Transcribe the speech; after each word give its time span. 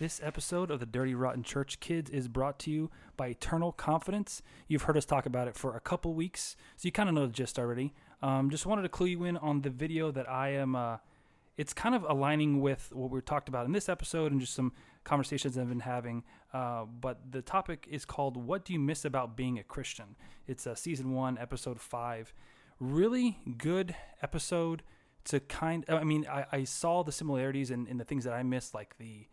This 0.00 0.20
episode 0.22 0.70
of 0.70 0.78
the 0.78 0.86
Dirty 0.86 1.16
Rotten 1.16 1.42
Church 1.42 1.80
Kids 1.80 2.08
is 2.08 2.28
brought 2.28 2.60
to 2.60 2.70
you 2.70 2.88
by 3.16 3.26
Eternal 3.26 3.72
Confidence. 3.72 4.42
You've 4.68 4.82
heard 4.82 4.96
us 4.96 5.04
talk 5.04 5.26
about 5.26 5.48
it 5.48 5.56
for 5.56 5.74
a 5.74 5.80
couple 5.80 6.14
weeks, 6.14 6.54
so 6.76 6.86
you 6.86 6.92
kind 6.92 7.08
of 7.08 7.16
know 7.16 7.26
the 7.26 7.32
gist 7.32 7.58
already. 7.58 7.94
Um, 8.22 8.48
just 8.48 8.64
wanted 8.64 8.82
to 8.82 8.90
clue 8.90 9.08
you 9.08 9.24
in 9.24 9.36
on 9.38 9.62
the 9.62 9.70
video 9.70 10.12
that 10.12 10.30
I 10.30 10.50
am. 10.50 10.76
Uh, 10.76 10.98
it's 11.56 11.72
kind 11.72 11.96
of 11.96 12.04
aligning 12.04 12.60
with 12.60 12.92
what 12.92 13.10
we 13.10 13.20
talked 13.22 13.48
about 13.48 13.66
in 13.66 13.72
this 13.72 13.88
episode 13.88 14.30
and 14.30 14.40
just 14.40 14.54
some 14.54 14.72
conversations 15.02 15.58
I've 15.58 15.68
been 15.68 15.80
having. 15.80 16.22
Uh, 16.54 16.84
but 16.84 17.32
the 17.32 17.42
topic 17.42 17.88
is 17.90 18.04
called 18.04 18.36
"What 18.36 18.64
Do 18.64 18.74
You 18.74 18.78
Miss 18.78 19.04
About 19.04 19.36
Being 19.36 19.58
a 19.58 19.64
Christian?" 19.64 20.14
It's 20.46 20.64
uh, 20.64 20.76
season 20.76 21.12
one, 21.12 21.36
episode 21.38 21.80
five. 21.80 22.32
Really 22.78 23.40
good 23.58 23.96
episode 24.22 24.84
to 25.24 25.40
kind. 25.40 25.84
I 25.88 26.04
mean, 26.04 26.24
I, 26.30 26.44
I 26.52 26.62
saw 26.62 27.02
the 27.02 27.10
similarities 27.10 27.72
in 27.72 27.98
the 27.98 28.04
things 28.04 28.22
that 28.22 28.32
I 28.32 28.44
missed, 28.44 28.74
like 28.74 28.96
the 28.98 29.26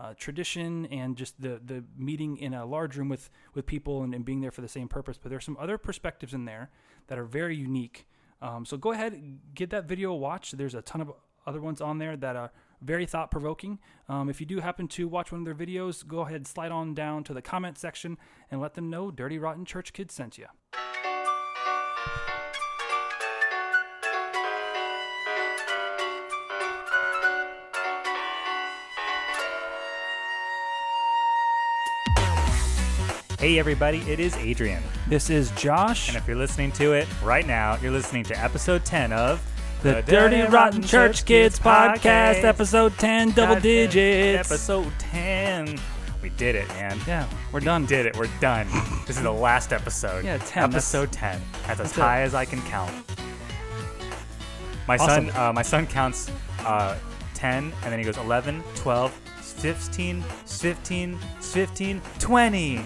uh, 0.00 0.14
tradition 0.16 0.86
and 0.86 1.16
just 1.16 1.40
the 1.40 1.60
the 1.64 1.84
meeting 1.96 2.38
in 2.38 2.54
a 2.54 2.64
large 2.64 2.96
room 2.96 3.08
with 3.08 3.30
with 3.54 3.66
people 3.66 4.02
and, 4.02 4.14
and 4.14 4.24
being 4.24 4.40
there 4.40 4.50
for 4.50 4.62
the 4.62 4.68
same 4.68 4.88
purpose. 4.88 5.18
But 5.22 5.30
there's 5.30 5.44
some 5.44 5.58
other 5.60 5.76
perspectives 5.78 6.32
in 6.32 6.46
there 6.46 6.70
that 7.08 7.18
are 7.18 7.24
very 7.24 7.54
unique. 7.54 8.06
Um, 8.40 8.64
so 8.64 8.78
go 8.78 8.92
ahead, 8.92 9.38
get 9.54 9.68
that 9.70 9.84
video 9.84 10.12
a 10.12 10.16
watch. 10.16 10.52
There's 10.52 10.74
a 10.74 10.82
ton 10.82 11.02
of 11.02 11.12
other 11.46 11.60
ones 11.60 11.80
on 11.80 11.98
there 11.98 12.16
that 12.16 12.36
are 12.36 12.52
very 12.80 13.04
thought 13.04 13.30
provoking. 13.30 13.78
Um, 14.08 14.30
if 14.30 14.40
you 14.40 14.46
do 14.46 14.60
happen 14.60 14.88
to 14.88 15.06
watch 15.06 15.30
one 15.32 15.42
of 15.42 15.44
their 15.44 15.66
videos, 15.66 16.06
go 16.06 16.20
ahead, 16.20 16.46
slide 16.46 16.72
on 16.72 16.94
down 16.94 17.22
to 17.24 17.34
the 17.34 17.42
comment 17.42 17.76
section 17.76 18.16
and 18.50 18.60
let 18.60 18.74
them 18.74 18.88
know 18.88 19.10
Dirty 19.10 19.38
Rotten 19.38 19.66
Church 19.66 19.92
Kids 19.92 20.14
sent 20.14 20.38
you. 20.38 20.46
Hey 33.40 33.58
everybody, 33.58 33.98
it 34.00 34.20
is 34.20 34.36
Adrian. 34.36 34.82
This 35.08 35.30
is 35.30 35.50
Josh. 35.52 36.08
And 36.08 36.16
if 36.18 36.26
you're 36.28 36.36
listening 36.36 36.72
to 36.72 36.92
it 36.92 37.08
right 37.22 37.46
now, 37.46 37.78
you're 37.80 37.90
listening 37.90 38.22
to 38.24 38.38
episode 38.38 38.84
10 38.84 39.14
of 39.14 39.42
the, 39.82 40.02
Dirty 40.02 40.42
Rotten 40.42 40.82
Church 40.82 41.24
Kids 41.24 41.58
Podcast, 41.58 42.44
episode 42.44 42.92
10, 42.98 43.30
double 43.30 43.54
God, 43.54 43.62
digits. 43.62 44.50
Episode 44.50 44.92
10. 44.98 45.78
We 46.22 46.28
did 46.28 46.54
it, 46.54 46.68
man. 46.68 46.98
Yeah, 47.06 47.26
we're 47.50 47.60
done. 47.60 47.86
Did 47.86 48.04
it. 48.04 48.14
We're 48.14 48.28
done. 48.40 48.66
this 49.06 49.16
is 49.16 49.22
the 49.22 49.32
last 49.32 49.72
episode. 49.72 50.22
Yeah, 50.22 50.36
10, 50.36 50.64
Episode 50.64 51.10
10. 51.10 51.40
That's 51.66 51.80
as 51.80 51.92
it. 51.92 52.00
high 52.00 52.20
as 52.20 52.34
I 52.34 52.44
can 52.44 52.60
count. 52.62 52.92
My 54.86 54.98
Awesome. 54.98 55.30
son 55.30 55.36
uh, 55.36 55.52
my 55.54 55.62
son 55.62 55.86
counts 55.86 56.30
uh, 56.66 56.98
10 57.32 57.72
and 57.84 57.92
then 57.92 57.98
he 57.98 58.04
goes 58.04 58.18
11, 58.18 58.62
12, 58.74 59.12
15, 59.40 60.22
15, 60.44 61.18
15, 61.40 62.02
20. 62.18 62.80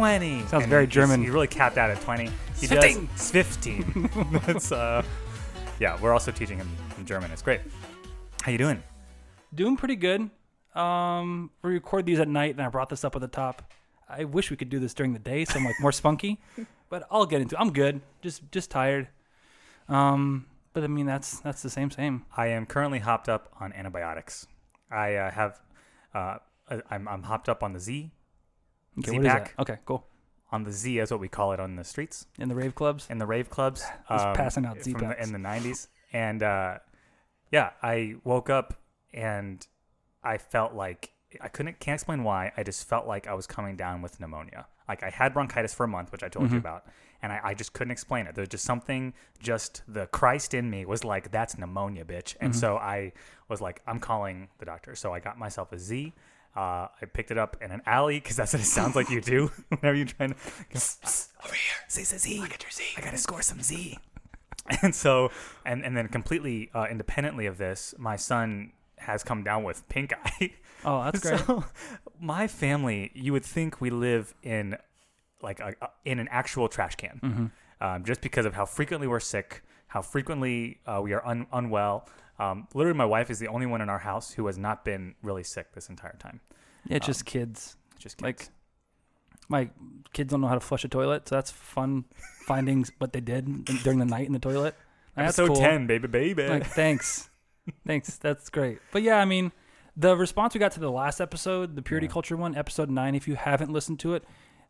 20. 0.00 0.40
Sounds 0.46 0.62
And 0.62 0.70
very 0.70 0.84
he's- 0.86 0.94
German. 0.94 1.22
He 1.22 1.28
really 1.28 1.46
capped 1.46 1.76
out 1.76 1.90
at 1.90 2.00
20. 2.00 2.30
He 2.58 2.66
Fifteen. 2.66 3.06
does 3.14 3.30
15. 3.30 4.10
That's 4.46 4.72
uh 4.72 5.02
yeah, 5.78 5.98
we're 6.00 6.14
also 6.14 6.30
teaching 6.32 6.56
him 6.56 6.70
German. 7.04 7.30
It's 7.32 7.42
great. 7.42 7.60
How 8.42 8.50
you 8.50 8.56
doing? 8.56 8.82
Doing 9.54 9.76
pretty 9.76 9.96
good. 9.96 10.30
Um, 10.74 11.50
we 11.62 11.72
record 11.72 12.06
these 12.06 12.18
at 12.18 12.28
night, 12.28 12.52
and 12.54 12.62
I 12.62 12.68
brought 12.70 12.88
this 12.88 13.04
up 13.04 13.14
at 13.14 13.20
the 13.20 13.28
top. 13.28 13.72
I 14.08 14.24
wish 14.24 14.50
we 14.50 14.56
could 14.56 14.70
do 14.70 14.78
this 14.78 14.94
during 14.94 15.12
the 15.12 15.18
day, 15.18 15.44
so 15.44 15.58
I'm 15.58 15.64
like 15.66 15.78
more 15.80 15.92
spunky. 15.92 16.40
But 16.88 17.06
I'll 17.08 17.24
get 17.26 17.40
into. 17.40 17.56
I'm 17.60 17.72
good. 17.72 18.00
Just 18.20 18.50
just 18.50 18.68
tired. 18.70 19.06
Um, 19.88 20.46
but 20.72 20.82
I 20.82 20.86
mean 20.88 21.06
that's 21.06 21.38
that's 21.40 21.62
the 21.62 21.70
same 21.70 21.90
same. 21.90 22.24
I 22.36 22.46
am 22.48 22.64
currently 22.66 22.98
hopped 23.00 23.28
up 23.28 23.48
on 23.60 23.72
antibiotics. 23.74 24.46
I 24.90 25.14
uh, 25.14 25.30
have 25.30 25.60
uh, 26.14 26.38
I'm, 26.90 27.06
I'm 27.06 27.22
hopped 27.22 27.48
up 27.48 27.62
on 27.62 27.74
the 27.74 27.78
Z. 27.80 28.10
Okay, 28.98 29.10
Z-Pak. 29.12 29.54
Okay, 29.58 29.78
cool. 29.84 30.06
On 30.52 30.64
the 30.64 30.72
Z 30.72 30.98
is 30.98 31.10
what 31.10 31.20
we 31.20 31.28
call 31.28 31.52
it 31.52 31.60
on 31.60 31.76
the 31.76 31.84
streets 31.84 32.26
In 32.38 32.48
the 32.48 32.54
rave 32.56 32.74
clubs. 32.74 33.06
in 33.08 33.18
the 33.18 33.26
rave 33.26 33.48
clubs. 33.48 33.80
Just 34.10 34.26
um, 34.26 34.34
passing 34.36 34.66
out 34.66 34.82
Z-Paks. 34.82 35.24
in 35.24 35.32
the 35.32 35.38
90s. 35.38 35.86
And 36.12 36.42
uh, 36.42 36.78
yeah, 37.52 37.70
I 37.82 38.16
woke 38.24 38.50
up 38.50 38.74
and 39.14 39.64
I 40.24 40.38
felt 40.38 40.74
like 40.74 41.10
I 41.40 41.46
couldn't 41.48 41.78
can't 41.78 41.94
explain 41.94 42.24
why. 42.24 42.52
I 42.56 42.64
just 42.64 42.88
felt 42.88 43.06
like 43.06 43.28
I 43.28 43.34
was 43.34 43.46
coming 43.46 43.76
down 43.76 44.02
with 44.02 44.18
pneumonia. 44.18 44.66
Like 44.88 45.04
I 45.04 45.10
had 45.10 45.32
bronchitis 45.32 45.72
for 45.72 45.84
a 45.84 45.88
month, 45.88 46.10
which 46.10 46.24
I 46.24 46.28
told 46.28 46.46
you 46.50 46.56
Mm-hmm. 46.58 46.66
about, 46.66 46.84
and 47.22 47.30
I, 47.32 47.40
I 47.44 47.54
just 47.54 47.72
couldn't 47.72 47.92
explain 47.92 48.26
it. 48.26 48.34
There's 48.34 48.48
just 48.48 48.64
something, 48.64 49.14
just 49.38 49.82
the 49.86 50.06
Christ 50.08 50.52
in 50.52 50.68
me 50.68 50.84
was 50.84 51.04
like, 51.04 51.30
"That's 51.30 51.56
pneumonia, 51.56 52.04
bitch." 52.04 52.34
And 52.40 52.50
Mm-hmm. 52.52 52.58
so 52.58 52.76
I 52.76 53.12
was 53.48 53.60
like, 53.60 53.82
"I'm 53.86 54.00
calling 54.00 54.48
the 54.58 54.64
doctor." 54.64 54.96
So 54.96 55.14
I 55.14 55.20
got 55.20 55.38
myself 55.38 55.70
a 55.70 55.78
Z. 55.78 56.12
Uh, 56.56 56.88
I 57.00 57.06
picked 57.12 57.30
it 57.30 57.38
up 57.38 57.56
in 57.62 57.70
an 57.70 57.80
alley 57.86 58.18
because 58.18 58.36
that's 58.36 58.52
what 58.52 58.60
it 58.60 58.66
sounds 58.66 58.96
like 58.96 59.08
you 59.08 59.20
do 59.20 59.50
whenever 59.68 59.94
you're 59.96 60.06
trying 60.06 60.30
to 60.30 60.36
over 61.44 61.54
here. 61.54 61.76
Say 61.88 62.02
the 62.02 62.18
Z. 62.18 62.40
I 62.42 62.48
got 62.48 62.62
your 62.62 62.70
Z. 62.70 62.84
I 62.96 63.00
gotta 63.00 63.18
score 63.18 63.42
some 63.42 63.60
Z. 63.62 63.98
And 64.82 64.94
so, 64.94 65.30
and 65.64 65.84
and 65.84 65.96
then 65.96 66.06
completely 66.08 66.70
uh, 66.74 66.86
independently 66.90 67.46
of 67.46 67.58
this, 67.58 67.94
my 67.98 68.14
son 68.16 68.72
has 68.98 69.24
come 69.24 69.42
down 69.42 69.64
with 69.64 69.88
pink 69.88 70.12
eye. 70.24 70.52
Oh, 70.84 71.02
that's 71.04 71.20
great. 71.20 71.40
So, 71.40 71.62
my 72.18 72.46
family, 72.46 73.10
you 73.14 73.32
would 73.32 73.44
think 73.44 73.82
we 73.82 73.90
live 73.90 74.32
in 74.42 74.76
like 75.42 75.60
a, 75.60 75.74
a- 75.82 75.90
in 76.06 76.18
an 76.18 76.28
actual 76.30 76.68
trash 76.68 76.94
can, 76.96 77.20
Mm-hmm. 77.22 77.84
um, 77.84 78.04
just 78.04 78.20
because 78.22 78.46
of 78.46 78.54
how 78.54 78.64
frequently 78.64 79.06
we're 79.06 79.20
sick, 79.20 79.62
how 79.88 80.00
frequently 80.02 80.78
uh, 80.86 81.00
we 81.02 81.12
are 81.12 81.26
un- 81.26 81.46
unwell. 81.52 82.06
Um, 82.40 82.66
literally, 82.74 82.96
my 82.96 83.04
wife 83.04 83.30
is 83.30 83.38
the 83.38 83.48
only 83.48 83.66
one 83.66 83.80
in 83.80 83.88
our 83.90 83.98
house 83.98 84.32
who 84.32 84.46
has 84.46 84.56
not 84.56 84.84
been 84.84 85.14
really 85.22 85.42
sick 85.44 85.72
this 85.74 85.88
entire 85.88 86.16
time. 86.18 86.40
Yeah, 86.86 86.96
it's 86.96 87.06
just 87.06 87.26
kids. 87.26 87.76
Just 87.98 88.16
kids. 88.16 88.24
Like 88.24 88.48
my 89.48 89.68
kids 90.12 90.30
don't 90.30 90.40
know 90.40 90.46
how 90.48 90.54
to 90.54 90.60
flush 90.60 90.84
a 90.84 90.88
toilet, 90.88 91.28
so 91.28 91.34
that's 91.34 91.50
fun 91.50 92.04
finding 92.46 92.86
what 92.98 93.12
they 93.12 93.20
did 93.20 93.64
during 93.82 93.98
the 93.98 94.04
night 94.06 94.26
in 94.26 94.32
the 94.32 94.38
toilet. 94.38 94.74
That's 95.16 95.38
episode 95.38 95.54
cool. 95.54 95.62
ten, 95.62 95.86
baby, 95.86 96.08
baby. 96.08 96.46
Like, 96.48 96.66
thanks, 96.66 97.28
thanks. 97.86 98.16
That's 98.16 98.48
great. 98.48 98.78
But 98.92 99.02
yeah, 99.02 99.16
I 99.18 99.24
mean, 99.26 99.52
the 99.96 100.16
response 100.16 100.54
we 100.54 100.60
got 100.60 100.72
to 100.72 100.80
the 100.80 100.90
last 100.90 101.20
episode, 101.20 101.76
the 101.76 101.82
purity 101.82 102.06
Yeah. 102.06 102.12
culture 102.12 102.36
one, 102.36 102.54
episode 102.56 102.88
nine. 102.90 103.14
If 103.14 103.28
you 103.28 103.34
haven't 103.34 103.70
listened 103.72 104.00
to 104.00 104.14
it, 104.14 104.24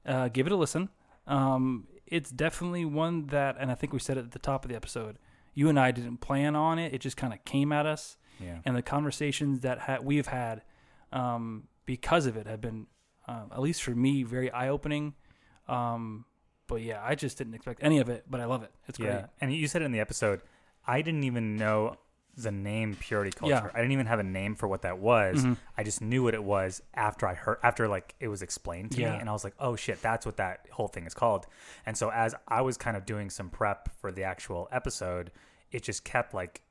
uh, 0.05 0.29
give 0.29 0.47
it 0.47 0.53
a 0.53 0.57
listen. 0.57 0.89
Um, 1.27 1.87
it's 2.07 2.31
definitely 2.31 2.85
one 2.85 3.27
that, 3.27 3.57
and 3.61 3.71
I 3.71 3.75
think 3.77 3.93
we 3.93 4.01
said 4.01 4.17
it 4.17 4.25
at 4.25 4.33
the 4.33 4.39
top 4.41 4.65
of 4.65 4.71
the 4.71 4.77
episode. 4.77 5.17
You 5.55 5.69
and 5.69 5.79
I 5.79 5.91
didn't 5.91 6.19
plan 6.19 6.57
on 6.57 6.79
it; 6.79 6.95
it 6.95 7.01
just 7.01 7.17
kind 7.17 7.33
of 7.33 7.45
came 7.45 7.73
at 7.73 7.87
us, 7.87 8.17
yeah. 8.39 8.59
and 8.65 8.77
the 8.77 8.83
conversations 8.83 9.61
that 9.61 9.79
ha- 9.81 9.99
we've 10.03 10.27
had 10.27 10.63
um, 11.13 11.65
because 11.87 12.27
of 12.27 12.37
it 12.37 12.47
have 12.47 12.61
been, 12.61 12.87
uh, 13.27 13.45
at 13.53 13.61
least 13.61 13.83
for 13.83 13.93
me, 13.93 14.23
very 14.23 14.51
eye 14.51 14.69
opening. 14.69 15.15
Um, 15.69 16.25
but 16.67 16.83
yeah, 16.83 17.01
I 17.03 17.15
just 17.15 17.39
didn't 17.39 17.55
expect 17.55 17.81
any 17.83 17.99
of 17.99 18.09
it, 18.09 18.25
but 18.29 18.41
I 18.41 18.45
love 18.45 18.63
it. 18.63 18.73
It's 18.87 18.99
great. 18.99 19.09
Yeah, 19.09 19.27
and 19.41 19.53
you 19.53 19.67
said 19.67 19.83
it 19.83 19.87
in 19.87 19.93
the 19.93 20.01
episode. 20.01 20.41
I 20.87 21.03
didn't 21.03 21.25
even 21.25 21.57
know 21.57 21.97
the 22.43 22.51
name 22.51 22.97
purity 22.99 23.31
culture. 23.31 23.55
Yeah. 23.55 23.71
I 23.73 23.79
didn't 23.79 23.93
even 23.93 24.07
have 24.07 24.19
a 24.19 24.25
name 24.25 24.55
for 24.55 24.67
what 24.69 24.83
that 24.83 24.99
was. 24.99 25.45
Mhm. 25.45 25.57
I 25.77 25.83
just 25.83 26.01
knew 26.01 26.23
what 26.23 26.35
it 26.35 26.43
was 26.45 26.83
after 26.95 27.27
I 27.27 27.35
heard 27.35 27.59
after 27.63 27.89
like 27.89 28.15
it 28.21 28.29
was 28.29 28.43
explained 28.43 28.93
to 28.93 29.01
Yeah. 29.01 29.13
me, 29.13 29.19
and 29.21 29.29
I 29.29 29.33
was 29.33 29.45
like, 29.45 29.55
oh 29.59 29.77
shit, 29.77 30.01
that's 30.03 30.25
what 30.27 30.37
that 30.39 30.67
whole 30.73 30.89
thing 30.89 31.07
is 31.07 31.15
called. 31.15 31.47
And 31.87 31.97
so 31.97 32.11
as 32.11 32.35
I 32.49 32.61
was 32.63 32.77
kind 32.77 32.97
of 32.97 33.07
doing 33.07 33.31
some 33.31 33.51
prep 33.51 33.89
for 34.01 34.11
the 34.13 34.25
actual 34.25 34.69
episode, 34.73 35.31
it 35.73 35.83
just 35.83 36.05
kept 36.05 36.35
like 36.35 36.63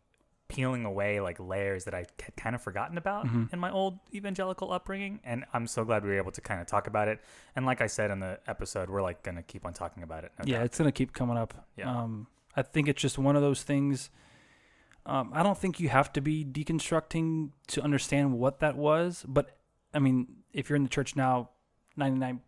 peeling 0.47 0.84
away 0.84 1.19
like 1.19 1.40
layers 1.40 1.86
that 1.86 1.94
I 1.94 2.00
had 2.00 2.36
kind 2.36 2.56
of 2.56 2.62
forgotten 2.62 2.97
about 2.97 3.28
Mhm. 3.28 3.53
in 3.53 3.59
my 3.59 3.69
old 3.69 4.00
evangelical 4.12 4.72
upbringing. 4.74 5.19
And 5.24 5.46
I'm 5.53 5.68
so 5.68 5.86
glad 5.86 6.01
we 6.03 6.09
were 6.09 6.18
able 6.18 6.31
to 6.31 6.41
kind 6.41 6.59
of 6.59 6.66
talk 6.66 6.88
about 6.88 7.07
it. 7.07 7.22
And 7.56 7.68
like 7.68 7.81
I 7.81 7.88
said 7.88 8.09
in 8.09 8.19
the 8.19 8.40
episode, 8.47 8.90
we're 8.90 9.03
like 9.03 9.22
gonna 9.22 9.44
keep 9.44 9.63
on 9.63 9.74
talking 9.74 10.01
about 10.01 10.24
it. 10.24 10.31
no 10.40 10.46
yeah, 10.47 10.57
doubt. 10.57 10.66
it's 10.66 10.78
gonna 10.80 10.91
keep 10.91 11.13
coming 11.13 11.38
up. 11.38 11.53
Yeah. 11.75 11.91
Um, 11.96 12.25
I 12.56 12.63
think 12.63 12.88
it's 12.88 13.00
just 13.00 13.19
one 13.19 13.36
of 13.36 13.44
those 13.44 13.62
things. 13.62 14.09
Um, 15.09 15.31
I 15.33 15.41
don't 15.43 15.57
think 15.57 15.79
you 15.79 15.89
have 15.89 16.13
to 16.13 16.21
be 16.21 16.45
deconstructing 16.45 17.49
to 17.67 17.81
understand 17.81 18.33
what 18.37 18.59
that 18.59 18.75
was, 18.77 19.25
but 19.27 19.57
I 19.93 19.99
mean, 19.99 20.27
if 20.53 20.69
you're 20.69 20.77
in 20.77 20.83
the 20.83 20.89
church 20.89 21.15
now, 21.15 21.50
ninety 21.97 22.19
nine 22.19 22.41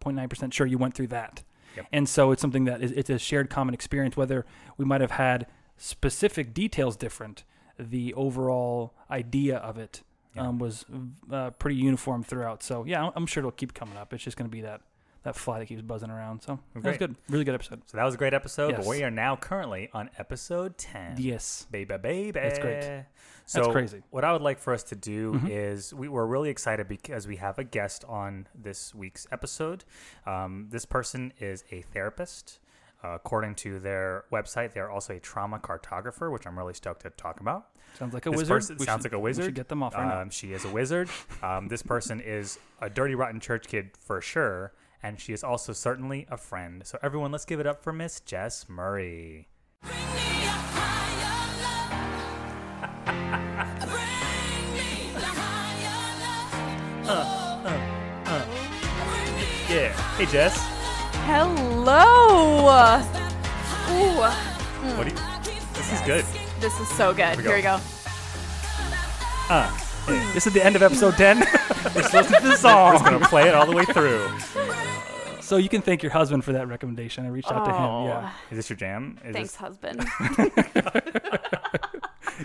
point 0.00 0.16
nine 0.16 0.28
percent 0.28 0.54
sure 0.54 0.66
you 0.66 0.78
went 0.78 0.94
through 0.94 1.08
that, 1.08 1.42
Yep. 1.76 1.86
and 1.92 2.08
so 2.08 2.30
it's 2.32 2.40
something 2.40 2.64
that 2.64 2.82
is 2.82 2.92
it's 2.92 3.10
a 3.10 3.18
shared 3.18 3.50
common 3.50 3.74
experience. 3.74 4.16
Whether 4.16 4.46
we 4.78 4.84
might 4.84 5.00
have 5.02 5.12
had 5.12 5.46
specific 5.76 6.54
details 6.54 6.96
different, 6.96 7.44
the 7.78 8.14
overall 8.14 8.94
idea 9.10 9.58
of 9.58 9.76
it 9.78 10.02
um, 10.36 10.58
was 10.58 10.84
uh, 11.30 11.50
pretty 11.50 11.76
uniform 11.76 12.22
throughout. 12.22 12.62
So 12.62 12.84
yeah, 12.84 13.10
I'm 13.14 13.26
sure 13.26 13.40
it'll 13.42 13.50
keep 13.52 13.74
coming 13.74 13.96
up. 13.98 14.12
It's 14.14 14.24
just 14.24 14.36
going 14.36 14.48
to 14.48 14.54
be 14.54 14.62
that 14.62 14.80
that 15.24 15.36
fly 15.36 15.58
that 15.58 15.66
keeps 15.66 15.82
buzzing 15.82 16.10
around. 16.10 16.42
So 16.42 16.58
that 16.72 16.74
was 16.74 16.82
Great. 16.82 16.98
good, 16.98 17.16
really 17.28 17.44
good 17.44 17.54
episode. 17.54 17.82
So 17.86 17.96
that 17.96 18.04
was 18.04 18.14
a 18.14 18.18
great 18.18 18.34
episode. 18.34 18.70
Yes. 18.72 18.78
But 18.78 18.86
we 18.88 19.02
are 19.02 19.10
now 19.10 19.36
currently 19.36 19.90
on 19.92 20.10
episode 20.18 20.78
10. 20.78 21.16
Yes, 21.18 21.66
Baby, 21.70 21.96
baby. 21.98 22.30
That's 22.32 22.58
great. 22.58 23.04
So 23.46 23.60
That's 23.60 23.72
crazy. 23.72 24.02
What 24.10 24.24
I 24.24 24.32
would 24.32 24.42
like 24.42 24.58
for 24.58 24.74
us 24.74 24.82
to 24.84 24.94
do 24.94 25.32
Mhm. 25.32 25.48
is 25.50 25.94
we, 25.94 26.06
we're 26.08 26.26
really 26.26 26.50
excited 26.50 26.86
because 26.86 27.26
we 27.26 27.36
have 27.36 27.58
a 27.58 27.64
guest 27.64 28.04
on 28.06 28.46
this 28.54 28.94
week's 28.94 29.26
episode. 29.32 29.84
Um, 30.26 30.66
this 30.70 30.84
person 30.84 31.32
is 31.40 31.64
a 31.70 31.80
therapist. 31.82 32.60
Uh, 33.02 33.10
according 33.14 33.54
to 33.54 33.78
their 33.78 34.24
website, 34.32 34.72
they 34.74 34.80
are 34.80 34.90
also 34.90 35.14
a 35.14 35.20
trauma 35.20 35.58
cartographer, 35.60 36.30
which 36.32 36.46
I'm 36.46 36.58
really 36.58 36.74
stoked 36.74 37.02
to 37.02 37.10
talk 37.10 37.40
about. 37.40 37.68
Sounds 37.94 38.12
like 38.12 38.26
a 38.26 38.30
This 38.30 38.38
wizard. 38.40 38.56
person 38.56 38.76
We 38.80 38.84
sounds 38.86 39.02
should- 39.02 39.12
like 39.12 39.16
a 39.16 39.18
We 39.18 39.24
wizard. 39.30 39.44
should 39.46 39.54
get 39.54 39.68
them 39.68 39.82
off 39.82 39.94
right 39.94 40.06
now. 40.08 40.20
Um, 40.20 40.30
she 40.30 40.52
is 40.52 40.64
a 40.64 40.68
wizard. 40.70 41.08
Um, 41.42 41.68
this 41.68 41.82
person 41.82 42.20
is 42.20 42.58
a 42.80 42.90
dirty, 42.90 43.14
rotten 43.14 43.40
church 43.40 43.66
kid 43.68 43.96
for 43.96 44.20
sure, 44.20 44.72
and 45.02 45.18
she 45.20 45.32
is 45.32 45.42
also 45.44 45.72
certainly 45.72 46.26
a 46.30 46.36
friend. 46.36 46.82
So 46.86 46.98
everyone, 47.02 47.32
let's 47.32 47.44
give 47.44 47.58
it 47.60 47.66
up 47.66 47.82
for 47.82 47.92
Miss 47.92 48.20
Jess 48.20 48.68
Murray. 48.68 49.48
Bring 49.82 49.96
me 49.96 50.44
a 50.44 50.50
higher 50.74 51.62
love. 51.62 51.90
Bring 53.80 54.72
me 54.74 55.12
the 55.14 55.20
higher 55.20 56.10
love. 56.22 57.08
Uh, 57.08 57.12
uh, 57.64 57.68
uh. 58.26 58.44
Bring 59.10 59.30
me 59.36 59.42
Yeah. 59.68 59.92
Hey 60.16 60.26
Jess. 60.26 60.54
Hello. 61.26 62.06
Ooh, 63.90 64.20
What 64.96 65.04
do 65.06 65.10
you? 65.10 65.16
This 65.74 65.88
is 65.92 66.00
good. 66.02 66.24
this 66.60 66.78
is 66.80 66.88
so 66.90 67.12
good. 67.14 67.36
we 67.36 67.42
Here 67.44 67.54
we 67.56 67.62
go. 67.62 67.76
go. 67.78 67.82
Uh, 69.50 69.70
This 70.06 70.46
is 70.46 70.52
the 70.52 70.64
end 70.64 70.76
of 70.76 70.82
episode 70.82 71.14
10. 71.16 71.38
We're 71.38 71.44
supposed 72.02 72.10
to 72.10 72.16
listen 72.18 72.32
to 72.34 72.40
the 72.42 72.50
I'm 72.52 72.56
song. 72.56 72.92
just 72.92 73.04
gonna 73.04 73.26
play 73.26 73.48
it 73.48 73.54
all 73.54 73.66
the 73.66 73.72
way 73.72 73.84
through. 73.84 74.28
So 75.40 75.56
you 75.56 75.68
can 75.68 75.82
thank 75.82 76.02
your 76.02 76.12
husband 76.12 76.44
for 76.44 76.52
that 76.52 76.68
recommendation. 76.68 77.24
I 77.26 77.28
reached 77.28 77.50
out 77.50 77.64
to 77.64 77.72
him. 77.72 78.04
Yeah. 78.06 78.32
Is 78.50 78.56
this 78.58 78.70
your 78.70 78.76
jam? 78.76 79.18
Is 79.24 79.32
Thanks, 79.34 79.50
This, 79.52 79.56
husband. 79.56 80.06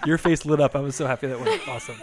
Your 0.08 0.18
face 0.18 0.44
lit 0.44 0.60
up. 0.60 0.76
I 0.76 0.80
was 0.80 0.96
so 0.96 1.06
happy 1.06 1.28
that 1.28 1.40
went 1.40 1.68
awesome. 1.68 1.96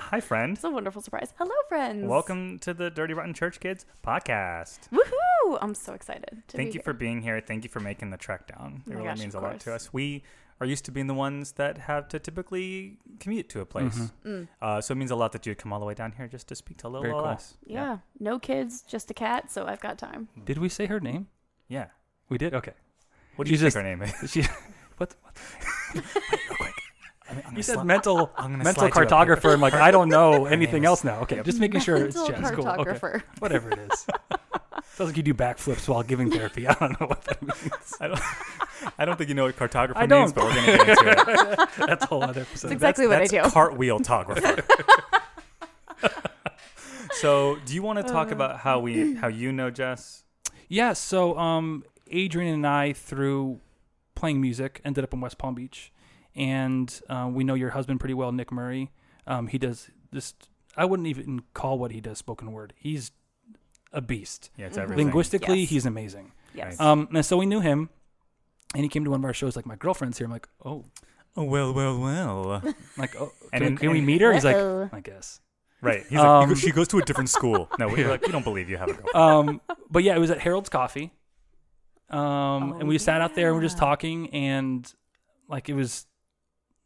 hi, 0.00 0.20
friend. 0.20 0.54
It's 0.54 0.64
a 0.64 0.70
wonderful 0.70 1.02
surprise. 1.02 1.34
Hello, 1.38 1.52
friends. 1.68 2.06
Welcome 2.06 2.58
to 2.60 2.72
the 2.72 2.88
Dirty 2.90 3.12
Rotten 3.12 3.34
Church 3.34 3.60
Kids 3.60 3.84
podcast. 4.04 4.88
Woohoo! 4.90 5.58
I'm 5.60 5.74
so 5.74 5.92
excited. 5.92 6.42
To 6.48 6.56
Thank 6.56 6.68
be 6.70 6.74
you 6.74 6.78
here. 6.78 6.82
for 6.82 6.92
being 6.94 7.20
here. 7.20 7.40
Thank 7.46 7.62
you 7.64 7.68
for 7.70 7.80
making 7.80 8.08
the 8.10 8.16
trek 8.16 8.46
down. 8.48 8.82
Oh 8.88 8.90
it 8.90 8.94
Oh 8.94 8.94
my 8.94 8.94
really 8.96 9.08
gosh, 9.08 9.18
means 9.20 9.34
a 9.34 9.38
of 9.38 9.42
lot 9.44 9.60
to 9.60 9.70
course. 9.70 9.82
us. 9.86 9.92
We 9.92 10.22
are 10.60 10.66
used 10.66 10.84
to 10.86 10.90
being 10.90 11.06
the 11.06 11.14
ones 11.14 11.52
that 11.52 11.78
have 11.78 12.08
to 12.08 12.18
typically 12.18 12.98
commute 13.20 13.48
to 13.50 13.60
a 13.60 13.66
place. 13.66 14.10
Mm. 14.24 14.48
Uh, 14.62 14.80
so 14.80 14.92
it 14.92 14.96
means 14.96 15.10
a 15.10 15.16
lot 15.16 15.32
that 15.32 15.44
you'd 15.46 15.58
come 15.58 15.72
all 15.72 15.80
the 15.80 15.86
way 15.86 15.94
down 15.94 16.12
here 16.12 16.26
just 16.28 16.48
to 16.48 16.54
speak 16.54 16.78
to 16.78 16.86
a 16.86 16.88
little 16.88 17.02
Very 17.02 17.14
old 17.14 17.24
cool. 17.24 17.32
us. 17.32 17.56
Yeah. 17.66 17.98
No 18.18 18.38
kids, 18.38 18.82
just 18.82 19.10
a 19.10 19.14
cat, 19.14 19.50
so 19.50 19.66
I've 19.66 19.80
got 19.80 19.98
time. 19.98 20.28
Did 20.44 20.58
we 20.58 20.68
say 20.68 20.86
her 20.86 21.00
name? 21.00 21.28
Yeah. 21.68 21.86
We 22.28 22.38
did? 22.38 22.54
Okay. 22.54 22.72
What 23.36 23.46
do 23.46 23.52
you 23.52 23.58
think 23.58 23.74
her 23.74 23.82
name 23.82 24.02
is? 24.02 24.12
She, 24.32 24.42
what? 24.96 25.14
what? 25.22 25.36
Real 25.94 26.02
quick. 26.56 26.74
I'm, 27.30 27.42
I'm 27.46 27.56
You 27.56 27.62
said 27.62 27.78
sli- 27.78 27.84
mental 27.86 28.30
I'm 28.36 28.52
mental 28.58 28.74
slide 28.74 28.94
you 28.94 29.02
up 29.02 29.26
here. 29.26 29.36
cartographer. 29.36 29.52
I'm 29.52 29.60
like, 29.60 29.74
I 29.74 29.90
don't 29.90 30.08
know 30.08 30.46
anything 30.46 30.84
is- 30.84 30.88
else 30.88 31.04
now. 31.04 31.20
Okay, 31.20 31.36
Yep. 31.36 31.44
just 31.44 31.58
making 31.60 31.80
sure 31.80 31.96
it's 31.96 32.16
Mental 32.16 32.40
Jess. 32.40 32.50
Cool. 32.52 32.68
Okay. 32.68 32.82
cartographer. 32.92 33.22
Whatever 33.40 33.70
it 33.70 33.78
is. 33.92 34.06
Sounds 34.94 35.10
like 35.10 35.16
you 35.18 35.22
do 35.22 35.34
backflips 35.34 35.86
while 35.88 36.02
giving 36.02 36.30
therapy. 36.30 36.66
I 36.66 36.72
don't 36.74 36.98
know 36.98 37.06
what 37.06 37.22
that 37.24 37.42
means. 37.42 37.72
I 38.00 38.08
don't, 38.08 38.20
I 38.98 39.04
don't 39.04 39.16
think 39.18 39.28
you 39.28 39.34
know 39.34 39.44
what 39.44 39.56
cartographer 39.56 39.92
I 39.96 40.06
means, 40.06 40.32
don't. 40.32 40.34
but 40.34 40.44
we're 40.44 40.54
going 40.54 40.78
to 40.78 40.84
get 40.86 40.98
into 40.98 41.52
it. 41.82 41.86
That's 41.86 42.04
a 42.04 42.06
whole 42.06 42.22
other 42.24 42.40
episode. 42.42 42.68
That's 42.68 42.72
exactly 42.72 43.06
what 43.06 43.16
I 43.16 43.26
That's 43.26 43.30
do. 43.30 43.42
cartwheel 43.50 43.98
tographer. 44.00 44.62
so, 47.12 47.58
do 47.64 47.74
you 47.74 47.82
want 47.82 47.98
to 47.98 48.04
Uh. 48.04 48.08
talk 48.08 48.30
about 48.30 48.58
how 48.60 48.78
we 48.80 49.14
how 49.16 49.28
you 49.28 49.52
know 49.52 49.70
Jess? 49.70 50.24
Yeah, 50.68 50.92
so 50.94 51.36
um, 51.38 51.84
Adrian 52.10 52.52
and 52.54 52.66
I, 52.66 52.92
through 52.92 53.60
playing 54.14 54.40
music, 54.40 54.80
ended 54.84 55.04
up 55.04 55.12
in 55.12 55.20
West 55.20 55.38
Palm 55.38 55.54
Beach, 55.54 55.92
and 56.36 57.00
uh, 57.08 57.28
we 57.32 57.42
know 57.44 57.54
your 57.54 57.70
husband 57.70 57.98
pretty 58.00 58.14
well, 58.14 58.30
Nick 58.32 58.52
Murray. 58.52 58.90
Um, 59.26 59.46
he 59.48 59.58
does 59.58 59.90
this. 60.12 60.34
I 60.76 60.84
wouldn't 60.84 61.08
even 61.08 61.42
call 61.54 61.78
what 61.78 61.90
he 61.90 62.00
does 62.00 62.18
spoken 62.18 62.52
word. 62.52 62.74
He's 62.76 63.10
a 63.92 64.00
beast. 64.00 64.50
Yeah, 64.56 64.66
it's 64.66 64.76
Mhm. 64.76 64.82
everything. 64.82 65.06
Linguistically, 65.06 65.60
Yes. 65.60 65.70
he's 65.70 65.86
amazing. 65.86 66.32
Yes. 66.54 66.78
Um, 66.80 67.08
and 67.14 67.24
so 67.24 67.36
we 67.36 67.46
knew 67.46 67.60
him, 67.60 67.88
and 68.74 68.82
he 68.82 68.88
came 68.88 69.04
to 69.04 69.10
one 69.10 69.20
of 69.20 69.24
our 69.24 69.32
shows. 69.34 69.56
Like 69.56 69.66
my 69.66 69.76
girlfriend's 69.76 70.18
here. 70.18 70.26
I'm 70.26 70.30
like, 70.32 70.48
oh, 70.64 70.84
Oh 71.38 71.44
well, 71.44 71.72
well, 71.74 71.98
well. 71.98 72.62
like 72.96 73.14
oh, 73.20 73.30
And 73.52 73.60
can, 73.60 73.62
in- 73.62 73.72
we, 73.74 73.78
can 73.78 73.90
we 73.90 74.00
meet 74.00 74.20
her? 74.22 74.32
He's 74.32 74.44
like, 74.44 74.56
I 74.56 75.00
guess. 75.00 75.40
Right. 75.82 76.02
He's 76.08 76.16
like, 76.18 76.26
Um, 76.26 76.48
"You 76.50 76.56
she 76.64 76.70
goes 76.72 76.88
to 76.88 76.98
a 76.98 77.02
different 77.02 77.28
school. 77.28 77.68
No, 77.78 77.88
we're 77.88 77.98
Yeah. 78.00 78.08
like, 78.08 78.24
we 78.24 78.32
don't 78.32 78.42
believe 78.44 78.70
you 78.70 78.78
have 78.78 78.88
a 78.88 78.94
girlfriend. 78.94 79.14
um, 79.50 79.60
but 79.90 80.02
yeah, 80.02 80.16
it 80.16 80.18
was 80.18 80.30
at 80.30 80.38
Harold's 80.40 80.70
Coffee. 80.70 81.12
Um, 82.08 82.18
Oh, 82.72 82.78
and 82.80 82.88
we 82.88 82.98
sat 82.98 83.20
out 83.20 83.34
there 83.34 83.48
and 83.48 83.56
we're 83.56 83.62
just 83.62 83.78
talking, 83.78 84.30
and 84.32 84.90
like 85.48 85.68
it 85.68 85.74
was, 85.74 86.06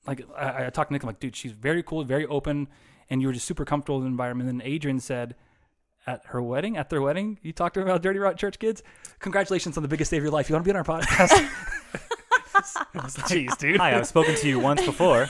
like 0.06 0.26
I, 0.36 0.66
I 0.66 0.70
talked 0.70 0.90
to 0.90 0.92
Nick. 0.92 1.02
I'm 1.02 1.08
like, 1.08 1.20
dude, 1.20 1.36
she's 1.36 1.52
very 1.52 1.82
cool, 1.82 2.04
very 2.04 2.26
open, 2.26 2.68
and 3.08 3.20
you 3.20 3.28
were 3.28 3.32
just 3.32 3.46
super 3.46 3.64
comfortable 3.64 3.98
in 3.98 4.04
the 4.04 4.10
environment. 4.10 4.48
And 4.48 4.60
then 4.60 4.66
Adrian 4.66 5.00
said, 5.00 5.34
at 6.06 6.22
her 6.26 6.42
wedding, 6.42 6.76
at 6.76 6.90
their 6.90 7.02
wedding, 7.02 7.38
you 7.42 7.52
talked 7.52 7.74
to 7.74 7.80
her 7.80 7.86
about 7.86 8.02
Dirty 8.02 8.18
Rotten 8.18 8.38
Church 8.38 8.58
Kids. 8.58 8.82
Congratulations 9.18 9.76
on 9.76 9.82
the 9.82 9.88
biggest 9.88 10.10
day 10.10 10.16
of 10.16 10.22
your 10.22 10.32
life. 10.32 10.48
You 10.48 10.54
want 10.54 10.64
to 10.64 10.72
be 10.72 10.76
on 10.76 10.84
our 10.84 11.00
podcast? 11.00 11.32
I 12.54 13.04
was 13.04 13.18
like, 13.18 13.26
Jeez, 13.26 13.56
dude. 13.58 13.76
Hi, 13.76 13.96
I've 13.96 14.06
spoken 14.06 14.34
to 14.34 14.48
you 14.48 14.58
once 14.58 14.84
before, 14.84 15.28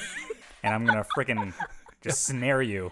and 0.63 0.75
I'm 0.75 0.87
gonna 0.87 1.07
freaking 1.17 1.53
just 2.01 2.25
snare 2.25 2.63
you 2.63 2.91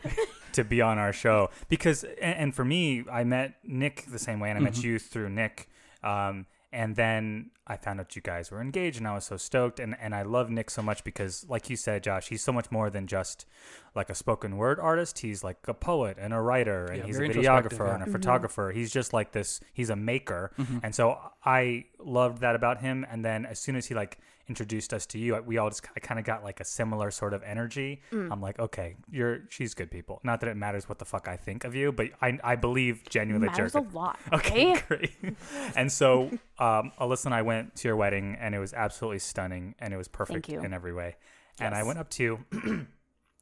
to 0.52 0.64
be 0.64 0.80
on 0.80 0.98
our 0.98 1.12
show 1.12 1.50
because. 1.68 2.04
And, 2.04 2.38
and 2.38 2.54
for 2.54 2.64
me, 2.64 3.04
I 3.10 3.24
met 3.24 3.54
Nick 3.64 4.06
the 4.10 4.18
same 4.18 4.40
way, 4.40 4.50
and 4.50 4.58
I 4.58 4.62
met 4.62 4.82
you 4.82 4.98
through 4.98 5.30
Nick. 5.30 5.68
Um, 6.02 6.46
and 6.72 6.96
then 6.96 7.50
I 7.66 7.76
found 7.76 8.00
out 8.00 8.14
you 8.16 8.22
guys 8.22 8.50
were 8.50 8.60
engaged, 8.60 8.98
and 8.98 9.06
I 9.08 9.14
was 9.14 9.24
so 9.24 9.36
stoked. 9.36 9.78
And, 9.80 9.96
and 10.00 10.14
I 10.14 10.22
love 10.22 10.50
Nick 10.50 10.70
so 10.70 10.82
much 10.82 11.02
because, 11.04 11.46
like 11.48 11.68
you 11.70 11.76
said, 11.76 12.02
Josh, 12.02 12.28
he's 12.28 12.42
so 12.42 12.52
much 12.52 12.70
more 12.70 12.90
than 12.90 13.06
just 13.06 13.46
like 13.94 14.10
a 14.10 14.14
spoken 14.14 14.56
word 14.56 14.78
artist. 14.80 15.18
He's 15.20 15.42
like 15.44 15.58
a 15.66 15.74
poet 15.74 16.16
and 16.20 16.32
a 16.34 16.40
writer, 16.40 16.86
and 16.86 16.98
Yeah, 16.98 17.04
he's 17.06 17.18
a 17.18 17.22
videographer 17.22 17.86
yeah. 17.88 17.94
and 17.94 18.02
a 18.02 18.06
Mhm. 18.06 18.12
photographer. 18.12 18.70
He's 18.74 18.90
just 18.92 19.12
like 19.12 19.32
this. 19.32 19.60
He's 19.72 19.90
a 19.90 19.96
maker, 19.96 20.52
Mhm. 20.58 20.80
and 20.82 20.94
so 20.94 21.18
I 21.44 21.86
loved 21.98 22.40
that 22.42 22.54
about 22.54 22.80
him. 22.80 23.06
And 23.10 23.24
then 23.24 23.46
as 23.46 23.58
soon 23.58 23.76
as 23.76 23.86
he 23.86 23.94
like 23.94 24.18
introduced 24.48 24.92
us 24.94 25.04
to 25.06 25.18
you, 25.18 25.36
we 25.46 25.58
all 25.58 25.68
just 25.68 25.84
I 25.96 26.00
kind 26.00 26.18
of 26.18 26.24
got 26.26 26.42
like 26.42 26.60
a 26.60 26.64
similar 26.64 27.10
sort 27.10 27.34
of 27.34 27.42
energy. 27.42 28.00
Mm. 28.12 28.32
I'm 28.32 28.40
like, 28.40 28.58
okay, 28.58 28.96
you're 29.10 29.40
she's 29.50 29.74
good 29.74 29.90
people. 29.90 30.20
Not 30.24 30.40
that 30.40 30.48
it 30.48 30.56
matters 30.56 30.88
what 30.88 30.98
the 30.98 31.04
fuck 31.04 31.28
I 31.28 31.36
think 31.36 31.64
of 31.64 31.74
you, 31.74 31.92
but 31.92 32.08
I 32.22 32.38
I 32.42 32.56
believe 32.56 33.02
genuinely 33.08 33.48
that 33.48 33.52
Matters 33.58 33.74
a 33.74 33.80
lot. 33.80 34.18
Okay, 34.32 34.72
Okay. 34.72 34.82
great. 34.88 35.36
and 35.76 35.90
so 35.92 36.30
um, 36.58 36.92
Alyssa 37.00 37.26
and 37.26 37.34
I 37.34 37.42
went 37.42 37.76
to 37.76 37.88
your 37.88 37.96
wedding, 37.96 38.36
and 38.40 38.54
it 38.54 38.58
was 38.58 38.72
absolutely 38.72 39.18
stunning, 39.20 39.74
and 39.78 39.92
it 39.92 39.96
was 39.96 40.08
perfect 40.08 40.48
in 40.48 40.72
every 40.72 40.92
way. 40.92 41.16
And 41.60 41.74
I 41.74 41.82
went 41.82 41.98
up 41.98 42.08
to 42.10 42.22
you, 42.22 42.38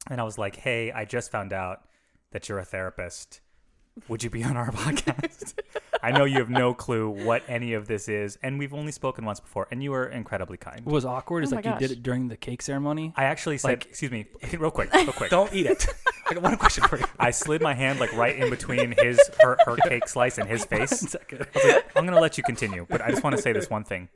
and 0.09 0.19
I 0.21 0.23
was 0.23 0.37
like, 0.37 0.55
"Hey, 0.57 0.91
I 0.91 1.05
just 1.05 1.31
found 1.31 1.53
out 1.53 1.81
that 2.31 2.49
you're 2.49 2.59
a 2.59 2.65
therapist. 2.65 3.41
Would 4.07 4.23
you 4.23 4.29
be 4.29 4.43
on 4.43 4.57
our 4.57 4.71
podcast?" 4.83 5.53
I 6.03 6.11
know 6.11 6.25
you 6.25 6.37
have 6.39 6.49
no 6.49 6.73
clue 6.73 7.09
what 7.09 7.43
any 7.47 7.73
of 7.73 7.87
this 7.87 8.07
is, 8.07 8.37
and 8.43 8.59
we've 8.59 8.73
only 8.73 8.91
spoken 8.91 9.25
once 9.25 9.39
before, 9.39 9.67
and 9.71 9.81
you 9.83 9.91
were 9.91 10.05
incredibly 10.07 10.57
kind. 10.57 10.85
What 10.85 10.93
was 10.93 11.05
awkward 11.05 11.43
is 11.43 11.51
Oh 11.51 11.55
my 11.55 11.61
like 11.61 11.65
you 11.65 11.71
did 11.79 11.89
gosh. 11.89 11.97
it 11.97 12.03
during 12.03 12.27
the 12.27 12.37
cake 12.37 12.61
ceremony. 12.61 13.13
I 13.15 13.25
actually 13.25 13.57
said, 13.57 13.67
Like- 13.69 13.85
"Excuse 13.87 14.11
me, 14.11 14.25
real 14.57 14.71
quick, 14.71 14.93
real 14.93 15.11
quick." 15.13 15.29
Don't 15.31 15.53
eat 15.53 15.65
it. 15.65 15.87
I 16.29 16.33
got 16.33 16.43
one 16.43 16.57
question 16.57 16.83
for 16.83 16.97
you. 16.99 17.05
I 17.19 17.31
slid 17.31 17.61
my 17.61 17.73
hand 17.73 17.99
like 17.99 18.11
right 18.13 18.35
in 18.37 18.49
between 18.49 18.93
his 18.97 19.19
her, 19.41 19.57
her 19.65 19.75
cake 19.77 20.07
slice 20.07 20.37
and 20.37 20.47
his 20.49 20.65
face. 20.65 20.91
One 21.01 21.09
second. 21.09 21.41
I 21.41 21.45
was 21.57 21.73
like, 21.73 21.97
I'm 21.97 22.05
gonna 22.05 22.19
let 22.19 22.37
you 22.37 22.43
continue, 22.43 22.85
but 22.89 23.01
I 23.01 23.09
just 23.11 23.23
want 23.23 23.35
to 23.35 23.41
say 23.41 23.53
this 23.53 23.69
one 23.69 23.83
thing. 23.85 24.09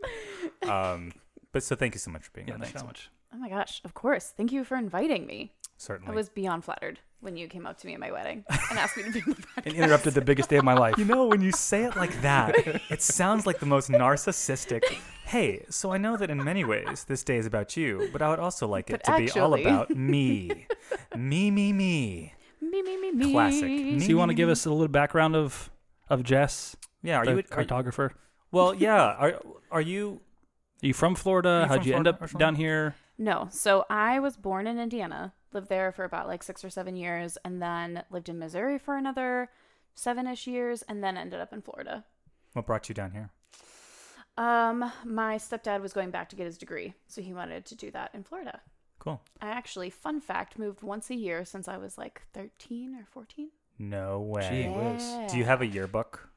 Um, 0.70 1.14
but 1.54 1.64
so 1.64 1.76
thank 1.76 1.94
you 1.96 2.00
so 2.00 2.12
much 2.12 2.24
for 2.26 2.32
being 2.32 2.48
Yeah, 2.48 2.56
on. 2.56 2.60
thanks 2.60 2.74
the 2.74 2.80
so 2.80 2.84
show. 2.84 2.88
much. 2.88 3.10
Oh 3.34 3.38
my 3.38 3.50
gosh. 3.50 3.82
Of 3.86 3.94
course. 3.94 4.34
Thank 4.36 4.52
you 4.52 4.64
for 4.64 4.76
inviting 4.78 5.26
me. 5.26 5.54
Certainly. 5.78 6.12
I 6.12 6.16
was 6.16 6.30
beyond 6.30 6.64
flattered 6.66 7.00
when 7.22 7.38
you 7.38 7.48
came 7.48 7.66
up 7.66 7.78
to 7.80 7.88
me 7.88 7.94
at 7.94 8.00
my 8.00 8.12
wedding 8.12 8.44
and 8.70 8.78
asked 8.80 8.98
me 8.98 9.04
to 9.04 9.12
be 9.12 9.22
on 9.22 9.30
the 9.30 9.36
podcast. 9.62 9.66
And 9.66 9.75
interrupted 9.75 10.13
the 10.13 10.22
biggest 10.22 10.50
day 10.50 10.58
of 10.58 10.63
my 10.66 10.74
life. 10.74 10.98
you 10.98 11.06
know, 11.06 11.28
when 11.28 11.42
you 11.42 11.51
say 11.51 11.84
it 11.86 11.96
like 11.96 12.20
that, 12.22 12.56
it 12.90 13.01
sounds 13.01 13.46
like 13.46 13.60
the 13.60 13.66
most 13.66 13.90
narcissistic. 13.90 14.84
Hey, 15.25 15.66
so 15.70 15.92
I 15.94 15.98
know 15.98 16.18
that 16.18 16.30
in 16.30 16.44
many 16.44 16.66
ways 16.66 17.06
this 17.06 17.24
day 17.24 17.38
is 17.38 17.46
about 17.46 17.78
you, 17.78 18.10
but 18.12 18.22
I 18.22 18.30
would 18.30 18.40
also 18.40 18.68
like 18.68 18.90
it 18.90 19.01
But 19.06 19.18
to 19.18 19.18
be 19.34 19.40
all 19.40 19.54
about 19.54 19.90
me. 19.96 20.66
me, 21.16 21.51
me, 21.51 21.72
me. 21.74 22.34
Me, 22.62 22.82
me, 22.82 22.98
me, 22.98 23.12
me. 23.12 23.32
Classic. 23.32 24.01
So 24.01 24.08
you 24.08 24.18
want 24.18 24.30
to 24.30 24.36
give 24.36 24.50
us 24.50 24.66
a 24.66 24.70
little 24.72 24.88
background 24.88 25.36
of 25.36 25.70
of 26.10 26.24
Jess, 26.24 26.75
Yeah, 27.04 27.18
are 27.18 27.25
the 27.25 27.32
you, 27.32 27.38
are 27.38 27.62
you? 27.62 27.68
cartographer? 27.68 28.10
Well, 28.51 28.74
yeah. 28.75 28.96
Are 29.01 29.40
are 29.72 29.82
you? 29.82 30.20
Are 30.84 30.88
you 30.88 30.94
from 30.94 31.16
Florida? 31.16 31.62
You 31.63 31.68
How'd 31.70 31.80
from 31.82 31.88
you 31.88 31.96
end 31.96 32.08
up 32.08 32.32
down 32.38 32.56
here? 32.56 32.96
No. 33.22 33.48
So 33.51 33.86
I 33.88 34.20
was 34.20 34.36
born 34.36 34.66
in 34.66 34.80
Indiana, 34.80 35.34
lived 35.54 35.70
there 35.70 35.92
for 35.92 36.04
about 36.04 36.28
like 36.28 36.42
six 36.42 36.66
or 36.66 36.72
seven 36.72 36.96
years, 36.96 37.38
and 37.46 37.62
then 37.62 38.04
lived 38.10 38.30
in 38.30 38.40
Missouri 38.40 38.80
for 38.80 38.98
another 38.98 39.50
seven 39.94 40.25
ish 40.25 40.48
years, 40.48 40.82
and 40.82 41.04
then 41.04 41.18
ended 41.18 41.40
up 41.40 41.54
in 41.54 41.62
Florida. 41.62 42.04
What 42.54 42.66
brought 42.66 42.90
you 42.90 42.96
down 42.96 43.12
here? 43.12 43.30
Um, 44.38 44.92
my 45.06 45.36
stepdad 45.36 45.82
was 45.82 45.94
going 45.94 46.10
back 46.10 46.30
to 46.30 46.36
get 46.36 46.48
his 46.48 46.58
degree, 46.58 46.96
so 47.08 47.22
he 47.22 47.32
wanted 47.32 47.63
to 47.68 47.75
do 47.75 47.92
that 47.92 48.10
in 48.16 48.24
Florida. 48.24 48.60
Cool. 48.98 49.22
I 49.40 49.50
actually, 49.50 49.92
fun 49.92 50.20
fact, 50.20 50.58
moved 50.58 50.82
once 50.82 51.12
a 51.12 51.16
year 51.16 51.46
since 51.46 51.68
I 51.68 51.78
was 51.78 52.00
like 52.00 52.24
13 52.34 52.96
or 52.96 53.06
14. 53.06 53.50
No 53.78 54.20
way. 54.20 54.50
Gee 54.50 54.70
whiz. 54.70 55.32
Do 55.32 55.38
you 55.38 55.44
have 55.46 55.62
a 55.62 55.68
yearbook? 55.68 56.28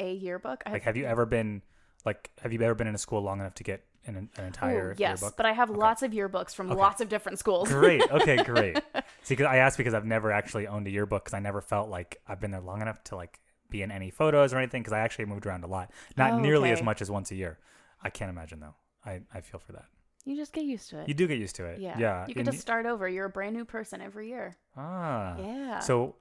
a 0.00 0.12
yearbook? 0.12 0.62
I 0.66 0.72
Like, 0.72 0.82
have 0.82 0.96
you 0.96 1.04
ever 1.04 1.26
been 1.26 1.62
like, 2.04 2.30
have 2.42 2.52
you 2.52 2.60
ever 2.62 2.74
been 2.74 2.86
in 2.86 2.94
a 2.94 2.98
school 2.98 3.22
long 3.22 3.40
enough 3.40 3.54
to 3.54 3.64
get 3.64 3.84
an, 4.06 4.28
an 4.36 4.44
entire 4.44 4.94
yes, 4.98 5.20
yearbook? 5.20 5.36
but 5.36 5.46
I 5.46 5.52
have 5.52 5.70
Okay. 5.70 5.78
lots 5.78 6.02
of 6.02 6.12
yearbooks 6.12 6.54
from 6.54 6.70
Okay. 6.70 6.78
lots 6.80 7.00
of 7.00 7.08
different 7.08 7.38
schools. 7.38 7.68
Great. 7.68 8.02
Okay, 8.10 8.36
great. 8.44 8.76
See, 9.22 9.34
because 9.34 9.46
I 9.46 9.56
asked 9.58 9.76
because 9.78 9.94
I've 9.94 10.04
never 10.04 10.30
actually 10.32 10.66
owned 10.66 10.86
a 10.86 10.90
yearbook 10.90 11.24
because 11.24 11.34
I 11.34 11.40
never 11.40 11.60
felt 11.60 11.88
like 11.88 12.20
I've 12.26 12.40
been 12.40 12.50
there 12.50 12.60
long 12.60 12.82
enough 12.82 13.02
to 13.04 13.16
like 13.16 13.40
be 13.70 13.82
in 13.82 13.90
any 13.90 14.10
photos 14.10 14.52
or 14.54 14.58
anything 14.58 14.82
because 14.82 14.92
I 14.92 15.00
actually 15.00 15.24
moved 15.26 15.46
around 15.46 15.64
a 15.64 15.66
lot, 15.66 15.90
not 16.16 16.32
Oh, 16.34 16.38
nearly 16.40 16.70
as 16.70 16.82
much 16.82 17.02
as 17.02 17.10
once 17.10 17.30
a 17.30 17.34
year. 17.34 17.58
I 18.02 18.10
can't 18.10 18.30
imagine 18.30 18.60
though. 18.60 18.74
I, 19.04 19.20
I 19.34 19.40
feel 19.40 19.58
for 19.60 19.72
that. 19.72 19.86
You 20.24 20.36
just 20.36 20.52
get 20.52 20.64
used 20.64 20.90
to 20.90 21.00
it. 21.00 21.08
You 21.08 21.14
do 21.14 21.26
get 21.28 21.38
used 21.38 21.54
to 21.56 21.64
it. 21.66 21.80
yeah. 21.80 21.96
Yeah. 21.98 22.26
You 22.26 22.34
get 22.34 22.48
and 22.48 22.58
start 22.58 22.84
over. 22.86 23.08
You're 23.08 23.26
a 23.26 23.30
brand 23.30 23.54
new 23.56 23.64
person 23.64 24.00
every 24.00 24.28
year. 24.28 24.56
ah. 24.76 25.36
Yeah. 25.38 25.78
So, 25.80 26.16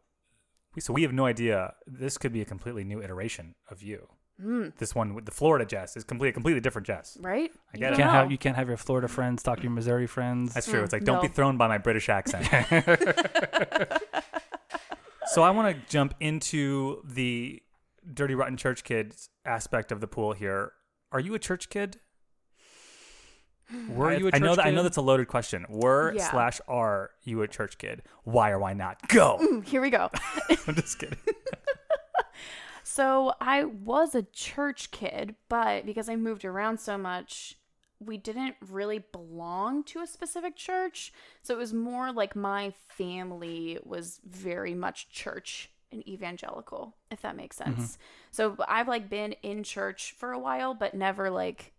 so 0.79 0.93
we 0.93 1.01
have 1.03 1.13
no 1.13 1.25
idea. 1.25 1.73
This 1.87 2.17
could 2.17 2.31
be 2.33 2.41
a 2.41 2.45
completely 2.45 2.83
new 2.83 3.01
iteration 3.01 3.55
of 3.69 3.81
you. 3.81 4.07
Mm, 4.43 4.75
This 4.77 4.93
one 4.93 5.13
with 5.13 5.23
the 5.25 5.31
Florida 5.31 5.65
Jess 5.65 5.95
is 5.95 6.03
complete, 6.03 6.33
completely 6.33 6.59
different 6.59 6.85
Jess. 6.85 7.17
right? 7.21 7.51
I 7.73 7.77
You 7.77 7.79
get 7.79 7.79
You 7.79 7.85
it. 7.85 7.89
don't 7.91 7.97
can't 7.97 8.11
have 8.11 8.31
you 8.31 8.37
can't 8.37 8.55
have 8.57 8.67
your 8.67 8.75
Florida 8.77 9.07
friends 9.07 9.41
talk 9.43 9.57
to 9.57 9.63
your 9.63 9.71
Missouri 9.71 10.07
friends. 10.07 10.53
That's 10.53 10.67
true. 10.67 10.81
Mm, 10.81 10.83
It's 10.83 10.93
like 10.93 11.03
don't 11.05 11.21
be 11.21 11.27
thrown 11.29 11.55
by 11.57 11.67
my 11.69 11.77
British 11.77 12.09
accent. 12.09 12.45
so 15.27 15.41
I 15.43 15.49
want 15.51 15.75
to 15.75 15.81
jump 15.91 16.15
into 16.19 17.01
the 17.05 17.61
dirty 18.13 18.35
rotten 18.35 18.57
church 18.57 18.83
kids 18.83 19.29
aspect 19.45 19.91
of 19.91 20.01
the 20.01 20.07
pool 20.07 20.33
here. 20.33 20.73
Are 21.11 21.19
you 21.19 21.33
a 21.33 21.39
church 21.39 21.69
kid? 21.69 21.97
Were 23.89 24.09
I, 24.11 24.17
you 24.17 24.27
a 24.27 24.31
I 24.33 24.37
know 24.37 24.47
church 24.49 24.57
that 24.57 24.65
I 24.67 24.71
know 24.71 24.83
that's 24.83 24.97
a 24.97 25.01
loaded 25.01 25.27
question. 25.27 25.65
Were 25.69 26.13
Yeah. 26.13 26.29
slash 26.29 26.61
are 26.67 27.11
you 27.23 27.41
a 27.41 27.47
church 27.47 27.77
kid? 27.79 28.03
Why 28.23 28.51
or 28.51 28.59
why 28.59 28.73
not? 28.73 29.07
Go. 29.07 29.39
Mm, 29.41 29.65
Here 29.65 29.81
we 29.81 29.89
go. 29.89 30.11
I'm 30.67 30.75
just 30.75 30.99
kidding. 30.99 31.17
So 32.87 33.33
I 33.41 33.63
was 33.63 34.13
a 34.13 34.21
church 34.21 34.91
kid, 34.91 35.33
but 35.49 35.87
because 35.87 36.07
I 36.07 36.15
moved 36.15 36.45
around 36.45 36.79
so 36.79 36.99
much, 36.99 37.57
we 37.99 38.15
didn't 38.15 38.57
really 38.69 38.99
belong 39.11 39.83
to 39.85 40.01
a 40.01 40.07
specific 40.07 40.55
church. 40.55 41.11
So 41.41 41.55
it 41.55 41.57
was 41.57 41.73
more 41.73 42.11
like 42.11 42.35
my 42.35 42.73
family 42.89 43.79
was 43.83 44.21
very 44.23 44.75
much 44.75 45.09
church 45.09 45.71
and 45.91 46.07
evangelical, 46.07 46.95
if 47.09 47.23
that 47.23 47.35
makes 47.35 47.57
mm-hmm. 47.57 47.75
sense. 47.75 47.97
So 48.29 48.55
I've 48.67 48.87
like 48.87 49.09
been 49.09 49.33
in 49.41 49.63
church 49.63 50.13
for 50.15 50.31
a 50.31 50.39
while, 50.39 50.75
but 50.75 50.93
never 50.93 51.31
like 51.31 51.73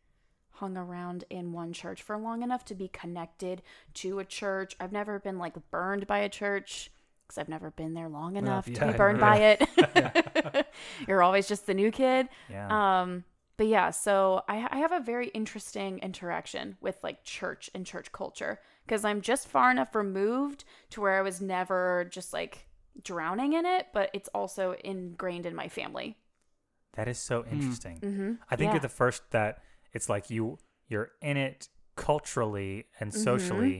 hung 0.54 0.76
around 0.76 1.22
in 1.30 1.52
one 1.52 1.72
church 1.72 2.02
for 2.02 2.18
long 2.18 2.42
enough 2.42 2.64
to 2.64 2.74
be 2.74 2.88
connected 2.88 3.62
to 3.94 4.18
a 4.18 4.24
church. 4.24 4.74
I've 4.80 4.90
never 4.90 5.20
been 5.20 5.38
like 5.38 5.70
burned 5.70 6.08
by 6.08 6.18
a 6.18 6.28
church 6.28 6.90
because 7.26 7.38
I've 7.38 7.48
never 7.48 7.70
been 7.70 7.94
there 7.94 8.08
long 8.08 8.36
enough 8.36 8.68
yeah, 8.68 8.78
to 8.78 8.92
be 8.92 8.98
burned 8.98 9.20
by 9.20 9.56
it. 9.58 10.66
You're 11.08 11.22
always 11.22 11.48
just 11.48 11.66
the 11.66 11.74
new 11.74 11.90
kid. 11.90 12.28
Yeah. 12.48 13.00
Um, 13.02 13.24
but 13.56 13.66
yeah, 13.68 13.90
so 13.90 14.42
I, 14.48 14.68
I 14.70 14.78
have 14.78 14.92
a 14.92 15.00
very 15.00 15.28
interesting 15.28 15.98
interaction 16.00 16.76
with 16.80 16.98
like 17.02 17.24
church 17.24 17.70
and 17.74 17.86
church 17.86 18.12
culture 18.12 18.60
because 18.84 19.04
I'm 19.04 19.20
just 19.22 19.48
far 19.48 19.70
enough 19.70 19.94
removed 19.94 20.64
to 20.90 21.00
where 21.00 21.18
I 21.18 21.22
was 21.22 21.40
never 21.40 22.06
just 22.10 22.32
like 22.32 22.66
drowning 23.02 23.54
in 23.54 23.64
it, 23.64 23.88
but 23.94 24.10
it's 24.12 24.28
also 24.34 24.74
ingrained 24.84 25.46
in 25.46 25.54
my 25.54 25.68
family. 25.68 26.16
that 26.94 27.08
is 27.08 27.18
so 27.18 27.44
interesting. 27.50 28.00
Mm-hmm. 28.00 28.32
I 28.50 28.56
think 28.56 28.68
yeah. 28.68 28.72
you're 28.74 28.80
the 28.80 28.88
first 28.88 29.22
that 29.30 29.62
it's 29.92 30.08
like 30.08 30.30
you 30.30 30.58
you're 30.88 31.10
in 31.22 31.36
it 31.36 31.68
culturally 31.96 32.86
and 33.00 33.12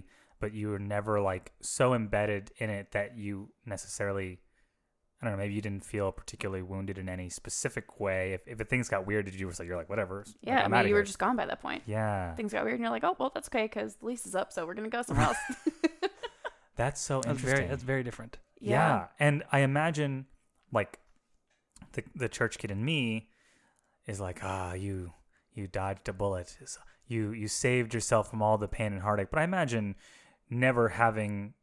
Mm-hmm. 0.01 0.07
Socially, 0.41 0.51
but 0.51 0.53
you 0.57 0.69
were 0.69 0.79
never 0.79 1.21
like 1.21 1.53
so 1.61 1.95
embedded 1.95 2.51
in 2.59 2.71
it 2.71 2.93
that 2.93 3.17
you 3.17 3.51
necessarily 3.65 4.39
I 5.23 5.25
don't 5.25 5.33
know, 5.33 5.39
maybe 5.39 5.55
you 5.55 5.63
didn't 5.63 5.85
feel 5.85 6.13
particularly 6.13 6.63
wounded 6.63 6.99
in 6.99 7.09
any 7.09 7.31
specific 7.31 7.99
way. 7.99 8.33
If 8.35 8.47
if 8.47 8.69
things 8.69 8.89
got 8.89 9.07
weird, 9.07 9.25
did 9.25 9.35
you 9.35 9.47
just 9.49 9.59
like 9.59 9.67
you're 9.67 9.77
like 9.77 9.89
whatever? 9.89 10.25
Yeah, 10.43 10.63
I'm 10.63 10.75
I 10.75 10.81
mean, 10.83 10.89
you 10.89 10.95
were 10.95 11.03
just 11.03 11.19
gone 11.19 11.37
by 11.37 11.47
that 11.47 11.63
point. 11.63 11.83
yeah. 11.87 12.35
Things 12.35 12.53
got 12.53 12.65
weird, 12.65 12.75
and 12.75 12.83
you're 12.83 12.91
like, 12.91 13.05
oh, 13.05 13.17
well, 13.19 13.31
that's 13.35 13.49
okay 13.49 13.65
because 13.65 13.97
the 13.97 14.07
lease 14.07 14.27
is 14.27 14.35
up, 14.35 14.53
so 14.53 14.67
we're 14.67 14.75
going 14.75 14.91
to 14.91 14.95
go 14.95 15.03
somewhere 15.03 15.27
else. 15.27 15.39
That's 16.77 17.01
so 17.01 17.23
That's 17.23 17.39
interesting. 17.39 17.57
very 17.57 17.69
that's 17.69 17.83
very 17.83 18.03
different. 18.03 18.37
Yeah. 18.61 19.07
And 19.19 19.45
I 19.51 19.61
imagine 19.61 20.27
like 20.71 20.99
the 21.93 22.05
the 22.15 22.29
church 22.29 22.59
kid 22.59 22.71
in 22.71 22.85
me 22.85 23.31
is 24.07 24.21
like, 24.21 24.41
ah, 24.43 24.75
you 24.75 25.13
you 25.55 25.67
dodged 25.69 26.07
a 26.11 26.13
bullet. 26.13 26.55
You 27.07 27.33
you 27.33 27.49
saved 27.49 27.95
yourself 27.95 28.29
from 28.29 28.43
all 28.43 28.59
the 28.59 28.69
pain 28.69 28.93
and 28.93 29.01
heartache. 29.01 29.31
But 29.31 29.39
I 29.41 29.45
imagine 29.45 29.95
never 30.51 30.91
having 30.91 31.55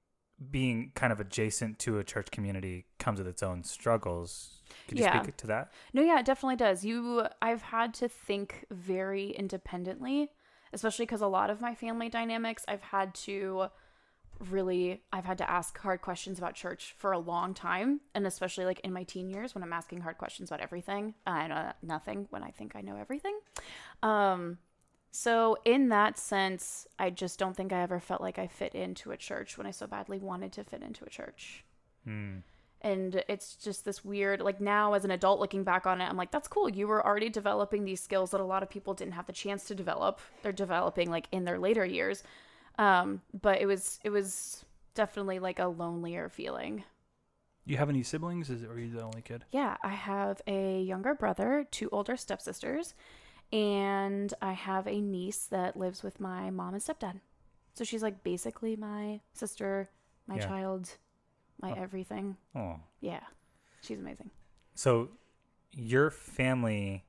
being 0.52 0.92
kind 0.96 1.14
of 1.14 1.20
adjacent 1.20 1.80
to 1.80 2.00
a 2.00 2.04
church 2.04 2.32
community 2.32 2.86
comes 3.00 3.20
with 3.20 3.28
its 3.28 3.44
own 3.44 3.64
struggles. 3.64 4.62
Could 4.88 4.98
you 4.98 5.04
Yeah. 5.04 5.22
speak 5.22 5.38
to 5.38 5.48
that? 5.48 5.72
No, 5.94 6.02
yeah, 6.02 6.20
it 6.20 6.26
definitely 6.26 6.56
does. 6.56 6.84
You, 6.84 7.28
I've 7.42 7.62
had 7.62 7.94
to 7.96 8.10
think 8.10 8.66
very 8.72 9.30
independently, 9.30 10.32
especially 10.74 11.06
because 11.06 11.22
a 11.22 11.28
lot 11.28 11.50
of 11.50 11.62
my 11.62 11.76
family 11.76 12.10
dynamics, 12.10 12.66
I've 12.68 12.82
had 12.82 13.14
to 13.16 13.68
really, 14.50 15.04
I've 15.14 15.26
had 15.26 15.38
to 15.38 15.50
ask 15.50 15.78
hard 15.78 16.02
questions 16.02 16.40
about 16.40 16.56
church 16.56 16.96
for 16.98 17.12
a 17.12 17.20
long 17.20 17.54
time, 17.54 18.02
and 18.16 18.26
especially 18.28 18.66
like 18.66 18.80
in 18.82 18.92
my 18.92 19.04
teen 19.04 19.30
years 19.30 19.54
when 19.56 19.64
I'm 19.64 19.72
asking 19.72 20.02
hard 20.02 20.18
questions 20.18 20.50
about 20.50 20.62
everything. 20.62 21.14
I 21.26 21.48
know 21.48 21.72
nothing 21.82 22.28
when 22.32 22.44
I 22.44 22.50
think 22.50 22.76
I 22.76 22.82
know 22.82 22.98
everything. 22.98 23.40
Um, 24.02 24.58
so 25.16 25.56
in 25.64 25.90
that 25.90 26.18
sense, 26.18 26.88
I 26.98 27.12
just 27.12 27.38
don't 27.38 27.56
think 27.56 27.72
I 27.72 27.82
ever 27.84 28.00
felt 28.00 28.20
like 28.20 28.40
I 28.40 28.48
fit 28.48 28.74
into 28.74 29.12
a 29.12 29.18
church 29.18 29.58
when 29.60 29.68
I 29.68 29.72
so 29.72 29.86
badly 29.86 30.18
wanted 30.18 30.52
to 30.54 30.64
fit 30.64 30.82
into 30.82 31.06
a 31.06 31.10
church 31.10 31.64
Hmm. 32.04 32.40
and 32.82 33.24
it's 33.30 33.56
just 33.56 33.86
this 33.86 34.04
weird 34.04 34.42
like 34.42 34.60
now 34.60 34.92
as 34.94 35.06
an 35.06 35.12
adult 35.12 35.40
looking 35.40 35.64
back 35.64 35.86
on 35.88 36.02
it 36.02 36.10
i'm 36.10 36.18
like 36.18 36.32
that's 36.32 36.50
cool 36.50 36.68
you 36.68 36.86
were 36.86 37.06
already 37.06 37.30
developing 37.30 37.86
these 37.86 38.02
skills 38.02 38.32
that 38.32 38.42
a 38.42 38.44
lot 38.44 38.62
of 38.62 38.70
people 38.70 38.94
didn't 38.94 39.14
have 39.14 39.26
the 39.26 39.32
chance 39.32 39.64
to 39.64 39.74
develop 39.74 40.20
they're 40.42 40.52
developing 40.52 41.10
like 41.10 41.30
in 41.32 41.46
their 41.46 41.58
later 41.58 41.86
years 41.86 42.24
um 42.78 43.22
but 43.42 43.62
it 43.62 43.68
was 43.68 44.02
it 44.04 44.10
was 44.10 44.66
definitely 44.96 45.40
like 45.40 45.60
a 45.60 45.68
lonelier 45.68 46.28
feeling 46.28 46.84
You 47.66 47.78
have 47.78 47.88
any 47.90 48.04
siblings? 48.04 48.50
Is 48.50 48.64
or 48.64 48.72
are 48.74 48.80
you 48.80 48.92
the 48.92 49.02
only 49.02 49.22
kid? 49.22 49.46
yeah 49.52 49.78
i 49.82 49.94
have 49.94 50.42
a 50.46 50.82
younger 50.82 51.14
brother 51.16 51.66
two 51.72 51.88
older 51.94 52.18
stepsisters 52.18 52.94
and 53.54 54.34
i 54.42 54.52
have 54.52 54.88
a 54.88 55.00
niece 55.00 55.46
that 55.46 55.78
lives 55.78 56.02
with 56.04 56.20
my 56.20 56.50
mom 56.50 56.74
and 56.74 56.84
stepdad 56.84 57.20
so 57.76 57.84
she's 57.84 58.02
like 58.04 58.24
basically 58.24 58.76
my 58.76 59.20
sister 59.34 59.90
my 60.28 60.36
Yeah. 60.38 60.48
child 60.48 60.98
my 61.62 61.72
Oh. 61.72 61.76
everything 61.82 62.36
Oh. 62.56 62.80
yeah 63.00 63.22
she's 63.82 64.00
amazing 64.00 64.32
So 64.76 65.10
your 65.72 66.10
family 66.10 67.06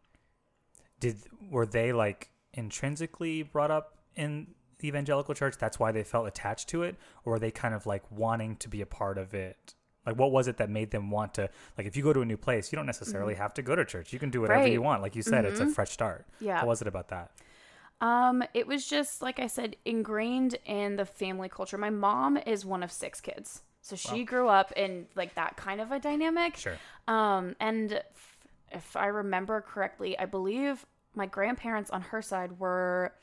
did 1.00 1.16
were 1.50 1.66
they 1.66 1.92
like 1.92 2.30
intrinsically 2.52 3.42
brought 3.42 3.70
up 3.70 3.98
in 4.14 4.48
the 4.78 4.88
evangelical 4.88 5.34
church 5.34 5.56
that's 5.58 5.78
why 5.78 5.92
they 5.92 6.04
felt 6.04 6.26
attached 6.26 6.68
to 6.68 6.82
it 6.82 6.96
or 7.24 7.32
were 7.34 7.38
they 7.38 7.50
kind 7.50 7.74
of 7.74 7.86
like 7.86 8.02
wanting 8.10 8.56
to 8.56 8.68
be 8.68 8.80
a 8.82 8.86
part 8.86 9.16
of 9.18 9.32
it 9.34 9.74
like 10.06 10.16
what 10.16 10.30
was 10.32 10.48
it 10.48 10.56
that 10.58 10.68
made 10.70 10.90
them 10.90 11.10
want 11.10 11.34
to 11.34 11.48
like 11.78 11.86
if 11.86 11.96
you 11.96 12.02
go 12.02 12.12
to 12.12 12.20
a 12.20 12.24
new 12.24 12.36
place 12.36 12.70
you 12.72 12.76
don't 12.76 12.86
necessarily 12.86 13.34
have 13.34 13.54
to 13.54 13.62
go 13.62 13.74
to 13.74 13.84
church 13.84 14.12
you 14.12 14.18
can 14.18 14.30
do 14.30 14.40
whatever 14.40 14.66
you 14.68 14.78
Mm-hmm. 14.80 14.84
Want 14.84 15.02
like 15.02 15.16
you 15.16 15.22
said 15.22 15.44
it's 15.44 15.60
a 15.60 15.66
Mhm. 15.66 15.72
fresh 15.74 15.90
start 15.90 16.26
yeah 16.40 16.58
what 16.58 16.68
was 16.68 16.82
it 16.82 16.88
about 16.88 17.08
that 17.08 17.30
Um, 18.00 18.42
it 18.52 18.66
was 18.66 18.86
just 18.86 19.22
like 19.22 19.38
I 19.38 19.46
said, 19.46 19.76
ingrained 19.84 20.56
in 20.66 20.96
the 20.96 21.06
family 21.06 21.48
culture. 21.48 21.78
My 21.78 21.90
mom 21.90 22.36
is 22.36 22.66
one 22.66 22.82
of 22.82 22.90
six 22.92 23.20
kids, 23.20 23.62
so 23.80 23.96
she 23.96 24.24
grew 24.24 24.48
up 24.48 24.72
in 24.72 25.06
like 25.14 25.34
that 25.36 25.56
kind 25.56 25.80
of 25.80 25.90
a 25.92 25.98
dynamic. 26.00 26.56
sure 26.56 26.76
Um, 27.08 27.54
and 27.60 27.92
f- 27.94 28.36
if 28.72 28.96
I 28.96 29.06
remember 29.06 29.60
correctly, 29.62 30.18
I 30.18 30.26
believe 30.26 30.84
my 31.14 31.26
grandparents 31.26 31.90
on 31.90 32.02
her 32.10 32.20
side 32.20 32.58
were 32.58 33.14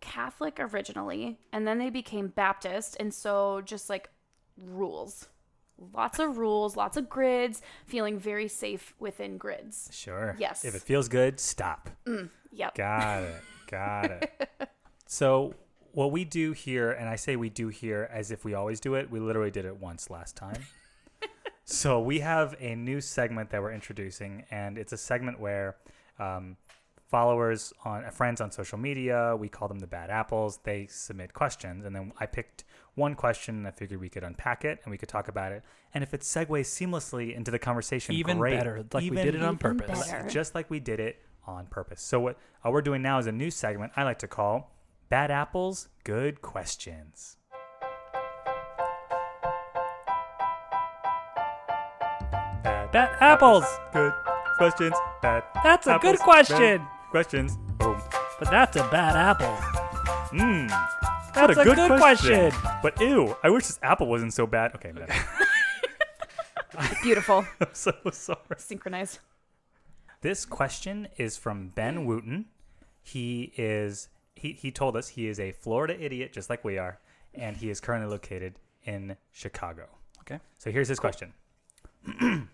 Catholic 0.00 0.58
originally, 0.60 1.38
and 1.52 1.66
then 1.66 1.78
they 1.78 1.90
became 1.90 2.28
Baptist, 2.28 2.96
and 3.00 3.12
so 3.12 3.60
just 3.62 3.88
like 3.88 4.10
rules. 4.56 5.28
Lots 5.94 6.18
of 6.18 6.38
rules, 6.38 6.76
lots 6.76 6.96
of 6.96 7.08
grids, 7.08 7.62
feeling 7.86 8.18
very 8.18 8.48
safe 8.48 8.94
within 8.98 9.38
grids. 9.38 9.88
sure 9.92 10.34
Yes. 10.38 10.64
if 10.64 10.74
it 10.74 10.82
feels 10.82 11.08
good 11.08 11.38
stop 11.40 11.90
Yep. 12.50 12.74
Got 12.74 13.22
it. 13.22 13.42
Got 13.70 14.10
it. 14.10 14.48
so 15.06 15.54
what 15.92 16.10
we 16.12 16.24
do 16.24 16.52
here, 16.52 16.90
and 16.92 17.08
I 17.08 17.16
say 17.16 17.36
we 17.36 17.50
do 17.50 17.68
here 17.68 18.08
as 18.12 18.30
if 18.30 18.44
we 18.44 18.54
always 18.54 18.80
do 18.80 18.94
it, 18.94 19.10
we 19.10 19.20
literally 19.20 19.50
did 19.50 19.64
it 19.64 19.76
once 19.80 20.10
last 20.10 20.34
time. 20.36 20.62
so 21.64 22.00
we 22.00 22.20
have 22.20 22.56
a 22.60 22.74
new 22.74 23.00
segment 23.00 23.50
that 23.50 23.60
we're 23.62 23.72
introducing, 23.72 24.44
and 24.50 24.78
it's 24.78 24.92
a 24.92 24.96
segment 24.96 25.38
where 25.38 25.76
um, 26.18 26.56
followers 27.10 27.72
on 27.84 28.10
friends 28.10 28.40
on 28.40 28.50
social 28.50 28.78
media, 28.78 29.36
we 29.36 29.48
call 29.48 29.68
them 29.68 29.78
the 29.78 29.86
bad 29.86 30.10
apples. 30.10 30.58
They 30.64 30.86
submit 30.86 31.32
questions, 31.34 31.84
and 31.84 31.94
then 31.94 32.12
I 32.18 32.26
picked 32.26 32.64
one 32.98 33.14
question, 33.14 33.54
and 33.56 33.66
I 33.66 33.70
figured 33.70 34.00
we 34.00 34.08
could 34.10 34.24
unpack 34.24 34.64
it 34.64 34.80
and 34.84 34.90
we 34.90 34.98
could 34.98 35.08
talk 35.08 35.28
about 35.28 35.52
it. 35.52 35.62
And 35.94 36.02
if 36.04 36.12
it 36.12 36.20
segues 36.20 36.66
seamlessly 36.66 37.34
into 37.34 37.50
the 37.50 37.58
conversation, 37.58 38.14
Even 38.14 38.36
great. 38.38 38.56
better, 38.58 38.84
like 38.92 39.02
we 39.10 39.16
did 39.16 39.34
it 39.34 39.42
on 39.42 39.56
purpose. 39.56 40.10
better. 40.10 40.28
just 40.28 40.54
like 40.54 40.68
we 40.68 40.80
did 40.80 41.00
it 41.00 41.20
on 41.46 41.66
purpose. 41.66 42.02
So 42.02 42.20
what 42.20 42.36
uh, 42.66 42.70
we're 42.70 42.82
doing 42.82 43.00
now 43.00 43.18
is 43.18 43.26
a 43.26 43.32
new 43.32 43.50
segment 43.50 43.92
I 43.96 44.02
like 44.02 44.18
to 44.18 44.28
call 44.28 44.74
Bad 45.08 45.30
Apples, 45.30 45.88
Good 46.04 46.42
Questions. 46.42 47.36
Bad, 52.64 52.92
Bad 52.92 53.10
apples. 53.20 53.64
good 53.92 54.12
questions. 54.56 54.94
Bad. 55.22 55.42
That's 55.62 55.86
a 55.86 55.98
good 56.00 56.14
apples, 56.16 56.20
question. 56.20 56.56
bad 56.58 56.88
questions. 57.10 57.56
Boom. 57.78 58.00
But 58.38 58.50
that's 58.50 58.76
a 58.76 58.82
bad 58.90 59.16
apple. 59.16 59.56
Mmm. 60.36 60.88
That's 61.46 61.58
a 61.58 61.64
good 61.64 61.98
question. 61.98 62.52
But 62.82 63.00
ew, 63.00 63.36
I 63.42 63.50
wish 63.50 63.66
this 63.66 63.78
apple 63.82 64.06
wasn't 64.08 64.32
so 64.34 64.46
bad. 64.46 64.74
Okay, 64.74 64.92
man. 64.92 65.08
Beautiful. 67.02 67.46
I'm 67.60 67.68
so 67.72 67.92
sorry. 68.12 68.38
Synchronized. 68.56 69.18
This 70.20 70.44
question 70.44 71.08
is 71.16 71.36
from 71.36 71.68
Ben 71.68 72.04
Wooten. 72.04 72.46
he 73.02 73.52
is 73.56 74.08
he 74.34 74.52
he 74.52 74.70
told 74.70 74.96
us 74.96 75.08
he 75.08 75.26
is 75.28 75.38
a 75.40 75.52
Florida 75.52 76.00
idiot, 76.00 76.32
just 76.32 76.50
like 76.50 76.64
we 76.64 76.76
are, 76.78 76.98
and 77.34 77.56
he 77.56 77.70
is 77.70 77.80
currently 77.80 78.10
located 78.10 78.54
in 78.84 79.16
Chicago. 79.32 79.86
Okay. 80.20 80.40
So 80.58 80.70
here's 80.70 80.88
his 80.88 80.98
question: 81.00 81.34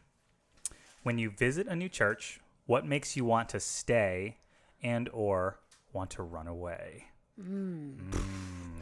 When 1.02 1.18
you 1.18 1.30
visit 1.30 1.66
a 1.66 1.76
new 1.76 1.88
church, 1.88 2.40
what 2.66 2.86
makes 2.86 3.16
you 3.16 3.24
want 3.24 3.48
to 3.50 3.60
stay 3.60 4.36
and 4.82 5.08
or 5.12 5.58
want 5.92 6.10
to 6.10 6.22
run 6.22 6.46
away? 6.46 7.06
Mm, 7.40 7.96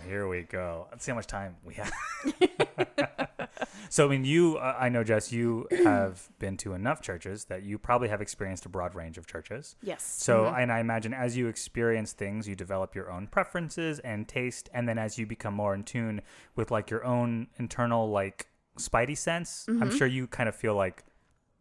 here 0.07 0.29
we 0.29 0.43
go. 0.43 0.87
Let's 0.91 1.05
see 1.05 1.11
how 1.13 1.17
much 1.17 1.27
time 1.27 1.57
we 1.65 1.75
have. 1.75 1.93
so, 3.89 4.07
I 4.07 4.11
mean, 4.11 4.25
you, 4.25 4.57
uh, 4.59 4.77
I 4.79 4.89
know, 4.89 5.05
Jess, 5.05 5.33
you 5.33 5.67
have 5.85 6.29
been 6.39 6.57
to 6.59 6.75
enough 6.75 7.01
churches 7.01 7.47
that 7.47 7.63
you 7.63 7.79
probably 7.79 8.09
have 8.09 8.21
experienced 8.21 8.67
a 8.67 8.69
broad 8.69 8.95
range 8.95 9.19
of 9.19 9.27
churches. 9.27 9.77
Yes. 9.83 10.03
So, 10.03 10.47
and 10.47 10.71
I 10.71 10.81
imagine 10.81 11.15
as 11.15 11.37
you 11.37 11.49
experience 11.49 12.13
things, 12.13 12.47
you 12.49 12.55
develop 12.57 12.95
your 12.95 13.11
own 13.11 13.27
preferences 13.27 13.99
and 14.01 14.29
taste, 14.29 14.69
and 14.75 14.89
then 14.89 14.99
as 14.99 15.19
you 15.19 15.27
become 15.27 15.55
more 15.55 15.75
in 15.75 15.83
tune 15.85 16.21
with 16.57 16.71
like 16.71 16.91
your 16.91 17.05
own 17.05 17.49
internal 17.59 18.11
like 18.11 18.49
spidey 18.79 19.17
sense, 19.17 19.67
I'm 19.69 19.91
sure 19.97 20.07
you 20.07 20.27
kind 20.27 20.49
of 20.49 20.55
feel 20.55 20.75
like 20.75 21.05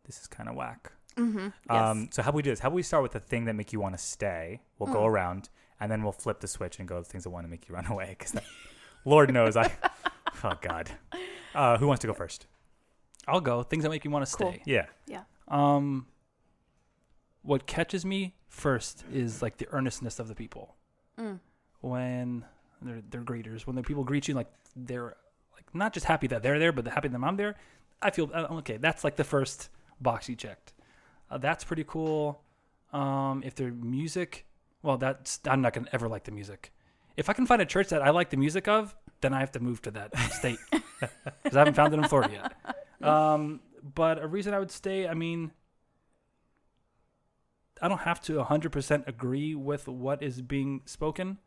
this 0.06 0.20
is 0.20 0.28
kind 0.28 0.50
of 0.50 0.56
whack. 0.56 0.92
Mm-hmm. 1.18 1.50
Um, 1.70 2.10
so 2.12 2.22
how 2.22 2.30
about 2.30 2.38
we 2.38 2.42
do 2.42 2.50
this? 2.52 2.60
How 2.60 2.70
about 2.70 2.76
we 2.76 2.84
start 2.84 3.04
with 3.04 3.12
the 3.12 3.20
thing 3.20 3.46
that 3.46 3.54
make 3.54 3.74
you 3.74 3.80
want 3.82 3.96
to 3.98 4.02
stay? 4.04 4.62
We'll 4.80 4.90
Mm. 4.90 4.94
go 4.94 5.06
around, 5.06 5.50
and 5.82 5.92
then 5.92 6.02
we'll 6.04 6.14
flip 6.14 6.40
the 6.40 6.48
switch 6.48 6.80
and 6.80 6.88
go 6.88 6.96
to 6.96 7.02
the 7.04 7.10
things 7.10 7.26
that 7.26 7.30
want 7.32 7.46
to 7.46 7.50
make 7.50 7.68
you 7.68 7.76
run 7.76 7.86
away. 7.90 8.16
Because 8.18 8.34
Lord 9.04 9.34
knows 9.34 9.58
I. 9.58 9.70
Oh 10.44 10.54
God. 10.62 10.90
Uh, 11.54 11.78
who 11.78 11.86
wants 11.88 12.00
to 12.02 12.08
go 12.08 12.14
first? 12.14 12.48
I'll 13.28 13.42
go. 13.42 13.62
Things 13.62 13.84
that 13.84 13.90
make 13.90 14.04
you 14.06 14.10
want 14.10 14.26
to 14.26 14.36
Cool. 14.36 14.52
stay. 14.54 14.62
Yeah. 14.66 14.86
yeah. 15.06 15.24
Um, 15.50 16.08
what 17.44 17.68
catches 17.68 18.06
me 18.06 18.34
first 18.48 19.04
is 19.14 19.42
like 19.42 19.58
the 19.58 19.68
earnestness 19.72 20.20
of 20.20 20.28
the 20.28 20.36
people 20.36 20.76
Mm. 21.20 21.40
when 21.82 22.46
they're 22.82 23.02
they're 23.10 23.22
greeters. 23.22 23.68
When 23.68 23.76
the 23.76 23.84
people 23.84 24.04
greet 24.04 24.28
you, 24.28 24.34
like 24.34 24.48
they're 24.76 25.16
like 25.54 25.76
not 25.76 25.94
just 25.94 26.06
happy 26.06 26.28
that 26.28 26.42
they're 26.42 26.58
there, 26.58 26.72
but 26.72 26.86
they're 26.86 26.94
happy 26.94 27.10
that 27.10 27.22
I'm 27.24 27.36
there. 27.38 27.56
I 28.02 28.10
feel 28.10 28.32
uh, 28.34 28.48
okay. 28.60 28.78
That's 28.78 29.04
like 29.04 29.16
the 29.18 29.24
first 29.24 29.70
box 30.00 30.28
you 30.30 30.36
checked. 30.36 30.74
Uh, 31.30 31.38
that's 31.38 31.64
pretty 31.64 31.84
cool. 31.84 32.42
Um, 32.94 33.44
if 33.46 33.54
their 33.56 33.72
music, 33.72 34.46
well, 34.84 34.98
that's 34.98 35.40
I'm 35.46 35.62
not 35.62 35.74
gonna 35.74 35.88
ever 35.92 36.08
like 36.08 36.24
the 36.24 36.32
music. 36.32 36.72
If 37.18 37.30
I 37.30 37.34
can 37.34 37.46
find 37.46 37.62
a 37.62 37.66
church 37.66 37.90
that 37.90 38.02
I 38.02 38.10
like 38.10 38.30
the 38.30 38.38
music 38.38 38.68
of, 38.68 38.96
then 39.22 39.34
I 39.34 39.40
have 39.40 39.52
to 39.54 39.60
move 39.60 39.82
to 39.84 39.92
that 39.92 40.18
state 40.32 40.60
because 40.72 41.56
I 41.56 41.60
haven't 41.60 41.76
found 41.76 41.94
it 41.94 41.98
in 41.98 42.08
Florida 42.08 42.34
yet. 42.34 43.08
Um, 43.08 43.60
but 43.96 44.22
a 44.22 44.28
reason 44.28 44.54
I 44.54 44.60
would 44.60 44.72
stay, 44.72 45.08
I 45.08 45.14
mean, 45.14 45.52
I 47.82 47.88
don't 47.88 48.02
have 48.02 48.22
to 48.22 48.34
100% 48.34 49.08
agree 49.08 49.56
with 49.56 49.88
what 49.88 50.22
is 50.22 50.42
being 50.42 50.82
spoken, 50.86 51.40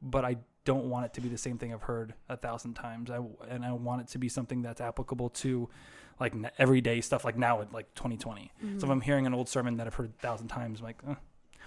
but 0.00 0.24
I 0.24 0.38
don't 0.64 0.86
want 0.86 1.06
it 1.06 1.14
to 1.14 1.20
be 1.20 1.28
the 1.28 1.38
same 1.38 1.58
thing 1.58 1.72
I've 1.72 1.82
heard 1.82 2.14
a 2.28 2.36
thousand 2.36 2.74
times. 2.74 3.10
I 3.10 3.20
and 3.48 3.64
I 3.64 3.72
want 3.72 4.02
it 4.02 4.08
to 4.08 4.18
be 4.18 4.28
something 4.28 4.62
that's 4.62 4.80
applicable 4.80 5.30
to 5.30 5.68
like 6.20 6.34
everyday 6.58 7.00
stuff, 7.00 7.24
like 7.24 7.38
now 7.38 7.60
at 7.60 7.72
like 7.72 7.94
2020. 7.94 8.50
So 8.78 8.86
if 8.86 8.90
I'm 8.90 9.00
hearing 9.00 9.26
an 9.26 9.34
old 9.34 9.48
sermon 9.48 9.76
that 9.76 9.86
I've 9.86 9.94
heard 9.94 10.10
a 10.18 10.22
thousand 10.22 10.48
times, 10.48 10.80
I'm 10.80 10.86
like, 10.86 10.98
eh. 11.08 11.14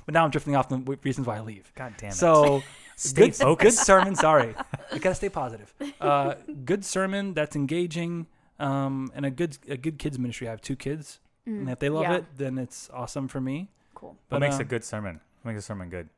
But 0.05 0.13
now 0.13 0.23
I'm 0.23 0.31
drifting 0.31 0.55
off 0.55 0.69
the 0.69 0.77
w- 0.77 0.99
reasons 1.03 1.27
why 1.27 1.37
I 1.37 1.41
leave. 1.41 1.71
God 1.75 1.93
damn 1.97 2.09
it. 2.11 2.15
So 2.15 2.63
Stay 2.95 3.27
good, 3.27 3.35
focused. 3.35 3.77
good 3.79 3.85
sermon. 3.85 4.15
Sorry, 4.15 4.53
I 4.91 4.97
gotta 4.99 5.15
stay 5.15 5.29
positive. 5.29 5.73
Uh, 5.99 6.35
good 6.65 6.85
sermon 6.85 7.33
that's 7.33 7.55
engaging, 7.55 8.27
um, 8.59 9.11
and 9.15 9.25
a 9.25 9.31
good 9.31 9.57
a 9.67 9.77
good 9.77 9.97
kids 9.97 10.19
ministry. 10.19 10.47
I 10.47 10.51
have 10.51 10.61
two 10.61 10.75
kids, 10.75 11.19
and 11.45 11.69
if 11.69 11.79
they 11.79 11.89
love 11.89 12.05
Mm. 12.05 12.09
Yeah. 12.09 12.15
it, 12.17 12.25
then 12.37 12.57
it's 12.57 12.89
awesome 12.93 13.27
for 13.27 13.41
me. 13.41 13.69
Cool. 13.95 14.09
what 14.09 14.17
But, 14.29 14.39
makes 14.41 14.57
uh, 14.57 14.61
a 14.61 14.65
good 14.65 14.83
sermon? 14.83 15.19
What 15.41 15.51
makes 15.53 15.63
a 15.63 15.65
sermon 15.65 15.89
good? 15.89 16.09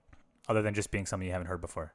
Other 0.50 0.62
than 0.62 0.74
just 0.74 0.92
being 0.92 1.06
something 1.06 1.26
you 1.26 1.32
haven't 1.32 1.48
heard 1.48 1.62
before. 1.62 1.94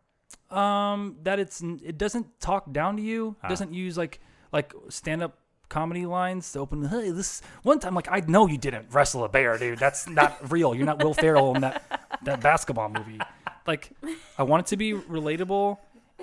Um, 0.50 1.16
that 1.24 1.38
it's 1.38 1.60
it 1.60 1.98
doesn't 1.98 2.40
talk 2.40 2.72
down 2.72 2.96
to 2.96 3.02
you. 3.02 3.36
Ah. 3.42 3.48
Doesn't 3.48 3.74
use 3.74 3.98
like 3.98 4.20
like 4.52 4.72
stand 4.88 5.22
up 5.22 5.38
comedy 5.68 6.06
lines 6.06 6.50
to 6.52 6.58
open. 6.60 6.84
Hey, 6.84 7.10
this 7.10 7.42
one 7.62 7.78
time, 7.80 7.94
like 7.94 8.08
I 8.10 8.20
know 8.20 8.46
you 8.46 8.58
didn't 8.58 8.86
wrestle 8.90 9.24
a 9.24 9.28
bear, 9.28 9.58
dude. 9.58 9.78
That's 9.78 10.08
not 10.08 10.50
real. 10.50 10.74
You're 10.74 10.86
not 10.86 11.02
Will 11.02 11.14
Ferrell 11.14 11.54
in 11.54 11.62
that 11.62 12.18
that 12.24 12.40
basketball 12.40 12.88
movie. 12.88 13.20
Like, 13.66 13.90
I 14.38 14.42
want 14.44 14.66
it 14.66 14.70
to 14.70 14.76
be 14.76 14.94
relatable 14.94 15.78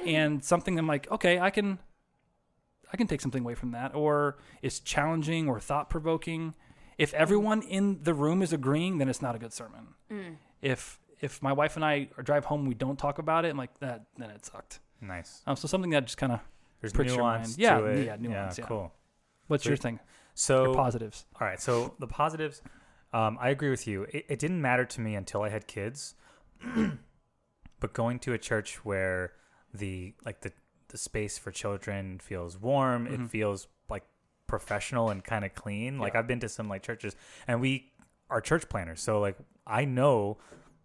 and 0.05 0.43
something 0.43 0.77
I'm 0.79 0.87
like, 0.87 1.09
okay, 1.11 1.39
I 1.39 1.49
can 1.49 1.79
I 2.91 2.97
can 2.97 3.07
take 3.07 3.21
something 3.21 3.43
away 3.43 3.55
from 3.55 3.71
that, 3.71 3.95
or 3.95 4.37
it's 4.61 4.79
challenging 4.79 5.47
or 5.49 5.59
thought 5.59 5.89
provoking. 5.89 6.53
If 6.97 7.13
everyone 7.13 7.61
in 7.61 7.99
the 8.03 8.13
room 8.13 8.41
is 8.41 8.53
agreeing, 8.53 8.99
then 8.99 9.09
it's 9.09 9.21
not 9.21 9.35
a 9.35 9.39
good 9.39 9.53
sermon. 9.53 9.87
If 10.61 10.99
if 11.19 11.41
my 11.41 11.53
wife 11.53 11.75
and 11.75 11.85
I 11.85 12.09
drive 12.23 12.45
home, 12.45 12.65
we 12.65 12.73
don't 12.73 12.97
talk 12.97 13.19
about 13.19 13.45
it, 13.45 13.49
I'm 13.49 13.57
like 13.57 13.77
that, 13.79 14.05
then 14.17 14.29
it 14.29 14.45
sucked. 14.45 14.79
Nice. 15.01 15.41
Um, 15.45 15.55
so 15.55 15.67
something 15.67 15.91
that 15.91 16.05
just 16.05 16.17
kind 16.17 16.31
of 16.31 16.39
There's 16.81 16.93
pricks 16.93 17.11
your 17.13 17.21
nuance 17.21 17.49
mind. 17.49 17.59
Yeah, 17.59 17.93
yeah, 17.95 18.15
nuance, 18.19 18.57
yeah. 18.57 18.65
cool. 18.65 18.93
What's 19.47 19.65
your 19.65 19.77
thing? 19.77 19.99
So 20.33 20.63
Your 20.65 20.75
positives. 20.75 21.25
All 21.39 21.47
right. 21.47 21.59
So 21.59 21.95
the 21.99 22.07
positives, 22.07 22.61
um, 23.13 23.37
I 23.39 23.49
agree 23.49 23.69
with 23.69 23.87
you. 23.87 24.03
It, 24.03 24.25
it 24.29 24.39
didn't 24.39 24.61
matter 24.61 24.85
to 24.85 25.01
me 25.01 25.15
until 25.15 25.41
I 25.43 25.49
had 25.49 25.67
kids, 25.67 26.15
but 27.79 27.93
going 27.93 28.19
to 28.19 28.33
a 28.33 28.37
church 28.37 28.83
where 28.85 29.33
the 29.73 30.13
like 30.25 30.41
the 30.41 30.51
the 30.89 30.97
space 30.97 31.37
for 31.37 31.51
children 31.51 32.19
feels 32.19 32.57
warm, 32.59 33.07
Mhm. 33.07 33.25
it 33.25 33.29
feels 33.29 33.67
like 33.89 34.03
professional 34.47 35.09
and 35.09 35.23
kind 35.23 35.43
of 35.43 35.53
clean. 35.55 35.97
Like 35.99 36.15
I've 36.15 36.27
been 36.27 36.39
to 36.41 36.49
some 36.49 36.69
like 36.69 36.83
churches, 36.83 37.15
and 37.47 37.59
we 37.59 37.91
are 38.29 38.41
church 38.41 38.69
planners, 38.69 39.01
so 39.01 39.19
like 39.19 39.37
I 39.65 39.85
know 39.85 40.37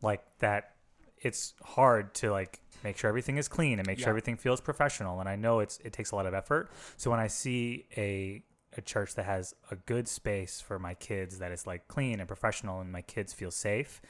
like 0.02 0.22
that 0.38 0.76
it's 1.18 1.54
hard 1.62 2.14
to 2.14 2.30
like 2.30 2.60
make 2.82 2.96
sure 2.96 3.08
everything 3.08 3.36
is 3.36 3.46
clean 3.48 3.78
and 3.78 3.86
make 3.86 3.98
Yeah. 3.98 4.04
sure 4.04 4.10
everything 4.10 4.38
feels 4.38 4.58
professional 4.58 5.20
and 5.20 5.28
i 5.28 5.36
know 5.36 5.60
it's 5.60 5.76
it 5.84 5.92
takes 5.92 6.12
a 6.12 6.16
lot 6.16 6.24
of 6.24 6.32
effort 6.32 6.70
so 6.96 7.10
when 7.10 7.20
i 7.20 7.26
see 7.26 7.84
a 7.94 8.42
a 8.76 8.80
church 8.80 9.14
that 9.14 9.24
has 9.24 9.54
a 9.70 9.76
good 9.76 10.06
space 10.06 10.60
for 10.60 10.78
my 10.78 10.94
kids 10.94 11.38
that 11.38 11.52
is 11.52 11.66
like 11.66 11.88
clean 11.88 12.20
and 12.20 12.28
professional 12.28 12.80
and 12.80 12.92
my 12.92 13.02
kids 13.02 13.32
feel 13.32 13.50
safe 13.50 14.00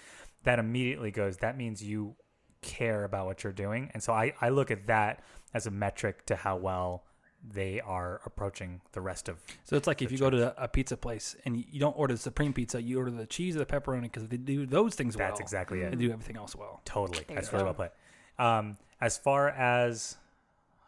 that 0.44 0.59
immediately 0.59 1.11
goes 1.11 1.38
that 1.38 1.57
means 1.57 1.83
you 1.83 2.14
care 2.62 3.05
about 3.05 3.25
what 3.25 3.42
you're 3.42 3.53
doing 3.53 3.90
and 3.94 4.03
so 4.03 4.12
i 4.12 4.33
i 4.40 4.51
look 4.51 4.70
at 4.70 4.87
that 4.87 5.23
as 5.55 5.66
a 5.66 5.70
metric 5.70 6.27
to 6.27 6.37
how 6.37 6.57
well 6.57 7.05
they 7.42 7.81
are 7.81 8.20
approaching 8.27 8.81
the 8.92 9.01
rest 9.01 9.29
of 9.29 9.38
So 9.64 9.77
it's 9.77 9.87
like 9.87 10.03
if 10.03 10.09
the 10.09 10.14
you 10.14 10.20
go 10.20 10.31
to 10.31 10.62
a 10.62 10.68
pizza 10.68 10.96
place 10.96 11.37
and 11.44 11.57
you, 11.57 11.64
you 11.70 11.81
don't 11.81 11.99
order 11.99 12.14
the 12.14 12.20
supreme 12.20 12.53
pizza, 12.53 12.83
you 12.83 12.99
order 12.99 13.11
the 13.11 13.27
cheese 13.27 13.57
or 13.57 13.61
the 13.61 13.66
pepperoni 13.66 14.03
because 14.03 14.29
they 14.29 14.37
do 14.37 14.66
those 14.66 14.94
things 14.94 15.16
well. 15.16 15.29
that's 15.29 15.40
exactly 15.40 15.81
it 15.81 15.90
They 15.90 15.96
do 15.96 16.12
everything 16.12 16.37
else 16.37 16.55
well. 16.55 16.81
Totally. 16.85 17.25
There 17.27 17.37
That's 17.37 17.49
you 17.49 17.59
really 17.59 17.64
well 17.64 17.75
put. 17.75 17.92
Um, 18.38 18.77
as 19.01 19.16
far 19.16 19.49
as, 19.49 20.16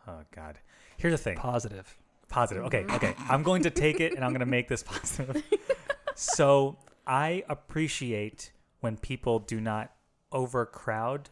oh 0.06 0.20
God, 0.34 0.58
here's 0.98 1.14
the 1.14 1.18
thing. 1.18 1.36
Positive. 1.36 1.96
Positive. 2.32 2.64
Okay, 2.64 2.84
okay. 2.88 3.14
I'm 3.28 3.42
going 3.42 3.62
to 3.62 3.70
take 3.70 4.00
it 4.00 4.14
and 4.14 4.24
I'm 4.24 4.30
going 4.30 4.40
to 4.40 4.46
make 4.46 4.66
this 4.66 4.82
positive. 4.92 5.42
so 6.14 6.78
I 7.06 7.44
appreciate 7.48 8.52
when 8.80 8.96
people 8.96 9.38
do 9.38 9.60
not 9.60 9.92
overcrowd 10.32 11.28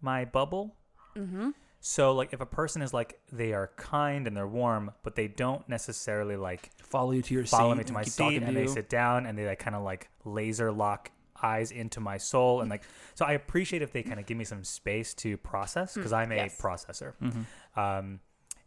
my 0.00 0.24
bubble. 0.24 0.74
Mm-hmm. 1.16 1.50
So 1.78 2.12
like 2.12 2.32
if 2.32 2.40
a 2.40 2.46
person 2.46 2.82
is 2.82 2.92
like 2.92 3.20
they 3.32 3.52
are 3.52 3.70
kind 3.76 4.26
and 4.26 4.36
they're 4.36 4.48
warm, 4.48 4.90
but 5.02 5.14
they 5.14 5.28
don't 5.28 5.68
necessarily 5.68 6.36
like 6.36 6.70
Follow 6.82 7.12
you 7.12 7.22
to 7.22 7.34
your 7.34 7.44
follow 7.44 7.72
seat. 7.72 7.78
me 7.78 7.84
to 7.84 7.92
my 7.92 8.04
keep 8.04 8.12
seat 8.12 8.22
talking 8.22 8.42
and 8.42 8.54
to 8.54 8.60
they 8.60 8.66
sit 8.66 8.88
down 8.88 9.26
and 9.26 9.38
they 9.38 9.46
like 9.46 9.58
kind 9.60 9.74
of 9.76 9.82
like 9.82 10.08
laser 10.24 10.70
lock 10.72 11.10
eyes 11.42 11.72
into 11.72 11.98
my 11.98 12.18
soul 12.18 12.60
and 12.60 12.70
like 12.70 12.82
so 13.14 13.24
I 13.24 13.32
appreciate 13.32 13.82
if 13.82 13.92
they 13.92 14.02
kind 14.02 14.20
of 14.20 14.26
give 14.26 14.36
me 14.36 14.44
some 14.44 14.62
space 14.62 15.12
to 15.14 15.36
process 15.38 15.94
because 15.94 16.12
I'm 16.12 16.30
a 16.30 16.36
yes. 16.36 16.60
processor. 16.60 17.14
Mhm. 17.20 17.46
Um, 17.76 18.20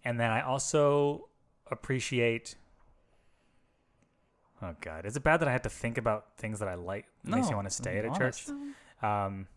and 0.04 0.20
then 0.20 0.30
I 0.32 0.42
also 0.42 1.30
appreciate. 1.72 2.56
Oh 4.62 4.76
God, 4.82 5.06
is 5.06 5.16
it 5.18 5.24
bad 5.24 5.40
that 5.42 5.48
I 5.48 5.52
have 5.52 5.64
to 5.64 5.70
think 5.70 5.98
about 5.98 6.38
things 6.38 6.60
that 6.60 6.68
I 6.68 6.76
like? 6.76 7.06
That 7.24 7.36
makes 7.36 7.50
me 7.50 7.56
want 7.56 7.68
to 7.68 7.74
stay 7.74 7.98
at 7.98 8.06
a 8.06 8.10
honest. 8.10 8.48
church. 8.48 8.56
Um, 9.04 9.48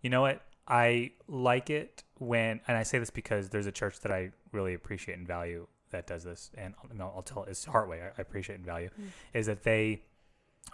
you 0.00 0.10
know 0.10 0.20
what? 0.22 0.42
I 0.66 1.12
like 1.28 1.70
it 1.70 2.04
when, 2.18 2.60
and 2.68 2.76
I 2.76 2.82
say 2.84 2.98
this 2.98 3.10
because 3.10 3.48
there's 3.48 3.66
a 3.66 3.72
church 3.72 4.00
that 4.00 4.12
I 4.12 4.30
really 4.52 4.74
appreciate 4.74 5.18
and 5.18 5.26
value 5.26 5.66
that 5.90 6.06
does 6.06 6.24
this, 6.24 6.50
and 6.56 6.74
no, 6.94 7.12
I'll 7.14 7.22
tell 7.22 7.44
it's 7.44 7.66
Heartway. 7.66 8.02
I, 8.02 8.06
I 8.06 8.22
appreciate 8.22 8.56
and 8.56 8.64
value 8.64 8.90
is 9.34 9.46
that 9.46 9.64
they 9.64 10.02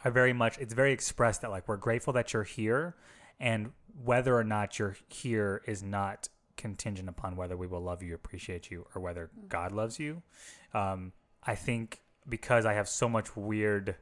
are 0.04 0.10
very 0.10 0.32
much. 0.32 0.58
It's 0.58 0.74
very 0.74 0.92
expressed 0.92 1.42
that 1.42 1.50
like 1.50 1.66
we're 1.66 1.76
grateful 1.76 2.12
that 2.12 2.32
you're 2.32 2.44
here, 2.44 2.96
and 3.40 3.72
whether 4.04 4.36
or 4.36 4.44
not 4.44 4.78
you're 4.78 4.96
here 5.08 5.62
is 5.66 5.82
not 5.82 6.28
contingent 6.58 7.08
upon 7.08 7.36
whether 7.36 7.56
we 7.56 7.66
will 7.66 7.80
love 7.80 8.02
you, 8.02 8.14
appreciate 8.14 8.70
you, 8.70 8.86
or 8.94 9.00
whether 9.00 9.30
God 9.48 9.72
loves 9.72 9.98
you. 9.98 10.22
Um, 10.74 11.12
I 11.42 11.54
think 11.54 12.02
because 12.28 12.66
I 12.66 12.74
have 12.74 12.88
so 12.88 13.08
much 13.08 13.34
weird, 13.36 13.96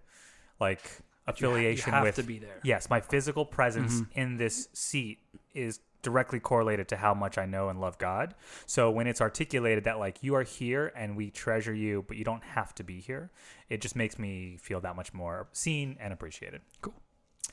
like 0.59 0.83
You 0.83 0.91
ha- 1.27 1.33
affiliation 1.33 1.91
you 1.91 1.95
have 1.95 2.03
with 2.05 2.17
to 2.17 2.23
be 2.25 2.39
there. 2.41 2.59
Yes, 2.65 2.91
my 2.91 3.01
physical 3.01 3.45
presence 3.45 4.01
Mhm. 4.01 4.07
in 4.13 4.37
this 4.39 4.69
seat 4.73 5.19
is 5.55 5.81
directly 6.03 6.39
correlated 6.41 6.89
to 6.89 6.97
how 6.97 7.15
much 7.15 7.37
I 7.37 7.47
know 7.47 7.69
and 7.69 7.81
love 7.81 7.99
God. 7.99 8.35
So 8.67 8.91
when 8.91 9.07
it's 9.09 9.21
articulated 9.21 9.85
that 9.85 9.99
like 9.99 10.23
you 10.23 10.35
are 10.35 10.45
here 10.45 10.93
and 10.95 11.17
we 11.17 11.31
treasure 11.31 11.75
you, 11.75 12.05
but 12.07 12.17
you 12.17 12.25
don't 12.25 12.45
have 12.45 12.75
to 12.77 12.85
be 12.85 13.01
here, 13.01 13.31
it 13.69 13.81
just 13.81 13.97
makes 13.97 14.19
me 14.19 14.57
feel 14.57 14.81
that 14.81 14.95
much 14.97 15.13
more 15.13 15.49
seen 15.53 15.97
and 16.01 16.13
appreciated. 16.13 16.63
Cool. 16.81 16.95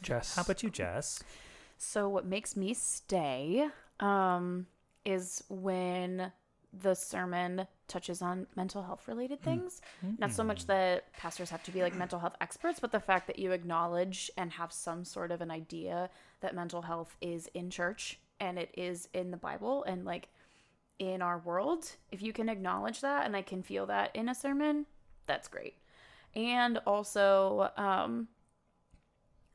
Jess. 0.01 0.35
How 0.35 0.43
about 0.43 0.61
you, 0.63 0.69
Jess? 0.69 1.23
So 1.77 2.07
what 2.07 2.25
makes 2.25 2.55
me 2.55 2.73
stay 2.73 3.69
um, 3.99 4.67
is 5.05 5.43
when 5.49 6.31
the 6.81 6.95
sermon 6.95 7.67
touches 7.87 8.21
on 8.21 8.47
mental 8.55 8.81
health 8.81 9.07
related 9.07 9.41
things. 9.41 9.81
Not 10.17 10.31
so 10.31 10.43
much 10.43 10.65
that 10.65 11.13
pastors 11.13 11.49
have 11.51 11.61
to 11.63 11.71
be 11.71 11.81
like 11.83 11.95
mental 11.95 12.17
health 12.17 12.35
experts, 12.41 12.79
but 12.79 12.91
the 12.91 12.99
fact 12.99 13.27
that 13.27 13.37
you 13.37 13.51
acknowledge 13.51 14.31
and 14.37 14.51
have 14.53 14.73
some 14.73 15.05
sort 15.05 15.31
of 15.31 15.41
an 15.41 15.51
idea 15.51 16.09
that 16.41 16.55
mental 16.55 16.81
health 16.81 17.15
is 17.21 17.47
in 17.53 17.69
church 17.69 18.19
and 18.39 18.57
it 18.57 18.71
is 18.75 19.07
in 19.13 19.29
the 19.29 19.37
Bible 19.37 19.83
and 19.83 20.03
like 20.03 20.29
in 20.97 21.21
our 21.21 21.37
world. 21.39 21.91
If 22.11 22.21
you 22.23 22.33
can 22.33 22.49
acknowledge 22.49 23.01
that 23.01 23.25
and 23.25 23.35
I 23.35 23.43
can 23.43 23.61
feel 23.61 23.85
that 23.87 24.15
in 24.15 24.27
a 24.29 24.35
sermon, 24.35 24.87
that's 25.27 25.47
great. 25.47 25.75
And 26.35 26.79
also, 26.87 27.69
um, 27.77 28.27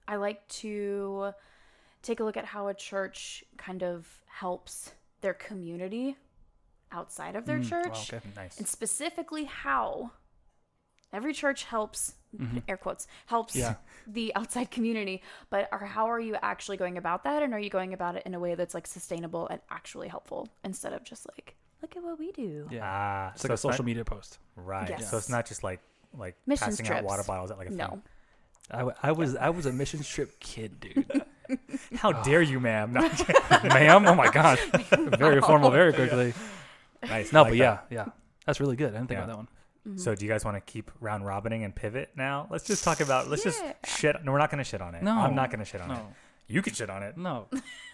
I 0.07 0.17
like 0.17 0.47
to 0.49 1.33
take 2.03 2.21
a 2.21 2.25
look 2.25 2.37
at 2.37 2.45
how 2.45 2.69
a 2.69 2.75
church 2.75 3.45
kind 3.57 3.83
of 3.83 4.07
helps 4.27 4.93
their 5.21 5.35
community 5.35 6.17
outside 6.93 7.37
of 7.37 7.45
their 7.47 7.61
church 7.63 7.87
wow, 8.13 8.19
okay. 8.19 8.21
Nice. 8.37 8.59
and 8.59 8.67
specifically 8.67 9.45
how 9.45 10.11
every 11.13 11.33
church 11.35 11.65
helps 11.65 12.15
air 12.69 12.77
quotes 12.77 13.07
helps 13.27 13.57
Yeah. 13.57 13.75
the 14.07 14.35
outside 14.35 14.71
community 14.71 15.23
but 15.51 15.69
are 15.73 15.85
how 15.87 16.07
are 16.11 16.21
you 16.21 16.37
actually 16.43 16.77
going 16.77 16.97
about 16.99 17.25
that 17.25 17.43
and 17.43 17.53
are 17.55 17.59
you 17.59 17.71
going 17.71 17.93
about 17.95 18.17
it 18.17 18.23
in 18.27 18.35
a 18.35 18.39
way 18.41 18.55
that's 18.55 18.75
like 18.75 18.87
sustainable 18.87 19.49
and 19.49 19.61
actually 19.71 20.09
helpful 20.09 20.49
instead 20.65 20.93
of 20.93 21.05
just 21.05 21.27
like 21.29 21.57
look 21.83 21.97
at 21.97 22.03
what 22.03 22.19
we 22.19 22.33
do 22.33 22.67
Yeah. 22.71 22.81
Ah, 22.85 23.33
It's 23.35 23.45
like 23.45 23.49
so 23.51 23.55
a 23.55 23.57
social 23.59 23.83
not- 23.83 23.87
media 23.87 24.05
post. 24.05 24.39
Right. 24.57 24.89
Yes. 24.91 25.11
So 25.11 25.17
it's 25.17 25.29
not 25.29 25.47
just 25.47 25.63
like 25.63 25.81
like 26.17 26.37
Missions 26.47 26.81
passing 26.81 26.95
out 26.97 27.05
water 27.05 27.23
bottles 27.23 27.51
at 27.51 27.59
like 27.59 27.69
a 27.69 27.73
no 27.73 27.89
thing. 27.89 28.03
I, 28.71 28.79
w- 28.79 28.97
I 29.03 29.13
was 29.13 29.37
I 29.37 29.51
was 29.51 29.67
a 29.67 29.73
mission 29.73 30.03
trip 30.03 30.39
kid, 30.41 30.81
dude. 30.81 31.23
How 31.97 32.13
dare 32.13 32.43
you, 32.43 32.61
ma'am? 32.61 32.93
No, 32.93 33.01
Ma'am, 33.65 34.07
oh 34.07 34.15
my 34.15 34.31
god, 34.31 34.59
very 35.19 35.41
formal, 35.41 35.71
very 35.71 35.93
quickly. 36.01 36.35
nice. 37.03 37.33
No, 37.33 37.43
like 37.43 37.53
but 37.53 37.59
that. 37.59 37.87
yeah, 37.91 38.05
yeah, 38.05 38.07
that's 38.47 38.61
really 38.61 38.77
good. 38.77 38.89
I 38.95 38.99
didn't 38.99 39.09
think 39.09 39.19
Yeah. 39.19 39.25
about 39.25 39.29
that 39.29 39.37
one. 39.37 39.49
So 39.99 40.15
do 40.15 40.25
you 40.27 40.31
guys 40.31 40.45
want 40.45 40.57
to 40.57 40.61
keep 40.73 40.91
round 41.01 41.25
robining 41.25 41.65
and 41.65 41.75
pivot 41.75 42.11
now? 42.15 42.47
Let's 42.51 42.65
just 42.67 42.85
talk 42.85 43.01
about. 43.01 43.29
Let's 43.29 43.45
Yeah. 43.47 43.53
just 43.53 43.99
shit. 44.01 44.17
No, 44.23 44.33
we're 44.33 44.39
not 44.39 44.51
going 44.51 44.59
to 44.59 44.65
shit 44.65 44.83
on 44.83 44.95
it. 44.95 45.03
No. 45.03 45.13
I'm 45.13 45.35
not 45.35 45.49
going 45.51 45.61
to 45.61 45.65
shit 45.65 45.81
on 45.81 45.91
it. 45.91 45.99
You 46.47 46.61
can 46.63 46.75
shit 46.75 46.91
on 46.91 47.03
it. 47.03 47.17
no. 47.17 47.47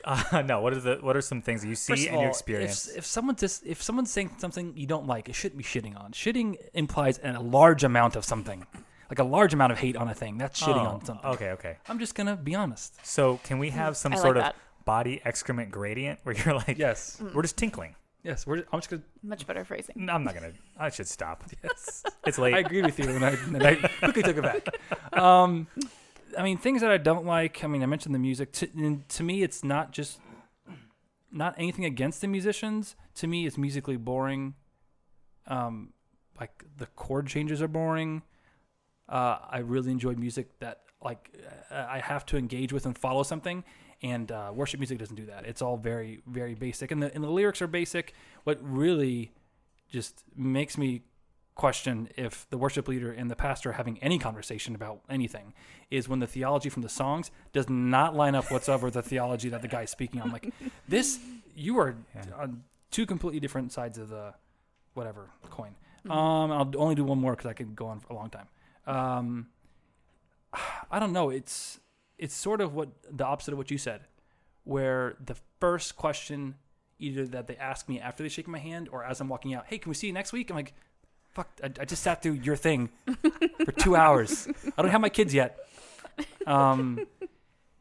Uh, 0.05 0.43
no. 0.45 0.61
What 0.61 0.73
are 0.73 0.81
the 0.81 0.97
What 1.01 1.17
are 1.17 1.21
some 1.21 1.40
things 1.40 1.62
that 1.62 1.69
you 1.69 1.75
see 1.77 1.93
First 1.93 2.07
of 2.09 2.12
and 2.14 2.23
you 2.23 2.29
experience? 2.29 2.88
If, 2.88 2.99
if 2.99 3.07
someone 3.07 3.37
just 3.37 3.64
if 3.64 3.81
someone's 3.83 4.11
saying 4.11 4.31
something 4.38 4.77
you 4.77 4.87
don't 4.87 5.07
like, 5.07 5.29
it 5.29 5.35
shouldn't 5.35 5.57
be 5.59 5.64
shitting 5.64 5.97
on. 5.99 6.11
Shitting 6.12 6.57
implies 6.73 7.21
a 7.23 7.40
large 7.40 7.85
amount 7.85 8.17
of 8.17 8.25
something, 8.25 8.67
like 9.11 9.19
a 9.19 9.25
large 9.25 9.53
amount 9.55 9.73
of 9.73 9.79
hate 9.79 9.97
on 9.97 10.09
a 10.09 10.14
thing. 10.14 10.38
That's 10.38 10.61
shitting 10.61 10.77
Oh, 10.85 10.95
on 10.95 11.05
something. 11.05 11.31
Okay. 11.33 11.51
Okay. 11.51 11.77
I'm 11.88 11.99
just 11.99 12.14
gonna 12.14 12.37
be 12.37 12.55
honest. 12.55 13.05
So 13.07 13.38
can 13.45 13.59
we 13.59 13.71
have 13.71 13.97
some 13.97 14.12
I 14.12 14.17
like 14.17 14.23
sort 14.23 14.37
of 14.37 14.43
that. 14.45 14.57
body 14.85 15.21
excrement 15.25 15.71
gradient 15.71 16.21
where 16.23 16.35
you're 16.35 16.55
like, 16.55 16.79
Yes, 16.79 17.21
we're 17.35 17.43
just 17.43 17.57
tinkling. 17.57 17.95
yes. 18.23 18.47
We're, 18.47 18.64
I'm 18.73 18.79
just 18.81 18.90
gonna. 18.90 19.03
much 19.23 19.47
better 19.47 19.64
phrasing 19.64 19.95
No, 20.07 20.12
I'm 20.14 20.25
not 20.25 20.35
gonna. 20.35 20.53
I 20.79 20.88
should 20.90 21.09
stop. 21.09 21.45
Yes. 21.62 22.05
It's 22.27 22.38
late. 22.38 22.55
I 22.55 22.59
agreed 22.61 22.85
with 22.87 22.99
you, 22.99 23.09
and 23.11 23.25
I, 23.25 23.31
and 23.31 23.62
I 23.62 23.75
quickly 23.99 24.23
took 24.23 24.37
it 24.38 24.43
back. 24.43 25.19
Um, 25.19 25.67
I 26.38 26.43
mean, 26.43 26.59
things 26.59 26.81
that 26.81 26.90
I 26.90 26.97
don't 26.97 27.27
like. 27.27 27.62
I 27.62 27.67
mean, 27.67 27.83
I 27.83 27.87
mentioned 27.87 28.14
the 28.14 28.19
music. 28.19 28.51
To, 28.53 28.69
and 28.77 29.09
to 29.11 29.23
me, 29.23 29.43
it's 29.43 29.62
not 29.62 29.93
just 29.93 30.19
not 31.31 31.55
anything 31.59 31.85
against 31.85 32.21
the 32.21 32.29
musicians. 32.29 32.97
To 33.17 33.27
me, 33.27 33.47
it's 33.47 33.59
musically 33.59 33.97
boring. 33.97 34.55
Um, 35.47 35.93
like 36.40 36.64
the 36.79 36.87
chord 36.87 37.27
changes 37.27 37.61
are 37.62 37.69
boring. 37.69 38.23
Uh, 39.09 39.38
I 39.51 39.59
really 39.59 39.90
enjoy 39.90 40.14
music 40.14 40.59
that 40.61 40.81
like 41.03 41.31
uh, 41.71 41.87
I 41.88 41.99
have 41.99 42.25
to 42.27 42.37
engage 42.37 42.73
with 42.73 42.87
and 42.87 42.97
follow 42.97 43.23
something. 43.23 43.64
And 44.03 44.31
uh, 44.33 44.51
worship 44.55 44.81
music 44.81 44.99
doesn't 44.99 45.17
do 45.17 45.27
that. 45.27 45.47
It's 45.47 45.62
all 45.62 45.77
very, 45.77 46.21
very 46.27 46.55
basic, 46.55 46.90
and 46.90 47.03
the 47.03 47.14
and 47.14 47.25
the 47.25 47.31
lyrics 47.31 47.62
are 47.62 47.67
basic. 47.67 48.12
What 48.43 48.59
really 48.61 49.33
just 49.90 50.25
makes 50.37 50.77
me 50.77 51.03
question 51.55 52.09
if 52.17 52.47
the 52.51 52.59
worship 52.59 52.88
leader 52.88 53.12
and 53.12 53.31
the 53.31 53.37
pastor 53.37 53.71
are 53.71 53.75
having 53.75 53.97
any 54.03 54.19
conversation 54.19 54.75
about 54.75 55.01
anything 55.09 55.55
is 55.90 56.09
when 56.09 56.19
the 56.19 56.27
theology 56.27 56.69
from 56.69 56.83
the 56.83 56.88
songs 56.88 57.31
does 57.53 57.69
not 57.69 58.14
line 58.14 58.35
up 58.35 58.51
whatsoever 58.51 58.87
with 58.87 58.95
the 58.95 59.03
theology 59.03 59.49
that 59.49 59.62
the 59.62 59.69
guy's 59.69 59.90
speaking 59.90 60.21
on. 60.21 60.33
Like 60.33 60.53
this, 60.88 61.21
you 61.55 61.79
are 61.79 61.95
on 62.37 62.64
two 62.90 63.07
completely 63.07 63.40
different 63.40 63.73
sides 63.73 63.99
of 63.99 64.09
the 64.09 64.35
whatever 64.95 65.31
coin. 65.51 65.77
Um, 66.11 66.53
I'll 66.53 66.71
only 66.77 66.95
do 66.95 67.05
one 67.05 67.19
more 67.19 67.33
because 67.33 67.47
I 67.47 67.53
could 67.53 67.75
go 67.75 67.87
on 67.87 68.01
for 68.01 68.12
a 68.12 68.17
long 68.17 68.31
time. 68.31 68.49
Um, 68.87 69.49
I 70.90 70.99
don't 70.99 71.12
know. 71.12 71.31
It's 71.31 71.81
it's 72.18 72.35
sort 72.35 72.61
of 72.61 72.75
what 72.75 72.90
the 73.11 73.25
opposite 73.25 73.53
of 73.53 73.59
what 73.59 73.70
you 73.70 73.79
said, 73.79 74.03
where 74.64 75.16
the 75.25 75.37
first 75.61 75.97
question 75.97 76.57
either 76.99 77.27
that 77.27 77.47
they 77.47 77.57
ask 77.57 77.88
me 77.88 78.01
after 78.01 78.23
they 78.23 78.29
shake 78.29 78.47
my 78.47 78.59
hand 78.59 78.88
or 78.90 79.05
as 79.05 79.20
I'm 79.20 79.29
walking 79.29 79.53
out, 79.55 79.66
hey, 79.66 79.79
can 79.79 79.90
we 79.90 79.94
see 79.94 80.07
you 80.07 80.12
next 80.12 80.33
week? 80.33 80.49
I'm 80.51 80.57
like, 80.57 80.75
fuck, 81.33 81.49
I, 81.62 81.70
I 81.81 81.85
just 81.85 82.03
sat 82.03 82.23
through 82.23 82.35
your 82.35 82.57
thing 82.57 82.90
for 83.64 83.73
two 83.73 83.97
hours. 84.05 84.49
I 84.79 84.83
don't 84.83 84.90
have 84.90 85.01
my 85.01 85.09
kids 85.09 85.35
yet. 85.35 85.59
Um, 86.47 87.07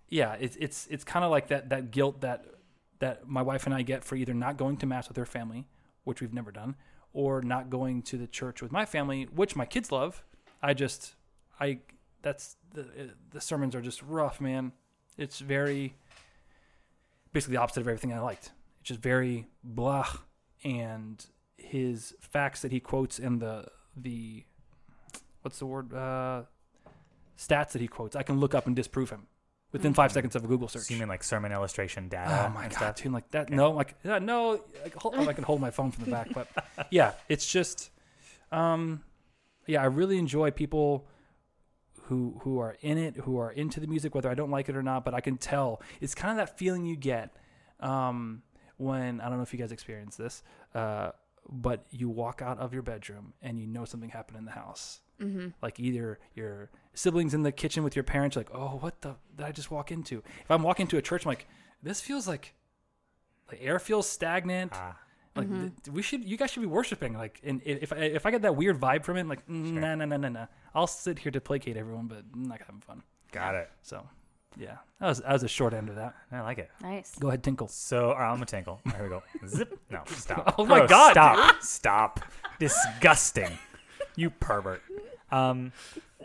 yeah, 0.10 0.36
it's 0.40 0.56
it's 0.58 0.88
it's 0.90 1.04
kind 1.04 1.24
of 1.24 1.32
like 1.32 1.48
that 1.48 1.70
that 1.70 1.92
guilt 1.92 2.22
that 2.22 2.46
that 3.00 3.28
my 3.28 3.42
wife 3.42 3.66
and 3.66 3.76
I 3.76 3.82
get 3.82 4.04
for 4.04 4.16
either 4.16 4.34
not 4.34 4.58
going 4.58 4.78
to 4.78 4.86
mass 4.86 5.08
with 5.08 5.18
her 5.18 5.26
family, 5.26 5.68
which 6.04 6.22
we've 6.22 6.34
never 6.34 6.52
done, 6.52 6.76
or 7.14 7.42
not 7.42 7.70
going 7.70 8.02
to 8.04 8.18
the 8.18 8.28
church 8.28 8.62
with 8.62 8.72
my 8.72 8.86
family, 8.86 9.24
which 9.24 9.56
my 9.56 9.66
kids 9.66 9.92
love. 9.92 10.24
I 10.64 10.74
just 10.74 11.16
I 11.60 11.80
that's 12.22 12.56
the 12.74 13.12
the 13.32 13.42
sermons 13.42 13.76
are 13.76 13.82
just 13.82 14.02
rough, 14.02 14.42
man. 14.42 14.72
It's 15.18 15.40
very 15.40 15.94
basically 17.34 17.58
the 17.58 17.62
opposite 17.62 17.82
of 17.82 17.88
everything 17.88 18.14
I 18.14 18.20
liked. 18.20 18.52
It's 18.80 18.88
just 18.88 19.02
very 19.02 19.48
blah, 19.64 20.08
and 20.64 21.24
his 21.58 22.16
facts 22.20 22.62
that 22.62 22.72
he 22.72 22.80
quotes 22.80 23.20
and 23.20 23.40
the 23.42 23.66
the 23.96 24.46
what's 25.42 25.60
the 25.60 25.66
word 25.66 25.94
uh, 25.94 26.44
stats 27.38 27.72
that 27.72 27.82
he 27.82 27.88
quotes, 27.88 28.16
I 28.16 28.24
can 28.24 28.40
look 28.40 28.56
up 28.56 28.66
and 28.66 28.76
disprove 28.76 29.10
him 29.10 29.28
within 29.72 29.94
five 29.94 30.12
seconds 30.12 30.36
of 30.36 30.44
a 30.44 30.48
Google 30.48 30.68
search. 30.68 30.84
So 30.84 30.94
you 30.94 31.00
mean 31.00 31.10
like 31.10 31.24
sermon 31.24 31.52
illustration 31.52 32.08
data? 32.08 32.46
Oh 32.48 32.54
my 32.54 32.64
god, 32.64 32.72
stuff? 32.72 32.96
dude! 32.96 33.12
Like 33.12 33.30
that? 33.32 33.50
No, 33.50 33.72
like 33.72 33.96
yeah, 34.04 34.20
no. 34.20 34.62
Like, 34.82 34.96
hold, 34.96 35.16
I 35.16 35.34
can 35.34 35.44
hold 35.44 35.60
my 35.60 35.72
phone 35.72 35.92
from 35.92 36.06
the 36.06 36.12
back, 36.12 36.30
but 36.34 36.48
yeah, 36.92 37.14
it's 37.28 37.46
just, 37.46 37.90
um, 38.52 39.04
yeah, 39.68 39.82
I 39.82 39.86
really 39.86 40.18
enjoy 40.18 40.52
people 40.52 41.08
who 42.04 42.40
who 42.42 42.60
are 42.60 42.78
in 42.82 42.98
it, 42.98 43.18
who 43.18 43.38
are 43.38 43.52
into 43.52 43.80
the 43.80 43.88
music, 43.88 44.14
whether 44.14 44.30
I 44.30 44.36
don't 44.36 44.52
like 44.52 44.70
it 44.70 44.76
or 44.76 44.84
not. 44.84 45.06
But 45.06 45.14
I 45.14 45.22
can 45.22 45.38
tell 45.38 45.82
it's 46.02 46.16
kind 46.16 46.32
of 46.32 46.38
that 46.38 46.58
feeling 46.58 46.86
you 46.86 46.96
get 46.96 47.36
um, 47.80 48.44
when 48.78 49.22
I 49.22 49.30
don't 49.30 49.38
know 49.38 49.44
if 49.44 49.54
you 49.54 49.60
guys 49.60 49.72
experience 49.72 50.16
this, 50.16 50.44
uh, 50.76 51.12
but 51.50 51.86
you 51.92 52.10
walk 52.10 52.42
out 52.42 52.60
of 52.60 52.74
your 52.74 52.84
bedroom 52.84 53.34
and 53.42 53.60
you 53.60 53.68
know 53.68 53.86
something 53.86 54.10
happened 54.10 54.38
in 54.38 54.46
the 54.46 54.52
house. 54.52 55.02
mm-hmm. 55.20 55.48
Like 55.62 55.80
either 55.80 56.20
your 56.36 56.70
siblings 56.94 57.34
in 57.34 57.44
the 57.44 57.52
kitchen 57.52 57.84
with 57.84 57.96
your 57.96 58.04
parents, 58.04 58.36
like, 58.36 58.50
oh, 58.54 58.78
what 58.80 59.02
the 59.02 59.16
did 59.36 59.46
I 59.46 59.52
just 59.52 59.72
walk 59.72 59.92
into? 59.92 60.24
If 60.42 60.52
I'm 60.52 60.64
walking 60.64 60.88
to 60.88 60.98
a 60.98 61.02
church, 61.02 61.26
I'm 61.26 61.30
like, 61.30 61.48
this 61.82 62.02
feels 62.02 62.28
like 62.28 62.54
the 63.50 63.62
air 63.62 63.80
feels 63.80 64.08
stagnant. 64.10 64.72
Ah, 64.74 64.98
Like 65.36 65.50
th- 65.50 65.72
we 65.92 66.02
should, 66.04 66.24
you 66.24 66.38
guys 66.38 66.52
should 66.52 66.60
be 66.62 66.68
worshiping. 66.68 67.14
Like, 67.14 67.40
and 67.44 67.60
if 67.66 67.92
I, 67.92 67.98
if 67.98 68.26
I 68.26 68.32
get 68.32 68.44
that 68.44 68.56
weird 68.56 68.80
vibe 68.80 69.04
from 69.04 69.18
it, 69.18 69.28
like, 69.28 69.46
mm, 69.48 69.74
nah, 69.74 69.96
nah, 69.96 70.06
nah, 70.06 70.18
nah, 70.18 70.30
nah. 70.30 70.46
I'll 70.76 70.86
sit 70.88 71.18
here 71.20 71.32
to 71.32 71.42
placate 71.42 71.76
everyone, 71.76 72.06
but 72.08 72.24
I'm 72.34 72.44
not 72.44 72.60
having 72.60 72.82
fun. 72.82 73.02
got 73.32 73.56
it. 73.56 73.72
So, 73.82 74.08
yeah, 74.56 74.78
that 75.00 75.08
was 75.08 75.20
that 75.22 75.34
was 75.34 75.42
a 75.42 75.48
short 75.48 75.74
end 75.74 75.90
of 75.90 75.96
that. 75.96 76.14
I 76.32 76.42
like 76.42 76.60
it. 76.60 76.70
nice 76.82 77.16
Go 77.20 77.30
ahead, 77.30 77.42
Tinkle. 77.44 77.68
So, 77.68 78.10
all 78.12 78.20
right, 78.20 78.28
I'm 78.30 78.36
gonna 78.36 78.46
tinkle. 78.46 78.80
Here 78.96 79.04
we 79.04 79.10
go. 79.10 79.24
Zip. 79.48 79.80
No, 79.90 80.04
stop. 80.08 80.54
Oh 80.60 80.66
my 80.68 80.80
Gross. 80.80 80.90
God, 80.92 81.12
Stop. 81.14 81.62
Stop. 81.64 82.20
Disgusting. 82.60 83.58
You 84.16 84.30
pervert. 84.30 84.84
Um. 85.32 85.72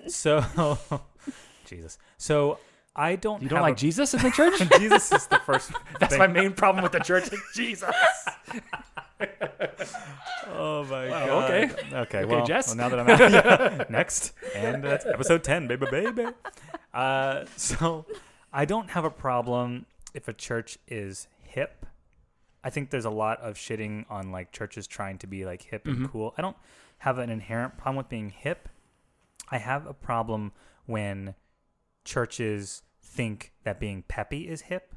So, 0.08 0.78
Jesus. 1.64 1.96
So 2.18 2.58
I 2.94 3.16
don't. 3.16 3.42
You 3.42 3.48
don't 3.48 3.56
have 3.56 3.62
like 3.64 3.74
a- 3.74 3.80
Jesus 3.80 4.12
in 4.12 4.20
the 4.20 4.30
church? 4.30 4.58
Jesus 4.78 5.10
is 5.12 5.26
the 5.28 5.38
first. 5.38 5.72
That's 5.98 6.10
thing. 6.12 6.18
my 6.18 6.26
main 6.26 6.52
problem 6.52 6.82
with 6.82 6.92
the 6.92 6.98
church. 7.00 7.30
Jesus. 7.54 7.90
Oh 10.50 10.84
my 10.84 11.08
Wow, 11.08 11.26
god. 11.26 11.50
okay. 11.50 11.64
Okay. 11.74 11.96
Okay, 11.96 12.24
well, 12.24 12.46
Jess? 12.46 12.68
well, 12.68 12.76
now 12.76 12.88
that 12.88 13.00
I'm 13.00 13.78
out, 13.78 13.90
next, 13.90 14.32
and 14.54 14.82
that's 14.82 15.04
episode 15.06 15.44
ten, 15.44 15.66
baby, 15.66 15.86
baby. 15.90 16.26
Uh, 16.94 17.44
so 17.56 18.06
I 18.52 18.64
don't 18.64 18.90
have 18.90 19.04
a 19.04 19.10
problem 19.10 19.86
if 20.14 20.28
a 20.28 20.32
church 20.32 20.78
is 20.88 21.28
hip. 21.42 21.86
I 22.64 22.70
think 22.70 22.90
there's 22.90 23.04
a 23.04 23.10
lot 23.10 23.40
of 23.40 23.54
shitting 23.56 24.04
on 24.10 24.30
like 24.32 24.52
churches 24.52 24.86
trying 24.86 25.18
to 25.18 25.26
be 25.26 25.44
like 25.44 25.62
hip 25.62 25.86
and 25.86 25.98
Mhm. 25.98 26.10
cool. 26.10 26.34
I 26.38 26.42
don't 26.42 26.56
have 26.98 27.18
an 27.18 27.30
inherent 27.30 27.76
problem 27.76 27.96
with 27.96 28.08
being 28.08 28.30
hip. 28.30 28.68
I 29.50 29.58
have 29.58 29.86
a 29.86 29.94
problem 29.94 30.52
when 30.86 31.34
churches 32.04 32.82
think 33.02 33.52
that 33.64 33.78
being 33.80 34.02
peppy 34.02 34.48
is 34.48 34.62
hip. 34.62 34.94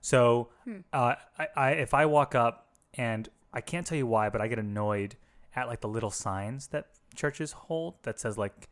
So, 0.00 0.48
uh, 0.92 1.14
I, 1.38 1.48
I 1.56 1.70
if 1.72 1.92
I 1.94 2.06
walk 2.06 2.34
up 2.34 2.68
and 2.94 3.28
I 3.52 3.60
can't 3.60 3.86
tell 3.86 3.98
you 3.98 4.06
why, 4.06 4.28
but 4.28 4.40
I 4.40 4.48
get 4.48 4.58
annoyed 4.58 5.16
at 5.54 5.68
like 5.68 5.80
the 5.80 5.88
little 5.88 6.10
signs 6.10 6.68
that 6.68 6.86
churches 7.14 7.52
hold 7.52 7.94
that 8.02 8.20
says 8.20 8.36
like, 8.38 8.68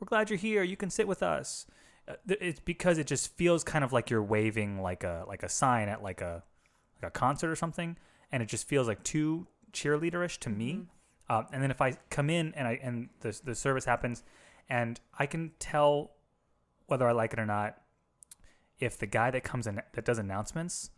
"We're 0.00 0.06
glad 0.06 0.30
you're 0.30 0.38
here. 0.38 0.62
You 0.62 0.76
can 0.76 0.90
sit 0.90 1.06
with 1.06 1.22
us." 1.22 1.66
uh, 2.08 2.14
it's 2.26 2.60
because 2.60 2.98
it 2.98 3.06
just 3.06 3.34
feels 3.36 3.64
kind 3.64 3.84
of 3.84 3.92
like 3.92 4.10
you're 4.10 4.22
waving 4.22 4.80
like 4.80 5.04
a 5.04 5.24
like 5.26 5.42
a 5.42 5.48
sign 5.48 5.88
at 5.88 6.02
like 6.02 6.20
a 6.20 6.42
like 7.02 7.08
a 7.08 7.10
concert 7.10 7.50
or 7.50 7.56
something, 7.56 7.96
and 8.30 8.42
it 8.42 8.46
just 8.46 8.68
feels 8.68 8.86
like 8.86 9.02
too 9.02 9.46
cheerleaderish 9.72 10.38
to 10.40 10.50
me. 10.50 10.86
Um, 11.30 11.46
and 11.52 11.62
then 11.62 11.70
if 11.70 11.80
I 11.80 11.96
come 12.10 12.28
in 12.28 12.52
and 12.54 12.68
I 12.68 12.78
and 12.82 13.08
the 13.20 13.38
the 13.44 13.54
service 13.54 13.84
happens, 13.84 14.22
and 14.68 15.00
I 15.18 15.26
can 15.26 15.52
tell 15.58 16.12
whether 16.86 17.08
I 17.08 17.12
like 17.12 17.32
it 17.32 17.38
or 17.38 17.46
not, 17.46 17.78
if 18.78 18.98
the 18.98 19.06
guy 19.06 19.30
that 19.30 19.42
comes 19.42 19.66
in 19.66 19.76
that 19.76 20.04
does 20.04 20.18
announcements, 20.18 20.90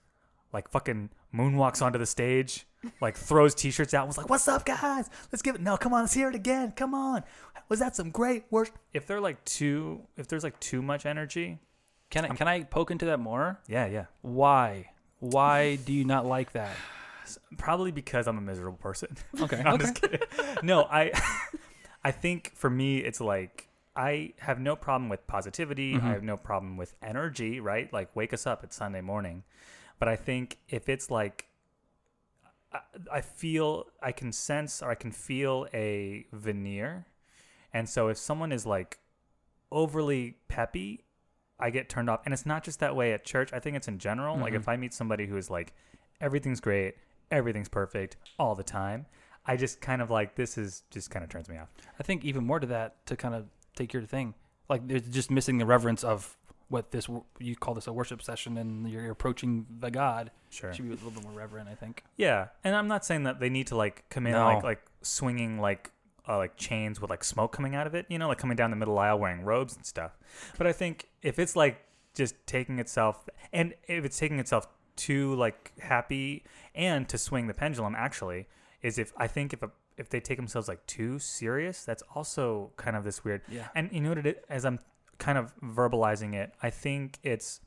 like 0.53 0.69
fucking 0.69 1.11
moonwalks 1.33 1.81
onto 1.83 1.99
the 1.99 2.07
stage, 2.07 2.67
like 3.01 3.17
throws 3.17 3.55
t-shirts 3.55 3.95
out, 3.95 4.03
and 4.03 4.09
was 4.09 4.19
like, 4.19 4.29
"What's 4.31 4.49
up, 4.49 4.65
guys? 4.65 5.09
Let's 5.33 5.43
give 5.43 5.55
it. 5.55 5.61
No, 5.61 5.77
come 5.77 5.93
on, 5.95 6.03
let's 6.03 6.15
hear 6.15 6.29
it 6.29 6.35
again. 6.35 6.73
Come 6.73 6.95
on. 6.95 7.23
Was 7.69 7.79
that 7.81 7.97
some 7.97 8.11
great 8.11 8.45
work?" 8.51 8.71
If 8.93 9.07
they're 9.07 9.21
like 9.21 9.45
too, 9.45 10.03
if 10.17 10.29
there's 10.29 10.45
like 10.45 10.59
too 10.61 10.83
much 10.83 11.07
energy, 11.07 11.59
Can 12.11 12.25
I 12.25 12.29
can 12.29 12.49
I 12.49 12.63
poke 12.65 12.91
into 12.91 13.07
that 13.07 13.19
more? 13.21 13.59
yeah, 13.69 13.87
yeah. 13.87 14.07
Why? 14.23 14.91
Why 15.21 15.77
do 15.77 15.93
you 15.93 16.05
not 16.05 16.27
like 16.27 16.53
that? 16.53 16.77
Probably 17.59 17.91
because 17.91 18.27
I'm 18.29 18.39
a 18.39 18.41
miserable 18.43 18.79
person. 18.79 19.17
Okay. 19.41 19.59
I'm 19.65 19.75
okay. 19.75 19.83
just 19.85 20.01
kidding. 20.01 20.21
No, 20.63 20.85
I 20.85 21.11
I 22.05 22.11
think 22.13 22.53
for 22.55 22.71
me 22.71 22.99
it's 22.99 23.21
like 23.21 23.69
I 23.97 24.35
have 24.39 24.61
no 24.61 24.77
problem 24.77 25.09
with 25.09 25.27
positivity. 25.27 25.95
Mhm. 25.95 26.05
I 26.05 26.09
have 26.13 26.23
no 26.23 26.37
problem 26.37 26.77
with 26.77 26.95
energy, 27.03 27.61
right? 27.61 27.91
Like 27.93 28.15
wake 28.15 28.33
us 28.35 28.47
up, 28.47 28.63
it's 28.63 28.77
Sunday 28.77 29.01
morning. 29.01 29.43
But 29.99 30.09
I 30.09 30.17
think 30.17 30.59
if 30.69 30.89
it's 30.91 31.11
like 31.11 31.47
I, 33.13 33.21
feel 33.21 33.87
I 34.03 34.13
can 34.13 34.33
sense 34.33 34.83
or 34.83 34.91
I 34.91 34.95
can 34.95 35.11
feel 35.13 35.67
a 35.75 36.27
veneer. 36.33 37.07
And 37.73 37.89
so 37.89 38.09
if 38.09 38.19
someone 38.19 38.53
is 38.53 38.65
like 38.67 38.99
overly 39.71 40.37
peppy, 40.49 41.05
I 41.59 41.71
get 41.71 41.89
turned 41.89 42.11
off. 42.11 42.21
And 42.25 42.33
it's 42.35 42.47
not 42.47 42.65
just 42.65 42.81
that 42.81 42.95
way 42.95 43.13
at 43.13 43.25
church. 43.25 43.53
I 43.53 43.59
think 43.61 43.77
it's 43.77 43.89
in 43.89 43.99
general. 43.99 44.37
Like 44.37 44.53
Mhm. 44.53 44.57
if 44.57 44.69
I 44.69 44.77
meet 44.77 44.93
somebody 44.95 45.27
who 45.27 45.37
is 45.37 45.51
like 45.51 45.73
everything's 46.21 46.61
great, 46.61 46.97
everything's 47.31 47.69
perfect 47.69 48.17
all 48.39 48.55
the 48.55 48.63
time, 48.63 49.07
I 49.47 49.57
just 49.57 49.81
kind 49.81 50.03
of 50.03 50.11
like 50.11 50.35
this 50.35 50.59
is 50.59 50.83
just 50.91 51.11
kind 51.11 51.25
of 51.25 51.31
turns 51.31 51.49
me 51.49 51.57
off. 51.57 51.69
I 51.99 52.03
think 52.03 52.25
even 52.25 52.45
more 52.45 52.61
to 52.61 52.67
that 52.69 53.05
to 53.07 53.17
kind 53.17 53.35
of 53.35 53.47
take 53.75 53.93
your 53.93 54.03
thing. 54.03 54.35
Like 54.69 54.87
there's 54.89 55.09
just 55.09 55.31
missing 55.31 55.59
the 55.59 55.67
reverence 55.67 56.03
of 56.05 56.37
what 56.69 56.91
this 56.91 57.09
you 57.39 57.55
call 57.57 57.75
this 57.75 57.87
a 57.87 57.93
worship 57.93 58.23
session 58.23 58.57
and 58.59 58.89
you're 58.89 59.11
approaching 59.11 59.67
the 59.79 59.91
God. 59.91 60.31
Sure. 60.51 60.73
Should 60.73 60.85
be 60.87 60.91
a 60.91 60.95
little 60.95 61.11
bit 61.11 61.23
more 61.23 61.33
reverent, 61.33 61.69
I 61.69 61.75
think. 61.75 62.03
Yeah, 62.17 62.49
and 62.65 62.75
I'm 62.75 62.89
not 62.89 63.05
saying 63.05 63.23
that 63.25 63.41
they 63.41 63.49
need 63.49 63.69
to 63.69 63.77
like 63.77 64.09
come 64.11 64.27
in 64.27 64.33
No. 64.33 64.45
like 64.45 64.63
like 64.63 64.83
swinging 65.03 65.59
like 65.61 65.91
uh, 66.29 66.37
like 66.39 66.57
chains 66.57 67.01
with 67.01 67.09
like 67.11 67.23
smoke 67.23 67.53
coming 67.53 67.75
out 67.77 67.87
of 67.87 67.95
it, 67.95 68.07
you 68.09 68.19
know, 68.19 68.29
like 68.29 68.39
coming 68.39 68.57
down 68.57 68.71
the 68.71 68.77
middle 68.77 68.99
aisle 68.99 69.19
wearing 69.19 69.43
robes 69.43 69.77
and 69.77 69.87
stuff. 69.87 70.19
But 70.59 70.67
I 70.67 70.73
think 70.73 71.09
if 71.23 71.39
it's 71.39 71.55
like 71.55 71.85
just 72.15 72.35
taking 72.47 72.79
itself, 72.81 73.29
and 73.53 73.75
if 73.87 74.05
it's 74.05 74.19
taking 74.19 74.39
itself 74.41 74.67
too 74.97 75.35
like 75.37 75.73
happy 75.81 76.43
and 76.75 77.09
to 77.09 77.19
swing 77.19 77.47
the 77.47 77.55
pendulum, 77.55 77.95
actually, 77.97 78.49
is 78.83 78.99
if 78.99 79.13
I 79.17 79.29
think 79.29 79.53
if 79.53 79.63
a 79.63 79.71
if 79.97 80.11
they 80.11 80.21
take 80.21 80.37
themselves 80.37 80.67
like 80.69 80.85
too 80.87 81.19
serious, 81.19 81.85
that's 81.85 82.03
also 82.15 82.73
kind 82.77 82.97
of 82.97 83.05
this 83.05 83.25
weird. 83.25 83.43
Yeah. 83.49 83.69
And 83.75 83.91
you 83.93 84.01
know 84.01 84.11
what 84.11 84.19
it 84.19 84.27
is? 84.27 84.35
As 84.51 84.65
I'm 84.65 84.79
kind 85.19 85.39
of 85.39 85.55
verbalizing 85.61 86.35
it, 86.35 86.53
I 86.63 86.71
think 86.71 87.19
it's, 87.23 87.61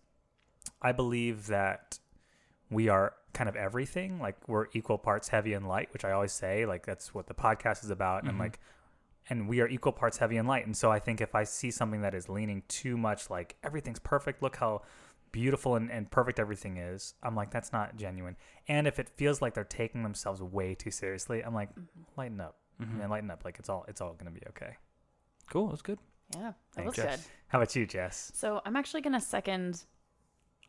I 0.82 0.92
believe 0.92 1.48
that 1.48 2.00
we 2.70 2.90
are 2.90 3.14
kind 3.34 3.50
of 3.50 3.56
everything. 3.56 4.20
Like 4.20 4.48
we're 4.48 4.68
equal 4.74 4.98
parts 4.98 5.30
heavy 5.30 5.54
and 5.54 5.68
light, 5.68 5.92
which 5.94 6.06
I 6.06 6.12
always 6.12 6.32
say. 6.32 6.66
Like 6.66 6.86
that's 6.86 7.14
what 7.14 7.28
the 7.28 7.34
podcast 7.34 7.84
is 7.84 7.90
about. 7.90 8.24
And 8.24 8.34
Mhm. 8.34 8.40
like, 8.40 8.60
and 9.30 9.48
we 9.48 9.62
are 9.62 9.68
equal 9.68 9.92
parts 9.92 10.18
heavy 10.18 10.38
and 10.38 10.48
light. 10.48 10.66
And 10.66 10.76
so 10.76 10.92
I 10.92 11.00
think 11.00 11.22
if 11.22 11.36
I 11.36 11.44
see 11.44 11.70
something 11.72 12.02
that 12.02 12.14
is 12.16 12.30
leaning 12.30 12.64
too 12.68 12.98
much, 12.98 13.30
like 13.30 13.56
everything's 13.64 14.00
perfect, 14.00 14.42
look 14.42 14.56
how 14.58 14.82
beautiful 15.32 15.76
and, 15.76 15.92
and 15.92 16.10
perfect 16.10 16.40
everything 16.40 16.78
is, 16.78 17.14
I'm 17.22 17.36
like, 17.36 17.52
that's 17.52 17.72
not 17.72 17.96
genuine. 17.96 18.36
And 18.68 18.88
if 18.88 18.98
it 19.00 19.10
feels 19.10 19.42
like 19.42 19.54
they're 19.54 19.64
taking 19.64 20.02
themselves 20.02 20.42
way 20.42 20.74
too 20.74 20.90
seriously, 20.90 21.44
I'm 21.44 21.54
like, 21.54 21.70
lighten 22.18 22.42
up, 22.42 22.56
Mhm. 22.82 22.98
man, 22.98 23.10
lighten 23.10 23.30
up. 23.30 23.46
Like 23.46 23.60
it's 23.60 23.70
all, 23.70 23.86
it's 23.88 24.02
all 24.02 24.14
gonna 24.14 24.32
be 24.32 24.42
okay. 24.50 24.78
Cool. 25.52 25.68
That's 25.70 25.84
good. 25.84 26.00
Yeah, 26.36 26.42
that 26.42 26.56
Thanks, 26.74 26.98
was 26.98 27.06
good. 27.06 27.20
How 27.48 27.60
about 27.60 27.76
you, 27.76 27.86
Jess? 27.86 28.32
So 28.36 28.62
I'm 28.66 28.76
actually 28.76 29.02
gonna 29.02 29.22
second 29.22 29.84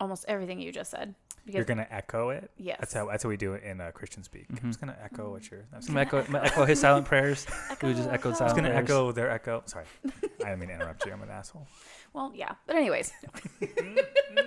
almost 0.01 0.25
everything 0.29 0.61
you 0.61 0.73
just 0.73 0.91
said 0.91 1.15
because 1.45 1.57
You're 1.57 1.65
gonna 1.67 1.87
echo 1.91 2.31
it. 2.31 2.51
yes, 2.57 2.79
That's 2.81 2.95
how 2.95 3.07
that's 3.07 3.23
how 3.23 3.29
we 3.29 3.37
do 3.37 3.53
it 3.55 3.63
in 3.63 3.81
uh, 3.81 3.91
Christian 3.93 4.23
speak. 4.23 4.47
I'm 4.51 4.57
Mhm. 4.57 4.67
just 4.69 4.81
gonna 4.81 4.97
echo 5.03 5.31
what 5.31 5.51
you're. 5.51 5.65
I 5.73 5.77
was 5.77 5.89
I'm 5.89 5.95
gonna, 5.95 6.01
echo, 6.07 6.25
I'm 6.25 6.35
echo 6.37 6.65
his 6.65 6.81
silent 6.81 7.07
prayers. 7.07 7.47
We 7.83 7.93
just 7.95 8.09
echoed 8.09 8.31
I'm 8.31 8.35
silent 8.37 8.57
gonna 8.57 8.69
prayers. 8.71 8.85
echo 8.91 9.13
their 9.13 9.31
echo. 9.31 9.63
Sorry, 9.67 9.85
I 10.05 10.09
didn't 10.45 10.61
mean 10.61 10.69
to 10.71 10.75
interrupt 10.77 11.05
you. 11.07 11.13
I'm 11.13 11.23
an 11.23 11.31
asshole. 11.31 11.67
Well, 12.13 12.33
yeah, 12.35 12.55
but 12.67 12.77
anyways, 12.77 13.13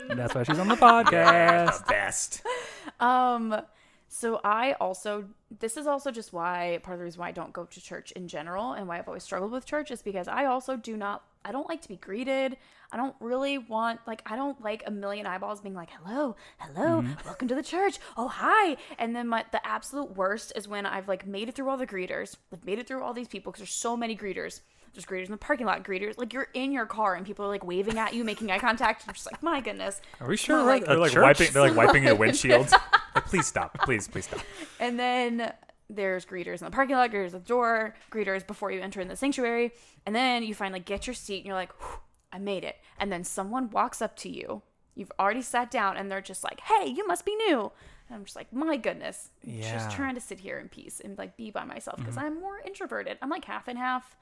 that's 0.09 0.35
why 0.35 0.43
she's 0.43 0.59
on 0.59 0.67
the 0.67 0.75
podcast. 0.75 1.79
The 1.79 1.85
best. 1.89 2.41
um, 2.99 3.61
so 4.13 4.39
I 4.43 4.73
also 4.73 5.25
this 5.59 5.75
is 5.75 5.87
also 5.87 6.11
just 6.11 6.33
why 6.33 6.79
part 6.83 6.93
of 6.93 6.99
the 6.99 7.05
reason 7.05 7.19
why 7.19 7.29
I 7.29 7.31
don't 7.31 7.51
go 7.51 7.65
to 7.65 7.81
church 7.81 8.11
in 8.11 8.27
general 8.27 8.73
and 8.73 8.87
why 8.87 8.99
I've 8.99 9.07
always 9.07 9.23
struggled 9.23 9.51
with 9.51 9.65
church 9.65 9.89
is 9.89 10.03
because 10.03 10.27
I 10.27 10.45
also 10.45 10.77
do 10.77 10.95
not 10.95 11.23
I 11.43 11.51
don't 11.51 11.67
like 11.67 11.81
to 11.81 11.89
be 11.89 11.97
greeted. 11.97 12.57
I 12.91 12.97
don't 12.97 13.15
really 13.19 13.57
want 13.57 14.01
like 14.05 14.21
I 14.27 14.35
don't 14.35 14.61
like 14.63 14.83
a 14.85 14.91
million 14.91 15.25
eyeballs 15.25 15.61
being 15.61 15.73
like, 15.73 15.89
"Hello, 15.89 16.35
hello, 16.59 17.01
mm-hmm. 17.01 17.25
welcome 17.25 17.47
to 17.47 17.55
the 17.55 17.63
church. 17.63 17.97
Oh, 18.15 18.27
hi." 18.27 18.77
And 18.99 19.15
then 19.15 19.27
my 19.27 19.45
the 19.51 19.65
absolute 19.65 20.15
worst 20.15 20.53
is 20.55 20.67
when 20.67 20.85
I've 20.85 21.07
like 21.07 21.25
made 21.25 21.49
it 21.49 21.55
through 21.55 21.69
all 21.69 21.77
the 21.77 21.87
greeters, 21.87 22.37
I've 22.53 22.65
made 22.65 22.77
it 22.77 22.87
through 22.87 23.01
all 23.01 23.13
these 23.13 23.27
people 23.27 23.51
because 23.51 23.61
there's 23.61 23.71
so 23.71 23.97
many 23.97 24.15
greeters. 24.15 24.61
There's 24.93 25.05
greeters 25.05 25.25
in 25.25 25.31
the 25.31 25.37
parking 25.37 25.65
lot, 25.65 25.83
greeters 25.83 26.17
like 26.17 26.33
you're 26.33 26.47
in 26.53 26.71
your 26.71 26.85
car 26.85 27.15
and 27.15 27.25
people 27.25 27.45
are 27.45 27.49
like 27.49 27.65
waving 27.65 27.97
at 27.97 28.13
you, 28.13 28.23
making 28.23 28.51
eye 28.51 28.59
contact. 28.59 29.03
I'm 29.07 29.13
just 29.13 29.25
like, 29.31 29.41
my 29.41 29.59
goodness. 29.59 29.99
Are 30.21 30.27
we 30.27 30.37
sure? 30.37 30.57
Well, 30.57 30.65
we're 30.65 30.71
like- 30.73 30.85
They're 30.85 30.97
like 30.99 31.15
wiping. 31.15 31.47
They're 31.51 31.61
like 31.63 31.75
wiping 31.75 32.03
your 32.03 32.15
windshield. 32.23 32.69
like, 33.15 33.25
please 33.25 33.47
stop. 33.47 33.77
Please, 33.81 34.07
please 34.07 34.25
stop. 34.25 34.41
And 34.79 34.99
then 34.99 35.51
there's 35.89 36.25
greeters 36.25 36.59
in 36.59 36.65
the 36.65 36.71
parking 36.71 36.95
lot, 36.95 37.11
greeters 37.11 37.27
at 37.27 37.31
the 37.33 37.39
door, 37.39 37.95
greeters 38.11 38.45
before 38.45 38.71
you 38.71 38.81
enter 38.81 39.01
in 39.01 39.07
the 39.07 39.15
sanctuary. 39.15 39.71
And 40.05 40.15
then 40.15 40.43
you 40.43 40.53
finally 40.53 40.79
get 40.79 41.07
your 41.07 41.13
seat 41.15 41.37
and 41.37 41.45
you're 41.47 41.55
like, 41.55 41.71
I 42.31 42.37
made 42.39 42.63
it. 42.63 42.75
And 42.99 43.11
then 43.11 43.23
someone 43.23 43.69
walks 43.71 44.01
up 44.01 44.15
to 44.17 44.29
you. 44.29 44.61
You've 44.95 45.11
already 45.19 45.41
sat 45.41 45.71
down 45.71 45.97
and 45.97 46.11
they're 46.11 46.21
just 46.21 46.43
like, 46.43 46.59
hey, 46.59 46.87
you 46.87 47.07
must 47.07 47.25
be 47.25 47.35
new. 47.35 47.71
And 48.09 48.15
I'm 48.17 48.25
just 48.25 48.35
like, 48.35 48.53
my 48.53 48.77
goodness. 48.77 49.29
Yeah. 49.43 49.73
Just 49.73 49.95
trying 49.95 50.13
to 50.15 50.21
sit 50.21 50.39
here 50.39 50.59
in 50.59 50.69
peace 50.69 50.99
and 51.03 51.17
like 51.17 51.35
be 51.35 51.49
by 51.49 51.63
myself 51.63 51.97
because 51.97 52.15
Mm-hmm. 52.15 52.25
I'm 52.25 52.39
more 52.39 52.59
introverted. 52.65 53.17
I'm 53.23 53.29
like 53.29 53.45
half 53.45 53.67
and 53.67 53.77
half. 53.79 54.15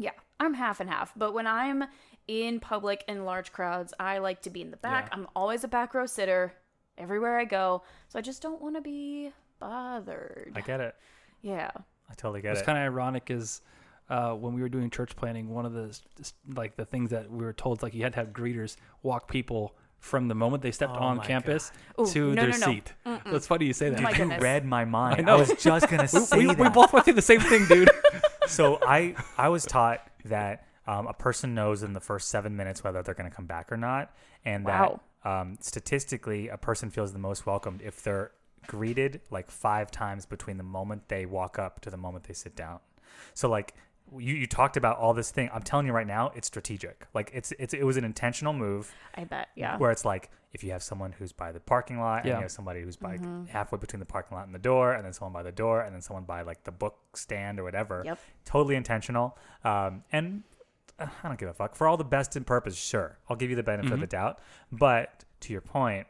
Yeah, 0.00 0.12
I'm 0.40 0.54
half 0.54 0.80
and 0.80 0.88
half. 0.88 1.12
But 1.14 1.34
when 1.34 1.46
I'm 1.46 1.84
in 2.26 2.58
public 2.58 3.04
in 3.06 3.24
large 3.26 3.52
crowds, 3.52 3.92
I 4.00 4.18
like 4.18 4.40
to 4.42 4.50
be 4.50 4.62
in 4.62 4.70
the 4.70 4.76
back. 4.78 5.08
Yeah. 5.10 5.18
I'm 5.18 5.26
always 5.36 5.62
a 5.62 5.68
back 5.68 5.92
row 5.94 6.06
sitter 6.06 6.54
everywhere 6.96 7.38
I 7.38 7.44
go. 7.44 7.82
So 8.08 8.18
I 8.18 8.22
just 8.22 8.40
don't 8.40 8.62
want 8.62 8.76
to 8.76 8.80
be 8.80 9.30
bothered. 9.58 10.52
I 10.56 10.60
get 10.62 10.80
it. 10.80 10.94
yeah. 11.42 11.70
I 12.10 12.14
totally 12.14 12.40
get 12.40 12.48
What's 12.50 12.62
it. 12.62 12.64
kind 12.64 12.76
of 12.78 12.82
ironic 12.84 13.30
is 13.30 13.60
uh, 14.08 14.32
when 14.32 14.52
we 14.54 14.60
were 14.62 14.68
doing 14.68 14.90
church 14.90 15.14
planning, 15.14 15.48
one 15.50 15.64
of 15.64 15.72
the 15.74 15.88
s- 15.90 16.02
s- 16.18 16.32
like 16.56 16.74
the 16.76 16.84
things 16.84 17.10
that 17.10 17.30
we 17.30 17.44
were 17.44 17.52
told 17.52 17.82
like 17.84 17.94
you 17.94 18.02
had 18.02 18.14
to 18.14 18.18
have 18.18 18.30
greeters 18.32 18.74
walk 19.04 19.30
people 19.30 19.76
from 20.00 20.26
the 20.26 20.34
moment 20.34 20.62
they 20.62 20.72
stepped 20.72 20.94
Oh 20.96 21.04
on 21.04 21.20
campus 21.20 21.70
Ooh, 22.00 22.06
to 22.06 22.32
no, 22.34 22.42
their 22.42 22.50
no, 22.50 22.56
no. 22.58 22.66
seat. 22.72 22.92
That's 23.30 23.46
funny 23.46 23.66
you 23.66 23.72
say 23.74 23.90
that. 23.90 24.00
My 24.02 24.10
you 24.10 24.16
goodness. 24.16 24.42
read 24.42 24.64
my 24.64 24.84
mind. 24.84 25.28
I 25.30 25.34
I, 25.34 25.36
was 25.36 25.52
just 25.62 25.88
gonna 25.88 26.08
say 26.08 26.38
we, 26.38 26.46
that. 26.46 26.58
we 26.58 26.68
both 26.70 26.92
went 26.92 27.04
through 27.04 27.14
the 27.14 27.22
same 27.22 27.40
thing, 27.40 27.66
dude. 27.66 27.90
so 28.50 28.78
I 28.86 29.14
I 29.38 29.48
was 29.48 29.64
taught 29.64 30.06
that 30.24 30.66
um, 30.86 31.06
a 31.06 31.12
person 31.12 31.54
knows 31.54 31.82
in 31.82 31.92
the 31.92 32.00
first 32.00 32.28
seven 32.28 32.56
minutes 32.56 32.82
whether 32.82 33.02
they're 33.02 33.14
going 33.14 33.30
to 33.30 33.34
come 33.34 33.46
back 33.46 33.70
or 33.72 33.76
not, 33.76 34.14
and 34.44 34.64
Wow. 34.64 35.00
that 35.22 35.30
um, 35.30 35.58
statistically 35.60 36.48
a 36.48 36.56
person 36.56 36.90
feels 36.90 37.12
the 37.12 37.18
most 37.18 37.46
welcomed 37.46 37.82
if 37.82 38.02
they're 38.02 38.32
greeted 38.66 39.20
like 39.30 39.50
five 39.50 39.90
times 39.90 40.26
between 40.26 40.56
the 40.56 40.62
moment 40.62 41.08
they 41.08 41.26
walk 41.26 41.58
up 41.58 41.80
to 41.80 41.90
the 41.90 41.96
moment 41.96 42.24
they 42.24 42.34
sit 42.34 42.54
down. 42.56 42.78
So 43.34 43.48
like 43.48 43.74
you, 44.18 44.34
you 44.34 44.46
talked 44.46 44.76
about 44.76 44.98
all 44.98 45.14
this 45.14 45.30
thing. 45.30 45.50
I'm 45.52 45.62
telling 45.62 45.86
you 45.86 45.92
right 45.92 46.06
now, 46.06 46.32
it's 46.34 46.46
strategic. 46.48 47.06
Like 47.14 47.30
it's 47.34 47.52
it's 47.58 47.74
it 47.74 47.84
was 47.84 47.96
an 47.96 48.04
intentional 48.04 48.52
move 48.52 48.92
I 49.14 49.24
bet. 49.24 49.48
Yeah. 49.56 49.76
where 49.78 49.90
it's 49.90 50.04
like 50.04 50.30
if 50.52 50.64
you 50.64 50.72
have 50.72 50.82
someone 50.82 51.12
who's 51.12 51.32
by 51.32 51.52
the 51.52 51.60
parking 51.60 52.00
lot 52.00 52.24
and 52.24 52.34
you 52.34 52.40
have 52.40 52.50
somebody 52.50 52.82
who's 52.82 52.96
by 52.96 53.16
Mm-hmm. 53.18 53.44
halfway 53.46 53.78
between 53.78 54.00
the 54.00 54.06
parking 54.06 54.36
lot 54.36 54.46
and 54.46 54.54
the 54.54 54.58
door 54.58 54.92
and 54.94 55.04
then 55.04 55.12
someone 55.12 55.32
by 55.32 55.42
the 55.44 55.52
door 55.52 55.82
and 55.82 55.94
then 55.94 56.02
someone 56.02 56.24
by 56.24 56.42
like 56.42 56.64
the 56.64 56.72
book 56.72 56.96
stand 57.14 57.60
or 57.60 57.64
whatever 57.64 58.02
Yep. 58.04 58.18
totally 58.44 58.74
intentional 58.76 59.36
um, 59.64 60.02
and 60.10 60.42
uh, 60.98 61.06
i 61.22 61.28
don't 61.28 61.38
give 61.38 61.48
a 61.48 61.52
fuck 61.54 61.76
for 61.76 61.86
all 61.86 61.96
the 61.96 62.04
best 62.04 62.34
in 62.36 62.42
purpose 62.44 62.76
sure 62.76 63.18
i'll 63.28 63.36
give 63.36 63.48
you 63.50 63.56
the 63.56 63.62
benefit 63.62 63.92
of 63.92 64.00
the 64.00 64.06
doubt 64.08 64.40
but 64.72 65.24
to 65.40 65.52
your 65.52 65.60
point 65.62 66.06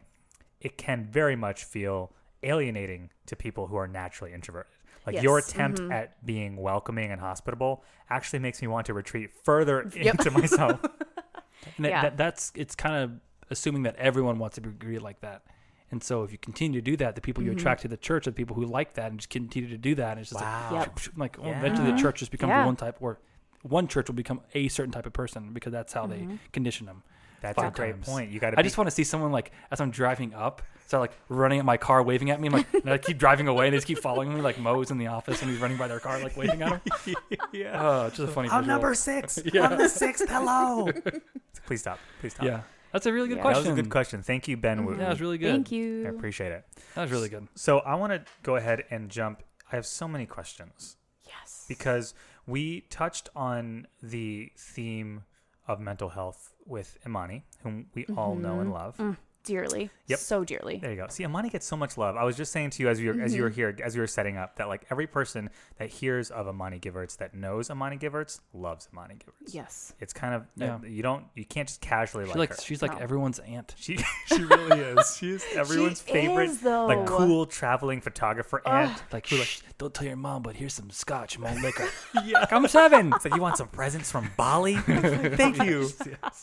it 0.60 0.78
can 0.78 1.06
very 1.10 1.36
much 1.36 1.64
feel 1.64 2.12
alienating 2.42 3.10
to 3.26 3.36
people 3.36 3.66
who 3.66 3.76
are 3.76 3.86
naturally 3.88 4.32
introverted 4.32 4.72
like 5.06 5.22
your 5.22 5.38
Yes. 5.38 5.50
attempt 5.50 5.80
Mhm. 5.80 5.92
at 5.92 6.24
being 6.26 6.56
welcoming 6.56 7.10
and 7.10 7.20
hospitable 7.20 7.82
actually 8.08 8.38
makes 8.40 8.60
me 8.60 8.68
want 8.68 8.86
to 8.86 8.94
retreat 8.94 9.30
further 9.44 9.80
into 9.96 10.30
myself 10.30 10.80
And 11.76 11.86
Yeah. 11.86 12.02
that, 12.02 12.16
that's 12.16 12.52
it's 12.54 12.74
kind 12.74 12.96
of 12.96 13.20
assuming 13.50 13.82
that 13.82 13.96
everyone 13.96 14.38
wants 14.38 14.54
to 14.56 14.60
be 14.60 14.70
greeted 14.70 15.02
like 15.02 15.20
that. 15.20 15.42
And 15.90 16.02
so 16.02 16.22
if 16.22 16.30
you 16.32 16.38
continue 16.38 16.80
to 16.80 16.84
do 16.84 16.96
that, 16.98 17.14
the 17.16 17.20
people 17.20 17.42
Mm-hmm. 17.42 17.52
you 17.52 17.56
attract 17.58 17.82
to 17.82 17.88
the 17.88 17.96
church 17.96 18.26
are 18.26 18.30
the 18.30 18.36
people 18.36 18.54
who 18.56 18.64
like 18.64 18.94
that 18.94 19.10
and 19.10 19.18
just 19.20 19.28
continue 19.30 19.68
to 19.68 19.76
do 19.78 19.94
that. 19.96 20.12
And 20.12 20.20
it's 20.20 20.30
just 20.30 20.40
Wow. 20.40 20.68
like, 20.72 20.86
Yep. 20.86 20.98
like 21.16 21.38
oh, 21.40 21.46
Yeah. 21.46 21.58
eventually 21.58 21.90
the 21.92 21.98
church 21.98 22.20
just 22.20 22.30
becomes 22.30 22.50
Yeah. 22.50 22.64
one 22.64 22.76
type 22.76 22.96
or 23.00 23.18
one 23.62 23.88
church 23.88 24.08
will 24.08 24.14
become 24.14 24.40
a 24.54 24.68
certain 24.68 24.92
type 24.92 25.04
of 25.04 25.12
person 25.12 25.52
because 25.52 25.72
that's 25.72 25.92
how 25.92 26.06
Mm-hmm. 26.06 26.28
they 26.30 26.38
condition 26.52 26.86
them. 26.86 27.02
That's 27.40 27.57
five 27.57 27.72
a 27.72 27.76
great 27.76 27.92
times. 27.92 28.07
point. 28.07 28.31
You 28.31 28.40
got 28.40 28.50
to. 28.50 28.59
I 28.59 28.62
just 28.62 28.76
want 28.76 28.88
to 28.88 28.94
see 28.94 29.05
someone 29.05 29.33
like 29.33 29.53
as 29.70 29.81
I'm 29.81 29.90
driving 29.90 30.35
up, 30.35 30.62
start 30.87 31.00
like 31.00 31.12
running 31.29 31.59
at 31.59 31.64
my 31.64 31.76
car, 31.76 32.03
waving 32.03 32.31
at 32.31 32.40
me. 32.40 32.48
I'm 32.48 32.53
like, 32.53 32.74
and 32.74 32.90
I 32.90 32.98
keep 32.98 33.18
driving 33.18 33.48
away, 33.48 33.66
and 33.66 33.72
they 33.72 33.79
just 33.79 33.87
keep 33.87 33.98
following 33.98 34.35
me, 34.35 34.40
like 34.40 34.59
Mose 34.59 34.90
in 34.90 34.98
the 34.98 35.07
office, 35.07 35.40
and 35.40 35.50
he's 35.50 35.61
running 35.61 35.76
by 35.76 35.88
their 35.88 36.00
car, 36.00 36.20
like 36.20 36.37
waving 36.37 36.62
at 36.62 36.72
him. 36.72 36.81
yeah. 37.53 37.81
Oh, 37.81 38.07
it's 38.07 38.16
just 38.16 38.29
a 38.29 38.33
funny. 38.33 38.48
I'm 38.50 38.62
visual. 38.62 38.79
number 38.79 38.94
six. 38.94 39.38
Yeah. 39.53 39.68
I'm 39.68 39.79
the 39.79 39.88
sixth. 39.88 40.29
Hello. 40.29 40.88
Please 41.66 41.81
stop. 41.81 41.98
Please 42.20 42.35
stop. 42.35 42.44
Yeah, 42.46 42.61
that's 42.92 43.07
a 43.07 43.12
really 43.12 43.29
good 43.29 43.38
Yeah. 43.38 43.44
That 43.44 43.53
question. 43.55 43.70
was 43.70 43.79
a 43.79 43.83
good 43.83 43.90
question. 43.90 44.22
Thank 44.22 44.48
you, 44.48 44.57
Ben 44.57 44.79
mm-hmm. 44.79 44.87
Wooten. 44.87 45.00
Yeah, 45.00 45.07
that 45.07 45.12
was 45.12 45.20
really 45.20 45.38
good. 45.38 45.53
Thank 45.53 45.72
you. 45.72 46.07
I 46.07 46.11
appreciate 46.11 46.53
it. 46.53 46.64
That 46.94 47.03
was 47.03 47.11
really 47.11 47.29
good. 47.29 47.48
So 47.55 47.79
I 47.81 47.94
want 47.94 48.12
to 48.12 48.22
go 48.42 48.57
ahead 48.57 48.85
and 48.90 49.09
jump. 49.09 49.42
I 49.72 49.76
have 49.76 49.87
so 49.87 50.09
many 50.09 50.26
questions 50.26 50.96
Yes. 51.26 51.64
because 51.68 52.12
we 52.46 52.83
touched 52.90 53.29
on 53.37 53.87
the 54.03 54.50
theme 54.57 55.22
of 55.68 55.79
mental 55.81 56.09
health 56.11 56.53
with 56.70 56.98
Imani, 57.04 57.44
whom 57.62 57.87
we 57.94 58.06
all 58.16 58.35
know 58.35 58.61
and 58.61 58.72
love. 58.72 58.96
Mm, 58.96 59.16
dearly. 59.44 59.90
Yep. 60.07 60.18
So 60.18 60.44
dearly. 60.44 60.79
There 60.79 60.90
you 60.90 60.96
go. 60.96 61.07
See, 61.09 61.22
Imani 61.24 61.50
gets 61.50 61.66
so 61.66 61.76
much 61.76 61.96
love. 61.96 62.16
I 62.16 62.24
was 62.24 62.37
just 62.37 62.53
saying 62.53 62.70
to 62.70 62.83
you 62.83 62.88
as 62.88 63.00
you 63.00 63.14
were, 63.14 63.20
as 63.22 63.35
you 63.35 63.42
were 63.42 63.48
here, 63.48 63.76
as 63.83 63.94
you 63.94 64.00
were 64.00 64.07
setting 64.07 64.37
up, 64.37 64.57
that 64.57 64.68
like 64.68 64.85
every 64.90 65.07
person 65.07 65.50
that 65.79 65.88
hears 65.88 66.31
of 66.31 66.48
Imani 66.48 66.79
Giverts, 66.79 67.16
that 67.16 67.35
knows 67.35 67.70
Imani 67.70 67.96
Giverts, 67.96 68.40
loves 68.53 68.88
Imani 68.92 69.14
Giverts. 69.14 69.55
Yes. 69.55 69.94
It's 70.00 70.12
kind 70.12 70.35
of 70.35 70.46
Yeah. 70.57 70.79
you 70.87 71.03
don't 71.03 71.26
you 71.35 71.44
can't 71.44 71.68
just 71.68 71.81
casually 71.81 72.24
She's 72.24 72.31
like, 72.35 72.50
like 72.50 72.57
her. 72.59 72.62
she's 72.62 72.83
like 72.83 72.92
No. 72.92 72.98
everyone's 72.98 73.38
aunt. 73.40 73.74
She 73.81 73.98
she 74.26 74.42
really 74.44 74.81
is. 74.81 75.16
She 75.16 75.31
is 75.31 75.44
everyone's 75.55 76.03
She 76.07 76.12
favorite, 76.12 76.50
is, 76.50 76.62
like 76.64 77.07
cool 77.07 77.46
traveling 77.46 78.00
photographer 78.00 78.62
aunt. 78.66 79.03
Like, 79.12 79.26
Shh, 79.26 79.61
don't 79.79 79.94
tell 79.94 80.07
your 80.07 80.16
mom, 80.16 80.42
but 80.42 80.57
here's 80.57 80.74
some 80.74 80.90
scotch, 80.90 81.38
more 81.38 81.55
liquor. 81.62 81.88
yeah, 82.24 82.46
I'm 82.50 82.66
seven. 82.68 83.12
It's 83.14 83.24
like 83.24 83.35
you 83.35 83.40
want 83.42 83.57
some 83.57 83.68
presents 83.68 84.11
from 84.11 84.31
Bali. 84.37 84.74
Thank 84.76 85.62
you. 85.62 85.88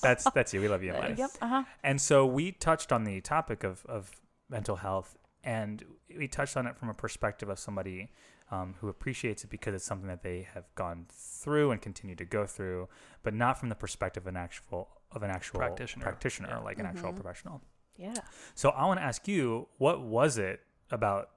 That's 0.02 0.24
that's 0.32 0.54
you. 0.54 0.62
We 0.62 0.68
love 0.68 0.84
you, 0.84 0.94
Imani. 0.94 1.16
Yep. 1.18 1.30
Uh 1.42 1.48
huh. 1.48 1.64
And 1.84 2.00
so 2.02 2.26
we 2.26 2.52
touched 2.88 2.93
on 2.93 3.04
the 3.04 3.19
topic 3.21 3.63
of, 3.63 3.86
of 3.88 4.12
mental 4.50 4.78
health, 4.78 5.17
and 5.43 5.84
we 6.17 6.28
touched 6.28 6.56
on 6.58 6.67
it 6.67 6.78
from 6.78 6.89
a 6.89 6.93
perspective 6.93 7.50
of 7.50 7.60
somebody 7.60 8.10
um, 8.50 8.76
who 8.80 8.88
appreciates 8.88 9.43
it 9.43 9.50
because 9.50 9.73
it's 9.76 9.84
something 9.84 10.08
that 10.08 10.23
they 10.23 10.47
have 10.54 10.63
gone 10.76 11.06
through 11.10 11.71
and 11.71 11.82
continue 11.82 12.15
to 12.15 12.23
go 12.26 12.45
through, 12.45 12.88
but 13.23 13.34
not 13.34 13.60
from 13.60 13.67
the 13.69 13.76
perspective 13.76 14.23
of 14.23 14.28
an 14.28 14.38
actual 14.38 14.88
of 15.12 15.23
an 15.23 15.30
actual 15.30 15.60
Practitioner. 15.60 16.04
practitioner 16.04 16.50
Yeah. 16.50 16.60
like 16.60 16.80
an 16.80 16.86
actual 16.86 17.13
professional. 17.13 17.62
Yeah. 17.97 18.13
So 18.56 18.69
I 18.69 18.86
want 18.86 19.00
to 19.00 19.04
ask 19.06 19.26
you, 19.28 19.67
what 19.78 20.02
was 20.02 20.38
it 20.38 20.60
about 20.91 21.30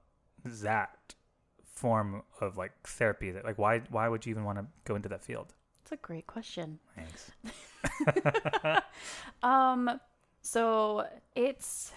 that 0.45 1.15
form 1.73 2.21
of 2.41 2.57
like 2.57 2.71
therapy 2.85 3.31
that 3.31 3.43
like 3.45 3.57
why 3.57 3.79
why 3.89 4.07
would 4.07 4.25
you 4.25 4.31
even 4.31 4.43
want 4.45 4.57
to 4.57 4.65
go 4.85 4.95
into 4.95 5.09
that 5.09 5.21
field? 5.23 5.53
It's 5.81 5.91
a 5.91 5.97
great 5.97 6.27
question. 6.27 6.79
Thanks. 6.95 7.31
Um, 9.43 9.99
so 10.41 11.07
it's 11.35 11.91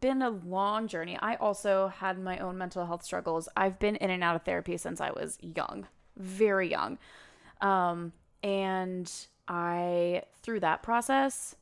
been 0.00 0.22
a 0.22 0.30
long 0.30 0.86
journey. 0.86 1.18
I 1.20 1.34
also 1.36 1.88
had 1.88 2.18
my 2.18 2.38
own 2.38 2.56
mental 2.58 2.86
health 2.86 3.02
struggles. 3.02 3.48
I've 3.56 3.78
been 3.78 3.96
in 3.96 4.10
and 4.10 4.22
out 4.22 4.36
of 4.36 4.42
therapy 4.42 4.76
since 4.76 5.00
I 5.00 5.10
was 5.10 5.38
young, 5.40 5.86
very 6.16 6.70
young. 6.70 6.98
Um, 7.60 8.12
and 8.42 9.10
I, 9.48 10.22
through 10.42 10.60
that 10.60 10.82
process, 10.82 11.56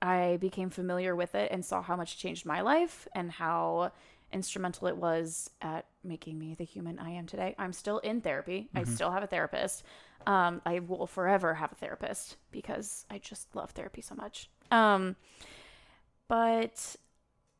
I 0.00 0.38
became 0.40 0.70
familiar 0.70 1.14
with 1.14 1.34
it 1.34 1.50
and 1.50 1.64
saw 1.64 1.82
how 1.82 1.96
much 1.96 2.14
it 2.14 2.18
changed 2.18 2.46
my 2.46 2.60
life 2.60 3.08
and 3.14 3.30
how 3.30 3.92
instrumental 4.32 4.88
it 4.88 4.96
was 4.96 5.50
at 5.60 5.86
making 6.02 6.38
me 6.38 6.54
the 6.54 6.64
human 6.64 6.98
I 6.98 7.10
am 7.10 7.26
today. 7.26 7.54
I'm 7.58 7.72
still 7.72 7.98
in 7.98 8.20
therapy. 8.20 8.68
I 8.74 8.84
still 8.84 9.10
have 9.10 9.22
a 9.22 9.26
therapist. 9.26 9.84
Um, 10.26 10.62
I 10.64 10.78
will 10.78 11.06
forever 11.06 11.54
have 11.54 11.72
a 11.72 11.74
therapist 11.74 12.36
because 12.50 13.04
I 13.10 13.18
just 13.18 13.54
love 13.54 13.70
therapy 13.70 14.00
so 14.00 14.14
much. 14.14 14.48
Um, 14.70 15.16
but 16.28 16.96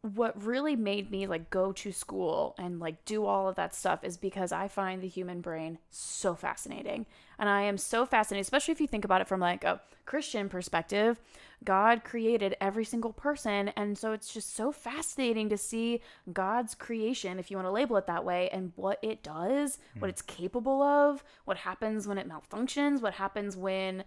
what 0.03 0.42
really 0.42 0.75
made 0.75 1.12
me 1.12 1.29
like 1.29 1.48
go 1.48 1.70
to 1.70 1.92
school 1.92 2.57
and 2.59 2.81
like 2.81 3.05
do 3.05 3.25
all 3.25 3.48
of 3.48 3.55
that 3.55 3.72
stuff 3.72 4.03
is 4.03 4.16
because 4.16 4.51
I 4.51 4.66
find 4.66 5.01
the 5.01 5.09
human 5.09 5.40
brain 5.40 5.79
so 5.90 6.35
fascinating. 6.35 7.07
And 7.38 7.48
I 7.48 7.62
am 7.62 7.79
so 7.79 8.05
fascinated, 8.05 8.42
especially 8.42 8.72
if 8.72 8.81
you 8.81 8.88
think 8.88 9.05
about 9.05 9.20
it 9.20 9.29
from 9.29 9.38
like 9.38 9.62
a 9.62 9.81
Christian 10.05 10.48
perspective. 10.48 11.20
God 11.62 12.03
created 12.03 12.57
every 12.61 12.85
single 12.85 13.12
person. 13.12 13.68
And 13.77 13.96
so 13.96 14.11
it's 14.11 14.35
just 14.35 14.57
so 14.57 14.72
fascinating 14.72 15.48
to 15.51 15.57
see 15.57 16.01
God's 16.33 16.75
creation, 16.75 17.38
if 17.38 17.48
you 17.48 17.57
want 17.57 17.68
to 17.68 17.72
label 17.72 17.96
it 17.96 18.09
that 18.09 18.25
way, 18.25 18.48
and 18.51 18.72
what 18.75 18.98
it 19.03 19.22
does, 19.22 19.79
what 19.98 20.09
hmm. 20.09 20.11
it's 20.11 20.22
capable 20.22 20.83
of, 20.83 21.22
what 21.44 21.59
happens 21.59 22.09
when 22.09 22.18
it 22.18 22.29
malfunctions, 22.29 23.01
what 23.01 23.14
happens 23.14 23.57
when 23.57 24.03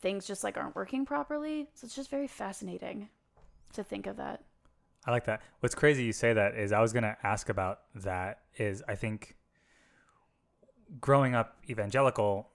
things 0.00 0.26
just 0.26 0.44
like 0.44 0.58
aren't 0.58 0.76
working 0.76 1.06
properly. 1.06 1.68
So 1.72 1.86
it's 1.86 1.96
just 1.96 2.10
very 2.10 2.28
fascinating 2.28 3.08
to 3.74 3.84
think 3.84 4.06
of 4.06 4.16
that. 4.16 4.42
I 5.06 5.10
like 5.10 5.24
that. 5.26 5.40
What's 5.60 5.74
crazy 5.74 6.04
you 6.04 6.12
say 6.12 6.32
that 6.32 6.54
is 6.56 6.72
I 6.72 6.80
was 6.80 6.92
gonna 6.92 7.16
ask 7.22 7.48
about 7.48 7.80
that 7.94 8.40
is 8.56 8.82
I 8.88 8.94
think 8.94 9.36
growing 11.00 11.34
up 11.34 11.56
evangelical, 11.68 12.48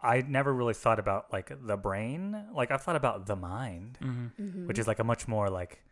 I 0.00 0.22
never 0.22 0.52
really 0.52 0.74
thought 0.74 0.98
about 0.98 1.32
like 1.32 1.50
the 1.66 1.76
brain. 1.76 2.44
Like 2.54 2.70
I've 2.70 2.82
thought 2.82 2.96
about 2.96 3.26
the 3.26 3.36
mind, 3.36 3.98
Mm-hmm. 4.02 4.66
which 4.66 4.78
is 4.78 4.86
like 4.86 4.98
a 4.98 5.04
much 5.04 5.26
more 5.26 5.48
like 5.50 5.82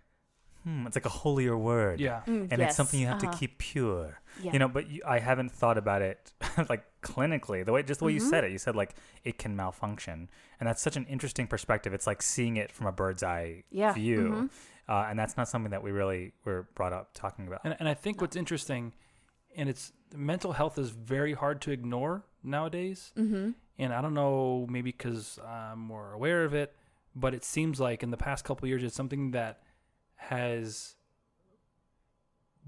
hmm, 0.65 0.87
it's 0.87 0.97
like 0.97 1.05
a 1.07 1.11
holier 1.11 1.57
word. 1.57 2.01
Yeah. 2.01 2.23
Mm, 2.27 2.49
And 2.51 2.61
it's 2.63 2.75
something 2.77 2.99
you 2.99 3.07
have 3.07 3.23
uh-huh. 3.23 3.33
to 3.33 3.39
keep 3.39 3.59
pure. 3.59 4.21
Yeah. 4.43 4.53
You 4.55 4.59
know, 4.59 4.69
but 4.69 4.89
you, 4.91 5.01
I 5.07 5.19
haven't 5.21 5.51
thought 5.53 5.79
about 5.79 6.03
it 6.03 6.33
like 6.69 6.85
clinically. 7.03 7.65
The 7.65 7.73
way 7.73 7.83
just 7.83 8.01
the 8.01 8.07
way 8.07 8.13
Mm-hmm. 8.15 8.25
you 8.25 8.31
said 8.31 8.45
it, 8.45 8.51
you 8.53 8.59
said 8.59 8.75
like 8.75 8.95
it 9.23 9.39
can 9.39 9.55
malfunction, 9.55 10.29
and 10.59 10.69
that's 10.69 10.83
such 10.83 10.97
an 10.97 11.07
interesting 11.07 11.47
perspective. 11.47 11.93
It's 11.95 12.07
like 12.07 12.23
seeing 12.23 12.57
it 12.57 12.73
from 12.73 12.87
a 12.87 12.93
bird's 12.93 13.23
eye 13.23 13.65
Yeah, 13.71 13.93
view, 13.93 14.19
mhm. 14.19 14.51
uh, 14.89 15.07
and 15.09 15.19
that's 15.19 15.37
not 15.37 15.49
something 15.49 15.71
that 15.71 15.83
we 15.85 15.93
really 15.93 16.33
were 16.45 16.67
brought 16.75 16.93
up 16.93 17.11
talking 17.15 17.47
about. 17.47 17.61
And, 17.65 17.77
and 17.79 17.89
I 17.89 17.95
think 17.95 18.21
what's 18.21 18.35
interesting, 18.37 18.93
and 19.57 19.69
it's 19.69 19.93
mental 20.17 20.53
health 20.53 20.79
is 20.79 20.91
very 20.91 21.35
hard 21.35 21.61
to 21.63 21.71
ignore 21.71 22.25
nowadays. 22.43 23.13
Mm-hmm. 23.17 23.51
And 23.79 23.93
I 23.93 24.01
don't 24.03 24.15
know, 24.15 24.67
maybe 24.71 24.93
because 24.93 25.39
I'm 25.47 25.81
more 25.81 26.13
aware 26.13 26.45
of 26.45 26.55
it, 26.55 26.75
but 27.15 27.35
it 27.35 27.45
seems 27.45 27.81
like 27.81 28.03
in 28.05 28.11
the 28.11 28.17
past 28.17 28.45
couple 28.45 28.65
of 28.67 28.69
years, 28.69 28.83
it's 28.85 28.95
something 28.95 29.33
that 29.33 29.63
has 30.17 30.97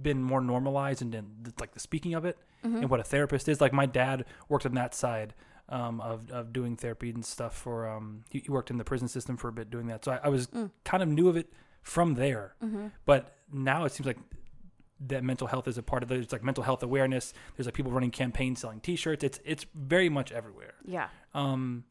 been 0.01 0.23
more 0.23 0.41
normalized 0.41 1.01
and 1.01 1.13
then 1.13 1.27
like 1.59 1.73
the 1.73 1.81
speaking 1.81 2.15
of 2.15 2.25
it 2.25 2.37
and 2.81 2.91
what 2.91 3.01
a 3.01 3.05
therapist 3.05 3.49
is. 3.49 3.61
Like 3.61 3.73
my 3.73 3.87
dad 3.87 4.25
worked 4.49 4.67
on 4.67 4.75
that 4.75 4.95
side 4.95 5.35
um, 5.69 6.01
of 6.01 6.31
of 6.31 6.53
doing 6.53 6.77
therapy 6.77 7.11
and 7.11 7.25
stuff 7.25 7.57
for. 7.57 7.89
Um, 7.89 8.25
he, 8.31 8.41
he 8.41 8.51
worked 8.51 8.71
in 8.71 8.79
the 8.79 8.85
prison 8.85 9.09
system 9.09 9.37
for 9.37 9.49
a 9.49 9.53
bit 9.53 9.71
doing 9.71 9.87
that, 9.89 10.05
so 10.05 10.13
I, 10.13 10.21
I 10.25 10.29
was 10.29 10.49
kind 10.85 11.03
of 11.03 11.09
knew 11.09 11.29
of 11.29 11.37
it 11.37 11.53
from 11.83 12.15
there. 12.15 12.55
But 13.05 13.37
now 13.53 13.85
it 13.85 13.93
seems 13.93 14.07
like 14.07 14.19
that 15.09 15.23
mental 15.23 15.47
health 15.47 15.69
is 15.69 15.79
a 15.79 15.83
part 15.83 16.03
of 16.03 16.11
it. 16.11 16.19
It's 16.21 16.33
like 16.33 16.43
mental 16.43 16.65
health 16.65 16.83
awareness. 16.83 17.33
There's 17.57 17.67
like 17.67 17.75
people 17.75 17.93
running 17.93 18.11
campaigns 18.11 18.61
selling 18.61 18.81
T-shirts. 18.81 19.23
It's 19.23 19.41
it's 19.45 19.67
very 19.75 20.09
much 20.09 20.33
everywhere. 20.33 20.75
Yeah. 20.85 21.09
Um, 21.35 21.85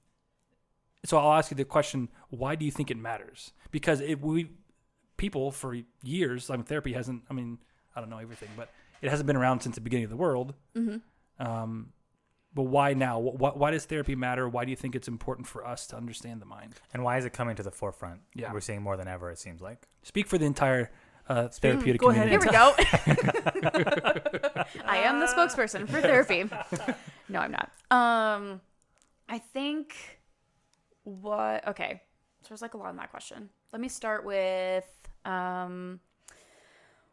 so 1.05 1.17
I'll 1.17 1.33
ask 1.37 1.51
you 1.51 1.57
the 1.57 1.65
question: 1.65 2.09
Why 2.29 2.55
do 2.55 2.65
you 2.65 2.71
think 2.71 2.91
it 2.91 2.97
matters? 2.97 3.53
Because 3.71 4.01
it 4.01 4.21
we 4.21 4.49
people 5.17 5.51
for 5.51 5.77
years. 6.03 6.49
I 6.49 6.55
mean, 6.55 6.65
therapy 6.65 6.93
hasn't. 6.93 7.23
I 7.29 7.33
mean, 7.33 7.59
I 7.95 7.99
don't 7.99 8.09
know 8.09 8.17
everything, 8.17 8.49
but 8.57 8.69
it 9.01 9.09
hasn't 9.09 9.27
been 9.27 9.35
around 9.35 9.61
since 9.61 9.75
the 9.75 9.81
beginning 9.81 10.05
of 10.05 10.09
the 10.09 10.17
world. 10.17 10.53
Mm-hmm. 10.75 11.45
Um, 11.45 11.93
but 12.53 12.63
why 12.63 12.93
now? 12.93 13.19
Why, 13.19 13.49
why 13.49 13.71
does 13.71 13.85
therapy 13.85 14.15
matter? 14.15 14.47
Why 14.47 14.63
do 14.63 14.71
you 14.71 14.77
think 14.77 14.95
it's 14.95 15.07
important 15.07 15.47
for 15.47 15.65
us 15.65 15.87
to 15.87 15.97
understand 15.97 16.41
the 16.41 16.45
mind? 16.45 16.75
And 16.93 17.03
why 17.03 17.17
is 17.17 17.25
it 17.25 17.33
coming 17.33 17.55
to 17.57 17.63
the 17.63 17.71
forefront? 17.71 18.21
Yeah. 18.33 18.53
We're 18.53 18.61
seeing 18.61 18.81
more 18.81 18.95
than 18.95 19.07
ever, 19.07 19.29
it 19.29 19.39
seems 19.39 19.61
like. 19.61 19.85
Speak 20.03 20.27
for 20.27 20.37
the 20.37 20.45
entire 20.45 20.89
uh, 21.27 21.49
therapeutic 21.49 21.99
Go 21.99 22.09
ahead 22.09 22.29
community. 22.29 22.49
Here 22.49 23.03
we 23.05 23.73
go. 23.73 24.63
I 24.85 24.97
am 24.99 25.19
the 25.19 25.25
spokesperson 25.25 25.87
for 25.89 26.01
therapy. 26.01 26.49
No, 27.27 27.39
I'm 27.39 27.51
not. 27.51 27.71
Um, 27.89 28.61
I 29.27 29.39
think 29.39 30.19
what. 31.05 31.67
Okay, 31.67 32.03
so 32.43 32.49
there's 32.49 32.61
like 32.61 32.75
a 32.75 32.77
lot 32.77 32.91
in 32.91 32.97
that 32.97 33.09
question. 33.09 33.49
Let 33.75 33.81
me 33.81 33.89
start 33.89 34.23
with 34.23 34.85
um, 35.25 35.99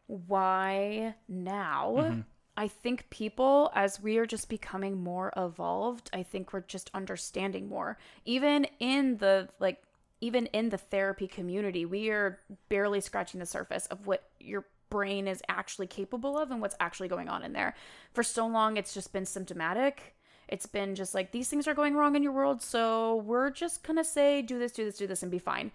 why 0.07 1.13
now. 1.27 2.23
I 2.55 2.69
think 2.69 3.09
people, 3.09 3.69
as 3.75 4.01
we 4.01 4.17
are 4.17 4.25
just 4.25 4.47
becoming 4.47 5.03
more 5.03 5.33
evolved, 5.35 6.09
I 6.13 6.23
think 6.23 6.53
we're 6.53 6.61
just 6.61 6.89
understanding 6.93 7.67
more. 7.67 7.97
Even 8.23 8.65
in 8.79 9.17
the 9.17 9.49
like, 9.59 9.83
even 10.21 10.45
in 10.53 10.69
the 10.69 10.77
therapy 10.77 11.27
community, 11.27 11.85
we 11.85 12.07
are 12.11 12.39
barely 12.69 13.01
scratching 13.01 13.41
the 13.41 13.45
surface 13.45 13.85
of 13.87 14.07
what 14.07 14.23
your 14.39 14.63
brain 14.89 15.27
is 15.27 15.41
actually 15.49 15.87
capable 15.87 16.37
of 16.37 16.49
and 16.49 16.61
what's 16.61 16.77
actually 16.79 17.09
going 17.09 17.27
on 17.27 17.43
in 17.43 17.51
there. 17.51 17.75
For 18.13 18.23
so 18.23 18.47
long, 18.47 18.77
it's 18.77 18.93
just 18.93 19.11
been 19.11 19.25
symptomatic. 19.25 20.15
It's 20.47 20.65
been 20.65 20.95
just 20.95 21.13
like 21.13 21.33
these 21.33 21.49
things 21.49 21.67
are 21.67 21.73
going 21.73 21.95
wrong 21.95 22.15
in 22.15 22.23
your 22.23 22.31
world, 22.31 22.61
so 22.61 23.17
we're 23.17 23.49
just 23.49 23.83
gonna 23.83 24.05
say 24.05 24.41
do 24.41 24.57
this, 24.57 24.71
do 24.71 24.85
this, 24.85 24.95
do 24.95 25.07
this, 25.07 25.23
and 25.23 25.31
be 25.31 25.39
fine. 25.39 25.71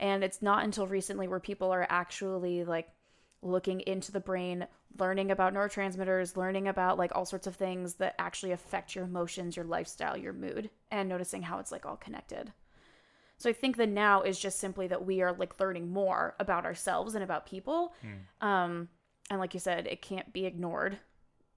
And 0.00 0.24
it's 0.24 0.42
not 0.42 0.64
until 0.64 0.86
recently 0.86 1.28
where 1.28 1.38
people 1.38 1.70
are 1.70 1.86
actually 1.88 2.64
like 2.64 2.88
looking 3.42 3.80
into 3.82 4.10
the 4.10 4.20
brain, 4.20 4.66
learning 4.98 5.30
about 5.30 5.54
neurotransmitters, 5.54 6.36
learning 6.36 6.66
about 6.66 6.98
like 6.98 7.12
all 7.14 7.24
sorts 7.24 7.46
of 7.46 7.54
things 7.54 7.94
that 7.94 8.14
actually 8.18 8.52
affect 8.52 8.94
your 8.94 9.04
emotions, 9.04 9.56
your 9.56 9.64
lifestyle, 9.64 10.16
your 10.16 10.32
mood, 10.32 10.70
and 10.90 11.08
noticing 11.08 11.42
how 11.42 11.58
it's 11.58 11.70
like 11.70 11.86
all 11.86 11.96
connected. 11.96 12.52
So 13.36 13.48
I 13.48 13.52
think 13.52 13.76
the 13.76 13.86
now 13.86 14.22
is 14.22 14.38
just 14.38 14.58
simply 14.58 14.86
that 14.88 15.06
we 15.06 15.22
are 15.22 15.32
like 15.32 15.60
learning 15.60 15.90
more 15.92 16.34
about 16.40 16.64
ourselves 16.64 17.14
and 17.14 17.22
about 17.22 17.46
people. 17.46 17.94
Um, 18.40 18.88
and 19.30 19.38
like 19.38 19.54
you 19.54 19.60
said, 19.60 19.86
it 19.86 20.02
can't 20.02 20.32
be 20.32 20.44
ignored 20.44 20.98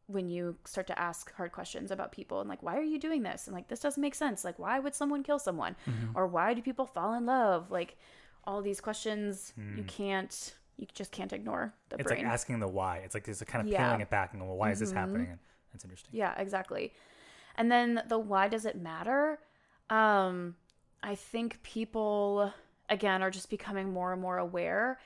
when 0.08 0.30
you 0.30 0.58
start 0.66 0.88
to 0.88 1.00
ask 1.00 1.34
hard 1.34 1.52
questions 1.54 1.92
about 1.92 2.12
people 2.12 2.40
and 2.40 2.50
like, 2.50 2.62
why 2.62 2.78
are 2.78 2.84
you 2.84 3.00
doing 3.00 3.24
this? 3.24 3.48
And 3.48 3.56
like, 3.56 3.68
this 3.70 3.80
doesn't 3.80 4.02
make 4.02 4.16
sense. 4.16 4.44
Like, 4.46 4.60
why 4.60 4.80
would 4.80 4.94
someone 4.94 5.24
kill 5.24 5.40
someone? 5.40 5.76
Or 6.14 6.28
why 6.28 6.54
do 6.54 6.62
people 6.62 6.86
fall 6.86 7.14
in 7.16 7.26
love? 7.26 7.72
Like, 7.72 7.98
all 8.46 8.62
these 8.62 8.82
questions 8.82 9.54
you 9.76 9.84
can't, 9.84 10.54
you 10.78 10.88
just 10.94 11.12
can't 11.12 11.32
ignore 11.34 11.74
the 11.90 11.98
It's 11.98 12.08
brain. 12.08 12.24
like 12.24 12.32
asking 12.34 12.60
the 12.60 12.68
why. 12.68 12.98
It's 12.98 13.14
like 13.14 13.28
it's 13.28 13.42
kind 13.44 13.66
of 13.66 13.72
Yeah. 13.72 13.80
Mm-hmm. 13.80 13.86
peeling 13.90 14.02
it 14.02 14.10
back 14.10 14.32
and 14.34 14.40
going, 14.42 14.50
well, 14.50 14.58
why 14.58 14.72
is 14.72 14.80
this 14.80 14.92
happening? 14.92 15.28
And 15.30 15.40
that's 15.72 15.84
interesting. 15.84 16.12
Yeah, 16.14 16.34
exactly. 16.38 16.94
And 17.56 17.72
then 17.72 18.02
the 18.08 18.18
why 18.20 18.48
does 18.48 18.66
it 18.66 18.76
matter? 18.76 19.40
Um, 19.90 20.56
I 21.04 21.16
think 21.16 21.62
people 21.64 22.52
again 22.90 23.22
are 23.22 23.30
just 23.32 23.50
becoming 23.50 23.92
more 23.94 24.12
and 24.14 24.22
more 24.22 24.38
aware, 24.38 25.00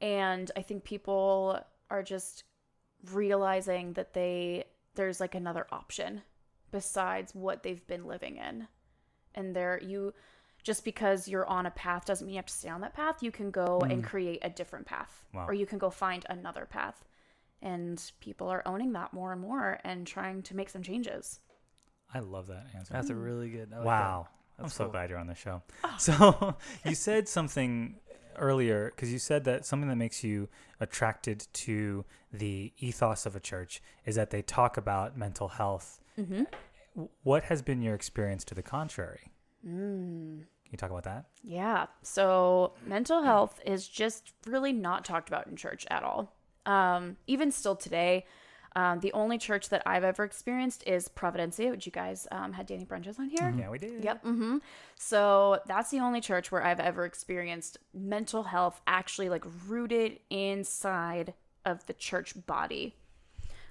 and 0.00 0.50
I 0.56 0.62
think 0.62 0.84
people 0.84 1.58
are 1.90 2.02
just 2.02 2.44
realizing 3.12 3.92
that 3.94 4.14
they 4.14 4.64
there's 4.94 5.20
like 5.20 5.34
another 5.34 5.66
option 5.72 6.22
besides 6.70 7.34
what 7.34 7.62
they've 7.62 7.86
been 7.86 8.06
living 8.06 8.36
in, 8.36 8.66
and 9.34 9.54
there 9.54 9.80
you 9.82 10.12
just 10.64 10.84
because 10.84 11.28
you're 11.28 11.46
on 11.46 11.66
a 11.66 11.70
path 11.70 12.04
doesn't 12.06 12.26
mean 12.26 12.34
you 12.34 12.38
have 12.38 12.46
to 12.46 12.52
stay 12.52 12.68
on 12.70 12.80
that 12.80 12.94
path. 12.94 13.22
You 13.22 13.30
can 13.30 13.50
go 13.52 13.78
and 13.88 14.02
create 14.02 14.40
a 14.42 14.50
different 14.50 14.86
path, 14.86 15.22
Wow. 15.32 15.46
or 15.46 15.52
you 15.54 15.66
can 15.66 15.78
go 15.78 15.90
find 15.90 16.24
another 16.28 16.66
path. 16.68 17.04
And 17.62 18.02
people 18.20 18.48
are 18.48 18.62
owning 18.66 18.92
that 18.94 19.12
more 19.12 19.32
and 19.32 19.40
more 19.40 19.78
and 19.84 20.06
trying 20.06 20.42
to 20.44 20.56
make 20.56 20.68
some 20.70 20.82
changes. 20.82 21.38
I 22.12 22.18
love 22.18 22.46
that 22.48 22.66
answer. 22.76 22.92
That's 22.94 23.10
a 23.10 23.14
really 23.14 23.50
good. 23.50 23.68
I 23.72 23.76
like 23.76 23.84
that. 23.84 23.86
wow. 23.86 24.28
I'm 24.58 24.64
That's 24.64 24.74
so 24.74 24.88
glad 24.88 25.10
you're 25.10 25.18
on 25.18 25.26
the 25.26 25.34
show. 25.34 25.62
So 25.98 26.56
you 26.84 26.94
said 26.94 27.28
something 27.28 27.96
earlier 28.36 28.90
because 28.94 29.12
you 29.12 29.18
said 29.18 29.44
that 29.44 29.64
something 29.66 29.88
that 29.88 29.96
makes 29.96 30.24
you 30.24 30.48
attracted 30.80 31.46
to 31.52 32.04
the 32.32 32.72
ethos 32.78 33.26
of 33.26 33.36
a 33.36 33.40
church 33.40 33.80
is 34.04 34.14
that 34.16 34.30
they 34.30 34.42
talk 34.42 34.76
about 34.76 35.16
mental 35.16 35.48
health. 35.48 36.00
Mm-hmm. 36.18 36.44
What 37.22 37.44
has 37.44 37.62
been 37.62 37.82
your 37.82 37.94
experience 37.94 38.44
to 38.44 38.54
the 38.54 38.62
contrary? 38.62 39.32
Mm. 39.66 40.44
Can 40.74 40.88
you 40.88 40.88
talk 40.88 40.90
about 40.90 41.04
that? 41.04 41.26
Yeah. 41.44 41.86
So 42.02 42.72
mental 42.84 43.22
health 43.22 43.60
is 43.64 43.86
just 43.86 44.32
really 44.44 44.72
not 44.72 45.04
talked 45.04 45.28
about 45.28 45.46
in 45.46 45.54
church 45.54 45.86
at 45.88 46.02
all. 46.02 46.34
Um, 46.66 47.16
even 47.28 47.52
still 47.52 47.76
today, 47.76 48.26
um, 48.74 48.98
the 48.98 49.12
only 49.12 49.38
church 49.38 49.68
that 49.68 49.84
I've 49.86 50.02
ever 50.02 50.24
experienced 50.24 50.82
is 50.84 51.08
Providencia, 51.08 51.70
which 51.70 51.86
you 51.86 51.92
guys 51.92 52.26
um, 52.32 52.54
had 52.54 52.66
Danny 52.66 52.84
Brunches 52.84 53.20
on 53.20 53.28
here. 53.28 53.54
Yeah, 53.56 53.70
we 53.70 53.78
did. 53.78 54.02
Yep. 54.02 54.24
hmm 54.24 54.58
So 54.96 55.60
that's 55.68 55.90
the 55.92 56.00
only 56.00 56.20
church 56.20 56.50
where 56.50 56.64
I've 56.64 56.80
ever 56.80 57.04
experienced 57.04 57.78
mental 57.92 58.42
health 58.42 58.80
actually 58.88 59.28
like 59.28 59.44
rooted 59.68 60.18
inside 60.28 61.34
of 61.64 61.86
the 61.86 61.92
church 61.92 62.34
body. 62.46 62.96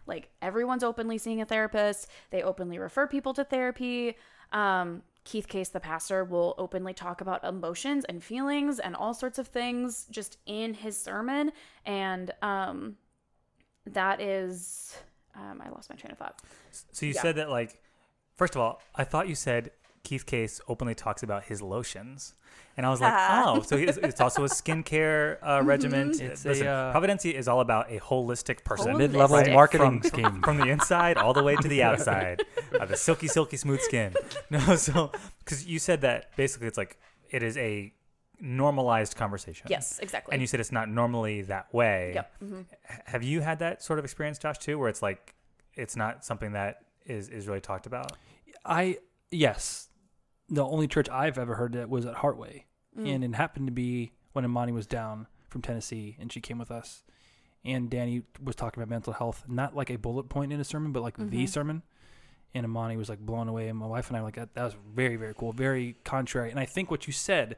Like 0.07 0.29
everyone's 0.41 0.83
openly 0.85 1.17
seeing 1.17 1.41
a 1.41 1.45
therapist. 1.45 2.07
They 2.29 2.43
openly 2.43 2.79
refer 2.79 3.07
people 3.07 3.33
to 3.33 3.43
therapy. 3.43 4.15
Um, 4.53 5.01
Keith 5.23 5.47
Case, 5.47 5.69
the 5.69 5.79
pastor, 5.79 6.23
will 6.23 6.53
openly 6.57 6.93
talk 6.93 7.21
about 7.21 7.43
emotions 7.43 8.05
and 8.05 8.23
feelings 8.23 8.79
and 8.79 8.95
all 8.95 9.13
sorts 9.13 9.39
of 9.39 9.47
things 9.47 10.05
just 10.11 10.37
in 10.45 10.73
his 10.73 10.97
sermon. 10.97 11.51
And 11.85 12.31
um, 12.41 12.97
that 13.85 14.21
is, 14.21 14.97
um, 15.35 15.61
I 15.63 15.69
lost 15.69 15.89
my 15.89 15.95
train 15.95 16.11
of 16.11 16.17
thought. 16.17 16.41
So 16.91 17.05
you 17.05 17.13
Yeah. 17.13 17.21
said 17.21 17.35
that 17.35 17.49
like, 17.49 17.81
first 18.35 18.55
of 18.55 18.61
all, 18.61 18.81
I 18.95 19.03
thought 19.03 19.27
you 19.27 19.35
said 19.35 19.71
Keith 20.03 20.25
Case 20.25 20.59
openly 20.67 20.93
talks 20.95 21.23
about 21.23 21.45
his 21.45 21.61
lotions, 21.61 22.35
and 22.75 22.85
I 22.85 22.89
was 22.89 22.99
like, 22.99 23.13
Ah. 23.15 23.53
oh, 23.55 23.61
so 23.61 23.77
it's, 23.77 23.97
it's 23.97 24.19
also 24.19 24.43
a 24.43 24.49
skincare 24.59 25.37
uh, 25.41 25.61
regiment. 25.63 26.19
It's 26.19 26.43
a, 26.45 26.49
Listen, 26.49 26.67
uh, 26.67 26.93
Providencia 26.93 27.33
is 27.33 27.47
all 27.47 27.61
about 27.61 27.89
a 27.89 27.99
holistic 27.99 28.63
person, 28.65 28.97
Mid-level 28.97 29.37
right? 29.37 29.53
marketing 29.53 30.01
from, 30.01 30.09
scheme. 30.09 30.41
from 30.41 30.57
the 30.57 30.67
inside 30.67 31.17
all 31.17 31.33
the 31.33 31.41
way 31.43 31.55
to 31.55 31.67
the 31.69 31.83
outside, 31.89 32.41
uh, 32.79 32.85
the 32.85 32.97
silky, 32.97 33.27
silky 33.27 33.55
smooth 33.57 33.79
skin. 33.81 34.13
No, 34.49 34.75
so 34.75 35.11
because 35.39 35.65
you 35.65 35.79
said 35.79 36.01
that 36.01 36.35
basically 36.35 36.67
it's 36.67 36.77
like 36.77 36.99
it 37.31 37.41
is 37.41 37.57
a 37.57 37.93
normalized 38.41 39.15
conversation. 39.15 39.67
Yes, 39.69 39.99
exactly. 39.99 40.33
And 40.33 40.41
you 40.41 40.47
said 40.47 40.59
it's 40.59 40.71
not 40.71 40.89
normally 40.89 41.43
that 41.43 41.73
way. 41.73 42.11
Yep. 42.15 42.31
hmm 42.39 42.61
Have 43.05 43.23
you 43.23 43.39
had 43.41 43.59
that 43.59 43.81
sort 43.81 43.99
of 43.99 44.05
experience, 44.05 44.37
Josh, 44.37 44.57
too, 44.57 44.77
where 44.77 44.89
it's 44.89 45.01
like 45.01 45.33
it's 45.75 45.95
not 45.95 46.25
something 46.25 46.51
that 46.51 46.81
is 47.05 47.29
is 47.29 47.47
really 47.47 47.61
talked 47.61 47.85
about? 47.87 48.11
I 48.65 48.97
yes, 49.31 49.89
the 50.49 50.63
only 50.65 50.87
church 50.87 51.09
I've 51.09 51.37
ever 51.37 51.55
heard 51.55 51.73
that 51.73 51.89
was 51.89 52.05
at 52.05 52.15
Heartway, 52.15 52.63
Mm. 52.97 53.15
and 53.15 53.23
it 53.23 53.35
happened 53.35 53.67
to 53.67 53.71
be 53.73 54.11
when 54.33 54.45
Imani 54.45 54.71
was 54.71 54.85
down 54.85 55.27
from 55.49 55.61
Tennessee, 55.61 56.15
and 56.19 56.31
she 56.31 56.39
came 56.41 56.57
with 56.59 56.69
us, 56.71 57.03
and 57.65 57.89
Danny 57.89 58.23
was 58.43 58.55
talking 58.55 58.81
about 58.81 58.89
mental 58.89 59.13
health, 59.13 59.45
not 59.47 59.75
like 59.75 59.89
a 59.89 59.97
bullet 59.97 60.23
point 60.29 60.51
in 60.53 60.59
a 60.59 60.63
sermon, 60.63 60.91
but 60.91 61.01
like 61.01 61.17
the 61.17 61.23
Mhm. 61.23 61.49
sermon. 61.49 61.83
And 62.55 62.65
Imani 62.65 62.97
was 62.97 63.09
like 63.09 63.19
blown 63.19 63.47
away, 63.47 63.67
and 63.67 63.79
my 63.79 63.87
wife 63.87 64.09
and 64.09 64.17
I 64.17 64.19
were 64.21 64.27
like 64.27 64.35
that, 64.35 64.53
that 64.53 64.63
was 64.63 64.75
very 64.93 65.15
very 65.15 65.33
cool, 65.33 65.53
very 65.53 65.93
contrary. 66.03 66.51
And 66.51 66.59
I 66.59 66.65
think 66.65 66.91
what 66.91 67.07
you 67.07 67.13
said, 67.13 67.57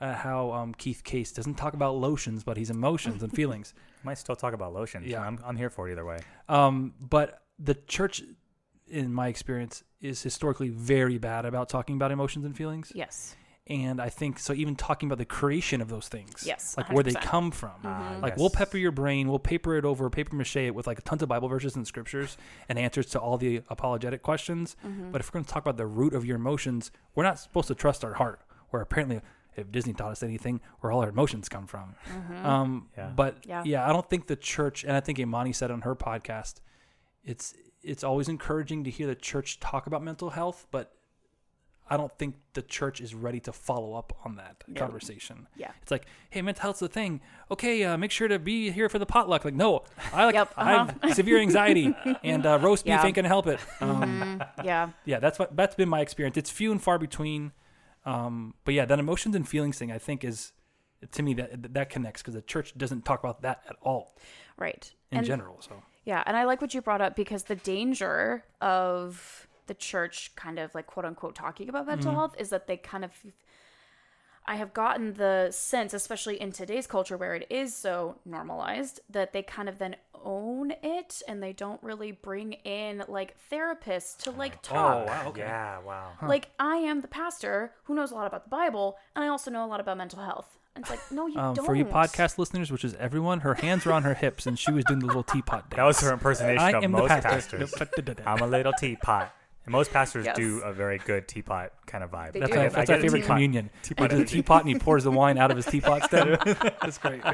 uh, 0.00 0.14
how 0.14 0.52
um, 0.52 0.74
Keith 0.74 1.02
Case 1.02 1.32
doesn't 1.32 1.54
talk 1.54 1.74
about 1.74 1.96
lotions, 1.96 2.44
but 2.44 2.56
he's 2.56 2.70
emotions 2.70 3.20
and 3.24 3.32
feelings. 3.40 3.74
Might 4.04 4.18
still 4.18 4.36
talk 4.36 4.54
about 4.54 4.72
lotions. 4.72 5.06
Yeah. 5.08 5.22
I'm 5.26 5.40
I'm 5.44 5.56
here 5.56 5.70
for 5.70 5.88
it 5.88 5.92
either 5.92 6.04
way. 6.04 6.20
Um, 6.48 6.94
but 7.00 7.42
the 7.58 7.74
church, 7.74 8.22
in 8.90 9.12
my 9.12 9.28
experience, 9.28 9.84
is 10.00 10.22
historically 10.22 10.68
very 10.68 11.18
bad 11.18 11.44
about 11.44 11.68
talking 11.68 11.96
about 11.96 12.10
emotions 12.12 12.44
and 12.44 12.56
feelings. 12.56 12.92
Yes. 12.94 13.34
And 13.66 14.00
I 14.00 14.08
think 14.08 14.38
so. 14.38 14.54
Even 14.54 14.76
talking 14.76 15.08
about 15.10 15.18
the 15.18 15.26
creation 15.26 15.82
of 15.82 15.88
those 15.90 16.08
things, 16.08 16.44
Yes, 16.46 16.74
like 16.78 16.90
where 16.90 17.04
they 17.04 17.10
100%. 17.12 17.20
come 17.20 17.50
from. 17.50 17.72
Ah, 17.84 18.16
Like 18.22 18.30
yes. 18.32 18.38
we'll 18.38 18.48
pepper 18.48 18.78
your 18.78 18.92
brain, 18.92 19.28
we'll 19.28 19.38
paper 19.38 19.76
it 19.76 19.84
over, 19.84 20.08
paper 20.08 20.34
mache 20.36 20.56
it 20.56 20.74
with 20.74 20.86
like 20.86 20.98
a 20.98 21.02
tons 21.02 21.22
of 21.22 21.28
Bible 21.28 21.48
verses 21.48 21.76
and 21.76 21.86
scriptures 21.86 22.38
and 22.70 22.78
answers 22.78 23.04
to 23.10 23.20
all 23.20 23.36
the 23.36 23.60
apologetic 23.68 24.22
questions. 24.22 24.74
Mm-hmm. 24.86 25.10
But 25.10 25.20
if 25.20 25.28
we're 25.28 25.32
going 25.38 25.44
to 25.44 25.50
talk 25.52 25.62
about 25.64 25.76
the 25.76 25.86
root 25.86 26.14
of 26.14 26.24
your 26.24 26.36
emotions, 26.36 26.90
we're 27.14 27.24
not 27.24 27.38
supposed 27.38 27.68
to 27.68 27.74
trust 27.74 28.04
our 28.06 28.14
heart. 28.14 28.40
Where 28.70 28.80
apparently, 28.80 29.20
if 29.54 29.70
Disney 29.70 29.92
taught 29.92 30.12
us 30.12 30.22
anything, 30.22 30.62
where 30.80 30.90
all 30.90 31.00
our 31.02 31.08
emotions 31.10 31.50
come 31.50 31.66
from. 31.66 31.94
Um, 32.42 32.88
Yeah. 32.96 33.10
But 33.14 33.44
Yeah. 33.44 33.62
yeah. 33.66 33.86
I 33.86 33.92
don't 33.92 34.08
think 34.08 34.28
the 34.28 34.36
church, 34.36 34.82
and 34.84 34.92
I 34.92 35.00
think 35.00 35.18
Imani 35.18 35.52
said 35.52 35.70
on 35.70 35.82
her 35.82 35.94
podcast, 35.94 36.60
it's 37.22 37.52
it's 37.88 38.04
always 38.04 38.28
encouraging 38.28 38.84
to 38.84 38.90
hear 38.90 39.06
the 39.06 39.14
church 39.14 39.60
talk 39.60 39.86
about 39.86 40.02
mental 40.02 40.30
health, 40.30 40.66
but 40.70 40.92
I 41.90 41.96
don't 41.96 42.12
think 42.18 42.36
the 42.52 42.60
church 42.60 43.00
is 43.00 43.14
ready 43.14 43.40
to 43.40 43.52
follow 43.52 43.94
up 43.94 44.12
on 44.24 44.36
that 44.36 44.62
No. 44.68 44.78
conversation. 44.82 45.46
Yeah. 45.56 45.70
It's 45.80 45.90
like, 45.90 46.04
hey, 46.28 46.42
mental 46.42 46.60
health's 46.62 46.80
the 46.80 46.88
thing. 46.88 47.22
Okay, 47.50 47.82
uh, 47.84 47.96
make 47.96 48.10
sure 48.10 48.28
to 48.28 48.38
be 48.38 48.70
here 48.70 48.90
for 48.90 48.98
the 48.98 49.06
potluck. 49.06 49.44
Like, 49.46 49.54
no, 49.54 49.84
I 50.12 50.26
like 50.26 50.34
Yep, 50.34 50.52
I 50.58 50.72
have 50.72 51.14
severe 51.14 51.38
anxiety, 51.38 51.94
and 52.22 52.44
uh, 52.44 52.58
roast 52.60 52.84
beef 52.84 52.90
Yeah. 52.90 53.06
ain't 53.06 53.16
gonna 53.16 53.28
help 53.28 53.46
it. 53.46 53.58
Um, 53.80 54.02
Mm, 54.02 54.64
yeah. 54.64 54.90
yeah, 55.06 55.18
that's 55.18 55.38
what 55.38 55.56
that's 55.56 55.74
been 55.76 55.88
my 55.88 56.00
experience. 56.00 56.36
It's 56.36 56.50
few 56.50 56.70
and 56.72 56.82
far 56.82 56.98
between. 56.98 57.52
Um, 58.04 58.54
but 58.64 58.74
yeah, 58.74 58.84
that 58.84 58.98
emotions 58.98 59.34
and 59.34 59.48
feelings 59.48 59.78
thing, 59.78 59.90
I 59.90 59.98
think, 59.98 60.24
is 60.24 60.52
to 61.12 61.22
me 61.22 61.32
that 61.34 61.72
that 61.74 61.88
connects 61.90 62.20
because 62.22 62.34
the 62.34 62.42
church 62.42 62.76
doesn't 62.76 63.04
talk 63.06 63.20
about 63.20 63.40
that 63.42 63.62
at 63.68 63.76
all 63.82 64.14
Right. 64.58 64.92
in 65.10 65.18
and 65.18 65.26
general. 65.26 65.60
So 65.62 65.82
Yeah, 66.08 66.22
and 66.24 66.38
I 66.38 66.44
like 66.44 66.62
what 66.62 66.72
you 66.72 66.80
brought 66.80 67.02
up 67.02 67.14
because 67.16 67.42
the 67.42 67.54
danger 67.54 68.42
of 68.62 69.46
the 69.66 69.74
church 69.74 70.32
kind 70.36 70.58
of 70.58 70.74
like 70.74 70.86
quote 70.86 71.04
unquote 71.04 71.34
talking 71.34 71.68
about 71.68 71.86
mental 71.86 72.12
mm-hmm. 72.12 72.18
health 72.18 72.34
is 72.38 72.48
that 72.48 72.66
they 72.66 72.78
kind 72.78 73.04
of 73.04 73.12
I 74.46 74.56
have 74.56 74.72
gotten 74.72 75.12
the 75.12 75.48
sense, 75.50 75.92
especially 75.92 76.40
in 76.40 76.50
today's 76.50 76.86
culture 76.86 77.18
where 77.18 77.34
it 77.34 77.46
is 77.50 77.76
so 77.76 78.16
normalized, 78.24 79.00
that 79.10 79.34
they 79.34 79.42
kind 79.42 79.68
of 79.68 79.76
then 79.76 79.96
own 80.14 80.72
it 80.82 81.20
and 81.28 81.42
they 81.42 81.52
don't 81.52 81.82
really 81.82 82.12
bring 82.12 82.54
in 82.54 83.04
like 83.06 83.36
therapists 83.52 84.16
to 84.22 84.30
like 84.30 84.54
oh, 84.54 84.60
talk. 84.62 85.02
Oh, 85.02 85.04
wow, 85.04 85.28
okay. 85.28 85.42
Yeah, 85.42 85.78
wow. 85.80 86.12
Like 86.22 86.48
I 86.58 86.76
am 86.76 87.02
the 87.02 87.08
pastor 87.08 87.74
who 87.84 87.94
knows 87.94 88.12
a 88.12 88.14
lot 88.14 88.26
about 88.26 88.44
the 88.44 88.50
Bible 88.50 88.96
and 89.14 89.22
I 89.22 89.28
also 89.28 89.50
know 89.50 89.62
a 89.62 89.68
lot 89.68 89.80
about 89.80 89.98
mental 89.98 90.22
health. 90.22 90.58
And 90.78 90.84
it's 90.84 90.90
like, 90.90 91.12
no, 91.12 91.26
you 91.26 91.36
um, 91.38 91.54
don't. 91.54 91.66
for 91.66 91.74
you 91.74 91.84
podcast 91.84 92.38
listeners, 92.38 92.70
which 92.70 92.84
is 92.84 92.94
everyone, 92.94 93.40
her 93.40 93.54
hands 93.54 93.84
were 93.84 93.92
on 93.92 94.04
her 94.04 94.14
hips 94.14 94.46
and 94.46 94.56
she 94.58 94.70
was 94.70 94.84
doing 94.84 95.00
the 95.00 95.06
little 95.06 95.24
teapot 95.24 95.68
dance. 95.70 95.76
That 95.76 95.84
was 95.84 96.00
her 96.02 96.12
impersonation 96.12 96.58
I 96.62 96.70
of 96.78 96.88
most 96.90 97.08
pastor. 97.08 97.58
pastors. 97.58 97.74
I'm 98.24 98.38
a 98.42 98.46
little 98.46 98.72
teapot. 98.72 99.34
And 99.64 99.72
most 99.72 99.92
pastors 99.92 100.24
Yes. 100.24 100.36
do 100.36 100.60
a 100.60 100.72
very 100.72 100.96
good 100.98 101.28
teapot 101.28 101.72
kind 101.86 102.02
of 102.02 102.10
vibe. 102.10 102.32
They 102.32 102.40
That's, 102.40 102.52
do. 102.52 102.58
my, 102.58 102.68
that's 102.68 102.88
get 102.88 102.96
my 102.96 103.02
favorite 103.02 103.18
teapot. 103.20 103.26
communion. 103.36 103.70
Teapot. 103.82 104.12
He 104.12 104.18
does 104.18 104.30
a 104.30 104.34
teapot 104.34 104.60
and 104.64 104.68
he 104.72 104.78
pours 104.78 105.04
the 105.04 105.10
wine 105.10 105.36
out 105.36 105.50
of 105.50 105.56
his 105.58 105.66
teapot 105.66 106.04
stem. 106.04 106.38
That's 106.80 106.96
great. 106.98 107.22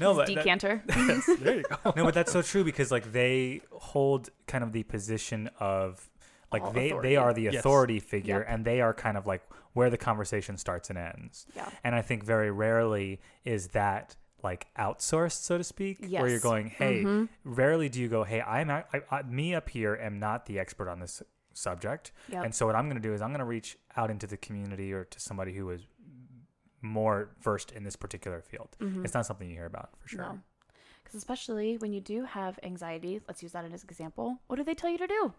No, 0.00 0.14
but 0.14 0.26
that- 0.26 0.34
decanter. 0.36 0.82
there 1.40 1.56
you 1.56 1.62
go. 1.84 1.92
no, 1.96 2.04
but 2.04 2.14
that's 2.14 2.32
so 2.32 2.40
true 2.42 2.64
because 2.64 2.90
like 2.90 3.12
they 3.12 3.60
hold 3.72 4.30
kind 4.46 4.62
of 4.64 4.72
the 4.72 4.82
position 4.84 5.50
of 5.60 6.08
like 6.52 6.62
All 6.62 6.72
they 6.72 6.86
authority. 6.90 7.08
they 7.10 7.16
are 7.16 7.34
the 7.34 7.42
Yes. 7.42 7.56
authority 7.56 8.00
figure 8.00 8.38
Yep. 8.38 8.46
and 8.48 8.64
they 8.64 8.80
are 8.80 8.94
kind 8.94 9.16
of 9.16 9.26
like 9.26 9.42
where 9.78 9.90
the 9.90 9.96
conversation 10.10 10.56
starts 10.56 10.90
and 10.90 10.98
ends. 10.98 11.46
yeah. 11.56 11.68
And 11.84 11.94
I 11.94 12.02
think 12.02 12.24
very 12.24 12.50
rarely 12.50 13.20
is 13.44 13.68
that 13.68 14.16
like 14.42 14.66
outsourced, 14.78 15.40
so 15.48 15.56
to 15.58 15.64
speak, 15.64 15.96
where 16.00 16.28
you're 16.28 16.40
going, 16.52 16.66
hey, 16.68 17.02
Mm-hmm. 17.04 17.24
rarely 17.60 17.88
do 17.88 18.00
you 18.00 18.08
go, 18.08 18.22
hey, 18.24 18.40
I'm 18.40 18.70
I, 18.70 18.84
I, 19.10 19.22
me 19.22 19.54
up 19.54 19.68
here 19.68 19.94
am 20.08 20.18
not 20.18 20.46
the 20.46 20.58
expert 20.58 20.88
on 20.88 20.98
this 21.00 21.22
subject, 21.54 22.12
Yep. 22.28 22.44
and 22.44 22.54
so 22.54 22.66
what 22.66 22.76
I'm 22.76 22.86
going 22.90 23.00
to 23.02 23.08
do 23.08 23.14
is 23.14 23.20
I'm 23.22 23.30
going 23.30 23.46
to 23.48 23.52
reach 23.56 23.70
out 23.96 24.10
into 24.10 24.26
the 24.26 24.36
community 24.36 24.92
or 24.92 25.04
to 25.04 25.18
somebody 25.28 25.52
who 25.54 25.70
is 25.70 25.82
more 26.82 27.30
versed 27.42 27.72
in 27.72 27.82
this 27.84 27.96
particular 27.96 28.40
field. 28.42 28.70
It's 29.04 29.14
not 29.14 29.26
something 29.26 29.48
you 29.48 29.56
hear 29.56 29.66
about 29.66 29.90
for 29.98 30.08
sure. 30.08 30.20
Mm-hmm. 30.24 30.34
No. 30.34 30.40
Because 31.02 31.16
especially 31.18 31.78
when 31.78 31.92
you 31.92 32.00
do 32.00 32.24
have 32.24 32.58
anxiety, 32.62 33.20
let's 33.26 33.42
use 33.42 33.52
that 33.52 33.64
as 33.64 33.72
an 33.82 33.88
example. 33.90 34.38
What 34.46 34.56
do 34.56 34.62
they 34.64 34.74
tell 34.74 34.90
you 34.90 34.98
to 34.98 35.06
do? 35.06 35.32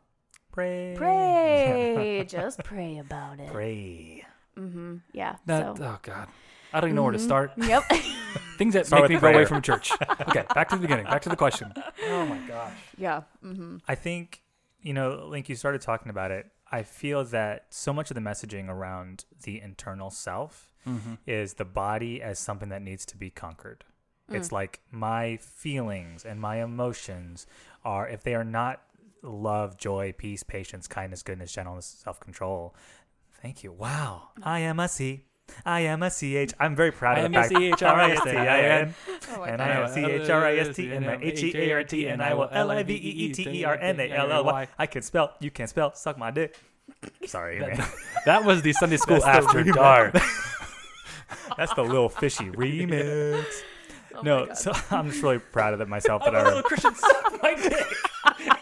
Pray, 0.59 0.93
Pray. 0.97 2.25
Just 2.27 2.59
pray 2.65 2.97
about 2.97 3.39
it. 3.39 3.47
pray. 3.49 4.25
Mm-hmm. 4.57 4.97
Yeah. 5.13 5.37
That 5.45 5.77
so. 5.77 5.83
oh 5.85 5.99
god, 6.01 6.27
I 6.73 6.81
don't 6.81 6.89
even 6.89 6.95
know 6.97 7.03
where 7.03 7.13
to 7.13 7.19
start. 7.19 7.51
Yep. 7.55 7.83
Things 8.57 8.73
that 8.73 8.85
Start 8.85 9.03
make 9.03 9.09
with 9.09 9.17
me 9.17 9.21
go 9.21 9.27
away 9.27 9.33
prayer. 9.35 9.45
from 9.47 9.61
church. 9.61 9.91
Okay, 10.27 10.43
back 10.53 10.67
to 10.69 10.75
the 10.75 10.81
beginning. 10.81 11.05
Back 11.05 11.21
to 11.21 11.29
the 11.29 11.37
question. 11.37 11.71
Oh 12.09 12.25
my 12.25 12.37
gosh. 12.39 12.73
yeah. 12.97 13.21
Mm-hmm. 13.41 13.77
I 13.87 13.95
think, 13.95 14.41
you 14.81 14.93
know, 14.93 15.25
Link, 15.29 15.47
you 15.47 15.55
started 15.55 15.79
talking 15.79 16.09
about 16.09 16.31
it. 16.31 16.47
I 16.69 16.83
feel 16.83 17.23
that 17.25 17.67
so 17.69 17.93
much 17.93 18.11
of 18.11 18.15
the 18.15 18.21
messaging 18.21 18.67
around 18.67 19.23
the 19.43 19.61
internal 19.61 20.09
self 20.09 20.65
Mm-hmm. 20.87 21.15
is 21.27 21.55
the 21.55 21.65
body 21.65 22.21
as 22.21 22.39
something 22.39 22.69
that 22.69 22.81
needs 22.81 23.05
to 23.07 23.17
be 23.17 23.29
conquered. 23.29 23.83
Mm. 24.31 24.35
It's 24.35 24.51
like 24.51 24.79
my 24.91 25.37
feelings 25.37 26.23
and 26.25 26.39
my 26.39 26.63
emotions 26.63 27.45
are, 27.85 28.07
if 28.07 28.23
they 28.23 28.33
are 28.33 28.45
not 28.45 28.81
love, 29.23 29.77
joy, 29.77 30.13
peace, 30.17 30.43
patience, 30.43 30.87
kindness, 30.87 31.23
goodness, 31.23 31.51
gentleness, 31.51 31.85
self 32.03 32.19
control. 32.19 32.75
Thank 33.41 33.63
you. 33.63 33.71
Wow. 33.71 34.29
I 34.43 34.59
am 34.59 34.79
a 34.79 34.87
C. 34.89 35.23
I 35.65 35.79
am 35.81 36.03
a 36.03 36.09
CH. 36.11 36.53
I'm 36.59 36.75
very 36.75 36.91
proud 36.91 37.17
I 37.17 37.21
of 37.21 37.25
am 37.25 37.31
the 37.31 37.39
a 37.39 37.41
fact 37.41 37.55
C-H-R-I-S-T-I-N. 37.55 38.93
Oh 39.35 39.43
and 39.43 39.61
I 39.61 39.69
am 39.69 39.87
C 39.91 40.05
H 40.05 40.29
R 40.29 40.45
I 40.45 40.57
S 40.57 40.75
T 40.75 40.91
and 40.91 41.05
my 41.05 41.17
H 41.21 41.43
E 41.43 41.53
A 41.55 41.71
R 41.73 41.83
T 41.83 42.07
and 42.07 42.21
I 42.21 42.33
will 42.35 42.49
L 42.51 42.69
I 42.69 42.83
V 42.83 42.93
E 42.93 42.97
E 42.97 43.33
T 43.33 43.49
E 43.49 43.63
R 43.65 43.75
N 43.75 43.99
A 43.99 44.11
L 44.11 44.31
L 44.31 44.43
Y. 44.45 44.67
I 44.77 44.85
can 44.85 45.01
spell. 45.01 45.33
You 45.39 45.49
can 45.51 45.67
spell. 45.67 45.93
Suck 45.95 46.17
my 46.17 46.29
dick. 46.31 46.55
Sorry, 47.25 47.59
man. 47.59 47.83
That 48.25 48.43
was 48.45 48.61
the 48.61 48.73
Sunday 48.73 48.97
school 48.97 49.19
That's 49.21 49.45
after 49.45 49.63
remix. 49.63 49.73
dark. 49.73 50.13
That's 51.57 51.73
the 51.73 51.83
little 51.83 52.09
fishy 52.09 52.45
remix. 52.51 53.43
Oh 54.15 54.21
no, 54.21 54.53
so 54.53 54.71
I'm 54.91 55.09
just 55.09 55.23
really 55.23 55.39
proud 55.39 55.73
of 55.73 55.81
it 55.81 55.87
myself 55.87 56.23
that 56.25 56.35
I. 56.35 56.43
Little 56.43 56.63
Christian 56.63 56.93
suck 56.95 57.41
my 57.41 57.55
dick. 57.55 58.57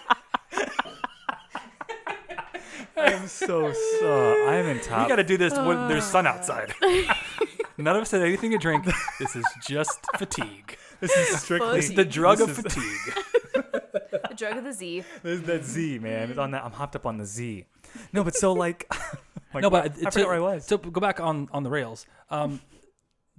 I 2.97 3.11
am 3.13 3.27
so 3.27 3.71
so. 3.99 4.45
I 4.47 4.55
am 4.55 4.65
in 4.67 4.79
top. 4.81 5.03
We 5.03 5.09
got 5.09 5.17
to 5.17 5.23
do 5.23 5.37
this 5.37 5.53
when 5.53 5.87
there's 5.87 6.03
sun 6.05 6.25
outside. 6.27 6.73
None 7.77 7.95
of 7.95 8.01
us 8.01 8.11
had 8.11 8.21
anything 8.21 8.51
to 8.51 8.57
drink. 8.57 8.85
This 9.19 9.35
is 9.35 9.45
just 9.67 9.99
fatigue. 10.17 10.77
this 10.99 11.15
is 11.15 11.39
strictly 11.41 11.79
It's 11.79 11.89
the 11.91 12.05
drug 12.05 12.41
of 12.41 12.49
is- 12.49 12.57
fatigue. 12.57 13.23
the 13.53 14.33
drug 14.35 14.57
of 14.57 14.63
the 14.63 14.73
Z. 14.73 15.03
This 15.21 15.39
is 15.39 15.45
that 15.45 15.63
Z, 15.63 15.99
man. 15.99 16.29
It's 16.29 16.39
on 16.39 16.51
that. 16.51 16.63
I'm 16.63 16.71
hopped 16.71 16.95
up 16.95 17.05
on 17.05 17.17
the 17.17 17.25
Z. 17.25 17.65
No, 18.13 18.23
but 18.23 18.35
so 18.35 18.53
like. 18.53 18.91
like 19.53 19.61
no, 19.61 19.69
but 19.69 19.85
I 19.85 19.87
to, 19.89 20.11
forgot 20.11 20.27
where 20.27 20.35
I 20.35 20.39
was. 20.39 20.65
to 20.67 20.77
go 20.77 20.99
back 21.01 21.19
on 21.19 21.49
on 21.51 21.63
the 21.63 21.69
rails. 21.69 22.05
Um, 22.31 22.61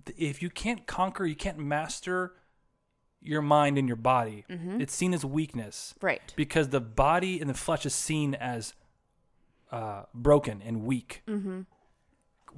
th- 0.07 0.17
if 0.19 0.41
you 0.43 0.51
can't 0.51 0.87
conquer, 0.87 1.27
you 1.27 1.37
can't 1.37 1.59
master 1.59 2.35
your 3.21 3.43
mind 3.43 3.77
and 3.77 3.89
your 3.89 3.97
body. 3.97 4.45
It's 4.49 4.95
seen 4.95 5.13
as 5.13 5.25
weakness 5.25 5.93
Right. 6.01 6.33
because 6.37 6.69
the 6.69 6.81
body 6.81 7.41
and 7.41 7.51
the 7.51 7.55
flesh 7.55 7.85
is 7.85 7.93
seen 7.93 8.37
as 8.37 8.75
uh, 9.71 10.03
broken 10.14 10.62
and 10.62 10.85
weak. 10.85 11.23
Mm-hmm. 11.29 11.61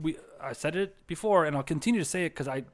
We 0.01 0.17
I 0.41 0.53
said 0.53 0.77
it 0.77 1.07
before, 1.07 1.45
and 1.45 1.57
I'll 1.57 1.63
continue 1.63 2.01
to 2.01 2.05
say 2.05 2.25
it 2.27 2.31
because 2.31 2.49
I 2.49 2.65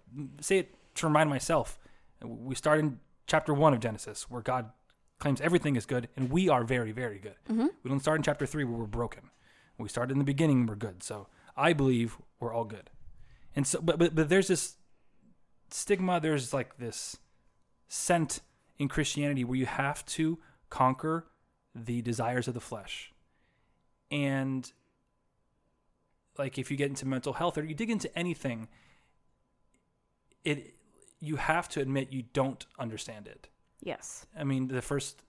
say 0.41 0.59
it 0.59 0.75
to 0.97 1.07
remind 1.07 1.31
myself. 1.31 1.79
We 2.23 2.55
start 2.55 2.81
in 2.81 3.01
chapter 3.27 3.53
one 3.53 3.75
of 3.75 3.81
Genesis, 3.81 4.31
where 4.31 4.43
God 4.43 4.71
claims 5.19 5.41
everything 5.41 5.77
is 5.77 5.87
good, 5.87 6.09
and 6.17 6.31
we 6.31 6.49
are 6.49 6.65
very, 6.65 6.93
very 6.93 7.19
good. 7.19 7.37
We 7.83 7.89
don't 7.91 8.01
start 8.01 8.19
in 8.19 8.23
chapter 8.23 8.47
three 8.47 8.65
where 8.65 8.79
we're 8.79 8.87
broken. 8.87 9.31
We 9.79 9.89
start 9.89 10.11
in 10.11 10.19
the 10.19 10.25
beginning, 10.25 10.67
we're 10.67 10.77
good. 10.77 11.03
So 11.03 11.29
I 11.57 11.73
believe 11.73 12.19
we're 12.41 12.53
all 12.53 12.65
good. 12.65 12.91
And 13.55 13.67
so, 13.67 13.81
but 13.81 13.99
but, 13.99 14.15
but 14.15 14.29
there's 14.29 14.49
this 14.49 14.77
stigma. 15.71 16.21
There's 16.21 16.53
like 16.53 16.79
this 16.79 17.17
scent 17.89 18.41
in 18.79 18.89
Christianity 18.89 19.45
where 19.45 19.59
you 19.59 19.67
have 19.67 20.05
to 20.07 20.39
conquer 20.71 21.27
the 21.75 22.03
desires 22.03 22.49
of 22.49 22.55
the 22.55 22.61
flesh. 22.61 23.13
And 24.11 24.71
like 26.39 26.59
if 26.59 26.71
you 26.71 26.77
get 26.77 26.89
into 26.89 27.07
mental 27.07 27.33
health 27.33 27.59
or 27.59 27.65
you 27.65 27.75
dig 27.75 27.91
into 27.91 28.17
anything, 28.19 28.69
it 30.45 30.75
you 31.21 31.37
have 31.37 31.69
to 31.71 31.81
admit 31.81 32.13
you 32.13 32.25
don't 32.33 32.67
understand 32.79 33.27
it. 33.27 33.49
Yes. 33.83 34.27
I 34.39 34.45
mean, 34.45 34.69
the 34.69 34.83
first 34.83 35.23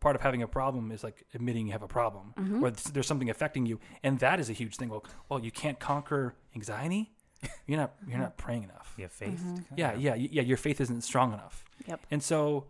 part 0.00 0.16
of 0.16 0.22
having 0.22 0.42
a 0.42 0.48
problem 0.48 0.92
is 0.92 1.02
like 1.02 1.24
admitting 1.34 1.66
you 1.66 1.72
have 1.72 1.82
a 1.82 1.88
problem 1.88 2.34
mm-hmm. 2.36 2.62
or 2.62 2.70
there's 2.70 3.06
something 3.06 3.30
affecting 3.30 3.66
you, 3.66 3.80
and 4.02 4.18
that 4.18 4.38
is 4.38 4.50
a 4.50 4.52
huge 4.52 4.76
thing. 4.76 4.88
Well, 4.88 5.04
well, 5.28 5.40
you 5.40 5.50
can't 5.50 5.78
conquer 5.78 6.34
anxiety. 6.54 7.10
You're 7.66 7.78
not 7.78 7.94
you're 8.06 8.18
not 8.18 8.36
praying 8.44 8.64
enough. 8.64 8.94
You 8.96 9.04
have 9.04 9.12
faith. 9.12 9.42
Mm-hmm. 9.42 9.74
Yeah, 9.76 9.94
yeah, 9.94 10.14
yeah. 10.14 10.42
Your 10.42 10.56
faith 10.56 10.80
isn't 10.80 11.02
strong 11.02 11.32
enough. 11.32 11.64
Yep. 11.86 12.06
And 12.10 12.22
so, 12.22 12.66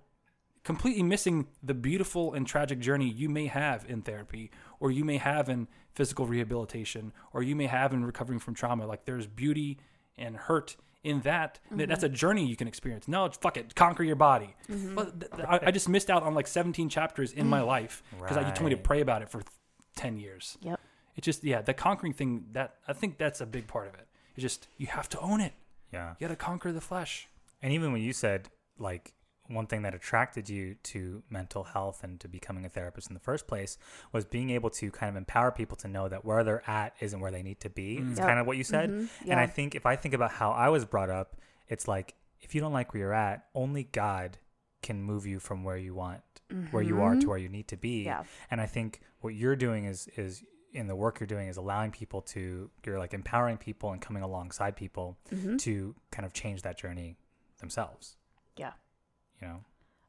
completely 0.64 1.02
missing 1.02 1.46
the 1.62 1.74
beautiful 1.74 2.32
and 2.32 2.46
tragic 2.46 2.80
journey 2.80 3.08
you 3.08 3.28
may 3.28 3.46
have 3.46 3.84
in 3.88 4.02
therapy, 4.02 4.50
or 4.80 4.90
you 4.90 5.04
may 5.04 5.18
have 5.18 5.48
in 5.48 5.68
physical 5.94 6.26
rehabilitation, 6.26 7.12
or 7.32 7.42
you 7.42 7.54
may 7.54 7.66
have 7.66 7.92
in 7.92 8.04
recovering 8.04 8.38
from 8.38 8.54
trauma. 8.54 8.86
Like 8.86 9.04
there's 9.04 9.26
beauty 9.26 9.78
and 10.16 10.36
hurt 10.36 10.76
in 11.04 11.20
that. 11.20 11.60
Th- 11.68 11.80
mm-hmm. 11.80 11.88
That's 11.90 12.02
a 12.02 12.08
journey 12.08 12.46
you 12.46 12.56
can 12.56 12.66
experience. 12.66 13.06
No, 13.06 13.28
fuck 13.28 13.56
it, 13.56 13.74
conquer 13.74 14.02
your 14.02 14.16
body. 14.16 14.56
Mm-hmm. 14.70 14.94
Well, 14.94 15.06
th- 15.06 15.30
th- 15.30 15.46
I, 15.46 15.60
I 15.66 15.70
just 15.70 15.88
missed 15.88 16.10
out 16.10 16.22
on 16.22 16.34
like 16.34 16.46
17 16.46 16.88
chapters 16.88 17.32
in 17.32 17.46
my 17.46 17.60
mm. 17.60 17.66
life 17.66 18.02
because 18.18 18.36
you 18.36 18.52
told 18.52 18.70
me 18.70 18.70
to 18.70 18.76
pray 18.80 19.00
about 19.00 19.22
it 19.22 19.28
for 19.28 19.40
th- 19.40 19.52
10 19.96 20.16
years. 20.16 20.56
Yep. 20.62 20.80
It 21.16 21.22
just 21.22 21.44
yeah, 21.44 21.60
the 21.60 21.74
conquering 21.74 22.12
thing 22.12 22.46
that 22.52 22.76
I 22.88 22.92
think 22.92 23.18
that's 23.18 23.40
a 23.40 23.46
big 23.46 23.68
part 23.68 23.86
of 23.86 23.94
it. 23.94 24.08
It's 24.34 24.42
just 24.42 24.66
you 24.78 24.88
have 24.88 25.08
to 25.10 25.20
own 25.20 25.40
it. 25.40 25.52
Yeah. 25.92 26.14
You 26.18 26.26
got 26.26 26.32
to 26.32 26.36
conquer 26.36 26.72
the 26.72 26.80
flesh. 26.80 27.28
And 27.62 27.72
even 27.72 27.92
when 27.92 28.02
you 28.02 28.12
said 28.12 28.48
like 28.78 29.12
one 29.48 29.66
thing 29.66 29.82
that 29.82 29.94
attracted 29.94 30.48
you 30.48 30.74
to 30.82 31.22
mental 31.28 31.64
health 31.64 32.02
and 32.02 32.18
to 32.20 32.28
becoming 32.28 32.64
a 32.64 32.68
therapist 32.68 33.08
in 33.08 33.14
the 33.14 33.20
first 33.20 33.46
place 33.46 33.76
was 34.12 34.24
being 34.24 34.50
able 34.50 34.70
to 34.70 34.90
kind 34.90 35.10
of 35.10 35.16
empower 35.16 35.50
people 35.50 35.76
to 35.76 35.88
know 35.88 36.08
that 36.08 36.24
where 36.24 36.42
they're 36.42 36.68
at 36.68 36.94
isn't 37.00 37.20
where 37.20 37.30
they 37.30 37.42
need 37.42 37.60
to 37.60 37.68
be. 37.68 37.98
Mm. 37.98 38.10
It's 38.10 38.18
Yep. 38.18 38.28
kind 38.28 38.40
of 38.40 38.46
what 38.46 38.56
you 38.56 38.64
said. 38.64 38.90
Mhm. 38.90 39.08
And 39.28 39.38
I 39.38 39.46
think 39.46 39.74
if 39.74 39.84
I 39.86 39.96
think 39.96 40.14
about 40.14 40.32
how 40.32 40.50
I 40.52 40.70
was 40.70 40.84
brought 40.84 41.10
up, 41.10 41.36
it's 41.68 41.86
like 41.86 42.14
if 42.40 42.54
you 42.54 42.60
don't 42.60 42.72
like 42.72 42.92
where 42.92 43.00
you're 43.00 43.12
at, 43.12 43.46
only 43.54 43.84
God 43.84 44.38
can 44.82 45.02
move 45.02 45.26
you 45.26 45.40
from 45.40 45.64
where 45.64 45.78
you 45.78 45.94
want, 45.94 46.22
where 46.70 46.82
you 46.82 47.00
are 47.00 47.12
to 47.12 47.20
mm-hmm. 47.20 47.28
where 47.28 47.38
you 47.38 47.48
need 47.48 47.68
to 47.68 47.76
be. 47.76 48.04
Yeah. 48.04 48.24
And 48.50 48.60
I 48.60 48.66
think 48.66 49.00
what 49.20 49.34
you're 49.34 49.56
doing 49.56 49.86
is 49.86 50.08
is 50.16 50.44
in 50.72 50.88
the 50.88 50.96
work 50.96 51.20
you're 51.20 51.26
doing 51.26 51.48
is 51.48 51.56
allowing 51.56 51.90
people 51.90 52.20
to 52.20 52.70
you're 52.84 52.98
like 52.98 53.14
empowering 53.14 53.56
people 53.56 53.92
and 53.92 54.02
coming 54.02 54.22
alongside 54.22 54.76
people 54.76 55.16
mm-hmm. 55.32 55.56
to 55.56 55.94
kind 56.10 56.26
of 56.26 56.32
change 56.32 56.62
that 56.62 56.76
journey 56.76 57.16
themselves. 57.58 58.16
Yeah. 58.56 58.72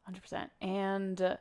Hundred 0.04 0.22
percent. 0.22 0.52
And 0.62 1.22
uh, 1.22 1.38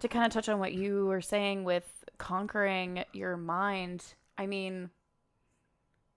to 0.00 0.08
kind 0.08 0.24
of 0.24 0.32
touch 0.32 0.48
on 0.48 0.58
what 0.58 0.72
you 0.72 1.06
were 1.06 1.20
saying 1.20 1.64
with 1.64 2.04
conquering 2.18 3.04
your 3.12 3.36
mind, 3.36 4.04
I 4.38 4.46
mean, 4.46 4.90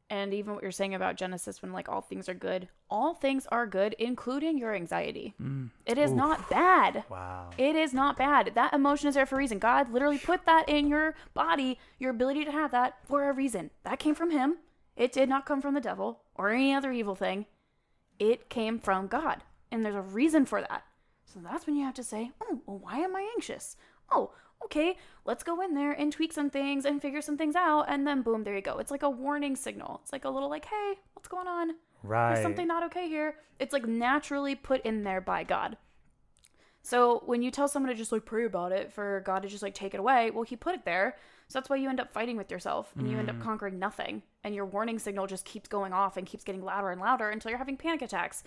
and 0.09 0.33
even 0.33 0.53
what 0.53 0.61
you're 0.61 0.71
saying 0.71 0.93
about 0.93 1.15
Genesis, 1.15 1.61
when 1.61 1.73
like 1.73 1.89
all 1.89 2.01
things 2.01 2.29
are 2.29 2.35
good, 2.35 2.67
all 2.89 3.15
things 3.15 3.47
are 3.51 3.65
good, 3.65 3.95
including 3.97 4.59
your 4.59 4.75
anxiety. 4.75 5.33
It 5.87 5.97
is 5.97 6.11
not 6.11 6.49
bad. 6.49 7.03
Wow. 7.09 7.49
It 7.57 7.75
is 7.75 7.93
not 7.93 8.17
bad. 8.17 8.51
That 8.53 8.73
emotion 8.73 9.07
is 9.07 9.15
there 9.15 9.25
for 9.25 9.35
a 9.35 9.39
reason. 9.39 9.57
God 9.57 9.91
literally 9.91 10.19
put 10.19 10.45
that 10.45 10.69
in 10.69 10.87
your 10.87 11.15
body, 11.33 11.79
your 11.97 12.11
ability 12.11 12.45
to 12.45 12.51
have 12.51 12.69
that 12.71 12.97
for 13.05 13.27
a 13.27 13.33
reason. 13.33 13.71
That 13.83 13.97
came 13.97 14.13
from 14.13 14.29
Him. 14.29 14.57
It 14.95 15.11
did 15.11 15.29
not 15.29 15.47
come 15.47 15.61
from 15.61 15.73
the 15.73 15.81
devil 15.81 16.21
or 16.35 16.51
any 16.51 16.75
other 16.75 16.91
evil 16.91 17.15
thing. 17.15 17.47
It 18.19 18.49
came 18.49 18.77
from 18.77 19.07
God. 19.07 19.41
And 19.71 19.83
there's 19.83 19.95
a 19.95 20.01
reason 20.01 20.45
for 20.45 20.61
that. 20.61 20.83
So 21.33 21.39
that's 21.41 21.65
when 21.65 21.75
you 21.75 21.83
have 21.83 21.95
to 21.95 22.03
say, 22.03 22.31
oh, 22.41 22.61
well, 22.65 22.77
why 22.77 22.99
am 22.99 23.15
I 23.15 23.27
anxious? 23.35 23.75
Oh, 24.11 24.31
okay, 24.65 24.97
let's 25.25 25.43
go 25.43 25.61
in 25.61 25.73
there 25.73 25.91
and 25.91 26.11
tweak 26.11 26.31
some 26.31 26.49
things 26.49 26.85
and 26.85 27.01
figure 27.01 27.21
some 27.21 27.37
things 27.37 27.55
out. 27.55 27.85
And 27.87 28.05
then 28.05 28.21
boom, 28.21 28.43
there 28.43 28.55
you 28.55 28.61
go. 28.61 28.77
It's 28.77 28.91
like 28.91 29.03
a 29.03 29.09
warning 29.09 29.55
signal. 29.55 29.99
It's 30.03 30.13
like 30.13 30.25
a 30.25 30.29
little 30.29 30.49
like, 30.49 30.65
hey, 30.65 30.93
what's 31.13 31.27
going 31.27 31.47
on? 31.47 31.71
Right. 32.03 32.33
There's 32.33 32.43
something 32.43 32.67
not 32.67 32.83
okay 32.85 33.07
here. 33.07 33.35
It's 33.59 33.73
like 33.73 33.87
naturally 33.87 34.53
put 34.55 34.85
in 34.85 35.03
there 35.03 35.21
by 35.21 35.43
God. 35.43 35.77
So 36.83 37.23
when 37.25 37.41
you 37.41 37.49
tell 37.49 37.67
someone 37.67 37.89
to 37.89 37.97
just 37.97 38.11
like 38.11 38.25
pray 38.25 38.45
about 38.45 38.73
it 38.73 38.91
for 38.91 39.21
God 39.25 39.43
to 39.43 39.49
just 39.49 39.63
like 39.63 39.73
take 39.73 39.93
it 39.93 39.99
away, 39.99 40.31
well, 40.31 40.43
He 40.43 40.55
put 40.55 40.75
it 40.75 40.85
there. 40.85 41.15
So 41.47 41.59
that's 41.59 41.69
why 41.69 41.77
you 41.77 41.89
end 41.89 41.99
up 41.99 42.11
fighting 42.11 42.37
with 42.37 42.51
yourself 42.51 42.91
and 42.97 43.09
you 43.09 43.17
end 43.17 43.29
up 43.29 43.37
mm. 43.37 43.41
conquering 43.41 43.79
nothing. 43.79 44.21
And 44.43 44.53
your 44.53 44.65
warning 44.65 44.99
signal 44.99 45.27
just 45.27 45.45
keeps 45.45 45.67
going 45.67 45.93
off 45.93 46.17
and 46.17 46.27
keeps 46.27 46.43
getting 46.43 46.61
louder 46.61 46.89
and 46.89 46.99
louder 46.99 47.29
until 47.29 47.49
you're 47.49 47.57
having 47.57 47.77
panic 47.77 48.01
attacks. 48.01 48.43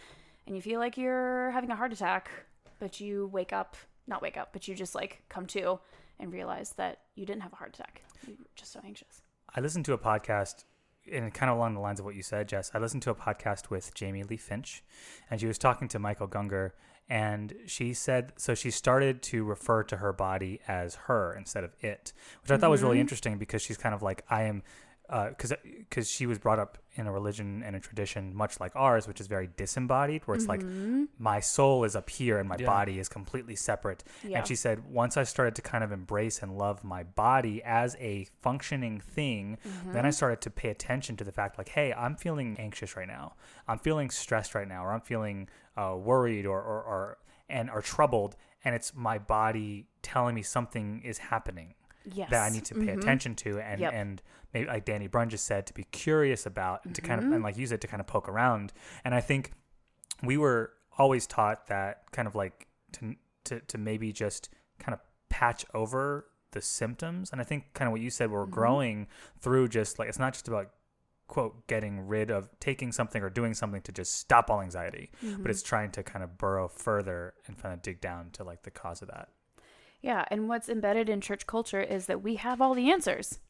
And 0.46 0.54
you 0.54 0.62
feel 0.62 0.80
like 0.80 0.96
you're 0.96 1.50
having 1.50 1.70
a 1.70 1.76
heart 1.76 1.92
attack, 1.92 2.30
but 2.78 3.00
you 3.00 3.28
wake 3.32 3.52
up, 3.52 3.76
not 4.06 4.22
wake 4.22 4.36
up, 4.36 4.52
but 4.52 4.68
you 4.68 4.74
just 4.74 4.94
like 4.94 5.22
come 5.28 5.46
to 5.46 5.80
and 6.18 6.32
realize 6.32 6.72
that 6.76 7.00
you 7.14 7.26
didn't 7.26 7.42
have 7.42 7.52
a 7.52 7.56
heart 7.56 7.74
attack. 7.74 8.02
You 8.26 8.34
were 8.38 8.46
just 8.54 8.72
so 8.72 8.80
anxious. 8.84 9.22
I 9.54 9.60
listened 9.60 9.84
to 9.86 9.92
a 9.92 9.98
podcast 9.98 10.64
and 11.10 11.32
kind 11.32 11.50
of 11.50 11.56
along 11.56 11.74
the 11.74 11.80
lines 11.80 12.00
of 12.00 12.04
what 12.04 12.14
you 12.14 12.22
said, 12.22 12.48
Jess, 12.48 12.70
I 12.74 12.78
listened 12.78 13.02
to 13.04 13.10
a 13.10 13.14
podcast 13.14 13.70
with 13.70 13.94
Jamie 13.94 14.24
Lee 14.24 14.36
Finch, 14.36 14.82
and 15.30 15.40
she 15.40 15.46
was 15.46 15.58
talking 15.58 15.88
to 15.88 15.98
Michael 15.98 16.28
Gungor, 16.28 16.72
and 17.08 17.54
she 17.66 17.94
said 17.94 18.32
so 18.36 18.54
she 18.54 18.70
started 18.70 19.22
to 19.22 19.44
refer 19.44 19.84
to 19.84 19.98
her 19.98 20.12
body 20.12 20.60
as 20.66 20.96
her 21.06 21.34
instead 21.36 21.64
of 21.64 21.72
it, 21.80 22.12
which 22.42 22.50
I 22.50 22.56
thought 22.56 22.70
was 22.70 22.82
really 22.82 22.96
mm-hmm. 22.96 23.02
interesting 23.02 23.38
because 23.38 23.62
she's 23.62 23.76
kind 23.76 23.94
of 23.94 24.02
like 24.02 24.24
I 24.28 24.42
am. 24.42 24.62
Uh, 25.08 25.28
because 25.28 25.52
because 25.62 26.06
uh, 26.06 26.08
she 26.08 26.26
was 26.26 26.38
brought 26.38 26.58
up 26.58 26.78
in 26.96 27.06
a 27.06 27.12
religion 27.12 27.62
and 27.64 27.76
a 27.76 27.80
tradition 27.80 28.34
much 28.34 28.58
like 28.58 28.72
ours, 28.74 29.06
which 29.06 29.20
is 29.20 29.26
very 29.26 29.48
disembodied, 29.56 30.22
where 30.26 30.34
it's 30.34 30.46
like 30.46 30.60
mm-hmm. 30.60 31.04
my 31.18 31.38
soul 31.38 31.84
is 31.84 31.94
up 31.94 32.10
here 32.10 32.38
and 32.38 32.48
my 32.48 32.56
Yeah. 32.58 32.66
body 32.66 32.98
is 32.98 33.08
completely 33.08 33.54
separate. 33.54 34.02
Yeah. 34.24 34.38
And 34.38 34.48
she 34.48 34.56
said 34.56 34.84
once 34.90 35.16
I 35.16 35.22
started 35.24 35.54
to 35.56 35.62
kind 35.62 35.84
of 35.84 35.92
embrace 35.92 36.42
and 36.42 36.58
love 36.58 36.82
my 36.82 37.04
body 37.04 37.62
as 37.62 37.96
a 38.00 38.26
functioning 38.42 38.98
thing, 38.98 39.58
then 39.86 40.04
I 40.04 40.08
mm-hmm. 40.08 40.10
started 40.10 40.40
to 40.40 40.50
pay 40.50 40.70
attention 40.70 41.16
to 41.18 41.24
the 41.24 41.32
fact 41.32 41.58
like, 41.58 41.68
hey, 41.68 41.92
I'm 41.92 42.16
feeling 42.16 42.56
anxious 42.58 42.96
right 42.96 43.06
now, 43.08 43.34
I'm 43.68 43.78
feeling 43.78 44.10
stressed 44.10 44.54
right 44.54 44.66
now, 44.66 44.84
or 44.84 44.92
I'm 44.92 45.02
feeling 45.02 45.48
uh, 45.76 45.94
worried 45.96 46.46
or, 46.46 46.60
or 46.60 46.82
or 46.82 47.18
and 47.48 47.70
or 47.70 47.82
troubled, 47.82 48.36
and 48.64 48.74
it's 48.74 48.92
my 48.94 49.18
body 49.18 49.86
telling 50.02 50.34
me 50.34 50.42
something 50.42 51.02
is 51.04 51.18
happening 51.18 51.74
Yes. 52.12 52.30
that 52.30 52.42
I 52.42 52.50
need 52.50 52.64
to 52.66 52.74
pay 52.74 52.86
mm-hmm. 52.86 53.00
attention 53.00 53.34
to 53.36 53.58
and 53.58 53.80
Yep. 53.80 53.92
and 53.92 54.22
maybe 54.56 54.68
like 54.68 54.84
Danny 54.84 55.06
Brun 55.06 55.28
just 55.28 55.44
said 55.44 55.66
to 55.66 55.74
be 55.74 55.84
curious 55.84 56.46
about 56.46 56.84
and 56.84 56.94
to 56.94 57.02
kind 57.02 57.18
of 57.18 57.24
and 57.24 57.34
mm-hmm. 57.34 57.44
like 57.44 57.58
use 57.58 57.72
it 57.72 57.80
to 57.82 57.86
kind 57.86 58.00
of 58.00 58.06
poke 58.06 58.28
around. 58.28 58.72
And 59.04 59.14
I 59.14 59.20
think 59.20 59.52
we 60.22 60.38
were 60.38 60.72
always 60.98 61.26
taught 61.26 61.66
that 61.66 62.10
kind 62.12 62.26
of 62.26 62.34
like 62.34 62.66
to 62.92 63.14
to 63.44 63.60
to 63.60 63.78
maybe 63.78 64.12
just 64.12 64.48
kind 64.78 64.94
of 64.94 65.00
patch 65.28 65.66
over 65.74 66.26
the 66.52 66.62
symptoms. 66.62 67.30
And 67.32 67.40
I 67.40 67.44
think 67.44 67.74
kind 67.74 67.86
of 67.86 67.92
what 67.92 68.00
you 68.00 68.10
said 68.10 68.30
we're 68.30 68.42
mm-hmm. 68.42 68.52
growing 68.52 69.06
through 69.40 69.68
just 69.68 69.98
like 69.98 70.08
it's 70.08 70.18
not 70.18 70.32
just 70.32 70.48
about 70.48 70.70
quote 71.28 71.66
getting 71.66 72.06
rid 72.06 72.30
of 72.30 72.48
taking 72.60 72.92
something 72.92 73.20
or 73.20 73.28
doing 73.28 73.52
something 73.52 73.82
to 73.82 73.90
just 73.90 74.14
stop 74.14 74.48
all 74.48 74.62
anxiety 74.62 75.10
but 75.20 75.28
mm-hmm. 75.28 75.50
it's 75.50 75.60
trying 75.60 75.90
to 75.90 76.00
kind 76.04 76.22
of 76.22 76.38
burrow 76.38 76.68
further 76.68 77.34
and 77.48 77.58
kind 77.58 77.74
of 77.74 77.82
dig 77.82 78.00
down 78.00 78.30
to 78.30 78.44
like 78.44 78.62
the 78.62 78.70
cause 78.70 79.02
of 79.02 79.08
that. 79.08 79.28
Yeah, 80.00 80.24
and 80.30 80.48
what's 80.48 80.68
embedded 80.68 81.08
in 81.08 81.20
church 81.20 81.46
culture 81.48 81.80
is 81.80 82.06
that 82.06 82.22
we 82.22 82.36
have 82.36 82.60
all 82.60 82.74
the 82.74 82.92
answers. 82.92 83.40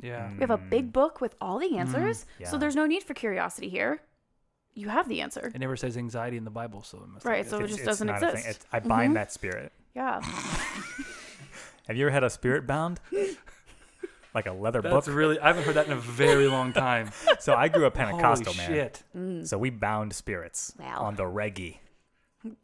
Yeah. 0.00 0.30
We 0.32 0.40
have 0.40 0.50
a 0.50 0.58
big 0.58 0.88
mm. 0.90 0.92
book 0.92 1.20
with 1.20 1.34
all 1.40 1.58
the 1.58 1.76
answers, 1.76 2.20
Mm. 2.22 2.40
yeah. 2.40 2.48
so 2.48 2.58
there's 2.58 2.76
no 2.76 2.86
need 2.86 3.02
for 3.02 3.14
curiosity 3.14 3.68
here. 3.68 4.00
You 4.74 4.88
have 4.90 5.08
the 5.08 5.20
answer. 5.22 5.50
It 5.52 5.58
never 5.58 5.76
says 5.76 5.96
anxiety 5.96 6.36
in 6.36 6.44
the 6.44 6.50
Bible, 6.50 6.82
so 6.82 6.98
it 6.98 7.08
must 7.08 7.24
Right, 7.26 7.42
be 7.44 7.50
so 7.50 7.56
a 7.56 7.60
it 7.60 7.66
thing. 7.66 7.76
just 7.76 7.84
doesn't 7.84 8.06
not 8.06 8.16
a 8.22 8.26
thing. 8.26 8.36
exist. 8.36 8.48
It's, 8.58 8.66
I 8.72 8.78
bind 8.80 9.08
mm-hmm. 9.08 9.14
that 9.14 9.32
spirit 9.32 9.72
Yeah. 9.94 10.20
Have 11.88 11.96
you 11.96 12.04
ever 12.04 12.10
had 12.12 12.22
a 12.24 12.30
spirit 12.30 12.66
bound? 12.66 13.00
like 14.34 14.46
a 14.46 14.52
leather 14.52 14.82
book? 14.82 14.92
That's 14.92 15.08
really. 15.08 15.38
I 15.40 15.48
haven't 15.48 15.64
heard 15.64 15.76
that 15.76 15.86
in 15.86 15.92
a 15.92 15.96
very 15.96 16.46
long 16.46 16.72
time. 16.72 17.10
so 17.40 17.54
I 17.54 17.68
grew 17.68 17.86
up 17.86 17.94
Pentecostal, 17.94 18.52
Holy 18.52 18.58
man. 18.58 18.70
shit. 18.70 19.02
Mm. 19.16 19.46
So 19.48 19.56
we 19.58 19.70
bound 19.70 20.12
spirits 20.12 20.74
Wow. 20.78 21.00
on 21.00 21.16
the 21.16 21.24
reggae. 21.24 21.78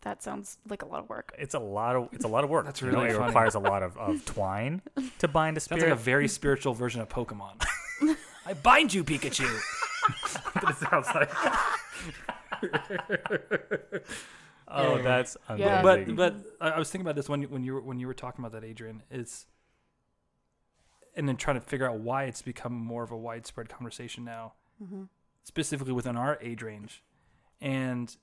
That 0.03 0.23
sounds 0.23 0.59
like 0.69 0.83
a 0.83 0.87
lot 0.87 1.01
of 1.01 1.09
work. 1.09 1.35
It's 1.39 1.55
a 1.55 1.59
lot 1.59 1.97
of 1.97 2.09
it's 2.13 2.25
a 2.25 2.29
lot 2.29 2.45
of 2.45 2.51
work. 2.51 2.65
That's 2.67 2.81
You 2.81 2.91
know, 2.93 2.99
really 2.99 3.11
it 3.11 3.15
funny. 3.17 3.27
requires 3.27 3.55
a 3.55 3.59
lot 3.59 3.83
of, 3.83 3.97
of 3.99 4.25
twine 4.35 4.83
to 5.19 5.29
bind 5.29 5.57
a 5.57 5.61
Sounds 5.61 5.81
spirit. 5.81 5.91
like 5.91 5.99
a 5.99 6.03
very 6.03 6.29
spiritual 6.29 6.75
version 6.75 7.01
of 7.01 7.09
Pokemon. 7.09 7.65
I 8.47 8.55
bind 8.55 8.95
you, 8.95 9.03
Pikachu. 9.05 9.45
it 10.69 10.77
sounds 10.77 11.07
like. 11.15 11.31
oh, 14.69 14.97
Yeah. 14.97 15.03
that's 15.03 15.37
Yeah. 15.57 15.83
but 15.83 16.15
but 16.15 16.35
I 16.61 16.71
I 16.71 16.79
was 16.79 16.91
thinking 16.91 17.07
about 17.07 17.17
this 17.17 17.29
when 17.29 17.43
when 17.45 17.63
you 17.65 17.75
were 17.75 17.81
when 17.83 17.99
you 17.99 18.07
were 18.07 18.15
talking 18.15 18.45
about 18.45 18.53
that, 18.61 18.67
Adrian. 18.67 19.03
It's 19.11 19.47
and 21.17 21.29
then 21.29 21.37
trying 21.37 21.57
to 21.57 21.61
figure 21.61 21.89
out 21.89 22.01
why 22.01 22.25
it's 22.25 22.43
become 22.43 22.73
more 22.75 23.03
of 23.05 23.11
a 23.13 23.17
widespread 23.17 23.69
conversation 23.69 24.25
now, 24.25 24.55
mm-hmm. 24.83 25.05
specifically 25.45 25.93
within 25.93 26.17
our 26.17 26.39
age 26.43 26.61
range, 26.63 27.03
and 27.61 28.17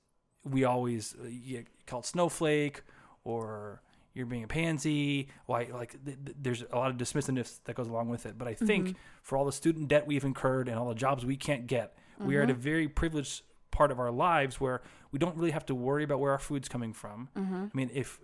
we 0.44 0.64
always 0.64 1.14
uh, 1.22 1.26
you 1.28 1.64
call 1.86 2.00
it 2.00 2.06
snowflake 2.06 2.82
or 3.24 3.80
you're 4.14 4.26
being 4.26 4.44
a 4.44 4.48
pansy. 4.48 5.28
Why 5.46 5.68
like 5.72 5.92
th- 6.04 6.18
th- 6.24 6.36
there's 6.40 6.64
a 6.70 6.76
lot 6.76 6.90
of 6.90 6.96
dismissiveness 6.96 7.60
that 7.64 7.76
goes 7.76 7.86
along 7.88 8.08
with 8.08 8.26
it. 8.26 8.36
But 8.36 8.48
I 8.48 8.54
think 8.54 8.96
for 9.22 9.38
all 9.38 9.44
the 9.44 9.52
student 9.52 9.88
debt 9.88 10.06
we've 10.06 10.24
incurred 10.24 10.68
and 10.68 10.78
all 10.78 10.88
the 10.88 10.94
jobs 10.94 11.24
we 11.24 11.36
can't 11.36 11.66
get, 11.66 11.94
we 12.18 12.36
are 12.36 12.42
at 12.42 12.50
a 12.50 12.54
very 12.54 12.88
privileged 12.88 13.42
part 13.70 13.90
of 13.90 13.98
our 13.98 14.10
lives 14.10 14.60
where 14.60 14.82
we 15.12 15.18
don't 15.18 15.36
really 15.36 15.50
have 15.52 15.64
to 15.66 15.74
worry 15.74 16.04
about 16.04 16.20
where 16.20 16.32
our 16.32 16.38
food's 16.38 16.68
coming 16.68 16.92
from. 16.92 17.28
I 17.36 17.70
mean, 17.76 17.90
if 17.94 18.20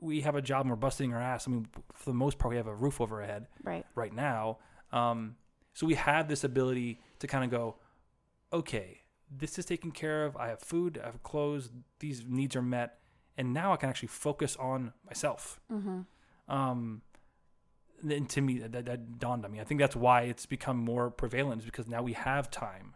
we 0.00 0.20
have 0.22 0.34
a 0.34 0.42
job 0.42 0.62
and 0.62 0.70
we're 0.70 0.76
busting 0.76 1.14
our 1.14 1.20
ass, 1.20 1.46
I 1.48 1.50
mean, 1.52 1.66
for 1.94 2.10
the 2.10 2.14
most 2.14 2.38
part, 2.38 2.50
we 2.50 2.56
have 2.56 2.66
a 2.66 2.74
roof 2.74 3.00
over 3.00 3.20
our 3.22 3.26
head 3.26 3.46
Right. 3.62 3.86
right 3.94 4.12
now. 4.12 4.58
Um, 4.92 5.36
so 5.74 5.86
we 5.86 5.94
have 5.94 6.28
this 6.28 6.44
ability 6.44 7.00
to 7.20 7.26
kind 7.26 7.44
of 7.44 7.50
go, 7.50 7.76
okay, 8.52 9.00
this 9.34 9.58
is 9.58 9.64
taken 9.64 9.90
care 9.90 10.24
of. 10.24 10.36
I 10.36 10.48
have 10.48 10.60
food, 10.60 11.00
I 11.02 11.06
have 11.06 11.22
clothes, 11.22 11.70
these 12.00 12.24
needs 12.26 12.54
are 12.56 12.62
met, 12.62 12.98
and 13.36 13.52
now 13.54 13.72
I 13.72 13.76
can 13.76 13.88
actually 13.88 14.08
focus 14.08 14.56
on 14.56 14.92
myself. 15.06 15.60
Um, 16.48 17.02
and 18.02 18.28
to 18.30 18.40
me, 18.40 18.58
that, 18.58 18.84
that 18.86 19.18
dawned 19.18 19.44
on 19.44 19.52
me. 19.52 19.60
I 19.60 19.64
think 19.64 19.80
that's 19.80 19.94
why 19.96 20.22
it's 20.22 20.44
become 20.46 20.76
more 20.76 21.10
prevalent, 21.10 21.60
is 21.60 21.64
because 21.64 21.86
now 21.88 22.02
we 22.02 22.12
have 22.14 22.50
time. 22.50 22.94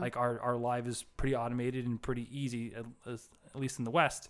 Like 0.00 0.16
our 0.16 0.38
our 0.40 0.56
life 0.56 0.86
is 0.86 1.04
pretty 1.16 1.34
automated 1.34 1.84
and 1.86 2.00
pretty 2.00 2.28
easy, 2.30 2.72
at, 2.74 2.84
at 3.06 3.60
least 3.60 3.78
in 3.80 3.84
the 3.84 3.90
West, 3.90 4.28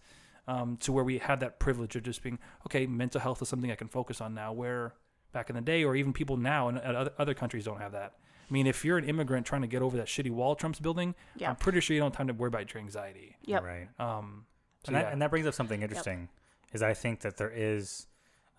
um, 0.49 0.79
to 0.79 0.93
where 0.93 1.05
we 1.05 1.19
have 1.19 1.41
that 1.41 1.61
privilege 1.61 1.97
of 1.97 2.03
just 2.03 2.23
being 2.23 2.39
okay. 2.67 2.87
Mental 2.87 3.21
health 3.21 3.43
is 3.43 3.49
something 3.49 3.71
I 3.71 3.75
can 3.75 3.89
focus 3.89 4.23
on 4.23 4.33
now. 4.35 4.55
Where 4.55 4.95
back 5.33 5.51
in 5.51 5.57
the 5.57 5.61
day, 5.63 5.85
or 5.85 5.97
even 5.97 6.15
people 6.15 6.39
now 6.39 6.69
in 6.71 6.79
other, 6.79 7.13
other 7.19 7.35
countries 7.35 7.67
don't 7.67 7.81
have 7.81 7.93
that. 7.93 8.15
I 8.49 8.53
mean, 8.53 8.67
if 8.67 8.85
you're 8.85 8.99
an 8.99 9.05
immigrant 9.05 9.47
trying 9.47 9.63
to 9.63 9.69
get 9.69 9.83
over 9.83 9.97
that 9.97 10.07
shitty 10.07 10.31
wall 10.31 10.55
Trump's 10.55 10.81
building, 10.81 11.15
Yeah. 11.37 11.51
I'm 11.51 11.57
pretty 11.57 11.81
sure 11.81 11.95
you 11.95 12.01
don't 12.01 12.13
have 12.13 12.17
time 12.17 12.29
to 12.29 12.35
worry 12.35 12.49
about 12.49 12.73
your 12.73 12.83
anxiety. 12.83 13.37
Yep. 13.45 13.63
Right. 13.63 13.89
Um, 13.99 14.47
so 14.85 14.89
and, 14.89 14.97
that, 14.97 15.01
yeah. 15.07 15.13
and 15.13 15.23
that 15.23 15.31
brings 15.31 15.47
up 15.47 15.55
something 15.55 15.83
interesting 15.83 16.29
is 16.73 16.83
I 16.83 16.93
think 16.95 17.21
that 17.21 17.37
there 17.37 17.53
is 17.55 18.07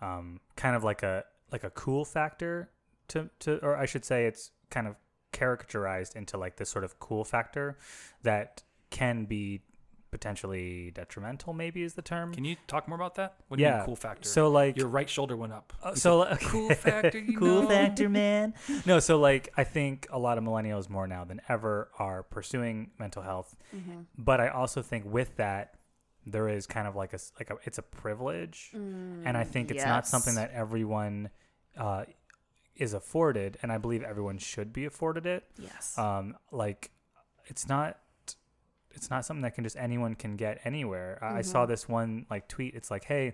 um, 0.01 0.39
kind 0.55 0.75
of 0.75 0.83
like 0.83 1.03
a 1.03 1.23
like 1.51 1.63
a 1.63 1.69
cool 1.69 2.03
factor 2.05 2.69
to, 3.09 3.29
to 3.39 3.59
or 3.63 3.77
I 3.77 3.85
should 3.85 4.03
say 4.03 4.25
it's 4.25 4.51
kind 4.69 4.87
of 4.87 4.95
caricaturized 5.33 6.15
into 6.15 6.37
like 6.37 6.55
this 6.55 6.69
sort 6.69 6.83
of 6.83 6.99
cool 6.99 7.23
factor 7.23 7.77
that 8.23 8.63
can 8.89 9.25
be 9.25 9.61
potentially 10.17 10.91
detrimental 10.91 11.51
maybe 11.53 11.83
is 11.83 11.93
the 11.95 12.01
term 12.01 12.33
Can 12.33 12.45
you 12.45 12.55
talk 12.67 12.87
more 12.87 12.95
about 13.01 13.15
that? 13.15 13.35
What 13.47 13.57
do 13.57 13.63
you 13.63 13.67
yeah 13.69 13.77
mean 13.77 13.85
cool 13.85 13.95
factor? 14.07 14.27
so 14.29 14.49
like 14.49 14.77
your 14.77 14.87
right 14.87 15.09
shoulder 15.09 15.35
went 15.43 15.53
up. 15.59 15.73
uh, 15.83 15.93
so 15.95 16.23
said, 16.23 16.31
like- 16.31 16.41
cool 16.41 16.69
factor, 16.87 17.19
you 17.19 17.37
cool 17.37 17.61
know? 17.63 17.67
factor 17.69 18.07
man 18.21 18.53
no 18.85 18.99
so 18.99 19.13
like 19.19 19.51
i 19.57 19.63
think 19.63 20.07
a 20.11 20.19
lot 20.27 20.37
of 20.37 20.43
millennials 20.43 20.89
more 20.89 21.07
now 21.07 21.23
than 21.25 21.41
ever 21.49 21.89
are 21.99 22.23
pursuing 22.23 22.91
mental 22.97 23.21
health 23.21 23.55
but 24.17 24.39
i 24.39 24.47
also 24.47 24.81
think 24.81 25.03
with 25.05 25.35
that 25.37 25.73
there 26.25 26.47
is 26.49 26.65
kind 26.65 26.87
of 26.87 26.95
like 26.95 27.13
a 27.13 27.19
like 27.39 27.49
a 27.51 27.55
it's 27.65 27.77
a 27.77 27.81
privilege 28.03 28.69
and 28.73 29.35
i 29.37 29.43
think 29.43 29.69
it's 29.71 29.85
not 29.85 30.07
something 30.07 30.35
that 30.35 30.49
everyone 30.53 31.29
uh, 31.77 32.03
is 32.75 32.93
afforded 32.93 33.57
and 33.61 33.71
i 33.71 33.77
believe 33.77 34.01
everyone 34.03 34.37
should 34.37 34.71
be 34.73 34.85
afforded 34.85 35.25
it 35.25 35.43
Yes. 35.59 35.97
um 35.97 36.35
like 36.51 36.89
it's 37.47 37.67
not 37.67 37.99
it's 38.95 39.09
not 39.09 39.25
something 39.25 39.41
that 39.43 39.53
can 39.55 39.63
just 39.63 39.77
anyone 39.77 40.15
can 40.15 40.35
get 40.35 40.59
anywhere. 40.65 41.19
I 41.21 41.39
I 41.39 41.41
saw 41.41 41.65
this 41.65 41.87
one 41.87 42.25
like 42.29 42.47
tweet. 42.47 42.73
It's 42.75 42.89
like 42.91 43.05
hey 43.05 43.33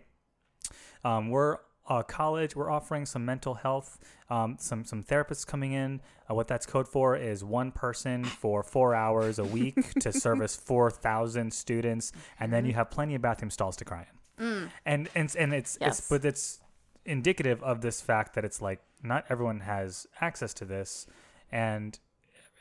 um 1.04 1.30
we're 1.30 1.58
a 1.90 2.04
college 2.04 2.56
we're 2.56 2.70
offering 2.70 3.06
some 3.08 3.26
mental 3.26 3.56
health 3.56 3.98
um 4.30 4.56
some 4.60 4.86
some 4.86 5.04
therapists 5.04 5.46
coming 5.46 5.72
in. 5.74 6.00
Uh, 6.30 6.36
what 6.36 6.48
that's 6.48 6.66
code 6.66 6.88
for 6.88 7.16
is 7.18 7.44
one 7.44 7.72
person 7.72 8.24
for 8.24 8.62
four 8.64 8.94
hours 8.96 9.40
a 9.40 9.44
week 9.44 9.94
to 10.00 10.14
service 10.14 10.56
4000 10.70 11.52
students 11.54 12.12
and 12.40 12.54
then 12.54 12.66
you 12.66 12.74
have 12.74 12.90
plenty 12.92 13.16
of 13.16 13.22
bathroom 13.22 13.50
stalls 13.52 13.76
to 13.78 13.86
cry 13.86 14.06
in. 14.40 14.70
And 14.86 15.10
and 15.16 15.36
and 15.38 15.54
it's 15.54 15.78
Yes. 15.82 16.00
it's 16.00 16.10
but 16.10 16.24
it's 16.26 16.60
indicative 17.06 17.62
of 17.64 17.82
this 17.82 18.00
fact 18.02 18.36
that 18.36 18.46
it's 18.46 18.62
like 18.62 18.80
not 19.04 19.26
everyone 19.30 19.62
has 19.62 20.06
access 20.22 20.54
to 20.56 20.66
this 20.66 21.08
and 21.52 22.00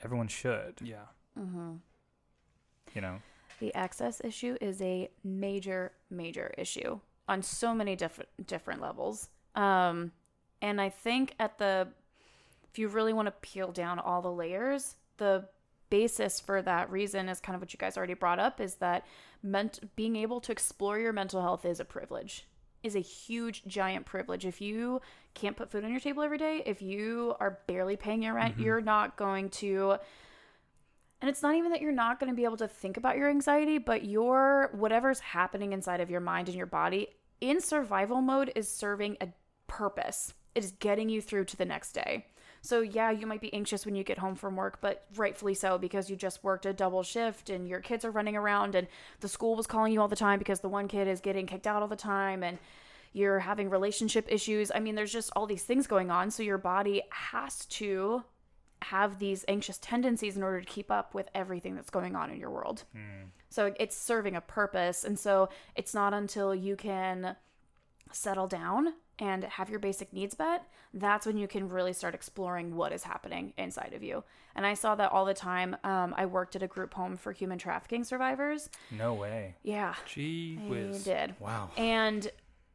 everyone 0.02 0.28
should. 0.28 0.80
Yeah. 0.82 1.04
You 2.94 3.00
know? 3.00 3.16
The 3.60 3.74
access 3.74 4.20
issue 4.24 4.56
is 4.60 4.80
a 4.80 5.10
major, 5.22 5.92
major 6.10 6.52
issue 6.56 7.00
on 7.28 7.42
so 7.42 7.74
many 7.74 7.94
different 7.94 8.28
different 8.46 8.80
levels. 8.80 9.28
Um, 9.54 10.12
and 10.62 10.80
I 10.80 10.88
think 10.88 11.34
at 11.38 11.58
the, 11.58 11.88
if 12.70 12.78
you 12.78 12.88
really 12.88 13.12
want 13.12 13.26
to 13.26 13.32
peel 13.40 13.72
down 13.72 13.98
all 13.98 14.22
the 14.22 14.32
layers, 14.32 14.96
the 15.16 15.46
basis 15.90 16.40
for 16.40 16.62
that 16.62 16.90
reason 16.90 17.28
is 17.28 17.40
kind 17.40 17.54
of 17.54 17.60
what 17.60 17.72
you 17.72 17.78
guys 17.78 17.96
already 17.96 18.14
brought 18.14 18.38
up 18.38 18.60
is 18.60 18.76
that 18.76 19.04
ment- 19.42 19.80
being 19.96 20.16
able 20.16 20.40
to 20.40 20.52
explore 20.52 20.98
your 20.98 21.12
mental 21.12 21.42
health 21.42 21.64
is 21.64 21.80
a 21.80 21.84
privilege 21.84 22.46
is 22.82 22.96
a 22.96 23.00
huge 23.00 23.62
giant 23.66 24.06
privilege. 24.06 24.46
If 24.46 24.62
you 24.62 25.02
can't 25.34 25.54
put 25.54 25.70
food 25.70 25.84
on 25.84 25.90
your 25.90 26.00
table 26.00 26.22
every 26.22 26.38
day 26.38 26.62
if 26.64 26.80
you 26.80 27.34
are 27.40 27.58
barely 27.66 27.96
paying 27.96 28.22
your 28.22 28.34
rent 28.34 28.58
you're 28.58 28.80
not 28.80 29.16
going 29.16 29.50
to 29.50 29.96
and 31.20 31.28
it's 31.28 31.42
not 31.42 31.54
even 31.54 31.70
that 31.72 31.80
you're 31.80 31.92
not 31.92 32.18
going 32.18 32.30
to 32.30 32.36
be 32.36 32.44
able 32.44 32.56
to 32.58 32.68
think 32.68 32.96
about 32.96 33.16
your 33.16 33.28
anxiety, 33.28 33.78
but 33.78 34.04
your 34.04 34.70
whatever's 34.72 35.20
happening 35.20 35.72
inside 35.72 36.00
of 36.00 36.10
your 36.10 36.20
mind 36.20 36.48
and 36.48 36.56
your 36.56 36.66
body 36.66 37.08
in 37.40 37.60
survival 37.60 38.20
mode 38.20 38.52
is 38.54 38.68
serving 38.68 39.16
a 39.20 39.28
purpose. 39.66 40.32
It 40.54 40.64
is 40.64 40.72
getting 40.72 41.08
you 41.08 41.20
through 41.20 41.44
to 41.46 41.56
the 41.56 41.64
next 41.64 41.92
day. 41.92 42.26
So, 42.62 42.80
yeah, 42.80 43.10
you 43.10 43.26
might 43.26 43.40
be 43.40 43.52
anxious 43.54 43.86
when 43.86 43.94
you 43.94 44.04
get 44.04 44.18
home 44.18 44.34
from 44.34 44.56
work, 44.56 44.80
but 44.82 45.06
rightfully 45.16 45.54
so 45.54 45.78
because 45.78 46.10
you 46.10 46.16
just 46.16 46.44
worked 46.44 46.66
a 46.66 46.72
double 46.74 47.02
shift 47.02 47.48
and 47.48 47.66
your 47.66 47.80
kids 47.80 48.04
are 48.04 48.10
running 48.10 48.36
around 48.36 48.74
and 48.74 48.86
the 49.20 49.28
school 49.28 49.56
was 49.56 49.66
calling 49.66 49.92
you 49.92 50.00
all 50.00 50.08
the 50.08 50.16
time 50.16 50.38
because 50.38 50.60
the 50.60 50.68
one 50.68 50.86
kid 50.86 51.08
is 51.08 51.20
getting 51.20 51.46
kicked 51.46 51.66
out 51.66 51.80
all 51.80 51.88
the 51.88 51.96
time 51.96 52.42
and 52.42 52.58
you're 53.12 53.38
having 53.38 53.70
relationship 53.70 54.26
issues. 54.28 54.70
I 54.74 54.80
mean, 54.80 54.94
there's 54.94 55.12
just 55.12 55.30
all 55.34 55.46
these 55.46 55.64
things 55.64 55.86
going 55.86 56.10
on. 56.10 56.30
So, 56.30 56.42
your 56.42 56.58
body 56.58 57.02
has 57.10 57.64
to 57.66 58.24
have 58.82 59.18
these 59.18 59.44
anxious 59.48 59.78
tendencies 59.78 60.36
in 60.36 60.42
order 60.42 60.60
to 60.60 60.66
keep 60.66 60.90
up 60.90 61.14
with 61.14 61.28
everything 61.34 61.74
that's 61.74 61.90
going 61.90 62.16
on 62.16 62.30
in 62.30 62.38
your 62.38 62.50
world. 62.50 62.84
So 63.48 63.74
it's 63.78 63.96
serving 63.96 64.36
a 64.36 64.40
purpose. 64.40 65.04
And 65.04 65.18
so 65.18 65.48
it's 65.74 65.92
not 65.94 66.14
until 66.14 66.54
you 66.54 66.76
can 66.76 67.36
settle 68.12 68.46
down 68.46 68.94
and 69.18 69.44
have 69.44 69.68
your 69.68 69.78
basic 69.78 70.12
needs 70.12 70.38
met, 70.38 70.64
that's 70.94 71.26
when 71.26 71.36
you 71.36 71.46
can 71.46 71.68
really 71.68 71.92
start 71.92 72.14
exploring 72.14 72.74
what 72.74 72.90
is 72.92 73.02
happening 73.02 73.52
inside 73.58 73.92
of 73.92 74.02
you. 74.02 74.24
And 74.56 74.64
I 74.64 74.74
saw 74.74 74.94
that 74.94 75.12
all 75.12 75.26
the 75.26 75.34
time. 75.34 75.76
Um, 75.84 76.14
I 76.16 76.24
worked 76.26 76.56
at 76.56 76.62
a 76.62 76.66
group 76.66 76.94
home 76.94 77.16
for 77.18 77.30
human 77.32 77.58
trafficking 77.58 78.02
survivors. 78.02 78.70
No 78.90 79.12
way. 79.14 79.56
Yeah, 79.62 79.94
Gee 80.06 80.58
I 80.64 80.68
whiz. 80.68 81.04
did. 81.04 81.34
Wow. 81.38 81.70
And 81.76 82.30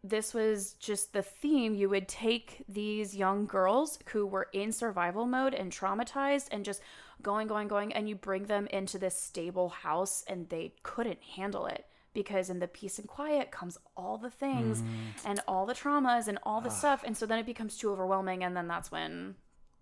this 0.10 0.34
was 0.34 0.74
just 0.74 1.14
the 1.14 1.24
theme. 1.24 1.74
You 1.74 1.89
would 1.89 2.08
take 2.08 2.64
these 2.70 3.16
young 3.16 3.45
girls 3.45 3.97
who 4.12 4.26
were 4.28 4.47
in 4.53 4.72
survival 4.72 5.26
mode 5.26 5.53
and 5.53 5.72
traumatized 5.72 6.47
and 6.51 6.64
just 6.64 6.82
going, 7.22 7.47
going, 7.47 7.68
going, 7.68 7.91
and 7.93 8.08
you 8.08 8.16
bring 8.16 8.43
them 8.43 8.68
into 8.68 8.99
this 8.99 9.18
stable 9.18 9.70
house 9.70 10.24
and 10.28 10.47
they 10.49 10.74
couldn't 10.84 11.22
handle 11.36 11.66
it 11.66 11.86
because 12.14 12.49
in 12.49 12.60
the 12.60 12.68
peace 12.68 12.99
and 12.99 13.08
quiet 13.08 13.51
comes 13.51 13.78
all 13.97 14.18
the 14.18 14.30
things 14.30 14.82
mm. 14.82 14.86
and 15.26 15.41
all 15.47 15.66
the 15.66 15.74
traumas 15.74 16.28
and 16.28 16.38
all 16.43 16.62
the 16.62 16.70
ah. 16.70 16.74
stuff. 16.74 17.03
And 17.03 17.18
so 17.18 17.26
then 17.26 17.39
it 17.39 17.45
becomes 17.45 17.78
too 17.78 17.91
overwhelming 17.91 18.43
and 18.43 18.56
then 18.56 18.68
that's 18.68 18.91
when 18.91 19.36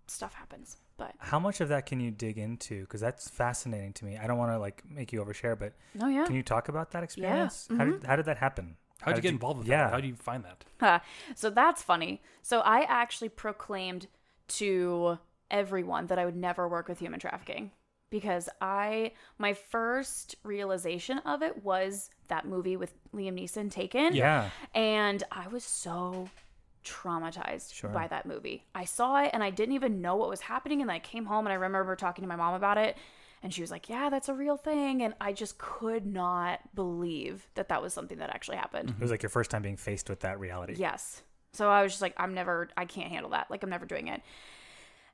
stuff 0.06 0.34
happens. 0.34 0.78
But 0.96 1.14
How 1.18 1.40
much 1.40 1.60
of 1.60 1.68
that 1.68 1.86
can 1.86 2.00
you 2.00 2.10
dig 2.10 2.38
into? 2.38 2.82
Because 2.82 3.00
that's 3.00 3.28
fascinating 3.28 3.92
to 3.94 4.04
me. 4.04 4.16
I 4.16 4.26
don't 4.26 4.38
want 4.38 4.52
to 4.52 4.58
like 4.58 4.82
make 4.88 5.12
you 5.12 5.22
overshare, 5.22 5.58
but 5.58 5.74
no, 5.94 6.06
yeah. 6.06 6.24
can 6.24 6.36
you 6.36 6.42
talk 6.42 6.68
about 6.68 6.92
that 6.92 7.02
experience? 7.02 7.68
How, 7.68 7.84
did, 7.84 7.94
mm-hmm. 7.94 8.06
how 8.06 8.16
did 8.16 8.26
that 8.26 8.38
happen? 8.38 8.76
How'd 9.00 9.12
How 9.12 9.16
you 9.16 9.22
get 9.22 9.32
involved 9.32 9.58
with 9.58 9.68
yeah. 9.68 9.84
that? 9.84 9.92
How 9.92 10.00
do 10.00 10.06
you 10.08 10.14
find 10.14 10.44
that? 10.44 10.64
Huh. 10.80 11.00
So 11.34 11.50
that's 11.50 11.82
funny. 11.82 12.22
So 12.42 12.60
I 12.60 12.82
actually 12.88 13.28
proclaimed 13.28 14.06
to 14.48 15.18
everyone 15.50 16.06
that 16.06 16.18
I 16.18 16.24
would 16.24 16.36
never 16.36 16.68
work 16.68 16.88
with 16.88 16.98
human 16.98 17.20
trafficking 17.20 17.70
because 18.10 18.48
I 18.60 19.12
my 19.38 19.52
first 19.54 20.36
realization 20.42 21.18
of 21.20 21.42
it 21.42 21.64
was 21.64 22.10
that 22.28 22.46
movie 22.46 22.76
with 22.76 22.94
Liam 23.14 23.38
Neeson 23.40 23.70
Taken. 23.70 24.14
Yeah. 24.14 24.50
And 24.74 25.22
I 25.32 25.48
was 25.48 25.64
so 25.64 26.28
traumatized 26.84 27.72
Sure. 27.72 27.90
by 27.90 28.06
that 28.08 28.26
movie. 28.26 28.64
I 28.74 28.84
saw 28.84 29.22
it 29.22 29.30
and 29.32 29.42
I 29.42 29.50
didn't 29.50 29.74
even 29.74 30.00
know 30.00 30.16
what 30.16 30.28
was 30.28 30.42
happening 30.42 30.82
and 30.82 30.90
I 30.90 30.98
came 30.98 31.24
home 31.24 31.46
and 31.46 31.52
I 31.52 31.56
remember 31.56 31.96
talking 31.96 32.22
to 32.22 32.28
my 32.28 32.36
mom 32.36 32.54
about 32.54 32.78
it 32.78 32.96
and 33.44 33.54
she 33.54 33.60
was 33.60 33.70
like, 33.70 33.88
"Yeah, 33.88 34.10
that's 34.10 34.28
a 34.28 34.34
real 34.34 34.56
thing." 34.56 35.02
And 35.02 35.14
I 35.20 35.32
just 35.32 35.58
could 35.58 36.04
not 36.04 36.60
believe 36.74 37.46
that 37.54 37.68
that 37.68 37.80
was 37.80 37.94
something 37.94 38.18
that 38.18 38.30
actually 38.30 38.56
happened. 38.56 38.90
It 38.90 39.00
was 39.00 39.12
like 39.12 39.22
your 39.22 39.30
first 39.30 39.52
time 39.52 39.62
being 39.62 39.76
faced 39.76 40.08
with 40.08 40.20
that 40.20 40.40
reality. 40.40 40.74
Yes. 40.76 41.22
So 41.52 41.70
I 41.70 41.84
was 41.84 41.92
just 41.92 42.02
like, 42.02 42.14
I'm 42.16 42.34
never, 42.34 42.68
I 42.76 42.84
can't 42.84 43.12
handle 43.12 43.30
that. 43.30 43.48
Like, 43.48 43.62
I'm 43.62 43.70
never 43.70 43.86
doing 43.86 44.08
it. 44.08 44.22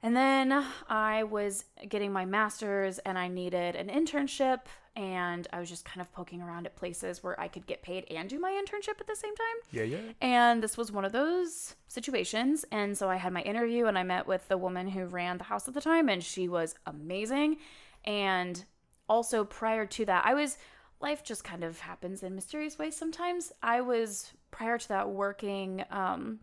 And 0.03 0.17
then 0.17 0.65
I 0.89 1.25
was 1.25 1.67
getting 1.87 2.13
my 2.13 2.25
master's 2.25 2.99
and 3.01 3.19
I 3.19 3.29
needed 3.29 3.77
an 3.77 3.89
internship. 3.89 4.61
And 4.97 5.47
I 5.53 5.61
was 5.61 5.69
just 5.69 5.85
kind 5.85 6.01
of 6.01 6.11
poking 6.13 6.41
around 6.41 6.67
at 6.67 6.75
places 6.75 7.23
where 7.23 7.39
I 7.39 7.49
could 7.49 7.67
get 7.67 7.83
paid 7.83 8.07
and 8.11 8.29
do 8.29 8.41
my 8.41 8.51
internship 8.51 9.01
at 9.01 9.07
the 9.07 9.15
same 9.15 9.37
time. 9.37 9.47
Yeah, 9.71 9.83
yeah. 9.83 9.99
And 10.21 10.63
this 10.63 10.77
was 10.77 10.91
one 10.91 11.05
of 11.05 11.13
those 11.13 11.77
situations. 11.87 12.65
And 12.73 12.97
so 12.97 13.09
I 13.11 13.17
had 13.17 13.33
my 13.33 13.43
interview 13.43 13.87
and 13.87 13.99
I 13.99 14.03
met 14.03 14.27
with 14.27 14.49
the 14.49 14.57
woman 14.57 14.89
who 14.89 15.05
ran 15.05 15.39
the 15.39 15.45
house 15.45 15.69
at 15.69 15.75
the 15.75 15.81
time, 15.81 16.09
and 16.09 16.25
she 16.25 16.49
was 16.49 16.75
amazing. 16.87 17.59
And 18.05 18.65
also, 19.09 19.45
prior 19.45 19.87
to 19.87 20.05
that, 20.07 20.25
I 20.25 20.35
was, 20.35 20.59
life 21.01 21.25
just 21.25 21.45
kind 21.45 21.65
of 21.65 21.81
happens 21.81 22.23
in 22.23 22.35
mysterious 22.35 22.79
ways 22.79 22.97
sometimes. 22.97 23.53
I 23.63 23.81
was, 23.81 24.33
prior 24.51 24.79
to 24.79 24.89
that, 24.89 25.11
working 25.11 25.85
um, 25.91 26.41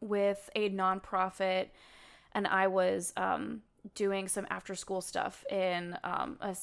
with 0.00 0.48
a 0.54 0.70
nonprofit, 0.70 1.68
and 2.32 2.46
I 2.46 2.68
was 2.68 3.12
um, 3.16 3.62
doing 3.94 4.28
some 4.28 4.46
after 4.50 4.74
school 4.74 5.00
stuff 5.00 5.44
in 5.50 5.96
um, 6.04 6.38
a 6.40 6.56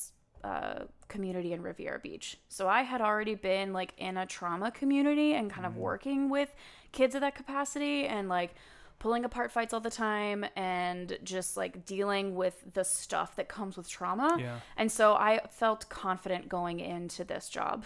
uh, 0.44 0.86
community 1.08 1.52
in 1.54 1.62
Riviera 1.62 2.00
Beach. 2.00 2.38
So 2.48 2.68
I 2.68 2.84
had 2.84 3.02
already 3.02 3.36
been 3.36 3.74
like 3.74 3.94
in 3.98 4.18
a 4.18 4.26
trauma 4.26 4.72
community 4.72 5.34
and 5.34 5.50
kind 5.52 5.66
of 5.66 5.78
working 5.78 6.30
with 6.30 6.54
kids 6.92 7.16
of 7.16 7.22
that 7.22 7.36
capacity 7.36 8.06
and 8.06 8.30
like 8.30 8.54
pulling 9.00 9.24
apart 9.26 9.52
fights 9.52 9.74
all 9.74 9.80
the 9.80 9.92
time 9.92 10.46
and 10.56 11.18
just 11.24 11.56
like 11.56 11.86
dealing 11.86 12.36
with 12.36 12.74
the 12.74 12.84
stuff 12.84 13.36
that 13.36 13.48
comes 13.48 13.78
with 13.78 13.88
trauma. 13.88 14.38
Yeah. 14.40 14.60
And 14.76 14.92
so 14.92 15.14
I 15.14 15.42
felt 15.52 15.88
confident 15.90 16.50
going 16.50 16.80
into 16.80 17.24
this 17.24 17.48
job 17.50 17.86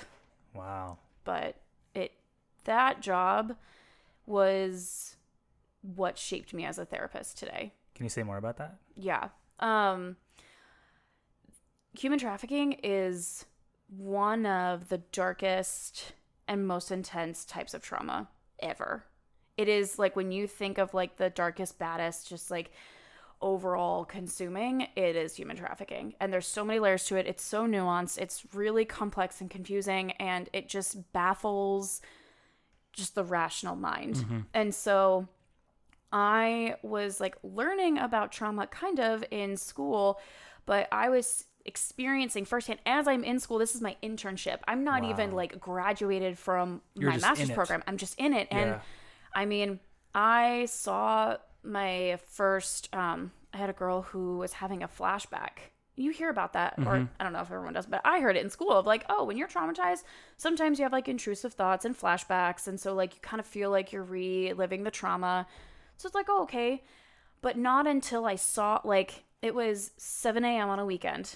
Wow. 0.53 0.97
but 1.25 1.55
it 1.93 2.13
that 2.63 3.01
job 3.01 3.55
was 4.25 5.15
what 5.81 6.17
shaped 6.17 6.53
me 6.53 6.65
as 6.65 6.77
a 6.77 6.85
therapist 6.85 7.37
today. 7.37 7.73
Can 7.95 8.05
you 8.05 8.09
say 8.09 8.23
more 8.23 8.37
about 8.37 8.57
that? 8.57 8.77
Yeah. 8.95 9.29
Um 9.59 10.15
human 11.97 12.19
trafficking 12.19 12.73
is 12.83 13.45
one 13.89 14.45
of 14.45 14.87
the 14.89 14.99
darkest 15.11 16.13
and 16.47 16.65
most 16.65 16.91
intense 16.91 17.43
types 17.45 17.73
of 17.73 17.81
trauma 17.83 18.29
ever. 18.59 19.03
It 19.61 19.67
is 19.69 19.99
like 19.99 20.15
when 20.15 20.31
you 20.31 20.47
think 20.47 20.79
of 20.79 20.93
like 20.93 21.17
the 21.17 21.29
darkest 21.29 21.77
baddest 21.77 22.27
just 22.27 22.49
like 22.49 22.71
overall 23.41 24.05
consuming, 24.05 24.87
it 24.95 25.15
is 25.15 25.35
human 25.35 25.55
trafficking. 25.55 26.15
And 26.19 26.33
there's 26.33 26.47
so 26.47 26.63
many 26.65 26.79
layers 26.79 27.05
to 27.05 27.15
it. 27.15 27.27
It's 27.27 27.43
so 27.43 27.67
nuanced. 27.67 28.17
It's 28.17 28.43
really 28.53 28.85
complex 28.85 29.39
and 29.41 29.49
confusing 29.49 30.11
and 30.13 30.49
it 30.51 30.67
just 30.67 31.11
baffles 31.13 32.01
just 32.91 33.13
the 33.15 33.23
rational 33.23 33.75
mind. 33.75 34.43
And 34.53 34.73
so 34.73 35.27
I 36.11 36.75
was 36.81 37.19
like 37.19 37.35
learning 37.43 37.97
about 37.97 38.31
trauma 38.31 38.67
kind 38.67 38.99
of 38.99 39.23
in 39.31 39.57
school, 39.57 40.19
but 40.65 40.87
I 40.91 41.09
was 41.09 41.45
experiencing 41.65 42.45
firsthand 42.45 42.79
as 42.85 43.07
I'm 43.07 43.23
in 43.23 43.39
school. 43.39 43.59
This 43.59 43.75
is 43.75 43.81
my 43.81 43.95
internship. 44.03 44.57
I'm 44.67 44.83
not 44.83 45.03
even 45.03 45.31
like 45.31 45.59
graduated 45.59 46.37
from 46.37 46.81
You're 46.95 47.11
my 47.11 47.17
master's 47.17 47.51
program. 47.51 47.83
I'm 47.87 47.97
just 47.97 48.15
in 48.19 48.33
it. 48.33 48.47
And 48.51 48.71
Yeah. 48.71 48.79
I 49.33 49.45
mean, 49.45 49.79
I 50.13 50.65
saw 50.65 51.37
my 51.63 52.19
first, 52.27 52.93
um, 52.93 53.31
I 53.53 53.57
had 53.57 53.69
a 53.69 53.73
girl 53.73 54.01
who 54.01 54.37
was 54.37 54.53
having 54.53 54.83
a 54.83 54.87
flashback. 54.87 55.71
You 55.95 56.11
hear 56.11 56.29
about 56.29 56.53
that, 56.53 56.75
or 56.79 56.95
Mm-hmm. 56.95 57.05
I 57.19 57.23
don't 57.23 57.33
know 57.33 57.41
if 57.41 57.51
everyone 57.51 57.73
does, 57.73 57.85
but 57.85 58.01
I 58.05 58.21
heard 58.21 58.35
it 58.35 58.43
in 58.43 58.49
school 58.49 58.71
of 58.71 58.85
like, 58.85 59.05
oh, 59.09 59.23
when 59.25 59.37
you're 59.37 59.47
traumatized, 59.47 60.03
sometimes 60.37 60.79
you 60.79 60.83
have 60.83 60.93
like 60.93 61.07
intrusive 61.07 61.53
thoughts 61.53 61.85
and 61.85 61.97
flashbacks. 61.97 62.67
And 62.67 62.79
so, 62.79 62.93
like, 62.93 63.13
you 63.15 63.21
kind 63.21 63.39
of 63.39 63.45
feel 63.45 63.69
like 63.69 63.91
you're 63.91 64.03
reliving 64.03 64.83
the 64.83 64.91
trauma. 64.91 65.47
So 65.97 66.07
it's 66.07 66.15
like, 66.15 66.27
oh, 66.29 66.43
okay. 66.43 66.83
But 67.41 67.57
not 67.57 67.87
until 67.87 68.25
I 68.25 68.35
saw, 68.35 68.79
like, 68.83 69.23
it 69.41 69.53
was 69.53 69.91
7 69.97 70.45
a.m. 70.45 70.69
on 70.69 70.79
a 70.79 70.85
weekend 70.85 71.35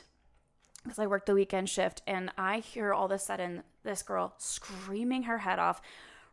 because 0.84 1.00
I 1.00 1.08
worked 1.08 1.26
the 1.26 1.34
weekend 1.34 1.68
shift, 1.68 2.04
and 2.06 2.32
I 2.38 2.60
hear 2.60 2.94
all 2.94 3.06
of 3.06 3.12
a 3.12 3.18
sudden 3.18 3.64
this 3.84 4.04
girl 4.04 4.36
screaming 4.38 5.24
her 5.24 5.40
head 5.40 5.58
off, 5.58 5.82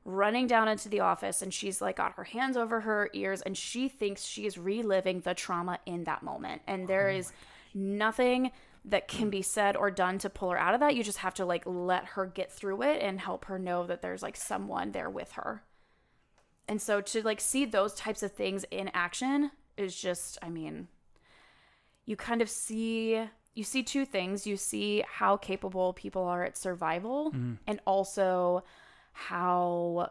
running 0.04 0.46
down 0.46 0.68
into 0.68 0.88
the 0.88 1.00
office, 1.00 1.42
and 1.42 1.52
she's 1.52 1.80
like 1.80 1.96
got 1.96 2.14
her 2.14 2.24
hands 2.24 2.56
over 2.56 2.80
her 2.80 3.10
ears, 3.12 3.42
and 3.42 3.56
she 3.56 3.88
thinks 3.88 4.24
she 4.24 4.46
is 4.46 4.58
reliving 4.58 5.20
the 5.20 5.34
trauma 5.34 5.78
in 5.86 6.04
that 6.04 6.22
moment. 6.22 6.62
And 6.66 6.84
oh 6.84 6.86
there 6.86 7.10
is 7.10 7.32
nothing 7.74 8.50
that 8.84 9.06
can 9.06 9.30
be 9.30 9.42
said 9.42 9.76
or 9.76 9.90
done 9.90 10.18
to 10.18 10.30
pull 10.30 10.50
her 10.50 10.58
out 10.58 10.74
of 10.74 10.80
that. 10.80 10.96
You 10.96 11.04
just 11.04 11.18
have 11.18 11.34
to 11.34 11.44
like 11.44 11.62
let 11.66 12.04
her 12.04 12.26
get 12.26 12.50
through 12.50 12.82
it 12.82 13.00
and 13.00 13.20
help 13.20 13.44
her 13.44 13.58
know 13.58 13.86
that 13.86 14.02
there's 14.02 14.22
like 14.22 14.36
someone 14.36 14.92
there 14.92 15.10
with 15.10 15.32
her. 15.32 15.62
And 16.68 16.82
so 16.82 17.00
to 17.00 17.22
like 17.22 17.40
see 17.40 17.64
those 17.64 17.94
types 17.94 18.22
of 18.22 18.32
things 18.32 18.64
in 18.70 18.90
action 18.92 19.50
is 19.76 19.94
just, 19.94 20.38
I 20.42 20.48
mean, 20.48 20.88
you 22.06 22.16
kind 22.16 22.42
of 22.42 22.50
see 22.50 23.24
you 23.54 23.64
see 23.64 23.82
two 23.82 24.04
things. 24.04 24.46
You 24.46 24.56
see 24.56 25.04
how 25.06 25.36
capable 25.36 25.92
people 25.92 26.24
are 26.24 26.42
at 26.42 26.56
survival 26.56 27.30
mm-hmm. 27.30 27.54
and 27.66 27.80
also 27.86 28.64
how 29.12 30.10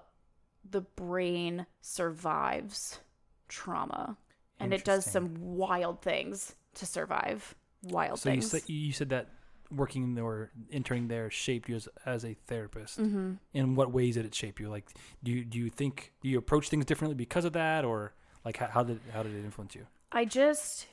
the 0.70 0.82
brain 0.82 1.66
survives 1.82 3.00
trauma. 3.48 4.18
And 4.60 4.74
it 4.74 4.86
does 4.86 5.06
some 5.06 5.34
wild 5.40 6.02
things 6.04 6.54
to 6.76 6.86
survive. 6.86 7.56
Wild 7.84 8.20
So 8.20 8.30
you 8.30 8.42
things. 8.42 8.52
said 8.52 8.70
you 8.70 8.94
said 8.94 9.10
that 9.10 9.28
working 9.72 10.20
or 10.20 10.52
entering 10.72 11.08
there 11.08 11.32
shaped 11.32 11.68
you 11.68 11.76
as, 11.76 11.90
as 12.06 12.24
a 12.26 12.36
therapist. 12.46 13.00
Mm-hmm. 13.00 13.34
In 13.54 13.76
what 13.76 13.92
ways 13.92 14.16
did 14.16 14.26
it 14.26 14.36
shape 14.36 14.60
you? 14.60 14.70
Like, 14.70 14.92
do 15.24 15.32
you 15.32 15.44
do 15.46 15.58
you 15.58 15.70
think 15.70 16.14
do 16.22 16.30
you 16.30 16.38
approach 16.38 16.70
things 16.70 16.86
differently 16.86 17.16
because 17.16 17.44
of 17.44 17.54
that, 17.54 17.84
or 17.84 18.14
like 18.46 18.58
how, 18.58 18.68
how 18.68 18.84
did 18.84 19.00
how 19.12 19.24
did 19.24 19.34
it 19.34 19.44
influence 19.44 19.74
you? 19.74 19.88
I 20.12 20.26
just 20.26 20.86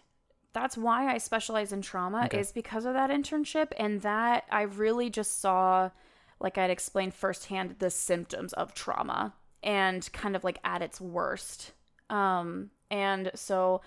that's 0.54 0.78
why 0.78 1.12
I 1.12 1.18
specialize 1.18 1.72
in 1.72 1.82
trauma 1.82 2.24
Okay. 2.24 2.40
is 2.40 2.52
because 2.52 2.86
of 2.86 2.94
that 2.94 3.10
internship 3.10 3.72
and 3.76 4.00
that 4.00 4.44
I 4.50 4.62
really 4.62 5.10
just 5.10 5.40
saw 5.40 5.90
like 6.40 6.58
I'd 6.58 6.70
explained 6.70 7.14
firsthand 7.14 7.76
the 7.78 7.90
symptoms 7.90 8.52
of 8.52 8.74
trauma 8.74 9.34
and 9.62 10.08
kind 10.12 10.36
of 10.36 10.44
like 10.44 10.58
at 10.64 10.82
its 10.82 11.00
worst. 11.00 11.72
Um 12.10 12.70
and 12.90 13.30
so 13.34 13.80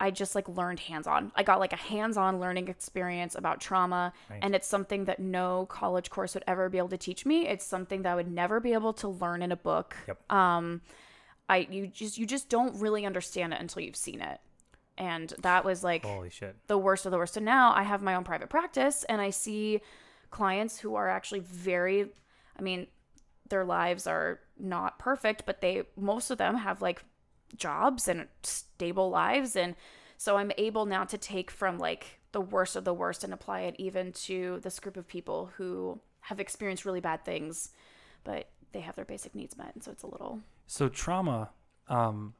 I 0.00 0.10
just 0.10 0.34
like 0.34 0.48
learned 0.48 0.80
hands 0.80 1.06
on. 1.06 1.30
I 1.36 1.44
got 1.44 1.60
like 1.60 1.72
a 1.72 1.76
hands 1.76 2.16
on 2.16 2.40
learning 2.40 2.66
experience 2.66 3.36
about 3.36 3.60
trauma. 3.60 4.12
And 4.42 4.52
it's 4.56 4.66
something 4.66 5.04
that 5.04 5.20
no 5.20 5.66
college 5.66 6.10
course 6.10 6.34
would 6.34 6.42
ever 6.48 6.68
be 6.68 6.78
able 6.78 6.88
to 6.88 6.98
teach 6.98 7.24
me. 7.24 7.46
It's 7.46 7.64
something 7.64 8.02
that 8.02 8.10
I 8.10 8.14
would 8.16 8.30
never 8.30 8.58
be 8.58 8.72
able 8.72 8.92
to 8.94 9.08
learn 9.08 9.42
in 9.42 9.52
a 9.52 9.56
book. 9.56 9.94
Yep. 10.08 10.32
Um, 10.32 10.80
I 11.48 11.68
you 11.70 11.86
just 11.86 12.18
you 12.18 12.26
just 12.26 12.48
don't 12.48 12.80
really 12.80 13.06
understand 13.06 13.52
it 13.52 13.60
until 13.60 13.82
you've 13.82 13.94
seen 13.94 14.20
it. 14.20 14.40
And 14.98 15.32
that 15.40 15.64
was 15.64 15.84
like 15.84 16.04
Holy 16.04 16.30
shit. 16.30 16.56
the 16.66 16.78
worst 16.78 17.06
of 17.06 17.12
the 17.12 17.18
worst. 17.18 17.36
And 17.36 17.46
now 17.46 17.72
I 17.72 17.84
have 17.84 18.02
my 18.02 18.16
own 18.16 18.24
private 18.24 18.48
practice 18.48 19.04
and 19.04 19.20
I 19.20 19.30
see 19.30 19.80
clients 20.32 20.80
who 20.80 20.96
are 20.96 21.08
actually 21.08 21.40
very, 21.40 22.10
I 22.58 22.62
mean, 22.62 22.88
their 23.48 23.64
lives 23.64 24.08
are 24.08 24.40
not 24.58 24.98
perfect, 24.98 25.44
but 25.46 25.60
they, 25.60 25.84
most 25.96 26.30
of 26.32 26.38
them 26.38 26.56
have 26.56 26.82
like 26.82 27.04
jobs 27.56 28.08
and 28.08 28.26
stable 28.42 29.10
lives. 29.10 29.54
And 29.54 29.76
so 30.16 30.38
I'm 30.38 30.50
able 30.58 30.86
now 30.86 31.04
to 31.04 31.18
take 31.18 31.50
from 31.50 31.78
like 31.78 32.18
the 32.32 32.40
worst 32.40 32.74
of 32.74 32.84
the 32.84 32.94
worst 32.94 33.22
and 33.22 33.32
apply 33.32 33.60
it 33.60 33.76
even 33.78 34.10
to 34.12 34.58
this 34.62 34.80
group 34.80 34.96
of 34.96 35.06
people 35.06 35.50
who 35.58 36.00
have 36.20 36.40
experienced 36.40 36.84
really 36.84 37.00
bad 37.00 37.24
things, 37.24 37.70
but 38.24 38.48
they 38.72 38.80
have 38.80 38.96
their 38.96 39.04
basic 39.04 39.34
needs 39.34 39.56
met. 39.56 39.72
And 39.74 39.84
so 39.84 39.90
it's 39.92 40.02
a 40.02 40.06
little, 40.06 40.40
So 40.66 40.88
trauma, 40.88 41.50
um, 41.88 42.34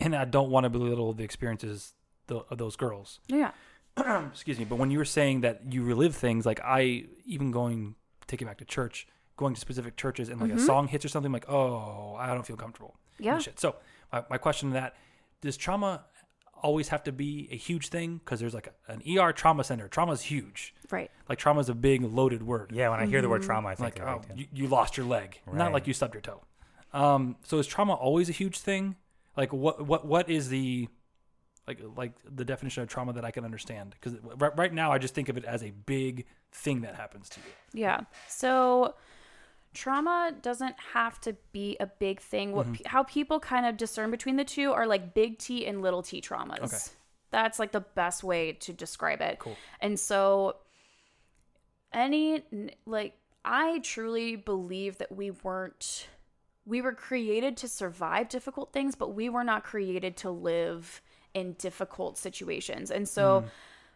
and 0.00 0.16
I 0.16 0.24
don't 0.24 0.50
want 0.50 0.64
to 0.64 0.70
belittle 0.70 1.12
the 1.12 1.22
experiences 1.22 1.92
of 2.28 2.58
those 2.58 2.76
girls. 2.76 3.20
yeah. 3.28 3.52
Excuse 4.32 4.58
me, 4.58 4.64
but 4.64 4.76
when 4.76 4.90
you 4.90 4.98
were 4.98 5.04
saying 5.04 5.42
that 5.42 5.60
you 5.70 5.82
relive 5.82 6.14
things, 6.14 6.46
like 6.46 6.60
I 6.64 7.04
even 7.26 7.50
going 7.50 7.96
take 8.26 8.40
it 8.40 8.44
back 8.44 8.58
to 8.58 8.64
church, 8.64 9.06
going 9.36 9.54
to 9.54 9.60
specific 9.60 9.96
churches, 9.96 10.28
and 10.28 10.40
like 10.40 10.52
a 10.52 10.58
song 10.58 10.88
hits 10.88 11.04
or 11.04 11.08
something, 11.08 11.32
like 11.32 11.48
oh, 11.48 12.14
I 12.18 12.32
don't 12.32 12.46
feel 12.46 12.56
comfortable. 12.56 12.96
Yeah. 13.18 13.38
shit. 13.38 13.60
So 13.60 13.76
my, 14.12 14.24
my 14.30 14.38
question 14.38 14.70
to 14.70 14.74
that: 14.74 14.96
Does 15.40 15.56
trauma 15.56 16.04
always 16.62 16.88
have 16.88 17.02
to 17.04 17.12
be 17.12 17.48
a 17.50 17.56
huge 17.56 17.88
thing? 17.88 18.18
Because 18.18 18.40
there's 18.40 18.54
like 18.54 18.72
a, 18.88 18.92
an 18.92 19.02
ER 19.18 19.32
trauma 19.32 19.64
center. 19.64 19.88
Trauma 19.88 20.12
is 20.12 20.22
huge. 20.22 20.74
Right. 20.90 21.10
Like 21.28 21.38
trauma 21.38 21.60
is 21.60 21.68
a 21.68 21.74
big 21.74 22.02
loaded 22.02 22.42
word. 22.42 22.72
Yeah, 22.74 22.90
when 22.90 23.00
I 23.00 23.06
hear 23.06 23.22
the 23.22 23.28
word 23.28 23.42
trauma, 23.42 23.68
I 23.68 23.74
think 23.74 23.98
like 23.98 24.06
oh, 24.06 24.22
you, 24.34 24.46
you 24.52 24.66
lost 24.68 24.96
your 24.96 25.06
leg, 25.06 25.40
not 25.52 25.72
like 25.72 25.86
you 25.86 25.92
stubbed 25.94 26.14
your 26.14 26.22
toe. 26.22 26.42
Um, 26.92 27.36
so 27.44 27.58
is 27.58 27.66
trauma 27.66 27.94
always 27.94 28.28
a 28.28 28.32
huge 28.32 28.58
thing? 28.58 28.96
Like 29.36 29.52
what 29.52 29.86
what 29.86 30.06
what 30.06 30.28
is 30.28 30.48
the 30.48 30.88
like 31.70 31.96
like 31.96 32.12
the 32.24 32.44
definition 32.44 32.82
of 32.82 32.88
trauma 32.88 33.12
that 33.14 33.24
I 33.24 33.30
can 33.30 33.44
understand? 33.44 33.94
Because 34.00 34.18
right, 34.36 34.56
right 34.56 34.72
now 34.72 34.92
I 34.92 34.98
just 34.98 35.14
think 35.14 35.28
of 35.28 35.36
it 35.36 35.44
as 35.44 35.62
a 35.62 35.70
big 35.70 36.26
thing 36.52 36.80
that 36.82 36.94
happens 36.94 37.28
to 37.30 37.40
you. 37.40 37.80
Yeah. 37.82 38.00
So 38.28 38.94
trauma 39.72 40.32
doesn't 40.42 40.74
have 40.92 41.20
to 41.22 41.36
be 41.52 41.76
a 41.78 41.86
big 41.86 42.20
thing. 42.20 42.52
What 42.52 42.66
mm-hmm. 42.66 42.74
pe- 42.74 42.88
how 42.88 43.04
people 43.04 43.40
kind 43.40 43.66
of 43.66 43.76
discern 43.76 44.10
between 44.10 44.36
the 44.36 44.44
two 44.44 44.72
are 44.72 44.86
like 44.86 45.14
big 45.14 45.38
T 45.38 45.66
and 45.66 45.82
little 45.82 46.02
T 46.02 46.20
traumas. 46.20 46.60
Okay. 46.60 46.78
That's 47.30 47.58
like 47.58 47.72
the 47.72 47.80
best 47.80 48.24
way 48.24 48.54
to 48.54 48.72
describe 48.72 49.20
it. 49.20 49.38
Cool. 49.38 49.56
And 49.80 49.98
so 49.98 50.56
any 51.92 52.42
like 52.86 53.14
I 53.44 53.78
truly 53.78 54.36
believe 54.36 54.98
that 54.98 55.12
we 55.12 55.30
weren't 55.30 56.08
we 56.66 56.82
were 56.82 56.92
created 56.92 57.56
to 57.58 57.68
survive 57.68 58.28
difficult 58.28 58.72
things, 58.72 58.94
but 58.94 59.14
we 59.14 59.28
were 59.28 59.44
not 59.44 59.64
created 59.64 60.16
to 60.18 60.30
live 60.30 61.02
in 61.34 61.54
difficult 61.54 62.18
situations. 62.18 62.90
And 62.90 63.08
so 63.08 63.44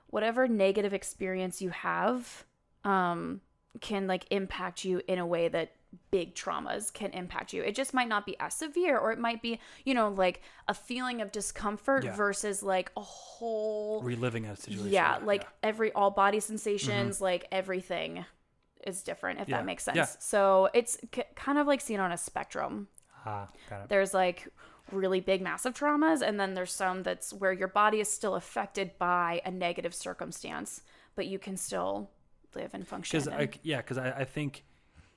whatever 0.08 0.46
negative 0.48 0.92
experience 0.94 1.60
you 1.60 1.70
have 1.70 2.44
um 2.84 3.40
can 3.80 4.06
like 4.06 4.24
impact 4.30 4.84
you 4.84 5.00
in 5.08 5.18
a 5.18 5.26
way 5.26 5.48
that 5.48 5.72
big 6.10 6.34
traumas 6.34 6.92
can 6.92 7.10
impact 7.10 7.52
you. 7.52 7.62
It 7.62 7.74
just 7.74 7.94
might 7.94 8.08
not 8.08 8.26
be 8.26 8.36
as 8.40 8.54
severe 8.54 8.98
or 8.98 9.12
it 9.12 9.18
might 9.18 9.42
be, 9.42 9.60
you 9.84 9.94
know, 9.94 10.08
like 10.10 10.42
a 10.68 10.74
feeling 10.74 11.20
of 11.20 11.30
discomfort 11.32 12.04
Yeah. 12.04 12.14
versus 12.16 12.62
like 12.62 12.90
a 12.96 13.00
whole 13.00 14.02
Reliving 14.02 14.44
a 14.46 14.56
situation. 14.56 14.88
yeah, 14.92 15.18
like 15.24 15.46
every 15.62 15.92
all 15.92 16.10
body 16.10 16.40
sensations, 16.40 17.20
like 17.20 17.46
everything 17.52 18.24
is 18.86 19.02
different 19.02 19.40
if 19.40 19.48
Yeah. 19.48 19.58
that 19.58 19.66
makes 19.66 19.84
sense. 19.84 19.96
Yeah. 19.96 20.06
So 20.18 20.68
it's 20.74 20.98
k- 21.10 21.26
kind 21.36 21.58
of 21.58 21.66
like 21.66 21.80
seen 21.80 22.00
on 22.00 22.12
a 22.12 22.16
spectrum. 22.18 22.88
Ah, 23.24 23.48
got 23.70 23.82
it. 23.84 23.88
There's 23.88 24.12
like 24.14 24.48
really 24.92 25.20
big 25.20 25.40
massive 25.40 25.74
traumas 25.74 26.20
and 26.20 26.38
then 26.38 26.54
there's 26.54 26.72
some 26.72 27.02
that's 27.02 27.32
where 27.32 27.52
your 27.52 27.68
body 27.68 28.00
is 28.00 28.08
still 28.10 28.34
affected 28.34 28.92
by 28.98 29.40
a 29.44 29.50
negative 29.50 29.94
circumstance, 29.94 30.82
but 31.16 31.26
you 31.26 31.38
can 31.38 31.56
still 31.56 32.10
live 32.54 32.72
and 32.74 32.86
function. 32.86 33.18
because 33.18 33.28
I 33.28 33.42
and- 33.42 33.58
yeah 33.62 33.78
because 33.78 33.98
I, 33.98 34.10
I 34.10 34.24
think 34.24 34.64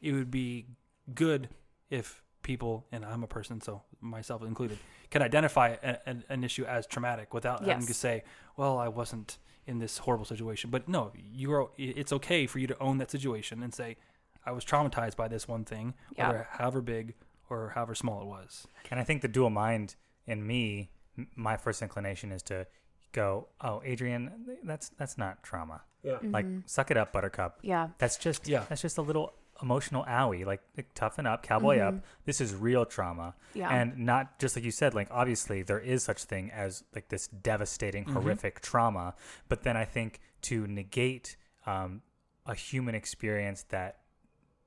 it 0.02 0.12
would 0.14 0.32
be 0.32 0.66
good 1.14 1.50
if 1.90 2.24
people 2.44 2.86
and 2.92 3.04
I'm 3.06 3.24
a 3.24 3.28
person 3.28 3.60
so 3.62 3.82
myself 4.00 4.42
included 4.44 4.78
can 5.10 5.22
identify 5.22 5.76
a, 5.84 5.98
an, 6.08 6.24
an 6.30 6.44
issue 6.44 6.66
as 6.66 6.88
traumatic 6.88 7.34
without 7.34 7.66
having 7.66 7.86
to 7.88 7.94
say 7.94 8.24
well 8.56 8.78
I 8.78 8.88
wasn't 8.88 9.38
in 9.66 9.80
this 9.80 9.98
horrible 9.98 10.24
situation 10.26 10.70
but 10.70 10.88
no 10.88 11.12
you're 11.16 11.70
it's 11.78 12.14
okay 12.14 12.48
for 12.48 12.60
you 12.60 12.68
to 12.68 12.80
own 12.80 13.00
that 13.00 13.12
situation 13.12 13.62
and 13.64 13.74
say 13.74 13.98
I 14.46 14.52
was 14.52 14.64
traumatized 14.64 15.18
by 15.18 15.28
this 15.28 15.46
one 15.48 15.66
thing 15.66 15.94
Yeah. 16.16 16.28
whether 16.30 16.48
however 16.52 16.82
big 16.82 17.16
or 17.50 17.72
however 17.76 17.96
small 17.96 18.22
it 18.22 18.28
was 18.28 18.68
And 18.92 19.00
I 19.00 19.04
think 19.04 19.22
the 19.22 19.28
dual 19.28 19.50
mind 19.50 19.96
in 20.26 20.46
me, 20.46 20.92
my 21.36 21.58
first 21.58 21.82
inclination 21.82 22.32
is 22.32 22.44
to 22.44 22.68
go, 23.12 23.48
"Oh, 23.62 23.82
Adrian, 23.84 24.58
that's 24.64 24.90
that's 24.90 25.18
not 25.18 25.44
trauma. 25.44 25.82
Yeah. 26.04 26.18
Like, 26.22 26.46
mm-hmm. 26.46 26.60
suck 26.66 26.92
it 26.92 26.98
up, 26.98 27.12
Buttercup. 27.12 27.60
yeah. 27.62 27.90
That's 27.98 28.18
just 28.18 28.48
Yeah. 28.48 28.64
That's 28.70 28.82
just 28.82 28.98
a 28.98 29.02
little 29.02 29.34
emotional 29.62 30.06
owie. 30.06 30.46
Like, 30.46 30.62
like, 30.78 30.94
toughen 30.94 31.26
up, 31.26 31.44
cowboy 31.44 31.80
up. 31.80 31.96
Mm-hmm. 31.96 32.06
This 32.26 32.40
is 32.40 32.54
real 32.56 32.86
trauma. 32.86 33.36
Yeah. 33.54 33.70
And 33.70 33.98
not 33.98 34.40
just 34.40 34.56
like 34.56 34.64
you 34.64 34.72
said. 34.72 34.94
Like, 34.94 35.08
obviously, 35.12 35.64
there 35.64 35.80
is 35.80 36.04
such 36.04 36.24
thing 36.24 36.52
as 36.52 36.84
like 36.94 37.10
this 37.10 37.28
devastating, 37.28 38.06
mm-hmm. 38.06 38.14
horrific 38.14 38.62
trauma. 38.62 39.16
But 39.50 39.64
then 39.64 39.76
I 39.76 39.86
think 39.86 40.20
to 40.44 40.68
negate 40.68 41.36
um, 41.66 42.02
a 42.46 42.56
human 42.56 42.96
experience 42.96 43.64
that 43.70 43.98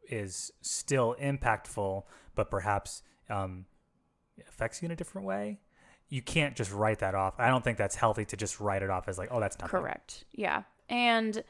is 0.09 0.53
still 0.61 1.17
impactful, 1.21 2.05
but 2.35 2.51
perhaps 2.51 3.03
um, 3.29 3.67
affects 4.49 4.83
you 4.83 4.87
in 4.87 4.93
a 4.93 4.97
different 4.97 5.27
way. 5.27 5.61
You 6.09 6.23
can't 6.23 6.57
just 6.57 6.73
write 6.73 6.99
that 7.01 7.15
off. 7.15 7.35
I 7.39 7.49
don't 7.49 7.63
think 7.63 7.79
that's 7.79 7.95
healthy 7.95 8.25
to 8.27 8.37
just 8.37 8.59
write 8.59 8.83
it 8.83 8.91
off 8.91 9.09
as 9.09 9.19
like, 9.19 9.29
oh, 9.31 9.39
that's 9.39 9.59
not 9.59 9.71
Correct. 9.71 10.25
Yeah. 10.33 10.63
And 10.89 11.45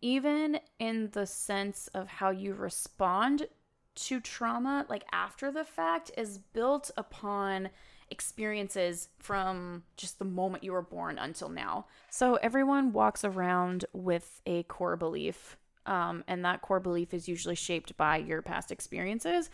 even 0.00 0.60
in 0.78 1.10
the 1.12 1.26
sense 1.26 1.88
of 1.94 2.06
how 2.06 2.30
you 2.30 2.54
respond 2.54 3.48
to 3.96 4.20
trauma, 4.20 4.86
like 4.88 5.04
after 5.12 5.50
the 5.50 5.64
fact, 5.64 6.10
is 6.16 6.38
built 6.38 6.90
upon 6.96 7.70
experiences 8.10 9.08
from 9.18 9.82
just 9.96 10.18
the 10.18 10.24
moment 10.24 10.62
you 10.62 10.72
were 10.72 10.82
born 10.82 11.18
until 11.18 11.48
now. 11.48 11.86
So 12.10 12.36
everyone 12.36 12.92
walks 12.92 13.24
around 13.24 13.84
with 13.92 14.40
a 14.46 14.62
core 14.64 14.96
belief. 14.96 15.56
Um, 15.86 16.24
and 16.26 16.44
that 16.44 16.62
core 16.62 16.80
belief 16.80 17.12
is 17.12 17.28
usually 17.28 17.54
shaped 17.54 17.96
by 17.96 18.16
your 18.18 18.42
past 18.42 18.70
experiences. 18.70 19.50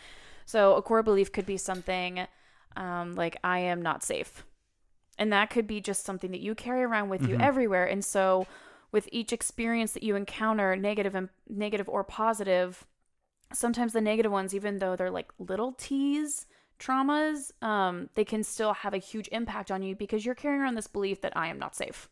So 0.47 0.77
a 0.77 0.83
core 0.83 1.03
belief 1.03 1.33
could 1.33 1.47
be 1.47 1.57
something 1.57 2.27
um, 2.77 3.15
like, 3.17 3.37
I 3.43 3.61
am 3.61 3.83
not 3.83 4.05
safe. 4.05 4.45
And 5.19 5.33
that 5.33 5.51
could 5.51 5.67
be 5.67 5.81
just 5.81 6.05
something 6.05 6.31
that 6.31 6.41
you 6.41 6.55
carry 6.55 6.83
around 6.83 7.09
with 7.09 7.29
you 7.29 7.37
everywhere. 7.41 7.85
And 7.85 8.05
so 8.05 8.47
with 8.93 9.09
each 9.13 9.33
experience 9.33 9.93
that 9.93 10.03
you 10.03 10.17
encounter 10.17 10.77
negative 10.77 11.15
and 11.15 11.29
negative 11.49 11.89
or 11.89 12.05
positive 12.05 12.87
sometimes 13.53 13.93
the 13.93 14.01
negative 14.01 14.31
ones 14.31 14.55
even 14.55 14.79
though 14.79 14.97
they're 14.97 15.11
like 15.11 15.33
little 15.39 15.73
t's 15.73 16.47
traumas 16.79 17.51
um, 17.63 18.09
they 18.15 18.25
can 18.25 18.43
still 18.43 18.73
have 18.73 18.95
a 18.95 18.99
huge 18.99 19.29
impact 19.33 19.71
on 19.71 19.83
you 19.83 19.95
because 19.95 20.25
you're 20.25 20.35
carrying 20.35 20.61
around 20.61 20.77
this 20.77 20.87
belief 20.87 21.21
that 21.21 21.37
i 21.37 21.49
am 21.49 21.59
not 21.59 21.75
safe 21.75 22.09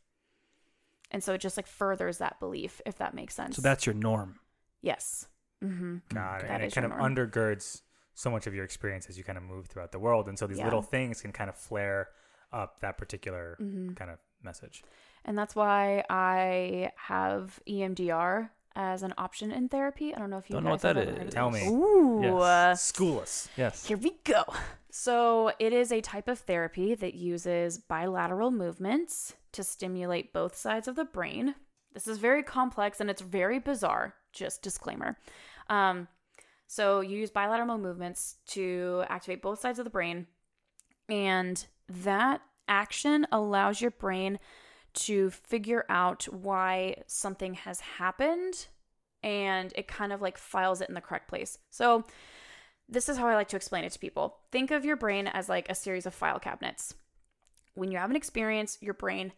and 1.10 1.22
so 1.24 1.32
it 1.34 1.40
just 1.40 1.56
like 1.56 1.66
furthers 1.66 2.18
that 2.18 2.38
belief 2.40 2.80
if 2.86 2.98
that 2.98 3.14
makes 3.14 3.34
sense 3.34 3.56
so 3.56 3.62
that's 3.62 3.86
your 3.86 3.94
norm 3.94 4.38
yes 4.82 5.26
mm-hmm. 5.64 5.96
God, 6.14 6.42
That 6.42 6.50
and 6.50 6.62
it 6.62 6.66
is 6.66 6.74
kind 6.74 6.84
of 6.84 6.90
norm. 6.96 7.14
undergirds 7.14 7.82
so 8.14 8.30
much 8.30 8.46
of 8.46 8.54
your 8.54 8.64
experience 8.64 9.06
as 9.08 9.16
you 9.18 9.24
kind 9.24 9.38
of 9.38 9.44
move 9.44 9.66
throughout 9.66 9.92
the 9.92 9.98
world. 10.00 10.28
And 10.28 10.36
so 10.38 10.46
these 10.48 10.58
Yeah. 10.58 10.64
little 10.64 10.82
things 10.82 11.20
can 11.22 11.30
kind 11.30 11.48
of 11.48 11.56
flare 11.56 12.08
up 12.52 12.80
that 12.80 12.98
particular 12.98 13.56
Mm-hmm. 13.60 13.92
kind 13.94 14.10
of 14.10 14.18
message. 14.42 14.82
and 15.24 15.36
that's 15.36 15.54
why 15.56 16.04
i 16.08 16.90
have 16.96 17.58
emdr 17.68 18.50
as 18.76 19.02
an 19.02 19.12
option 19.18 19.50
in 19.50 19.68
therapy 19.68 20.14
i 20.14 20.18
don't 20.18 20.30
know 20.30 20.38
if 20.38 20.48
you 20.48 20.54
Don't 20.54 20.64
know 20.64 20.70
what 20.70 20.82
have 20.82 20.94
that 20.96 21.08
ever 21.08 21.18
heard 21.18 21.30
Tell 21.32 21.50
me. 21.50 21.66
Ooh, 21.68 22.20
Yes. 22.22 22.32
uh, 22.42 22.74
School 22.76 23.20
us. 23.20 23.48
yes 23.56 23.84
Here 23.86 23.96
we 23.96 24.12
go. 24.24 24.44
So, 24.90 25.52
it 25.58 25.72
is 25.72 25.92
a 25.92 26.00
type 26.00 26.28
of 26.28 26.38
therapy 26.40 26.94
that 26.94 27.14
uses 27.14 27.78
bilateral 27.78 28.50
movements 28.50 29.34
to 29.58 29.64
stimulate 29.64 30.32
both 30.32 30.54
sides 30.56 30.86
of 30.86 30.94
the 30.94 31.04
brain. 31.04 31.56
This 31.92 32.06
is 32.06 32.18
very 32.18 32.44
complex 32.44 33.00
and 33.00 33.10
it's 33.10 33.20
very 33.20 33.58
bizarre, 33.58 34.14
just 34.32 34.62
disclaimer. 34.62 35.18
Um, 35.68 36.06
so, 36.68 37.00
you 37.00 37.18
use 37.18 37.30
bilateral 37.30 37.76
movements 37.76 38.36
to 38.50 39.02
activate 39.08 39.42
both 39.42 39.58
sides 39.58 39.80
of 39.80 39.84
the 39.84 39.90
brain, 39.90 40.28
and 41.08 41.66
that 41.88 42.40
action 42.68 43.26
allows 43.32 43.80
your 43.80 43.90
brain 43.90 44.38
to 44.92 45.30
figure 45.30 45.84
out 45.88 46.24
why 46.24 47.02
something 47.06 47.54
has 47.54 47.80
happened 47.80 48.68
and 49.24 49.72
it 49.74 49.88
kind 49.88 50.12
of 50.12 50.22
like 50.22 50.38
files 50.38 50.80
it 50.80 50.88
in 50.88 50.94
the 50.94 51.00
correct 51.00 51.28
place. 51.28 51.58
So, 51.70 52.04
this 52.88 53.08
is 53.08 53.16
how 53.16 53.26
I 53.26 53.34
like 53.34 53.48
to 53.48 53.56
explain 53.56 53.82
it 53.82 53.92
to 53.92 53.98
people. 53.98 54.38
Think 54.52 54.70
of 54.70 54.84
your 54.84 54.96
brain 54.96 55.26
as 55.26 55.48
like 55.48 55.68
a 55.68 55.74
series 55.74 56.06
of 56.06 56.14
file 56.14 56.38
cabinets. 56.38 56.94
when 57.74 57.90
you 57.90 57.98
have 57.98 58.10
an 58.10 58.16
experience, 58.16 58.78
your 58.80 58.94
brain 58.94 59.32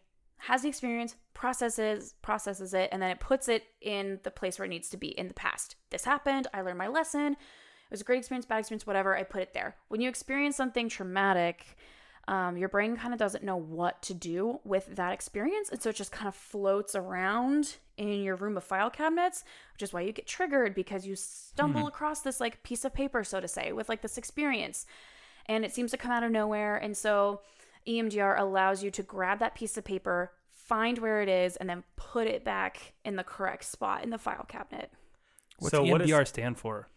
has 0.45 0.63
the 0.63 0.69
experience, 0.69 1.15
processes 1.33 2.15
processes 2.21 2.73
it, 2.73 2.89
and 2.91 3.01
then 3.01 3.11
it 3.11 3.19
puts 3.19 3.47
it 3.47 3.63
in 3.79 4.19
the 4.23 4.31
place 4.31 4.57
where 4.57 4.65
it 4.65 4.69
needs 4.69 4.89
to 4.89 4.97
be 4.97 5.09
in 5.09 5.27
the 5.27 5.33
past. 5.35 5.75
This 5.91 6.03
happened. 6.03 6.47
I 6.53 6.61
learned 6.61 6.79
my 6.79 6.87
lesson. 6.87 7.33
It 7.33 7.91
was 7.91 8.01
a 8.01 8.05
great 8.05 8.19
experience, 8.19 8.45
bad 8.45 8.59
experience, 8.59 8.87
whatever. 8.87 9.15
I 9.15 9.23
put 9.23 9.41
it 9.41 9.53
there. 9.53 9.75
When 9.89 10.01
you 10.01 10.09
experience 10.09 10.55
something 10.55 10.89
traumatic, 10.89 11.77
um, 12.27 12.57
your 12.57 12.69
brain 12.69 12.95
kind 12.95 13.13
of 13.13 13.19
doesn't 13.19 13.43
know 13.43 13.57
what 13.57 14.01
to 14.03 14.13
do 14.15 14.59
with 14.63 14.95
that 14.95 15.13
experience. 15.13 15.69
And 15.69 15.81
so 15.81 15.89
it 15.89 15.95
just 15.95 16.11
kind 16.11 16.27
of 16.27 16.35
floats 16.35 16.95
around 16.95 17.75
in 17.97 18.23
your 18.23 18.35
room 18.35 18.57
of 18.57 18.63
file 18.63 18.89
cabinets, 18.89 19.43
which 19.73 19.83
is 19.83 19.93
why 19.93 20.01
you 20.01 20.11
get 20.11 20.25
triggered 20.25 20.73
because 20.73 21.05
you 21.05 21.15
stumble 21.15 21.85
across 21.87 22.21
this 22.21 22.39
like 22.39 22.63
piece 22.63 22.83
of 22.83 22.93
paper, 22.93 23.23
so 23.23 23.39
to 23.41 23.47
say, 23.47 23.73
with 23.73 23.89
like 23.89 24.01
this 24.01 24.17
experience. 24.17 24.87
And 25.45 25.63
it 25.65 25.73
seems 25.73 25.91
to 25.91 25.97
come 25.97 26.11
out 26.11 26.23
of 26.23 26.31
nowhere. 26.31 26.77
And 26.77 26.97
so 26.97 27.41
EMDR 27.87 28.37
allows 28.39 28.83
you 28.83 28.91
to 28.91 29.03
grab 29.03 29.39
that 29.39 29.55
piece 29.55 29.77
of 29.77 29.83
paper, 29.83 30.31
find 30.51 30.97
where 30.99 31.21
it 31.21 31.29
is, 31.29 31.55
and 31.57 31.69
then 31.69 31.83
put 31.95 32.27
it 32.27 32.43
back 32.43 32.93
in 33.05 33.15
the 33.15 33.23
correct 33.23 33.65
spot 33.65 34.03
in 34.03 34.09
the 34.09 34.17
file 34.17 34.45
cabinet. 34.47 34.91
What's 35.59 35.75
So 35.75 35.83
what 35.83 36.01
is- 36.01 36.09
EMDR 36.09 36.27
stand 36.27 36.57
for? 36.57 36.87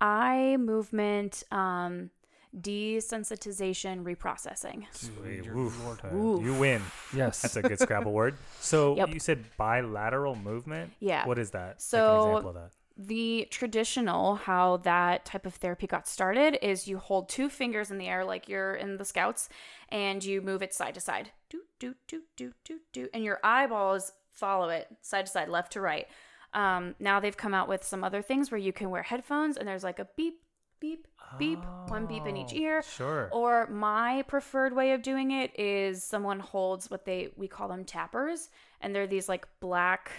Eye 0.00 0.56
movement 0.58 1.44
um, 1.52 2.10
desensitization 2.58 4.02
reprocessing. 4.04 4.84
Sweet. 4.92 5.46
Oof. 5.48 6.02
Oof. 6.12 6.44
You 6.44 6.54
win. 6.54 6.82
Yes. 7.14 7.42
That's 7.42 7.56
a 7.56 7.62
good 7.62 7.78
Scrabble 7.78 8.12
word. 8.12 8.36
So 8.60 8.96
Yep. 8.98 9.14
you 9.14 9.20
said 9.20 9.44
bilateral 9.56 10.34
movement. 10.36 10.92
Yeah. 11.00 11.26
What 11.26 11.38
is 11.38 11.50
that? 11.52 11.66
Like 11.68 11.80
So- 11.80 12.22
an 12.22 12.28
example 12.30 12.48
of 12.50 12.54
that. 12.56 12.70
The 12.96 13.48
traditional, 13.50 14.36
how 14.36 14.78
that 14.78 15.24
type 15.24 15.46
of 15.46 15.54
therapy 15.54 15.86
got 15.86 16.06
started, 16.06 16.58
is 16.62 16.86
you 16.86 16.98
hold 16.98 17.28
two 17.28 17.48
fingers 17.48 17.90
in 17.90 17.98
the 17.98 18.08
air 18.08 18.24
like 18.24 18.48
you're 18.48 18.74
in 18.74 18.96
the 18.96 19.04
scouts 19.04 19.48
and 19.88 20.22
you 20.22 20.40
move 20.42 20.62
it 20.62 20.74
side 20.74 20.94
to 20.94 21.00
side. 21.00 21.30
Do, 21.48 21.62
do, 21.78 21.94
do, 22.06 22.22
do, 22.36 22.52
do, 22.64 22.80
do. 22.92 23.08
And 23.14 23.24
your 23.24 23.40
eyeballs 23.42 24.12
follow 24.32 24.68
it 24.68 24.88
side 25.00 25.26
to 25.26 25.32
side, 25.32 25.48
left 25.48 25.72
to 25.72 25.80
right. 25.80 26.06
Um, 26.54 26.94
now 27.00 27.18
they've 27.20 27.36
come 27.36 27.54
out 27.54 27.68
with 27.68 27.82
some 27.82 28.04
other 28.04 28.22
things 28.22 28.50
where 28.50 28.58
you 28.58 28.72
can 28.72 28.90
wear 28.90 29.02
headphones 29.02 29.56
and 29.56 29.66
there's 29.66 29.84
like 29.84 29.98
a 29.98 30.08
beep, 30.16 30.40
beep, 30.80 31.06
beep, 31.38 31.60
one 31.88 32.06
beep 32.06 32.26
in 32.26 32.36
each 32.36 32.52
Oh, 32.52 32.56
ear. 32.56 32.82
Sure. 32.82 33.30
Or 33.32 33.66
my 33.68 34.22
preferred 34.26 34.74
way 34.74 34.92
of 34.92 35.02
doing 35.02 35.30
it 35.30 35.58
is 35.58 36.04
someone 36.04 36.40
holds 36.40 36.90
what 36.90 37.04
they 37.04 37.30
we 37.36 37.48
call 37.48 37.68
them 37.68 37.84
tappers, 37.84 38.50
and 38.80 38.94
they're 38.94 39.06
these 39.06 39.28
like 39.28 39.46
black 39.60 40.10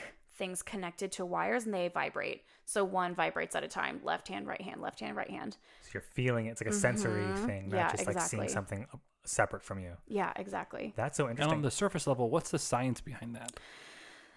things 0.43 0.61
connected 0.61 1.09
to 1.13 1.25
wires, 1.25 1.63
and 1.63 1.73
they 1.73 1.87
vibrate. 1.87 2.43
So 2.65 2.83
one 2.83 3.15
vibrates 3.15 3.55
at 3.55 3.63
a 3.63 3.67
time, 3.69 4.01
left 4.03 4.27
hand, 4.27 4.45
right 4.45 4.61
hand, 4.61 4.81
left 4.81 4.99
hand, 4.99 5.15
right 5.15 5.29
hand. 5.29 5.55
So 5.83 5.91
you're 5.93 6.01
feeling 6.01 6.47
it. 6.47 6.51
It's 6.51 6.61
like 6.61 6.67
a 6.67 6.73
sensory 6.73 7.31
Mhm. 7.31 7.45
thing, 7.45 7.69
not 7.69 7.77
Yeah, 7.77 7.91
just 7.91 8.07
like 8.07 8.19
seeing 8.19 8.49
something 8.49 8.85
separate 9.23 9.63
from 9.63 9.79
you. 9.79 9.93
Yeah, 10.09 10.33
exactly. 10.35 10.93
That's 10.97 11.15
so 11.15 11.23
And 11.23 11.31
interesting. 11.31 11.57
on 11.59 11.63
the 11.63 11.71
surface 11.71 12.07
level, 12.07 12.29
what's 12.29 12.51
the 12.51 12.59
science 12.59 12.99
behind 12.99 13.35
that? 13.35 13.53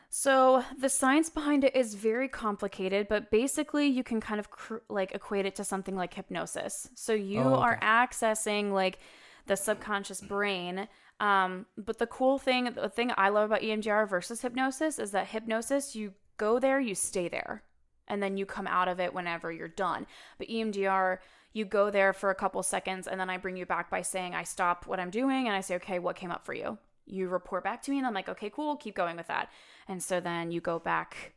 So 0.08 0.62
the 0.78 0.88
science 0.88 1.28
behind 1.28 1.64
it 1.64 1.74
is 1.74 1.94
very 1.94 2.28
complicated, 2.28 3.08
but 3.08 3.30
basically 3.30 3.86
you 3.86 4.04
can 4.04 4.20
kind 4.20 4.38
of 4.38 4.50
cr- 4.50 4.76
like 4.88 5.12
equate 5.12 5.44
it 5.46 5.56
to 5.56 5.64
something 5.64 5.96
like 5.96 6.14
hypnosis. 6.14 6.88
So 6.94 7.12
you 7.12 7.40
Oh, 7.40 7.54
are 7.56 7.78
accessing 7.82 8.72
like 8.72 8.98
the 9.46 9.56
subconscious 9.56 10.20
brain. 10.20 10.88
Um, 11.20 11.66
but 11.78 11.98
the 11.98 12.06
cool 12.06 12.38
thing, 12.38 12.64
the 12.74 12.88
thing 12.88 13.12
I 13.16 13.30
love 13.30 13.50
about 13.50 13.62
EMDR 13.62 14.08
versus 14.08 14.42
hypnosis 14.42 14.98
is 14.98 15.12
that 15.12 15.28
hypnosis, 15.28 15.96
you 15.96 16.12
go 16.36 16.58
there, 16.58 16.78
you 16.78 16.94
stay 16.94 17.28
there, 17.28 17.62
and 18.06 18.22
then 18.22 18.36
you 18.36 18.44
come 18.44 18.66
out 18.66 18.88
of 18.88 19.00
it 19.00 19.14
whenever 19.14 19.50
you're 19.50 19.68
done. 19.68 20.06
But 20.38 20.48
EMDR, 20.48 21.18
you 21.52 21.64
go 21.64 21.90
there 21.90 22.12
for 22.12 22.30
a 22.30 22.34
couple 22.34 22.62
seconds, 22.62 23.06
and 23.06 23.18
then 23.18 23.30
I 23.30 23.38
bring 23.38 23.56
you 23.56 23.64
back 23.64 23.90
by 23.90 24.02
saying, 24.02 24.34
I 24.34 24.44
stop 24.44 24.86
what 24.86 25.00
I'm 25.00 25.10
doing, 25.10 25.46
and 25.46 25.56
I 25.56 25.62
say, 25.62 25.76
okay, 25.76 25.98
what 25.98 26.16
came 26.16 26.30
up 26.30 26.44
for 26.44 26.52
you? 26.52 26.76
You 27.06 27.28
report 27.28 27.64
back 27.64 27.82
to 27.82 27.90
me, 27.90 27.98
and 27.98 28.06
I'm 28.06 28.14
like, 28.14 28.28
okay, 28.28 28.50
cool, 28.50 28.76
keep 28.76 28.94
going 28.94 29.16
with 29.16 29.28
that. 29.28 29.50
And 29.88 30.02
so 30.02 30.20
then 30.20 30.50
you 30.50 30.60
go 30.60 30.78
back 30.78 31.32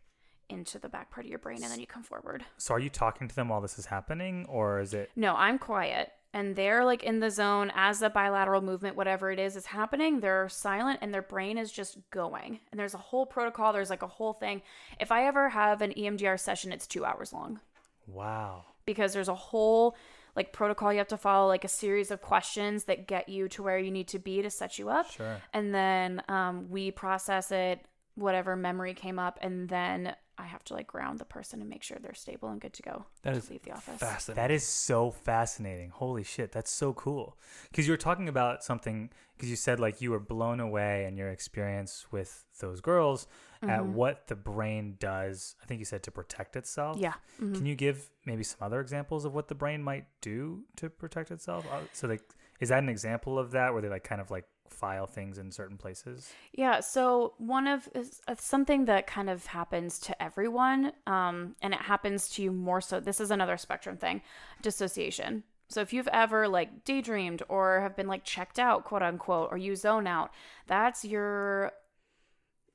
into 0.50 0.80
the 0.80 0.90
back 0.90 1.12
part 1.12 1.26
of 1.26 1.30
your 1.30 1.40
brain, 1.40 1.64
and 1.64 1.72
then 1.72 1.80
you 1.80 1.88
come 1.88 2.04
forward. 2.04 2.44
so 2.58 2.74
are 2.74 2.80
you 2.80 2.90
talking 2.90 3.30
to 3.30 3.36
them 3.36 3.48
while 3.48 3.62
this 3.62 3.80
is 3.80 3.86
happening, 3.86 4.46
or 4.50 4.82
is 4.82 4.94
it? 4.94 5.10
No, 5.16 5.36
I'm 5.36 5.58
quiet. 5.58 6.12
And 6.34 6.56
they're 6.56 6.86
like 6.86 7.04
in 7.04 7.20
the 7.22 7.32
zone 7.32 7.72
as 7.76 8.00
the 8.00 8.10
bilateral 8.10 8.62
movement, 8.62 8.96
whatever 8.96 9.32
it 9.32 9.40
is, 9.40 9.56
is 9.56 9.66
happening. 9.66 10.20
They're 10.20 10.48
silent 10.48 11.00
and 11.02 11.12
their 11.14 11.24
brain 11.24 11.58
is 11.58 11.72
just 11.72 11.98
going. 12.12 12.60
And 12.72 12.80
there's 12.80 12.94
a 12.94 12.98
whole 13.00 13.26
protocol. 13.26 13.74
There's 13.74 13.90
like 13.90 14.04
a 14.04 14.08
whole 14.08 14.34
thing. 14.34 14.62
If 15.00 15.12
I 15.12 15.26
ever 15.26 15.50
have 15.50 15.82
an 15.82 15.92
EMDR 15.94 16.40
session, 16.40 16.72
it's 16.72 16.86
two 16.86 17.04
hours 17.04 17.34
long 17.34 17.60
Wow. 18.08 18.66
because 18.86 19.14
there's 19.14 19.28
a 19.28 19.36
whole 19.36 19.96
like 20.36 20.54
protocol 20.54 20.94
you 20.94 21.00
have 21.00 21.08
to 21.08 21.18
follow, 21.18 21.48
like 21.48 21.64
a 21.66 21.68
series 21.70 22.12
of 22.12 22.22
questions 22.22 22.84
that 22.86 23.08
get 23.08 23.28
you 23.28 23.48
to 23.50 23.64
where 23.64 23.80
you 23.80 23.90
need 23.92 24.08
to 24.10 24.20
be 24.20 24.42
to 24.44 24.50
set 24.52 24.78
you 24.78 24.88
up. 24.90 25.10
Sure. 25.12 25.42
And 25.54 25.74
then 25.74 26.22
um, 26.30 26.70
we 26.70 26.92
process 26.92 27.52
it, 27.52 27.84
whatever 28.20 28.56
memory 28.56 28.94
came 28.94 29.18
up. 29.20 29.40
And 29.42 29.70
then 29.70 30.16
I 30.38 30.44
have 30.46 30.64
to 30.66 30.74
like 30.74 30.88
ground 30.88 31.20
the 31.20 31.26
person 31.26 31.60
and 31.62 31.70
make 31.70 31.84
sure 31.84 31.98
they're 32.02 32.14
stable 32.14 32.50
and 32.50 32.62
good 32.62 32.74
to 32.74 32.82
go 32.82 33.06
That 33.24 33.32
to 33.32 33.38
is 33.38 33.50
leave 33.50 33.64
the 33.64 33.72
office. 33.72 34.00
Fascinating. 34.00 34.42
That 34.42 34.52
is 34.52 34.64
so 34.66 35.12
fascinating. 35.12 35.90
Holy 35.90 36.24
shit, 36.24 36.52
that's 36.52 36.72
so 36.72 36.94
cool. 36.94 37.38
Because 37.70 37.88
you 37.88 37.94
were 37.94 37.98
talking 37.98 38.30
about 38.30 38.64
something, 38.64 39.10
because 39.36 39.50
you 39.50 39.56
said 39.56 39.80
like 39.80 40.02
you 40.02 40.12
were 40.12 40.20
blown 40.20 40.60
away 40.60 41.06
in 41.06 41.18
your 41.18 41.30
experience 41.30 42.06
with 42.12 42.46
those 42.60 42.82
girls 42.82 43.28
at 43.62 43.82
Mm-hmm. 43.82 43.94
what 43.94 44.28
the 44.28 44.38
brain 44.38 44.96
does. 45.00 45.56
I 45.62 45.66
think 45.66 45.80
you 45.80 45.86
said 45.86 46.02
to 46.04 46.12
protect 46.12 46.56
itself. 46.56 46.98
Yeah. 46.98 47.16
Mhm. 47.42 47.56
Can 47.56 47.66
you 47.66 47.76
give 47.76 48.10
maybe 48.26 48.42
some 48.44 48.60
other 48.62 48.80
examples 48.80 49.26
of 49.26 49.34
what 49.36 49.50
the 49.50 49.56
brain 49.56 49.84
might 49.84 50.06
do 50.22 50.64
to 50.78 50.90
protect 50.90 51.30
itself? 51.30 51.66
Uh, 51.70 51.82
So 51.92 52.08
like, 52.08 52.24
is 52.62 52.70
that 52.70 52.82
an 52.82 52.88
example 52.88 53.38
of 53.38 53.52
that 53.52 53.74
where 53.74 53.82
they 53.82 53.90
like 53.90 54.06
kind 54.06 54.22
of 54.22 54.32
like 54.32 54.46
file 54.70 55.08
things 55.08 55.38
in 55.38 55.52
certain 55.52 55.78
places? 55.78 56.32
Yeah, 56.54 56.80
so 56.80 57.34
one 57.38 57.68
of 57.68 57.90
uh, 57.96 58.36
something 58.38 58.86
that 58.86 59.08
kind 59.08 59.30
of 59.30 59.46
happens 59.48 60.00
to 60.00 60.24
everyone, 60.24 60.94
um, 61.08 61.56
and 61.62 61.74
it 61.74 61.82
happens 61.82 62.30
to 62.30 62.44
you 62.44 62.52
more 62.52 62.82
so. 62.82 63.00
This 63.00 63.20
is 63.20 63.32
another 63.32 63.58
spectrum 63.58 63.98
thing, 63.98 64.22
dissociation. 64.62 65.44
So 65.70 65.82
if 65.82 65.94
you've 65.94 66.08
ever 66.10 66.48
like 66.48 66.84
daydreamed 66.84 67.44
or 67.48 67.82
have 67.82 67.96
been 67.96 68.08
like 68.08 68.24
checked 68.24 68.58
out, 68.60 68.86
quote 68.86 69.04
unquote, 69.04 69.50
or 69.52 69.58
you 69.58 69.76
zone 69.76 70.08
out, 70.08 70.32
that's 70.68 71.06
your 71.06 71.72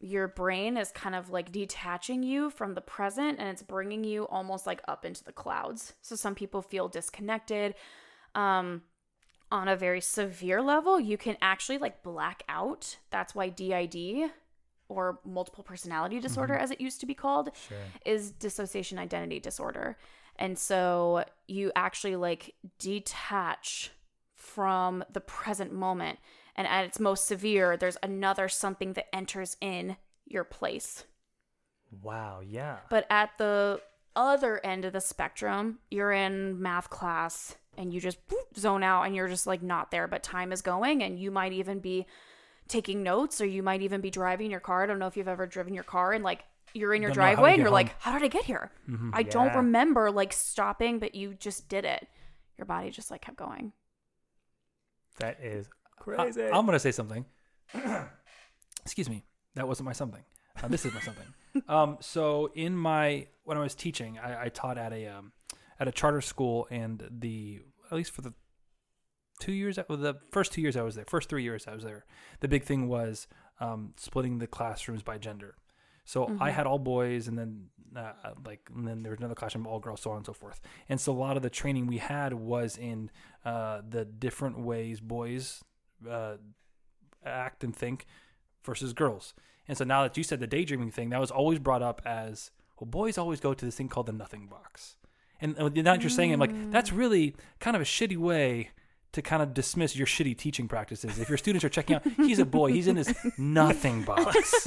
your 0.01 0.29
brain 0.29 0.77
is 0.77 0.93
kind 0.93 1.15
of 1.15 1.31
like 1.31 1.51
detaching 1.51 2.23
you 2.23 2.51
from 2.51 2.75
the 2.75 2.81
present 2.81 3.39
and 3.39 3.49
it's 3.49 3.63
bringing 3.63 4.05
you 4.05 4.25
almost 4.29 4.67
like 4.67 4.83
up 4.87 5.05
into 5.05 5.25
the 5.25 5.33
clouds. 5.33 5.95
So 6.03 6.15
some 6.15 6.35
people 6.35 6.61
feel 6.61 6.89
disconnected. 6.89 7.75
Um, 8.35 8.83
on 9.55 9.69
a 9.69 9.77
very 9.77 10.01
severe 10.01 10.61
level, 10.61 10.99
you 10.99 11.17
can 11.17 11.37
actually 11.41 11.79
like 11.79 12.03
black 12.03 12.43
out. 12.49 12.97
That's 13.11 13.37
why 13.37 13.51
DID 13.51 14.31
or 14.89 15.21
multiple 15.25 15.63
personality 15.63 16.17
mm-hmm. 16.17 16.25
disorder, 16.25 16.55
as 16.55 16.73
it 16.73 16.81
used 16.81 16.99
to 17.01 17.07
be 17.07 17.15
called, 17.15 17.51
Sure. 17.69 17.79
is 18.05 18.33
dissociation 18.33 18.99
identity 18.99 19.39
disorder. 19.39 19.97
And 20.37 20.59
so 20.59 21.25
you 21.47 21.71
actually 21.77 22.17
like 22.17 22.55
detach 22.81 23.93
from 24.35 25.05
the 25.13 25.21
present 25.21 25.73
moment. 25.73 26.19
And 26.57 26.67
at 26.67 26.85
its 26.85 26.99
most 26.99 27.29
severe, 27.29 27.77
there's 27.77 27.97
another 28.03 28.49
something 28.49 28.95
that 28.95 29.15
enters 29.15 29.57
in 29.61 29.97
your 30.27 30.45
place. 30.45 31.05
Wow. 32.03 32.41
Yeah. 32.45 32.79
But 32.91 33.07
at 33.09 33.31
the 33.39 33.81
other 34.17 34.61
end 34.65 34.85
of 34.85 34.93
the 34.93 35.01
spectrum, 35.01 35.79
you're 35.91 36.13
in 36.13 36.61
math 36.61 36.91
class 36.91 37.57
and 37.77 37.93
you 37.93 38.01
just 38.01 38.27
boop, 38.29 38.57
zone 38.57 38.83
out 38.83 39.03
and 39.03 39.15
you're 39.17 39.29
just 39.29 39.47
like 39.47 39.63
not 39.63 39.91
there, 39.91 40.07
but 40.07 40.23
time 40.23 40.53
is 40.53 40.63
going 40.63 41.03
and 41.03 41.19
you 41.19 41.31
might 41.31 41.53
even 41.53 41.81
be 41.81 42.07
taking 42.69 43.03
notes 43.03 43.41
or 43.41 43.47
you 43.47 43.63
might 43.63 43.83
even 43.83 44.01
be 44.01 44.11
driving 44.11 44.51
your 44.51 44.61
car. 44.61 44.83
I 44.83 44.87
don't 44.87 44.99
know 44.99 45.07
if 45.07 45.17
you've 45.17 45.29
ever 45.29 45.47
driven 45.47 45.75
your 45.75 45.85
car 45.85 46.13
and 46.13 46.25
like 46.25 46.45
you're 46.73 46.95
in 46.95 47.03
your 47.03 47.11
Don't 47.11 47.19
know 47.19 47.23
how 47.25 47.31
to 47.31 47.35
driveway 47.37 47.51
and 47.51 47.59
you're 47.59 47.67
home. 47.69 47.75
like, 47.75 48.01
how 48.01 48.13
did 48.13 48.23
I 48.25 48.29
get 48.29 48.45
here? 48.45 48.71
I 49.13 49.23
don't 49.23 49.55
remember 49.55 50.11
like 50.11 50.33
stopping, 50.33 50.99
but 50.99 51.15
you 51.15 51.35
just 51.35 51.69
did 51.69 51.85
it. 51.85 52.07
Your 52.59 52.67
body 52.67 52.91
just 52.91 53.11
like 53.11 53.21
kept 53.23 53.37
going. 53.37 53.73
That 55.19 55.39
is 55.41 55.69
crazy. 55.99 56.19
I, 56.21 56.25
crazy. 56.25 56.43
am 56.43 56.67
gonna 56.67 56.79
say 56.79 56.93
something. 56.93 57.25
Excuse 58.83 59.09
me. 59.09 59.25
That 59.55 59.69
wasn't 59.69 59.87
my 59.87 59.93
something. 59.93 60.23
Uh, 60.63 60.69
this 60.69 60.85
is 60.85 60.93
my 60.93 61.01
something. 61.01 61.27
Um, 61.69 61.99
so 62.01 62.51
in 62.55 62.77
my 62.77 63.27
when 63.45 63.57
I 63.57 63.61
was 63.61 63.75
teaching, 63.75 64.19
I, 64.19 64.45
I 64.45 64.49
taught 64.49 64.79
at 64.79 64.93
a 64.93 65.07
um, 65.07 65.33
at 65.79 65.89
a 65.89 65.93
charter 65.93 66.21
school, 66.21 66.67
and 66.71 67.07
the 67.11 67.61
at 67.91 67.97
least 67.97 68.11
for 68.11 68.23
the 68.23 68.33
two 69.41 69.53
years, 69.53 69.79
well, 69.89 69.99
the 69.99 70.17
first 70.31 70.53
two 70.53 70.61
years 70.61 70.77
I 70.77 70.83
was 70.83 70.95
there, 70.95 71.05
first 71.07 71.29
three 71.29 71.43
years 71.43 71.67
I 71.67 71.75
was 71.75 71.85
there, 71.85 72.05
the 72.41 72.49
big 72.49 72.65
thing 72.65 72.89
was 72.89 73.27
um, 73.61 73.95
splitting 73.97 74.39
the 74.39 74.47
classrooms 74.47 75.03
by 75.03 75.19
gender. 75.19 75.57
So 76.05 76.37
I 76.39 76.51
had 76.51 76.67
all 76.67 76.79
boys, 76.79 77.29
and 77.29 77.39
then 77.39 77.69
uh, 77.97 78.13
like, 78.45 78.61
and 78.75 78.87
then 78.87 79.03
there 79.03 79.11
was 79.11 79.21
another 79.21 79.35
classroom 79.35 79.67
all 79.67 79.81
girls, 79.81 80.03
so 80.03 80.11
on 80.11 80.19
and 80.19 80.27
so 80.27 80.35
forth. 80.35 80.61
And 80.89 81.01
so 81.01 81.13
a 81.13 81.15
lot 81.15 81.37
of 81.37 81.43
the 81.43 81.51
training 81.51 81.87
we 81.87 81.99
had 81.99 82.35
was 82.35 82.77
in 82.77 83.11
uh, 83.45 83.81
the 83.89 84.05
different 84.05 84.59
ways 84.59 85.01
boys 85.01 85.65
uh, 86.09 86.37
act 87.25 87.65
and 87.65 87.75
think 87.75 88.07
versus 88.65 88.93
girls. 88.93 89.33
And 89.69 89.77
so 89.79 89.85
now 89.85 90.03
that 90.03 90.17
you 90.17 90.23
said 90.23 90.41
the 90.41 90.47
daydreaming 90.47 90.91
thing, 90.91 91.11
that 91.11 91.21
was 91.21 91.31
always 91.31 91.59
brought 91.59 91.83
up 91.83 92.03
as 92.05 92.51
well. 92.79 92.87
Boys 92.87 93.17
always 93.17 93.41
go 93.41 93.55
to 93.55 93.65
this 93.65 93.77
thing 93.77 93.89
called 93.89 94.07
the 94.07 94.13
nothing 94.13 94.47
box. 94.47 94.97
And 95.41 95.57
now 95.57 95.69
that 95.69 96.03
you're 96.03 96.11
saying, 96.11 96.31
it, 96.31 96.35
I'm 96.35 96.41
like, 96.41 96.71
that's 96.71 96.91
mm. 96.91 96.99
really 96.99 97.37
kind 97.61 97.77
of 97.77 97.83
a 97.83 97.85
shitty 97.85 98.17
way 98.17 98.71
to 99.13 99.23
kind 99.23 99.43
of 99.43 99.55
dismiss 99.55 99.95
your 99.95 100.07
shitty 100.07 100.37
teaching 100.37 100.67
practices. 100.67 101.19
If 101.19 101.29
your 101.29 101.39
students 101.39 101.65
are 101.65 101.69
checking 101.69 101.97
out, 101.97 102.03
he's 102.17 102.41
a 102.41 102.45
boy, 102.45 102.73
he's 102.73 102.89
in 102.89 102.97
his 102.97 103.15
nothing 103.39 104.03
box. 104.05 104.67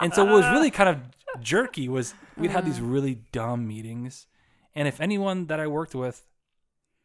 and 0.00 0.12
so 0.12 0.24
what 0.24 0.34
was 0.34 0.46
really 0.46 0.70
kind 0.70 0.88
of 0.88 0.98
jerky 1.40 1.88
was 1.88 2.12
we'd 2.36 2.50
have 2.50 2.66
these 2.66 2.78
mm. 2.78 2.92
really 2.92 3.22
dumb 3.32 3.66
meetings. 3.66 4.26
And 4.74 4.86
if 4.86 5.00
anyone 5.00 5.46
that 5.46 5.60
I 5.60 5.66
worked 5.66 5.94
with 5.94 6.26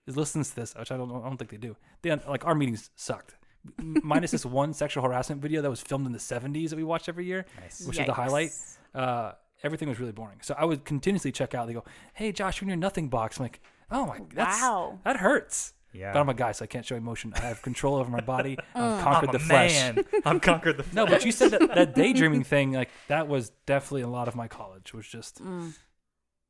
is 0.06 0.18
listens 0.18 0.50
to 0.50 0.58
this, 0.58 0.76
which 0.76 0.92
I 0.92 0.98
don't 0.98 1.10
I 1.10 1.28
don't 1.28 1.38
think 1.38 1.52
they 1.52 1.58
do, 1.58 1.78
then 2.02 2.22
like 2.28 2.46
our 2.46 2.56
meetings 2.56 2.90
sucked. 2.96 3.36
M- 3.80 3.98
Minus 4.04 4.32
this 4.32 4.46
one 4.46 4.74
sexual 4.74 5.04
harassment 5.04 5.42
video 5.42 5.62
that 5.62 5.70
was 5.70 5.82
filmed 5.82 6.06
in 6.06 6.12
the 6.14 6.20
70s 6.20 6.70
that 6.70 6.76
we 6.76 6.84
watched 6.84 7.08
every 7.10 7.26
year, 7.26 7.46
Nice. 7.62 7.86
which 7.86 8.00
is 8.00 8.06
the 8.06 8.14
highlight. 8.14 8.52
Uh, 8.96 9.34
everything 9.64 9.90
was 9.90 10.00
really 10.00 10.12
boring. 10.12 10.40
So 10.42 10.56
I 10.58 10.66
would 10.66 10.86
continuously 10.86 11.32
check 11.32 11.54
out. 11.56 11.68
They 11.68 11.74
go, 11.74 11.84
"Hey, 12.14 12.32
Josh, 12.32 12.60
you're 12.62 12.66
in 12.66 12.70
your 12.70 12.78
nothing 12.78 13.10
box." 13.10 13.38
I'm 13.40 13.44
like, 13.46 13.60
"Oh 13.92 14.06
my, 14.06 14.20
that's, 14.34 14.62
Wow. 14.62 15.00
that 15.04 15.18
hurts." 15.18 15.74
Yeah. 15.94 16.14
But 16.14 16.20
I'm 16.20 16.30
a 16.30 16.34
guy, 16.34 16.52
so 16.52 16.64
I 16.64 16.68
can't 16.68 16.86
show 16.86 16.96
emotion. 16.96 17.34
I 17.36 17.40
have 17.40 17.62
control 17.62 17.96
over 17.96 18.12
my 18.12 18.20
body. 18.22 18.58
I've 18.76 18.84
I'm 18.84 19.04
conquered 19.04 19.30
a 19.30 19.32
the 19.34 19.40
flesh. 19.40 19.74
man. 19.74 20.06
I've 20.26 20.42
conquered 20.42 20.78
the 20.78 20.84
flesh. 20.84 20.94
No, 20.96 21.06
but 21.08 21.26
you 21.26 21.32
said 21.32 21.52
that, 21.52 21.74
that 21.74 21.96
daydreaming 21.96 22.44
thing, 22.54 22.74
like 22.74 22.90
that 23.08 23.28
was 23.28 23.52
definitely 23.66 24.02
a 24.02 24.08
lot 24.08 24.28
of 24.28 24.36
my 24.36 24.48
college 24.48 24.94
was 24.94 25.08
just 25.08 25.42
Mm. 25.44 25.74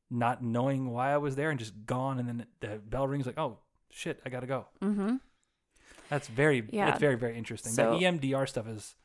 not 0.10 0.44
knowing 0.44 0.90
why 0.90 1.14
I 1.14 1.18
was 1.18 1.36
there 1.36 1.50
and 1.50 1.60
just 1.60 1.74
gone. 1.86 2.20
And 2.20 2.28
then 2.28 2.46
the 2.60 2.80
bell 2.80 3.08
rings, 3.08 3.26
like, 3.26 3.38
oh 3.38 3.60
shit, 3.90 4.20
I 4.26 4.30
gotta 4.30 4.48
go. 4.48 4.66
Mm-hmm. 4.82 5.16
That's 6.10 6.28
very, 6.28 6.68
Yeah. 6.72 6.88
that's 6.88 7.00
very, 7.00 7.16
very 7.16 7.38
interesting. 7.38 7.72
So- 7.74 7.92
that 7.94 8.02
EMDR 8.02 8.48
stuff 8.48 8.68
is 8.68 8.96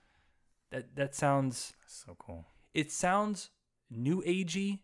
that 0.70 0.94
that 0.96 1.14
sounds 1.14 1.72
so 1.86 2.16
cool. 2.18 2.46
it 2.74 2.90
sounds 2.90 3.50
new 3.90 4.22
agey 4.22 4.80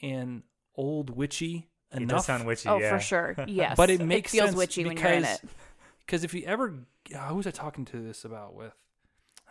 and 0.00 0.42
old 0.76 1.10
witchy 1.10 1.68
enough. 1.90 2.00
It 2.00 2.02
enough. 2.02 2.16
does 2.18 2.26
sound 2.26 2.46
witchy. 2.46 2.68
Oh, 2.68 2.78
yeah. 2.78 2.90
for 2.96 3.00
sure. 3.00 3.34
Yes. 3.48 3.76
But 3.76 3.90
it 3.90 4.00
makes 4.00 4.30
feels 4.32 4.50
sense 4.50 4.56
witchy 4.56 4.84
when 4.84 4.96
you're 4.96 5.06
in 5.08 5.22
because- 5.22 5.42
it. 5.42 5.50
Because 6.06 6.24
if 6.24 6.32
you 6.32 6.42
ever, 6.46 6.86
uh, 7.14 7.18
who 7.28 7.34
was 7.34 7.46
I 7.46 7.50
talking 7.50 7.84
to 7.84 8.00
this 8.00 8.24
about 8.24 8.54
with? 8.54 8.72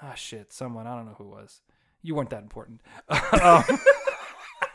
Ah, 0.01 0.15
shit, 0.15 0.51
someone 0.51 0.87
I 0.87 0.95
don't 0.95 1.05
know 1.05 1.13
who 1.15 1.25
it 1.25 1.29
was. 1.29 1.61
You 2.01 2.15
weren't 2.15 2.31
that 2.31 2.41
important. 2.41 2.81
um, 3.09 3.63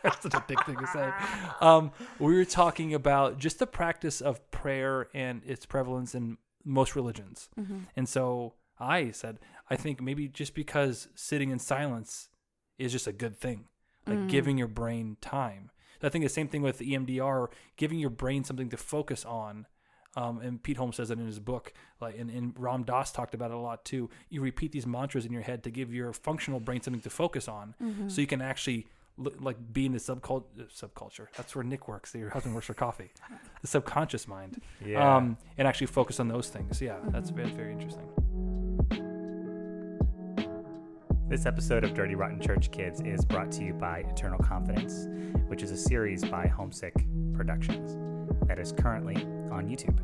that's 0.04 0.22
such 0.22 0.34
a 0.34 0.44
big 0.46 0.64
thing 0.64 0.76
to 0.76 0.86
say. 0.86 1.10
Um, 1.60 1.90
we 2.20 2.36
were 2.36 2.44
talking 2.44 2.94
about 2.94 3.38
just 3.40 3.58
the 3.58 3.66
practice 3.66 4.20
of 4.20 4.48
prayer 4.52 5.08
and 5.12 5.42
its 5.44 5.66
prevalence 5.66 6.14
in 6.14 6.38
most 6.64 6.94
religions. 6.96 7.48
Mm-hmm. 7.58 7.78
And 7.96 8.08
so 8.08 8.54
I 8.78 9.10
said, 9.10 9.38
I 9.70 9.76
think 9.76 10.00
maybe 10.00 10.28
just 10.28 10.54
because 10.54 11.08
sitting 11.14 11.50
in 11.50 11.58
silence 11.58 12.28
is 12.78 12.92
just 12.92 13.06
a 13.06 13.12
good 13.12 13.36
thing, 13.36 13.66
like 14.06 14.18
Mm. 14.18 14.28
giving 14.28 14.58
your 14.58 14.68
brain 14.68 15.16
time. 15.20 15.70
I 16.02 16.08
think 16.08 16.24
the 16.24 16.28
same 16.28 16.48
thing 16.48 16.62
with 16.62 16.80
EMDR, 16.80 17.46
giving 17.76 18.00
your 18.00 18.10
brain 18.10 18.42
something 18.42 18.68
to 18.70 18.76
focus 18.76 19.24
on. 19.24 19.66
Um, 20.16 20.40
and 20.40 20.60
Pete 20.62 20.76
Holmes 20.76 20.96
says 20.96 21.10
it 21.12 21.18
in 21.18 21.26
his 21.26 21.38
book, 21.38 21.72
like, 22.00 22.18
and, 22.18 22.28
and 22.28 22.52
Ram 22.58 22.82
Dass 22.82 23.12
talked 23.12 23.34
about 23.34 23.50
it 23.52 23.56
a 23.56 23.60
lot 23.60 23.84
too. 23.84 24.10
You 24.28 24.40
repeat 24.42 24.72
these 24.72 24.86
mantras 24.86 25.24
in 25.24 25.32
your 25.32 25.42
head 25.42 25.62
to 25.62 25.70
give 25.70 25.94
your 25.94 26.12
functional 26.12 26.58
brain 26.60 26.82
something 26.82 27.00
to 27.02 27.08
focus 27.10 27.46
on, 27.48 27.74
Mm-hmm. 27.80 28.08
so 28.08 28.20
you 28.20 28.26
can 28.26 28.42
actually 28.42 28.88
like 29.40 29.56
be 29.72 29.86
in 29.86 29.92
the 29.92 29.98
subcult- 29.98 30.44
uh, 30.58 30.64
subculture. 30.64 31.26
That's 31.36 31.54
where 31.54 31.64
Nick 31.64 31.88
works. 31.88 32.14
Your 32.14 32.30
husband 32.30 32.54
works 32.54 32.66
for 32.66 32.74
coffee. 32.74 33.10
The 33.60 33.66
subconscious 33.66 34.26
mind 34.28 34.60
Yeah. 34.84 35.16
um, 35.16 35.36
and 35.58 35.66
actually 35.68 35.86
focus 35.88 36.20
on 36.20 36.28
those 36.28 36.48
things. 36.48 36.80
Yeah, 36.80 36.96
that's 37.08 37.30
very, 37.30 37.50
very 37.50 37.72
interesting. 37.72 38.08
This 41.28 41.46
episode 41.46 41.82
of 41.84 41.94
Dirty 41.94 42.14
Rotten 42.14 42.40
Church 42.40 42.70
Kids 42.70 43.00
is 43.00 43.24
brought 43.24 43.50
to 43.52 43.64
you 43.64 43.72
by 43.72 44.00
Eternal 44.00 44.38
Confidence, 44.38 45.06
which 45.48 45.62
is 45.62 45.70
a 45.70 45.76
series 45.78 46.22
by 46.24 46.46
Homesick 46.46 46.94
Productions 47.32 47.96
that 48.48 48.58
is 48.58 48.72
currently 48.72 49.16
on 49.50 49.66
YouTube. 49.66 49.98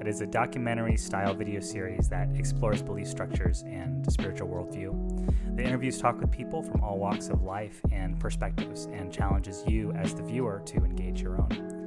It 0.00 0.06
is 0.06 0.20
a 0.20 0.26
documentary 0.26 0.96
style 0.96 1.34
video 1.34 1.60
series 1.60 2.08
that 2.08 2.28
explores 2.34 2.82
belief 2.82 3.06
structures 3.06 3.62
and 3.66 4.10
spiritual 4.10 4.48
worldview. 4.48 5.56
The 5.56 5.62
interviews 5.62 5.98
talk 5.98 6.20
with 6.20 6.30
people 6.30 6.62
from 6.62 6.82
all 6.82 6.98
walks 6.98 7.28
of 7.28 7.42
life 7.42 7.80
and 7.92 8.18
perspectives 8.18 8.86
and 8.86 9.12
challenges 9.12 9.62
you 9.66 9.92
as 9.92 10.14
the 10.14 10.22
viewer 10.22 10.62
to 10.66 10.84
engage 10.84 11.20
your 11.20 11.38
own. 11.38 11.79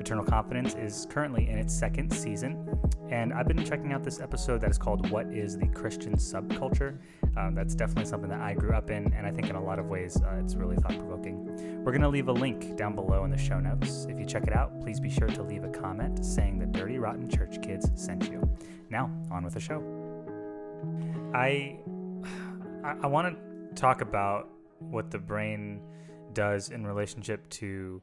Eternal 0.00 0.24
Confidence 0.24 0.74
is 0.74 1.06
currently 1.10 1.48
in 1.48 1.58
its 1.58 1.74
second 1.74 2.12
season, 2.12 2.68
and 3.10 3.32
I've 3.32 3.48
been 3.48 3.64
checking 3.64 3.92
out 3.92 4.04
this 4.04 4.20
episode 4.20 4.60
that 4.60 4.70
is 4.70 4.78
called 4.78 5.10
What 5.10 5.26
is 5.26 5.58
the 5.58 5.66
Christian 5.66 6.16
Subculture? 6.16 6.98
Um, 7.36 7.54
that's 7.54 7.74
definitely 7.74 8.06
something 8.06 8.30
that 8.30 8.40
I 8.40 8.54
grew 8.54 8.72
up 8.74 8.90
in, 8.90 9.12
and 9.12 9.26
I 9.26 9.30
think 9.30 9.50
in 9.50 9.56
a 9.56 9.62
lot 9.62 9.78
of 9.78 9.86
ways 9.86 10.16
uh, 10.22 10.40
it's 10.42 10.54
really 10.54 10.76
thought 10.76 10.98
provoking. 10.98 11.84
We're 11.84 11.92
going 11.92 12.02
to 12.02 12.08
leave 12.08 12.28
a 12.28 12.32
link 12.32 12.76
down 12.76 12.94
below 12.94 13.24
in 13.24 13.30
the 13.30 13.38
show 13.38 13.60
notes. 13.60 14.06
If 14.08 14.18
you 14.18 14.24
check 14.24 14.44
it 14.46 14.54
out, 14.54 14.80
please 14.80 15.00
be 15.00 15.10
sure 15.10 15.28
to 15.28 15.42
leave 15.42 15.64
a 15.64 15.68
comment 15.68 16.24
saying 16.24 16.58
the 16.58 16.66
Dirty 16.66 16.98
Rotten 16.98 17.28
Church 17.28 17.60
Kids 17.62 17.90
sent 17.94 18.30
you. 18.30 18.48
Now, 18.90 19.10
on 19.30 19.44
with 19.44 19.54
the 19.54 19.60
show. 19.60 19.82
I, 21.34 21.78
I, 22.84 22.96
I 23.02 23.06
want 23.06 23.36
to 23.36 23.74
talk 23.74 24.00
about 24.00 24.48
what 24.78 25.10
the 25.10 25.18
brain 25.18 25.80
does 26.32 26.70
in 26.70 26.86
relationship 26.86 27.48
to 27.50 28.00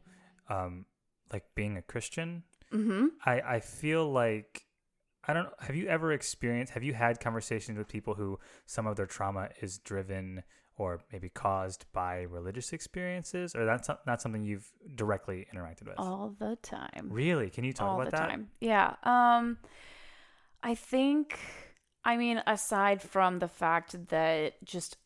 um, 0.50 0.86
like 1.32 1.44
being 1.56 1.78
a 1.78 1.82
Christian. 1.82 2.44
Mm-hmm. 2.74 3.08
I, 3.26 3.42
I 3.42 3.60
feel 3.60 4.12
like 4.12 4.66
I 5.28 5.34
don't 5.34 5.50
have 5.60 5.76
you 5.76 5.88
ever 5.88 6.12
experienced 6.12 6.74
have 6.74 6.84
you 6.84 6.94
had 6.94 7.20
conversations 7.20 7.78
with 7.78 7.88
people 7.88 8.16
who 8.16 8.40
some 8.66 8.86
of 8.88 8.96
their 8.96 9.06
trauma 9.06 9.50
is 9.62 9.78
driven 9.78 10.44
or 10.78 11.02
maybe 11.12 11.30
caused 11.30 11.86
by 11.94 12.22
religious 12.22 12.74
experiences 12.74 13.56
or 13.56 13.66
that's 13.66 13.88
not, 13.88 14.06
not 14.06 14.22
something 14.22 14.44
you've 14.44 14.70
directly 14.96 15.48
interacted 15.54 15.88
with? 15.88 15.96
All 15.98 16.36
the 16.38 16.58
time. 16.62 17.08
Really? 17.10 17.50
Can 17.50 17.64
you 17.64 17.74
talk 17.74 17.90
all 17.90 18.02
about 18.02 18.12
the 18.12 18.18
that? 18.18 18.30
time. 18.30 18.50
Yeah. 18.60 18.96
Um 19.04 19.58
I 20.62 20.76
think 20.76 21.40
I 22.04 22.18
mean 22.18 22.42
aside 22.46 23.02
from 23.02 23.40
the 23.40 23.48
fact 23.48 24.08
that 24.10 24.64
just 24.64 24.98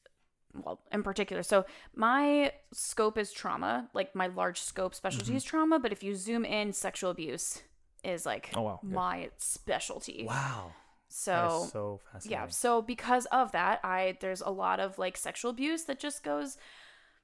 well, 0.54 0.80
in 0.92 1.04
particular. 1.04 1.44
So 1.44 1.66
my 1.96 2.52
scope 2.74 3.18
is 3.18 3.32
trauma, 3.32 3.90
like 3.94 4.16
my 4.16 4.28
large 4.28 4.60
scope 4.60 4.96
specialty 4.96 5.28
Mm-hmm. 5.32 5.38
is 5.38 5.44
trauma, 5.44 5.80
but 5.80 5.92
if 5.92 6.04
you 6.04 6.16
zoom 6.16 6.44
in 6.46 6.74
sexual 6.74 7.12
abuse 7.12 7.62
is 8.04 8.26
like 8.26 8.50
Oh, 8.56 8.62
wow. 8.64 8.80
My 8.84 9.30
specialty. 9.38 10.26
Wow. 10.28 10.72
So, 11.12 11.68
so 11.72 12.00
fascinating. 12.12 12.32
yeah, 12.32 12.48
so 12.50 12.82
because 12.82 13.26
of 13.28 13.52
that, 13.54 13.80
I 13.84 14.18
there's 14.22 14.42
a 14.42 14.50
lot 14.52 14.80
of 14.80 14.98
like 15.00 15.18
sexual 15.18 15.50
abuse 15.52 15.84
that 15.86 16.00
just 16.00 16.24
goes 16.24 16.58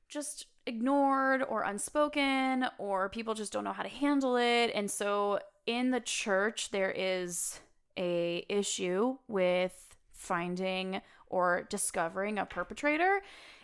just 0.09 0.47
ignored 0.67 1.43
or 1.47 1.61
unspoken 1.63 2.65
or 2.79 3.09
people 3.09 3.33
just 3.35 3.53
don't 3.53 3.63
know 3.63 3.73
how 3.73 3.83
to 3.83 3.89
handle 3.89 4.35
it. 4.37 4.71
And 4.73 4.89
so 4.89 5.39
in 5.67 5.91
the 5.91 5.99
church 5.99 6.71
there 6.71 6.91
is 6.95 7.59
a 7.97 8.45
issue 8.49 9.17
with 9.27 9.95
finding 10.13 11.01
or 11.27 11.67
discovering 11.69 12.37
a 12.37 12.45
perpetrator 12.45 13.21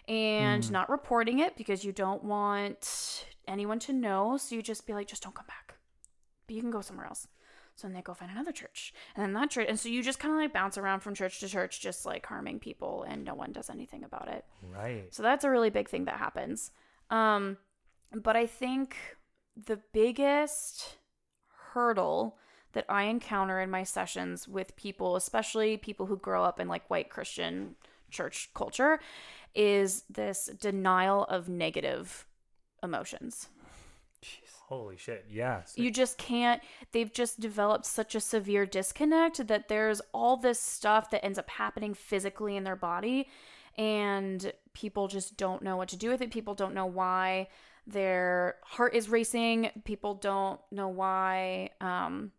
and 0.08 0.72
not 0.72 0.90
reporting 0.90 1.40
it 1.40 1.56
because 1.56 1.86
you 1.86 1.92
don't 1.92 2.24
want 2.24 3.26
anyone 3.48 3.80
to 3.80 3.94
know. 3.94 4.38
So 4.38 4.56
you 4.56 4.62
just 4.62 4.86
be 4.88 4.94
like, 4.94 5.08
just 5.08 5.24
don't 5.24 5.36
come 5.36 5.46
back. 5.48 5.76
But 6.48 6.56
you 6.56 6.62
can 6.62 6.72
go 6.72 6.82
somewhere 6.82 7.06
else. 7.06 7.28
So 7.76 7.88
then 7.88 7.96
they 7.96 8.02
go 8.02 8.14
find 8.14 8.32
another 8.32 8.52
church. 8.52 8.94
And 9.16 9.24
then 9.24 9.34
that 9.34 9.50
church. 9.50 9.68
And 9.70 9.80
so 9.80 9.90
you 9.90 10.04
just 10.04 10.20
kind 10.20 10.34
of 10.34 10.40
like 10.40 10.54
bounce 10.54 10.78
around 10.78 11.00
from 11.00 11.16
church 11.16 11.40
to 11.40 11.48
church, 11.48 11.82
just 11.82 12.06
like 12.06 12.26
harming 12.26 12.60
people, 12.60 13.06
and 13.08 13.24
no 13.24 13.34
one 13.34 13.52
does 13.52 13.70
anything 13.70 14.04
about 14.04 14.28
it. 14.28 14.46
Right. 14.62 15.14
So 15.14 15.24
that's 15.24 15.46
a 15.46 15.50
really 15.50 15.70
big 15.70 15.90
thing 15.90 16.06
that 16.06 16.18
happens. 16.18 16.72
Um, 17.10 17.58
but 18.14 18.36
I 18.36 18.46
think 18.46 18.96
the 19.56 19.80
biggest 19.94 20.98
hurdle 21.74 22.38
that 22.74 22.86
I 22.90 23.04
encounter 23.04 23.60
in 23.60 23.70
my 23.70 23.84
sessions 23.84 24.48
with 24.48 24.76
people, 24.76 25.16
especially 25.16 25.78
people 25.78 26.06
who 26.06 26.18
grow 26.18 26.44
up 26.44 26.60
in 26.60 26.68
like 26.68 26.90
white 26.90 27.10
Christian 27.10 27.76
church 28.10 28.50
culture, 28.54 29.00
is 29.54 30.04
this 30.10 30.50
denial 30.60 31.24
of 31.26 31.50
negative 31.50 32.26
emotions. 32.84 33.48
Holy 34.68 34.96
shit. 34.96 35.26
Yeah. 35.30 35.64
You 35.76 35.92
just 35.92 36.18
can't, 36.18 36.62
they've 36.94 37.12
just 37.12 37.42
developed 37.42 37.86
such 37.86 38.16
a 38.16 38.22
severe 38.22 38.66
disconnect 38.66 39.46
that 39.48 39.68
there's 39.68 40.02
all 40.14 40.38
this 40.38 40.62
stuff 40.62 41.10
that 41.10 41.26
ends 41.26 41.38
up 41.38 41.50
happening 41.50 41.94
physically 41.94 42.56
in 42.56 42.64
their 42.64 42.78
body, 42.78 43.28
and 43.78 44.54
people 44.74 45.10
just 45.10 45.36
don't 45.36 45.62
know 45.62 45.76
what 45.76 45.90
to 45.90 45.98
do 45.98 46.10
with 46.10 46.22
it. 46.22 46.32
People 46.32 46.56
don't 46.56 46.74
know 46.74 46.86
why 46.86 47.50
their 47.86 48.56
heart 48.64 48.96
is 48.96 49.10
racing. 49.10 49.72
People 49.84 50.14
don't 50.14 50.62
know 50.72 50.88
why 50.88 51.72
um, 51.82 52.32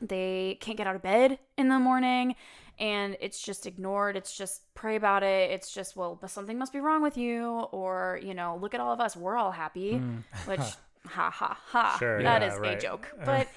they 0.00 0.58
can't 0.60 0.76
get 0.76 0.86
out 0.86 0.96
of 0.96 1.02
bed 1.02 1.38
in 1.56 1.68
the 1.68 1.78
morning. 1.78 2.34
And 2.78 3.16
it's 3.20 3.42
just 3.42 3.66
ignored. 3.66 4.16
It's 4.16 4.34
just 4.34 4.62
pray 4.74 4.96
about 4.96 5.22
it. 5.22 5.50
It's 5.50 5.70
just, 5.72 5.96
well, 5.96 6.16
but 6.18 6.30
something 6.30 6.58
must 6.58 6.72
be 6.72 6.80
wrong 6.80 7.02
with 7.02 7.18
you. 7.18 7.68
Or, 7.72 8.18
you 8.22 8.32
know, 8.32 8.58
look 8.60 8.72
at 8.74 8.80
all 8.80 8.92
of 8.92 9.00
us. 9.00 9.14
We're 9.16 9.36
all 9.36 9.50
happy. 9.50 9.98
Hmm. 9.98 10.18
Which, 10.46 10.60
ha 11.06 11.30
ha 11.30 11.58
ha. 11.66 11.96
Sure, 11.98 12.22
that 12.22 12.42
yeah, 12.42 12.52
is 12.52 12.58
right. 12.58 12.78
a 12.78 12.80
joke. 12.80 13.06
Uh. 13.20 13.24
But 13.26 13.48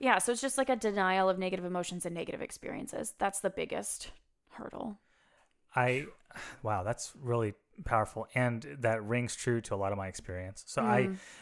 yeah, 0.00 0.18
so 0.18 0.32
it's 0.32 0.40
just 0.40 0.58
like 0.58 0.68
a 0.68 0.76
denial 0.76 1.28
of 1.28 1.38
negative 1.38 1.64
emotions 1.64 2.04
and 2.04 2.14
negative 2.14 2.42
experiences. 2.42 3.14
That's 3.18 3.40
the 3.40 3.50
biggest 3.50 4.10
hurdle. 4.50 4.98
I 5.74 6.06
wow, 6.62 6.82
that's 6.82 7.12
really 7.20 7.54
powerful, 7.84 8.26
and 8.34 8.66
that 8.80 9.02
rings 9.04 9.34
true 9.34 9.60
to 9.62 9.74
a 9.74 9.76
lot 9.76 9.92
of 9.92 9.98
my 9.98 10.08
experience. 10.08 10.64
So 10.66 10.82
Mm. 10.82 10.86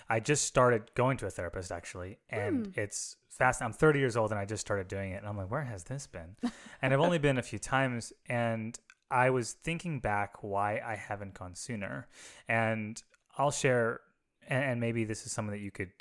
I 0.08 0.14
I 0.16 0.20
just 0.20 0.44
started 0.44 0.94
going 0.94 1.16
to 1.18 1.26
a 1.26 1.30
therapist 1.30 1.70
actually, 1.72 2.18
and 2.30 2.66
Hmm. 2.66 2.80
it's 2.80 3.16
fast. 3.28 3.62
I'm 3.62 3.72
30 3.72 3.98
years 3.98 4.16
old, 4.16 4.30
and 4.30 4.38
I 4.40 4.44
just 4.44 4.60
started 4.60 4.88
doing 4.88 5.12
it, 5.12 5.16
and 5.16 5.26
I'm 5.26 5.36
like, 5.36 5.50
where 5.50 5.64
has 5.64 5.84
this 5.84 6.06
been? 6.06 6.36
and 6.80 6.92
I've 6.92 7.00
only 7.00 7.18
been 7.18 7.38
a 7.38 7.42
few 7.42 7.58
times, 7.58 8.12
and 8.28 8.78
I 9.10 9.30
was 9.30 9.52
thinking 9.52 10.00
back 10.00 10.42
why 10.42 10.80
I 10.84 10.96
haven't 10.96 11.34
gone 11.34 11.54
sooner, 11.54 12.08
and 12.48 13.02
I'll 13.38 13.50
share, 13.50 14.00
and, 14.48 14.64
and 14.64 14.80
maybe 14.80 15.04
this 15.04 15.24
is 15.26 15.32
something 15.32 15.52
that 15.52 15.60
you 15.62 15.70
could 15.70 15.92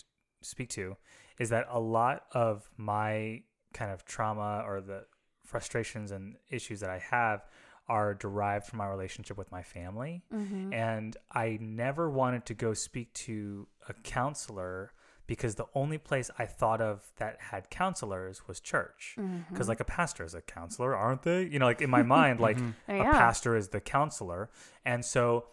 speak 0.42 0.70
to, 0.70 0.98
is 1.40 1.50
that 1.50 1.68
a 1.70 1.80
lot 1.80 2.24
of 2.34 2.70
my 2.78 3.44
kind 3.74 3.92
of 3.92 4.04
trauma 4.06 4.64
or 4.66 4.82
the 4.82 5.06
frustrations 5.46 6.12
and 6.12 6.36
issues 6.50 6.80
that 6.82 6.90
I 6.90 7.00
have 7.00 7.46
are 7.92 8.14
derived 8.14 8.68
from 8.68 8.78
my 8.78 8.88
relationship 8.88 9.38
with 9.38 9.52
my 9.52 9.64
family. 9.64 10.24
Mm-hmm. 10.34 10.72
And 10.74 11.18
I 11.30 11.58
never 11.60 12.10
wanted 12.10 12.46
to 12.46 12.54
go 12.54 12.74
speak 12.74 13.14
to 13.26 13.68
a 13.90 13.94
counselor 13.94 14.94
because 15.28 15.56
the 15.56 15.66
only 15.76 15.98
place 15.98 16.32
I 16.40 16.46
thought 16.46 16.80
of 16.80 17.04
that 17.18 17.36
had 17.40 17.70
counselors 17.70 18.48
was 18.48 18.62
church. 18.62 19.16
Mm-hmm. 19.20 19.54
Because, 19.54 19.68
like, 19.68 19.82
a 19.82 19.86
pastor 19.86 20.24
is 20.24 20.34
a 20.34 20.42
counselor, 20.42 20.96
aren't 20.96 21.24
they? 21.24 21.44
You 21.44 21.60
know, 21.60 21.66
like 21.66 21.82
in 21.82 21.90
my 21.90 22.02
mind, 22.02 22.40
like 22.40 22.58
a 22.88 23.04
pastor 23.04 23.58
is 23.58 23.68
the 23.68 23.82
counselor. 23.82 24.50
And 24.86 25.04
so 25.04 25.48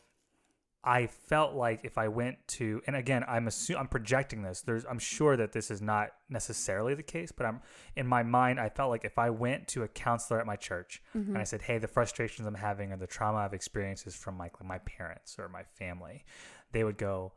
I 0.85 1.09
felt 1.09 1.55
like 1.55 1.81
if 1.83 1.99
I 1.99 2.07
went 2.09 2.39
to, 2.49 2.81
and 2.87 2.95
again, 2.95 3.25
I'm 3.27 3.47
assu- 3.47 3.77
I'm 3.77 3.89
projecting 3.89 4.43
this. 4.43 4.61
There's, 4.63 4.85
I'm 4.87 5.01
sure 5.01 5.37
that 5.37 5.53
this 5.53 5.71
is 5.71 5.83
not 5.83 6.11
necessarily 6.29 6.95
the 6.95 7.03
case, 7.03 7.33
but 7.33 7.47
I'm 7.47 7.61
in 7.97 8.07
my 8.07 8.23
mind. 8.23 8.61
I 8.61 8.69
felt 8.69 8.89
like 8.91 9.05
if 9.05 9.19
I 9.19 9.31
went 9.31 9.67
to 9.69 9.83
a 9.83 9.89
counselor 9.89 10.39
at 10.41 10.47
my 10.47 10.57
church 10.57 11.03
Mm-hmm. 11.17 11.31
and 11.31 11.39
I 11.39 11.45
said, 11.45 11.63
"Hey, 11.63 11.79
the 11.79 11.89
frustrations 11.89 12.47
I'm 12.47 12.55
having 12.55 12.93
or 12.93 12.97
the 12.97 13.09
trauma 13.09 13.39
I've 13.39 13.55
experienced 13.55 14.07
is 14.07 14.15
from 14.15 14.39
like 14.39 14.53
my 14.65 14.79
parents 14.79 15.37
or 15.39 15.49
my 15.49 15.65
family," 15.65 16.25
they 16.73 16.85
would 16.85 16.97
go, 16.97 17.33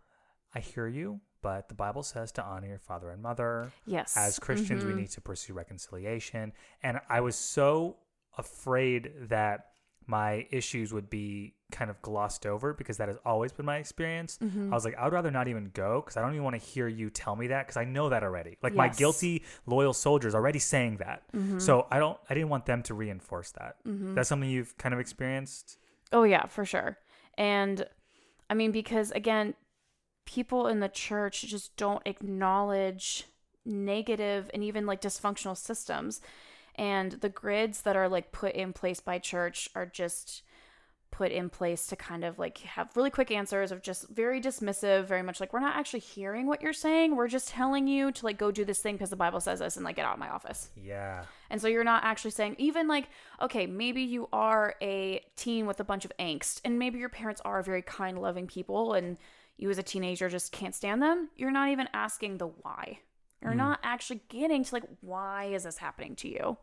"I 0.54 0.60
hear 0.60 0.88
you, 0.88 1.20
but 1.42 1.68
the 1.68 1.76
Bible 1.76 2.04
says 2.04 2.32
to 2.34 2.44
honor 2.44 2.68
your 2.68 2.80
father 2.80 3.10
and 3.10 3.24
mother." 3.24 3.72
Yes. 3.88 4.16
as 4.16 4.38
Christians, 4.38 4.86
we 4.86 4.94
need 4.94 5.10
to 5.12 5.22
pursue 5.22 5.54
reconciliation. 5.54 6.54
And 6.84 7.00
I 7.10 7.22
was 7.22 7.36
so 7.36 7.98
afraid 8.38 9.12
that 9.30 9.71
my 10.12 10.46
issues 10.52 10.92
would 10.92 11.10
be 11.10 11.56
kind 11.72 11.90
of 11.90 12.02
glossed 12.02 12.46
over 12.46 12.74
because 12.74 12.98
that 12.98 13.08
has 13.08 13.18
always 13.26 13.54
been 13.54 13.66
my 13.66 13.78
experience. 13.78 14.38
Mm-hmm. 14.44 14.74
I 14.74 14.76
was 14.76 14.84
like, 14.84 14.98
I 14.98 15.06
would 15.06 15.14
rather 15.14 15.32
not 15.32 15.48
even 15.48 15.72
go 15.74 16.02
because 16.02 16.18
I 16.18 16.22
don't 16.22 16.32
even 16.32 16.44
want 16.44 16.58
to 16.58 16.62
hear 16.62 16.90
you 16.90 17.10
tell 17.10 17.38
me 17.38 17.48
that 17.48 17.66
because 17.66 17.78
I 17.78 17.86
know 17.86 18.10
that 18.10 18.22
already. 18.22 18.58
Like 18.62 18.76
my 18.76 18.90
guilty, 18.90 19.44
loyal 19.66 19.94
soldiers 19.94 20.36
already 20.36 20.60
saying 20.60 20.98
that. 20.98 21.24
Mm-hmm. 21.34 21.60
So 21.60 21.88
I 21.90 21.98
don't, 21.98 22.20
I 22.30 22.34
didn't 22.34 22.50
want 22.50 22.66
them 22.66 22.84
to 22.84 22.94
reinforce 22.94 23.52
that. 23.52 23.78
Mm-hmm. 23.88 24.16
That's 24.16 24.28
something 24.28 24.50
you've 24.50 24.78
kind 24.78 24.94
of 24.94 25.00
experienced. 25.00 25.78
Oh 26.12 26.24
yeah, 26.24 26.46
for 26.48 26.66
sure. 26.66 26.98
And 27.38 27.86
I 28.50 28.54
mean 28.54 28.74
because 28.74 29.12
again, 29.12 29.54
people 30.26 30.68
in 30.68 30.82
the 30.82 30.90
church 30.90 31.44
just 31.44 31.78
don't 31.78 32.06
acknowledge 32.06 33.28
negative 33.66 34.52
and 34.54 34.62
even 34.62 34.86
like 34.86 35.00
dysfunctional 35.02 35.56
systems. 35.56 36.20
And 36.82 37.12
the 37.12 37.30
grids 37.30 37.84
that 37.84 37.96
are 37.96 38.10
like 38.10 38.32
put 38.32 38.56
in 38.56 38.74
place 38.74 39.00
by 39.00 39.20
church 39.20 39.70
are 39.76 39.86
just 39.86 40.42
put 41.12 41.32
in 41.32 41.48
place 41.48 41.86
to 41.86 41.96
kind 41.96 42.24
of 42.24 42.40
like 42.40 42.58
have 42.60 42.90
really 42.96 43.12
quick 43.12 43.30
answers 43.30 43.72
of 43.72 43.84
just 43.84 44.10
very 44.10 44.42
dismissive, 44.42 45.06
very 45.06 45.22
much 45.22 45.40
like 45.40 45.54
we're 45.54 45.60
not 45.60 45.76
actually 45.76 46.00
hearing 46.00 46.48
what 46.48 46.60
you're 46.60 46.74
saying. 46.74 47.16
We're 47.16 47.28
just 47.28 47.50
telling 47.50 47.88
you 47.88 48.12
to 48.14 48.26
like 48.26 48.40
go 48.40 48.50
do 48.50 48.66
this 48.66 48.80
thing 48.80 48.96
because 48.96 49.12
the 49.12 49.16
Bible 49.16 49.40
says 49.40 49.60
this 49.60 49.76
and 49.76 49.86
like 49.86 49.98
get 49.98 50.08
out 50.08 50.14
of 50.14 50.20
my 50.20 50.30
office. 50.30 50.72
Yeah. 50.76 51.26
And 51.52 51.62
so 51.62 51.68
you're 51.68 51.84
not 51.84 52.04
actually 52.04 52.32
saying, 52.32 52.56
even 52.58 52.88
like, 52.88 53.10
okay, 53.40 53.68
maybe 53.68 54.02
you 54.02 54.28
are 54.34 54.74
a 54.82 55.24
teen 55.36 55.68
with 55.68 55.80
a 55.80 55.84
bunch 55.84 56.04
of 56.04 56.12
angst, 56.18 56.62
and 56.66 56.80
maybe 56.80 56.98
your 56.98 57.10
parents 57.10 57.42
are 57.46 57.62
very 57.62 57.84
kind, 57.84 58.20
loving 58.20 58.48
people, 58.48 58.94
and 58.94 59.18
you 59.58 59.70
as 59.70 59.78
a 59.78 59.84
teenager 59.84 60.30
just 60.30 60.52
can't 60.52 60.74
stand 60.74 61.00
them. 61.00 61.30
You're 61.36 61.52
not 61.52 61.70
even 61.70 61.90
asking 61.94 62.40
the 62.40 62.48
why. 62.48 63.02
You're 63.42 63.54
mm. 63.54 63.58
not 63.58 63.80
actually 63.84 64.22
getting 64.30 64.64
to 64.64 64.76
like, 64.76 64.86
why 65.02 65.46
is 65.46 65.66
this 65.66 65.78
happening 65.78 66.16
to 66.18 66.28
you? 66.28 66.58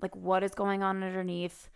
Like, 0.00 0.14
what 0.16 0.42
is 0.42 0.54
going 0.54 0.82
on 0.82 1.02
underneath? 1.02 1.68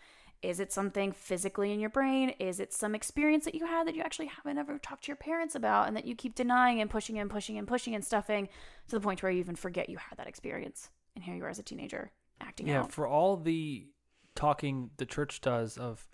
Is 0.43 0.61
it 0.61 0.73
something 0.73 1.13
physically 1.13 1.73
in 1.73 1.81
your 1.81 1.91
brain? 1.91 2.31
Is 2.39 2.61
it 2.61 2.73
some 2.73 2.95
experience 2.95 3.45
that 3.47 3.55
you 3.55 3.67
had 3.67 3.87
that 3.87 3.95
you 3.95 4.03
actually 4.03 4.27
haven't 4.27 4.59
ever 4.59 4.79
talked 4.79 5.05
to 5.05 5.09
your 5.09 5.17
parents 5.17 5.55
about 5.55 5.89
and 5.89 5.97
that 5.97 6.05
you 6.05 6.15
keep 6.15 6.35
denying 6.35 6.81
and 6.81 6.91
pushing 6.91 7.19
and 7.19 7.31
pushing 7.31 7.59
and 7.59 7.67
pushing 7.67 7.95
and 7.95 8.05
stuffing 8.05 8.49
to 8.89 8.97
the 8.97 9.01
point 9.01 9.23
where 9.23 9.33
you 9.33 9.41
even 9.41 9.57
forget 9.57 9.89
you 9.89 9.97
had 9.97 10.19
that 10.19 10.27
experience? 10.29 10.91
And 11.15 11.25
here 11.25 11.35
you 11.35 11.45
are 11.45 11.49
as 11.49 11.59
a 11.59 11.63
teenager 11.63 12.13
acting 12.41 12.69
Yeah, 12.69 12.81
out. 12.81 12.85
Yeah, 12.87 12.91
for 12.91 13.07
all 13.07 13.37
the 13.37 13.87
talking 14.35 14.91
the 14.99 15.07
church 15.07 15.41
does 15.41 15.79
of 15.79 16.07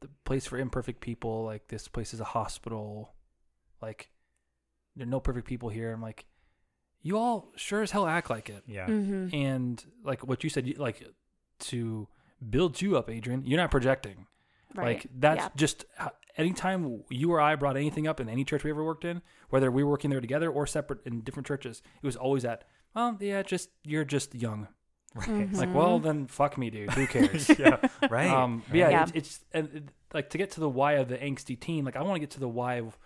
the 0.00 0.10
place 0.24 0.46
for 0.46 0.58
imperfect 0.58 1.00
people, 1.00 1.44
like 1.44 1.68
this 1.68 1.88
place 1.88 2.12
is 2.12 2.20
a 2.20 2.24
hospital, 2.24 3.14
like 3.80 4.10
there 4.94 5.06
are 5.06 5.10
no 5.10 5.20
perfect 5.20 5.46
people 5.46 5.70
here. 5.70 5.92
I'm 5.92 6.02
like, 6.02 6.26
you 7.04 7.16
all 7.16 7.52
sure 7.54 7.82
as 7.82 7.92
hell 7.92 8.06
act 8.06 8.28
like 8.30 8.48
it. 8.50 8.64
Yeah. 8.66 8.86
Mm-hmm. 8.88 9.32
And 9.36 9.84
like 10.02 10.26
what 10.26 10.42
you 10.42 10.50
said, 10.50 10.76
like 10.78 11.06
to 11.60 12.08
build 12.50 12.80
you 12.82 12.96
up, 12.96 13.08
Adrian, 13.08 13.44
you're 13.46 13.60
not 13.60 13.70
projecting. 13.70 14.26
Right. 14.74 14.96
Like 14.96 15.06
that's 15.16 15.42
Yeah. 15.44 15.48
just 15.54 15.84
h- 16.02 16.08
anytime 16.36 17.04
you 17.10 17.30
or 17.30 17.40
I 17.40 17.54
brought 17.54 17.76
anything 17.76 18.08
up 18.08 18.18
in 18.20 18.28
any 18.28 18.44
church 18.44 18.64
we 18.64 18.70
ever 18.70 18.82
worked 18.82 19.04
in, 19.04 19.22
whether 19.50 19.70
we 19.70 19.84
were 19.84 19.90
working 19.90 20.10
there 20.10 20.20
together 20.20 20.50
or 20.50 20.66
separate 20.66 21.00
in 21.06 21.20
different 21.20 21.46
churches, 21.46 21.80
it 22.02 22.06
was 22.06 22.16
always 22.16 22.42
that. 22.42 22.64
Well, 22.94 23.16
yeah, 23.20 23.42
just 23.42 23.70
you're 23.84 24.04
just 24.04 24.34
young. 24.34 24.66
Right. 25.16 25.28
Mm-hmm. 25.28 25.54
Like, 25.54 25.72
well, 25.72 26.00
then 26.00 26.26
fuck 26.26 26.58
me, 26.58 26.70
dude. 26.70 26.90
Who 26.90 27.06
cares? 27.06 27.48
yeah. 27.56 27.76
Right. 28.10 28.28
Um, 28.28 28.64
but 28.66 28.76
yeah, 28.76 28.88
Yeah. 28.88 29.02
It's, 29.04 29.12
it's 29.14 29.40
and 29.52 29.68
it, 29.72 29.84
like 30.12 30.28
to 30.30 30.38
get 30.38 30.50
to 30.52 30.60
the 30.60 30.68
why 30.68 30.94
of 30.94 31.06
the 31.08 31.16
angsty 31.18 31.54
teen. 31.60 31.84
Like 31.84 31.94
I 31.94 32.02
want 32.02 32.16
to 32.16 32.18
get 32.18 32.30
to 32.32 32.40
the 32.40 32.48
why 32.48 32.80
of 32.80 32.98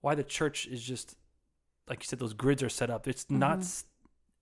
why 0.00 0.14
the 0.14 0.22
church 0.22 0.68
is 0.68 0.80
just 0.80 1.16
like 1.88 2.00
you 2.02 2.06
said. 2.06 2.18
Those 2.18 2.34
grids 2.34 2.62
are 2.62 2.68
set 2.68 2.90
up. 2.90 3.06
It's 3.08 3.30
not. 3.30 3.58
Mhm. 3.58 3.62
s 3.62 3.84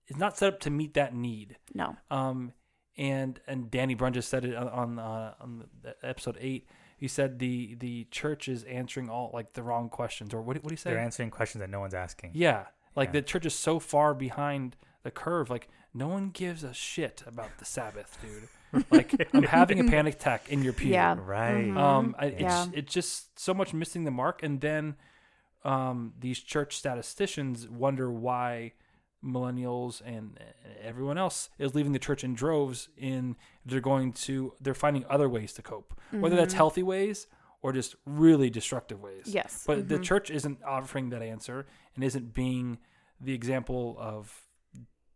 It's 0.07 0.19
not 0.19 0.37
set 0.37 0.53
up 0.53 0.59
to 0.61 0.69
meet 0.69 0.93
that 0.95 1.13
need. 1.15 1.57
No. 1.73 1.95
Um, 2.11 2.53
and 2.97 3.39
and 3.47 3.71
Danny 3.71 3.95
Brun 3.95 4.13
just 4.13 4.29
said 4.29 4.45
it 4.45 4.55
on 4.55 4.67
on, 4.69 4.99
uh, 4.99 5.33
on 5.39 5.67
the 5.81 5.95
episode 6.03 6.37
eight. 6.39 6.67
He 6.97 7.07
said 7.07 7.39
the 7.39 7.75
the 7.75 8.05
church 8.11 8.47
is 8.47 8.63
answering 8.65 9.09
all 9.09 9.31
like 9.33 9.53
the 9.53 9.63
wrong 9.63 9.89
questions, 9.89 10.33
or 10.33 10.41
what? 10.41 10.57
What 10.57 10.67
do 10.69 10.73
you 10.73 10.77
say? 10.77 10.91
They're 10.91 10.99
answering 10.99 11.31
questions 11.31 11.59
that 11.61 11.69
no 11.69 11.79
one's 11.79 11.93
asking. 11.93 12.31
Yeah. 12.33 12.67
Like 12.95 13.09
Yeah. 13.09 13.13
the 13.13 13.21
church 13.23 13.45
is 13.45 13.55
so 13.55 13.79
far 13.79 14.13
behind 14.13 14.75
the 15.03 15.11
curve. 15.11 15.49
Like 15.49 15.67
no 15.93 16.07
one 16.07 16.29
gives 16.29 16.63
a 16.63 16.73
shit 16.73 17.23
about 17.25 17.57
the 17.59 17.65
Sabbath, 17.65 18.17
dude. 18.21 18.85
Like 18.91 19.13
I'm 19.33 19.43
having 19.43 19.79
a 19.79 19.83
panic 19.85 20.15
attack 20.15 20.49
in 20.49 20.63
your 20.63 20.73
pew. 20.73 20.91
Yeah. 20.91 21.15
Right. 21.19 21.65
Mhm. 21.65 21.77
Um, 21.77 22.15
I, 22.19 22.25
it's 22.27 22.67
it's 22.73 22.93
just 22.93 23.39
so 23.39 23.53
much 23.53 23.73
missing 23.73 24.03
the 24.03 24.11
mark, 24.11 24.43
and 24.43 24.61
then 24.61 24.95
um, 25.63 26.13
these 26.19 26.39
church 26.39 26.75
statisticians 26.75 27.67
wonder 27.67 28.11
why 28.11 28.73
millennials 29.23 30.01
and 30.05 30.37
everyone 30.81 31.17
else 31.17 31.49
is 31.57 31.73
leaving 31.73 31.93
the 31.93 31.99
church 31.99 32.23
in 32.23 32.33
droves. 32.33 32.89
In 32.97 33.35
they're 33.65 33.79
going 33.79 34.13
to 34.13 34.53
they're 34.59 34.73
finding 34.73 35.05
other 35.09 35.29
ways 35.29 35.53
to 35.53 35.61
cope, 35.61 35.93
whether 36.11 36.35
that's 36.35 36.53
healthy 36.53 36.83
ways 36.83 37.27
or 37.61 37.71
just 37.71 37.95
really 38.05 38.49
destructive 38.49 39.01
ways. 39.01 39.23
Yes. 39.25 39.63
But 39.65 39.87
the 39.87 39.97
church 39.97 40.29
isn't 40.29 40.59
offering 40.63 41.09
that 41.11 41.21
answer 41.21 41.65
and 41.95 42.03
isn't 42.03 42.33
being 42.33 42.77
the 43.21 43.33
example 43.33 43.95
of 43.97 44.45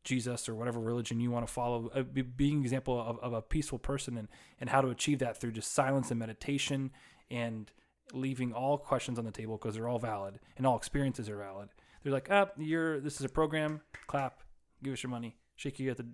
Jesus 0.06 0.48
or 0.48 0.56
whatever 0.56 0.80
religion 0.80 1.20
you 1.20 1.30
want 1.30 1.46
to 1.46 1.52
follow, 1.52 1.92
uh, 1.94 2.02
being 2.02 2.60
an 2.60 2.62
example 2.62 2.98
of, 2.98 3.20
of 3.20 3.34
a 3.34 3.42
peaceful 3.42 3.78
person 3.78 4.18
and, 4.18 4.30
and 4.62 4.70
how 4.70 4.80
to 4.80 4.88
achieve 4.88 5.20
that 5.20 5.36
through 5.36 5.52
just 5.52 5.74
silence 5.74 6.10
and 6.10 6.18
meditation 6.18 6.92
and 7.30 7.74
leaving 8.14 8.54
all 8.54 8.78
questions 8.78 9.20
on 9.20 9.26
the 9.26 9.32
table 9.32 9.58
because 9.58 9.76
they're 9.76 9.88
all 9.88 10.00
valid 10.00 10.40
and 10.58 10.66
all 10.66 10.78
experiences 10.78 11.30
are 11.30 11.38
valid. 11.38 11.70
They're 12.04 12.14
like, 12.14 12.30
up, 12.32 12.56
oh, 12.58 12.62
you're 12.62 13.00
this 13.00 13.20
is 13.20 13.26
a 13.26 13.30
program, 13.30 13.82
clap, 14.08 14.42
give 14.84 14.94
us 14.94 15.04
your 15.04 15.10
money, 15.10 15.38
shake 15.56 15.80
you 15.80 15.92
at 15.92 15.98
the 15.98 16.08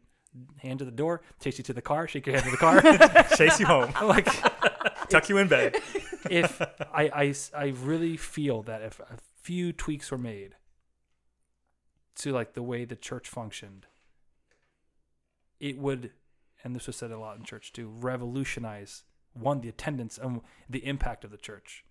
hand 0.59 0.79
to 0.79 0.85
the 0.85 0.91
door, 0.91 1.21
chase 1.39 1.57
you 1.57 1.63
to 1.65 1.73
the 1.73 1.81
car, 1.81 2.07
shake 2.07 2.25
your 2.25 2.35
hand 2.35 2.45
to 2.45 2.51
the 2.51 2.57
car. 2.57 2.81
Chase 3.37 3.59
you 3.59 3.65
home. 3.65 3.93
like 4.01 4.25
Tuck 5.09 5.29
you 5.29 5.37
in 5.37 5.47
bed. 5.47 5.75
if 6.29 6.61
I, 6.61 7.09
I 7.13 7.35
I 7.55 7.67
really 7.67 8.17
feel 8.17 8.63
that 8.63 8.81
if 8.81 8.99
a 8.99 9.17
few 9.41 9.73
tweaks 9.73 10.09
were 10.11 10.17
made 10.17 10.55
to 12.15 12.31
like 12.31 12.53
the 12.53 12.63
way 12.63 12.85
the 12.85 12.95
church 12.95 13.27
functioned, 13.27 13.85
it 15.59 15.77
would, 15.77 16.11
and 16.63 16.75
this 16.75 16.87
was 16.87 16.95
said 16.95 17.11
a 17.11 17.19
lot 17.19 17.37
in 17.37 17.43
church 17.43 17.73
too, 17.73 17.87
revolutionize 17.87 19.03
one 19.33 19.61
the 19.61 19.69
attendance 19.69 20.17
and 20.17 20.41
the 20.69 20.85
impact 20.85 21.23
of 21.23 21.31
the 21.31 21.37
church. 21.37 21.83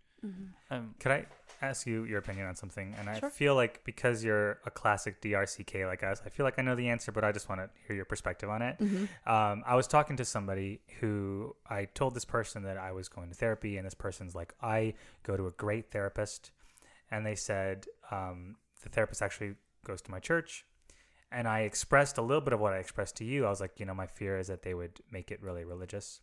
Um, 0.70 0.94
Could 1.00 1.10
I 1.10 1.26
ask 1.60 1.84
you 1.84 2.04
your 2.04 2.18
opinion 2.18 2.46
on 2.46 2.54
something? 2.54 2.94
And 2.96 3.08
I 3.10 3.18
feel 3.30 3.56
like 3.56 3.82
because 3.82 4.22
you're 4.22 4.60
a 4.64 4.70
classic 4.70 5.20
DRCK 5.20 5.84
like 5.86 6.04
us, 6.04 6.22
I 6.24 6.28
feel 6.28 6.44
like 6.44 6.58
I 6.60 6.62
know 6.62 6.76
the 6.76 6.88
answer, 6.90 7.10
but 7.10 7.24
I 7.24 7.32
just 7.32 7.48
want 7.48 7.60
to 7.60 7.70
hear 7.86 7.96
your 7.96 8.04
perspective 8.04 8.48
on 8.48 8.62
it. 8.62 8.76
Um, 9.26 9.64
I 9.66 9.74
was 9.74 9.88
talking 9.88 10.16
to 10.18 10.24
somebody 10.24 10.80
who 11.00 11.56
I 11.68 11.86
told 11.86 12.14
this 12.14 12.24
person 12.24 12.62
that 12.62 12.76
I 12.76 12.92
was 12.92 13.08
going 13.08 13.30
to 13.30 13.34
therapy, 13.34 13.76
and 13.78 13.86
this 13.86 13.94
person's 13.94 14.34
like, 14.34 14.54
I 14.62 14.94
go 15.24 15.36
to 15.36 15.48
a 15.48 15.52
great 15.52 15.90
therapist. 15.90 16.52
And 17.10 17.26
they 17.26 17.34
said, 17.34 17.86
um, 18.10 18.56
the 18.82 18.88
therapist 18.88 19.22
actually 19.22 19.54
goes 19.84 20.00
to 20.02 20.10
my 20.10 20.20
church. 20.20 20.64
And 21.32 21.48
I 21.48 21.60
expressed 21.60 22.16
a 22.18 22.22
little 22.22 22.40
bit 22.42 22.52
of 22.52 22.60
what 22.60 22.74
I 22.74 22.78
expressed 22.78 23.16
to 23.16 23.24
you. 23.24 23.46
I 23.46 23.50
was 23.50 23.60
like, 23.60 23.80
you 23.80 23.86
know, 23.86 23.94
my 23.94 24.06
fear 24.06 24.38
is 24.38 24.46
that 24.48 24.62
they 24.62 24.74
would 24.74 25.00
make 25.10 25.30
it 25.30 25.42
really 25.42 25.64
religious. 25.64 26.20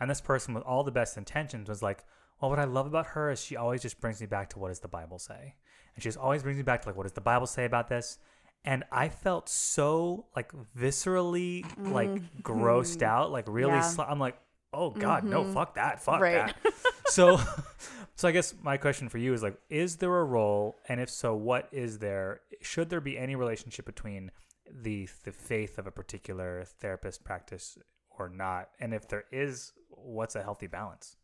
And 0.00 0.10
this 0.10 0.20
person 0.20 0.54
with 0.54 0.62
all 0.64 0.84
the 0.84 0.90
best 0.90 1.16
intentions 1.16 1.68
was 1.68 1.82
like, 1.82 2.04
well, 2.40 2.50
what 2.50 2.58
I 2.58 2.64
love 2.64 2.86
about 2.86 3.06
her 3.08 3.30
is 3.30 3.42
she 3.42 3.56
always 3.56 3.82
just 3.82 4.00
brings 4.00 4.20
me 4.20 4.26
back 4.26 4.50
to 4.50 4.58
what 4.58 4.68
does 4.68 4.80
the 4.80 4.88
Bible 4.88 5.18
say? 5.18 5.54
And 5.94 6.02
she 6.02 6.08
just 6.08 6.18
always 6.18 6.42
brings 6.42 6.58
me 6.58 6.62
back 6.62 6.82
to 6.82 6.88
like, 6.88 6.96
what 6.96 7.04
does 7.04 7.12
the 7.12 7.20
Bible 7.20 7.46
say 7.46 7.64
about 7.64 7.88
this? 7.88 8.18
And 8.64 8.84
I 8.90 9.08
felt 9.08 9.48
so 9.48 10.26
like 10.34 10.52
viscerally 10.76 11.64
like 11.78 12.08
mm-hmm. 12.08 12.40
grossed 12.42 12.96
mm-hmm. 12.96 13.04
out, 13.04 13.32
like 13.32 13.44
really. 13.48 13.72
Yeah. 13.72 13.80
Sl- 13.80 14.02
I'm 14.02 14.18
like, 14.18 14.36
oh 14.72 14.90
God, 14.90 15.24
no, 15.24 15.42
mm-hmm. 15.42 15.54
fuck 15.54 15.74
that, 15.74 16.02
fuck 16.02 16.20
Right. 16.20 16.54
that. 16.62 16.74
so, 17.06 17.40
so 18.16 18.28
I 18.28 18.32
guess 18.32 18.54
my 18.62 18.76
question 18.76 19.08
for 19.08 19.18
you 19.18 19.32
is 19.32 19.42
like, 19.42 19.58
is 19.70 19.96
there 19.96 20.14
a 20.14 20.24
role, 20.24 20.76
and 20.88 21.00
if 21.00 21.08
so, 21.08 21.34
what 21.34 21.68
is 21.72 21.98
there? 21.98 22.40
Should 22.60 22.90
there 22.90 23.00
be 23.00 23.18
any 23.18 23.34
relationship 23.34 23.86
between 23.86 24.30
the 24.70 25.08
the 25.24 25.32
faith 25.32 25.78
of 25.78 25.86
a 25.86 25.90
particular 25.90 26.64
therapist 26.80 27.24
practice 27.24 27.78
or 28.10 28.28
not? 28.28 28.70
And 28.80 28.92
if 28.92 29.08
there 29.08 29.24
is, 29.32 29.72
what's 29.96 30.36
a 30.36 30.42
healthy 30.42 30.66
balance? 30.66 31.16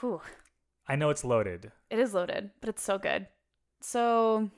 Whew. 0.00 0.20
I 0.86 0.96
know 0.96 1.10
it's 1.10 1.24
loaded. 1.24 1.72
It 1.90 1.98
is 1.98 2.14
loaded, 2.14 2.50
but 2.60 2.68
it's 2.68 2.82
so 2.82 2.98
good. 2.98 3.26
So 3.80 4.50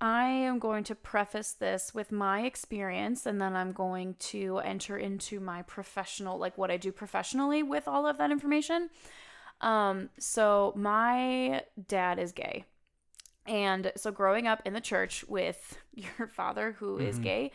I 0.00 0.24
am 0.24 0.58
going 0.58 0.84
to 0.84 0.94
preface 0.94 1.52
this 1.52 1.94
with 1.94 2.12
my 2.12 2.42
experience 2.42 3.24
and 3.26 3.40
then 3.40 3.56
I'm 3.56 3.72
going 3.72 4.16
to 4.18 4.58
enter 4.58 4.98
into 4.98 5.40
my 5.40 5.62
professional 5.62 6.38
like 6.38 6.58
what 6.58 6.70
I 6.70 6.76
do 6.76 6.92
professionally 6.92 7.62
with 7.62 7.88
all 7.88 8.06
of 8.06 8.18
that 8.18 8.30
information. 8.30 8.90
Um 9.60 10.10
so 10.18 10.72
my 10.76 11.62
dad 11.88 12.18
is 12.18 12.32
gay. 12.32 12.64
And 13.46 13.92
so 13.96 14.10
growing 14.10 14.46
up 14.46 14.62
in 14.64 14.72
the 14.72 14.80
church 14.80 15.24
with 15.28 15.78
your 15.94 16.26
father 16.28 16.72
who 16.78 16.98
is 16.98 17.18
gay, 17.18 17.52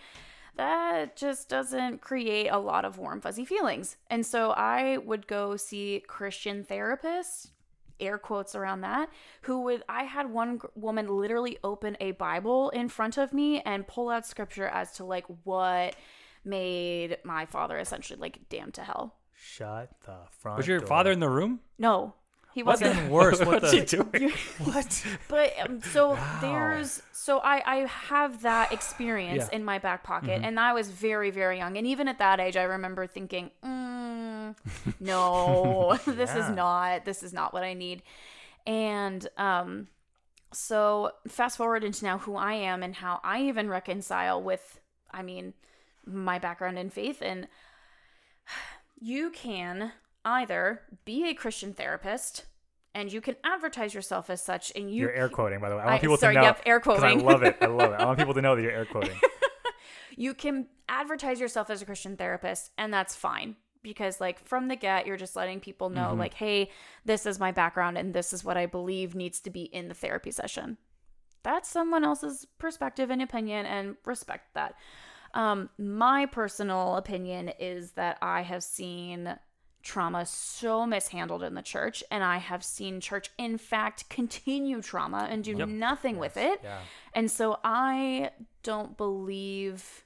that 0.60 1.15
just 1.15 1.48
doesn't 1.48 2.02
create 2.02 2.49
a 2.49 2.60
lot 2.60 2.84
of 2.84 2.98
warm 2.98 3.22
fuzzy 3.22 3.45
feelings. 3.45 3.95
And 4.10 4.26
so 4.26 4.52
I 4.52 4.98
would 4.98 5.26
go 5.26 5.56
see 5.56 6.03
Christian 6.06 6.65
therapists, 6.65 7.52
air 7.98 8.18
quotes 8.18 8.56
around 8.56 8.81
that, 8.81 9.10
who 9.44 9.61
would 9.61 9.84
I 9.88 10.03
had 10.03 10.30
one 10.30 10.60
woman 10.76 11.07
literally 11.07 11.57
open 11.64 11.95
a 12.02 12.11
Bible 12.11 12.72
in 12.72 12.90
front 12.90 13.18
of 13.18 13.31
me 13.31 13.61
and 13.61 13.88
pull 13.88 14.10
out 14.10 14.27
scripture 14.27 14.68
as 14.68 14.91
to 14.98 15.06
like 15.06 15.26
what 15.45 15.95
made 16.44 17.19
my 17.23 17.45
father 17.45 17.77
essentially 17.77 18.19
like 18.19 18.49
damned 18.49 18.73
to 18.73 18.81
hell. 18.81 19.15
Shut 19.41 19.90
the 20.06 20.18
front. 20.30 20.57
Was 20.57 20.68
your 20.68 20.80
door. 20.80 20.88
father 20.88 21.11
in 21.11 21.22
the 21.22 21.30
room? 21.30 21.61
No. 21.77 22.15
He 22.60 22.64
What's 22.64 22.81
wasn't. 22.81 22.99
even 22.99 23.10
worse? 23.10 23.40
What 23.40 23.48
What's 23.61 23.72
the? 23.72 23.80
he 23.80 23.86
doing? 23.86 24.34
What? 24.65 25.06
but 25.30 25.53
um, 25.64 25.81
so 25.81 26.18
there's 26.41 27.02
so 27.14 27.40
I 27.40 27.61
I 27.65 27.76
have 27.86 28.41
that 28.41 28.73
experience 28.73 29.45
Yeah. 29.49 29.56
in 29.57 29.64
my 29.64 29.80
back 29.80 30.03
pocket, 30.03 30.41
and 30.44 30.60
I 30.60 30.73
was 30.73 30.90
very 30.91 31.31
very 31.31 31.57
young, 31.57 31.77
and 31.77 31.88
even 31.88 32.10
at 32.10 32.18
that 32.19 32.41
age, 32.41 32.57
I 32.57 32.64
remember 32.64 33.07
thinking, 33.07 33.52
mm, 33.64 34.56
no, 34.99 35.98
this 36.06 36.36
is 36.36 36.49
not 36.49 37.06
this 37.06 37.23
is 37.23 37.31
not 37.31 37.53
what 37.53 37.64
I 37.64 37.73
need, 37.73 38.03
and 38.68 39.26
um, 39.38 39.88
so 40.52 41.11
fast 41.30 41.56
forward 41.56 41.86
into 41.86 42.03
now 42.03 42.18
who 42.18 42.36
I 42.36 42.53
am 42.56 42.84
and 42.84 42.94
how 42.95 43.22
I 43.23 43.44
even 43.44 43.69
reconcile 43.69 44.41
with, 44.44 44.81
I 45.11 45.22
mean, 45.22 45.53
my 46.06 46.40
background 46.40 46.77
in 46.77 46.90
faith 46.90 47.22
and 47.22 47.48
you 48.99 49.30
can 49.30 49.94
either 50.26 50.81
be 51.06 51.30
a 51.30 51.34
Christian 51.34 51.73
therapist 51.73 52.45
and 52.99 53.11
you 53.11 53.21
can 53.21 53.35
advertise 53.43 53.93
yourself 53.93 54.30
as 54.30 54.41
such 54.41 54.71
and 54.76 54.91
you 54.91 55.01
You're 55.03 55.11
air 55.13 55.30
quoting, 55.30 55.59
by 55.59 55.69
the 55.69 55.76
way. 55.76 55.81
I 55.81 55.85
want 55.85 55.95
I- 55.95 55.99
people 55.99 56.17
sorry, 56.17 56.35
to 56.35 56.41
know. 56.41 56.45
yep, 56.47 56.61
air 56.65 56.80
quoting. 56.80 57.05
I 57.05 57.13
love 57.23 57.43
it. 57.43 57.57
I 57.61 57.65
love 57.67 57.93
it. 57.93 57.99
I 57.99 58.05
want 58.05 58.17
people 58.19 58.34
to 58.34 58.41
know 58.41 58.55
that 58.55 58.61
you're 58.61 58.71
air 58.71 58.85
quoting. 58.91 59.17
you 60.15 60.34
can 60.34 60.67
advertise 60.88 61.39
yourself 61.39 61.69
as 61.69 61.81
a 61.81 61.85
Christian 61.85 62.17
therapist 62.17 62.71
and 62.77 62.93
that's 62.93 63.15
fine 63.15 63.55
because 63.81 64.19
like 64.19 64.43
from 64.45 64.67
the 64.67 64.76
get 64.76 65.07
you're 65.07 65.15
just 65.17 65.35
letting 65.35 65.59
people 65.59 65.89
know 65.89 66.09
Mm-hmm. 66.09 66.19
like 66.19 66.34
hey 66.34 66.69
this 67.05 67.26
is 67.26 67.39
my 67.39 67.51
background 67.51 67.97
and 67.97 68.13
this 68.13 68.34
is 68.34 68.43
what 68.43 68.57
I 68.57 68.65
believe 68.65 69.15
needs 69.15 69.39
to 69.41 69.49
be 69.49 69.63
in 69.63 69.88
the 69.88 69.93
therapy 69.93 70.31
session. 70.31 70.77
That's 71.43 71.69
someone 71.69 72.03
else's 72.03 72.45
perspective 72.57 73.09
and 73.09 73.21
opinion 73.21 73.65
and 73.65 73.95
respect 74.05 74.53
that. 74.55 74.73
Um 75.34 75.69
my 75.77 76.26
personal 76.26 76.95
opinion 76.97 77.51
is 77.59 77.91
that 77.93 78.17
I 78.21 78.41
have 78.41 78.63
seen 78.63 79.38
trauma 79.81 80.26
so 80.26 80.85
mishandled 80.85 81.41
in 81.43 81.53
the 81.53 81.61
church 81.61 82.03
and 82.11 82.23
I 82.23 82.38
have 82.38 82.64
seen 82.64 82.99
church 82.99 83.30
in 83.38 83.57
fact 83.57 84.10
continue 84.10 84.81
trauma 84.81 85.27
and 85.30 85.43
do 85.43 85.56
nothing 85.56 86.18
with 86.18 86.38
it. 86.38 86.60
Yeah. 86.64 86.80
And 87.14 87.31
so 87.31 87.60
I 87.64 88.31
don't 88.64 88.97
believe, 88.97 90.03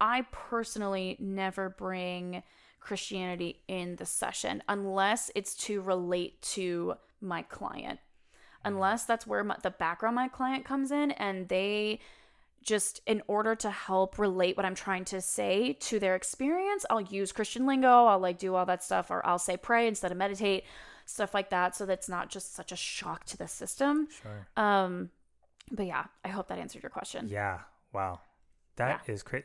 I 0.00 0.26
personally 0.30 1.16
never 1.18 1.68
bring 1.68 2.42
Christianity 2.78 3.62
in 3.66 3.96
the 3.96 4.06
session 4.06 4.62
unless 4.68 5.30
it's 5.34 5.54
to 5.56 5.80
relate 5.80 6.40
to 6.42 6.94
my 7.20 7.42
client. 7.42 7.98
Mm. 7.98 8.66
Unless 8.66 9.04
that's 9.06 9.26
where 9.26 9.42
my, 9.42 9.56
the 9.62 9.70
background 9.70 10.14
my 10.14 10.28
client 10.28 10.64
comes 10.64 10.90
in 10.90 11.10
and 11.12 11.48
they 11.48 12.00
just 12.64 13.00
in 13.06 13.22
order 13.26 13.54
to 13.54 13.70
help 13.70 14.18
relate 14.18 14.56
what 14.56 14.64
I'm 14.66 14.74
trying 14.74 15.04
to 15.06 15.20
say 15.20 15.74
to 15.80 15.98
their 16.00 16.16
experience, 16.16 16.84
I'll 16.90 17.00
use 17.00 17.30
Christian 17.30 17.66
lingo, 17.66 18.06
I'll 18.06 18.18
like 18.18 18.38
do 18.38 18.54
all 18.54 18.66
that 18.66 18.82
stuff 18.82 19.10
or 19.10 19.24
I'll 19.26 19.38
say 19.38 19.56
pray 19.56 19.86
instead 19.86 20.10
of 20.10 20.18
meditate, 20.18 20.64
stuff 21.06 21.34
like 21.34 21.50
that 21.50 21.76
so 21.76 21.84
that's 21.86 22.08
not 22.08 22.30
just 22.30 22.54
such 22.54 22.72
a 22.72 22.76
shock 22.76 23.24
to 23.26 23.36
the 23.36 23.46
system. 23.46 24.08
Sure. 24.22 24.46
Um 24.56 25.10
but 25.70 25.86
yeah, 25.86 26.04
I 26.24 26.28
hope 26.28 26.48
that 26.48 26.58
answered 26.58 26.82
your 26.82 26.90
question. 26.90 27.28
Yeah. 27.28 27.60
Wow. 27.92 28.20
That 28.76 29.02
is 29.06 29.22
great. 29.22 29.44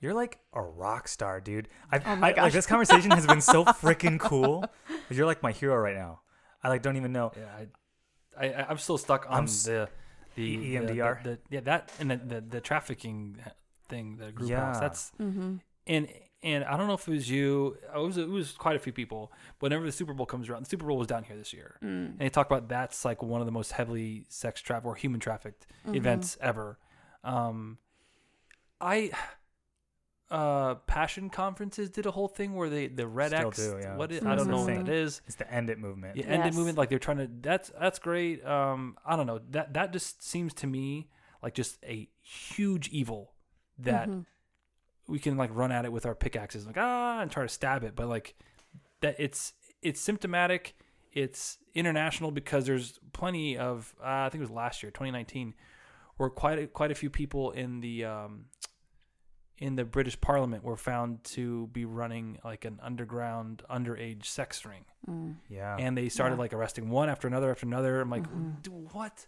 You're 0.00 0.14
like 0.14 0.38
a 0.52 0.60
rock 0.62 1.08
star, 1.08 1.40
dude. 1.40 1.68
I've, 1.90 2.06
Oh 2.06 2.14
my 2.16 2.28
I, 2.28 2.32
gosh. 2.32 2.42
like 2.44 2.52
this 2.52 2.66
conversation 2.66 3.10
has 3.12 3.26
been 3.26 3.40
so 3.40 3.64
freaking 3.82 4.20
cool. 4.20 4.64
You're 5.10 5.26
like 5.26 5.42
my 5.42 5.52
hero 5.52 5.76
right 5.76 5.96
now. 5.96 6.20
I 6.62 6.68
like 6.68 6.82
don't 6.82 6.96
even 6.96 7.12
know. 7.12 7.32
Yeah, 7.36 7.64
I, 8.40 8.46
I 8.46 8.66
I'm 8.68 8.78
still 8.78 8.98
stuck 8.98 9.26
on 9.28 9.38
I'm 9.38 9.44
s- 9.44 9.64
the 9.64 9.88
the 10.42 10.56
the- 10.56 10.74
EMDR? 10.74 11.22
The, 11.22 11.30
the- 11.30 11.38
yeah, 11.50 11.60
that 11.60 11.92
and 12.00 12.10
the, 12.10 12.16
the 12.16 12.40
the 12.40 12.60
trafficking 12.60 13.36
thing, 13.88 14.16
the 14.16 14.32
group 14.32 14.50
house. 14.50 14.74
Yeah. 14.76 14.80
That's 14.80 15.12
Mm-hmm. 15.20 15.54
and 15.86 16.08
and 16.42 16.62
I 16.64 16.76
don't 16.76 16.86
know 16.86 16.94
if 16.94 17.08
it 17.08 17.10
was 17.10 17.28
you. 17.28 17.76
It 17.94 17.98
was 17.98 18.16
it 18.16 18.28
was 18.28 18.52
quite 18.52 18.76
a 18.76 18.78
few 18.78 18.92
people. 18.92 19.32
Whenever 19.58 19.84
the 19.84 19.90
Super 19.92 20.12
Bowl 20.14 20.24
comes 20.26 20.48
around, 20.48 20.64
the 20.66 20.68
Super 20.70 20.86
Bowl 20.86 20.96
was 20.96 21.08
down 21.08 21.24
here 21.24 21.36
this 21.36 21.52
year, 21.52 21.76
and 21.80 22.16
they 22.18 22.28
talk 22.28 22.46
about 22.46 22.68
that's 22.68 23.04
like 23.04 23.22
one 23.22 23.40
of 23.40 23.46
the 23.46 23.52
most 23.52 23.72
heavily 23.72 24.24
sex 24.28 24.60
trafficked 24.60 24.86
or 24.86 24.94
human 24.94 25.18
trafficked 25.20 25.66
events 25.88 26.38
ever. 26.40 26.78
Um, 27.24 27.78
I 28.80 29.10
uh 30.30 30.74
passion 30.86 31.30
conferences 31.30 31.88
did 31.88 32.04
a 32.04 32.10
whole 32.10 32.28
thing 32.28 32.54
where 32.54 32.68
they 32.68 32.86
the 32.88 33.06
red 33.06 33.28
Still 33.30 33.48
X. 33.48 33.56
do, 33.56 33.78
yeah. 33.80 33.96
What 33.96 34.12
is, 34.12 34.18
It's 34.18 34.26
I 34.26 34.32
a 34.34 34.36
don't 34.36 34.48
know 34.50 34.58
what 34.58 34.66
thing. 34.66 34.84
that 34.84 34.92
is. 34.92 35.22
It's 35.26 35.36
the 35.36 35.50
end 35.52 35.70
it 35.70 35.78
movement. 35.78 36.16
Yeah, 36.16 36.26
end 36.26 36.44
Yes. 36.44 36.54
movement 36.54 36.76
like 36.76 36.90
they're 36.90 36.98
trying 36.98 37.16
to. 37.18 37.30
That's 37.40 37.70
that's 37.80 37.98
great. 37.98 38.44
Um, 38.44 38.98
I 39.06 39.16
don't 39.16 39.26
know. 39.26 39.40
That 39.50 39.72
that 39.74 39.92
just 39.92 40.22
seems 40.22 40.52
to 40.54 40.66
me 40.66 41.08
like 41.42 41.54
just 41.54 41.78
a 41.84 42.08
huge 42.20 42.88
evil 42.88 43.32
that 43.78 44.08
we 45.06 45.18
can 45.18 45.36
like 45.38 45.50
run 45.54 45.72
at 45.72 45.84
it 45.86 45.92
with 45.92 46.04
our 46.04 46.14
pickaxes, 46.14 46.66
like 46.66 46.76
ah, 46.78 47.20
and 47.22 47.30
try 47.30 47.42
to 47.42 47.48
stab 47.48 47.82
it. 47.84 47.94
But 47.96 48.08
like 48.08 48.34
that, 49.00 49.16
it's 49.18 49.54
it's 49.80 50.00
symptomatic. 50.00 50.74
It's 51.12 51.56
international 51.74 52.30
because 52.32 52.66
there's 52.66 52.98
plenty 53.14 53.56
of. 53.56 53.94
Uh, 54.00 54.26
I 54.26 54.28
think 54.28 54.40
it 54.40 54.44
was 54.44 54.50
last 54.50 54.82
year, 54.82 54.90
2019, 54.90 55.54
where 56.18 56.28
quite 56.28 56.58
a, 56.58 56.66
quite 56.66 56.90
a 56.90 56.94
few 56.94 57.08
people 57.08 57.50
in 57.52 57.80
the 57.80 58.04
um, 58.04 58.44
in 59.58 59.76
the 59.76 59.84
British 59.84 60.20
Parliament 60.20 60.62
were 60.64 60.76
found 60.76 61.22
to 61.24 61.66
be 61.68 61.84
running 61.84 62.38
like 62.44 62.64
an 62.64 62.78
underground 62.82 63.62
underage 63.68 64.24
sex 64.24 64.64
ring 64.64 64.84
mm. 65.08 65.34
Yeah. 65.48 65.76
and 65.78 65.96
they 65.96 66.08
started 66.08 66.36
Yeah. 66.36 66.40
like 66.40 66.52
arresting 66.52 66.88
one 66.88 67.08
after 67.08 67.26
another 67.26 67.50
after 67.50 67.66
another. 67.66 68.00
I'm 68.00 68.10
like, 68.10 68.22
mm-hmm. 68.22 68.50
"D- 68.62 68.70
what? 68.70 69.26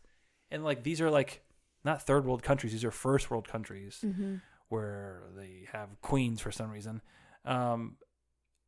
And 0.50 0.64
like 0.64 0.82
these 0.82 1.00
are 1.00 1.10
like 1.10 1.42
not 1.84 2.02
third 2.02 2.24
world 2.24 2.42
countries; 2.42 2.72
these 2.72 2.84
are 2.84 2.90
first 2.90 3.30
world 3.30 3.48
countries 3.48 4.00
mm-hmm. 4.04 4.36
where 4.68 5.22
they 5.36 5.68
have 5.72 5.88
queens 6.02 6.40
for 6.40 6.50
some 6.52 6.70
reason. 6.70 7.02
Um, 7.44 7.96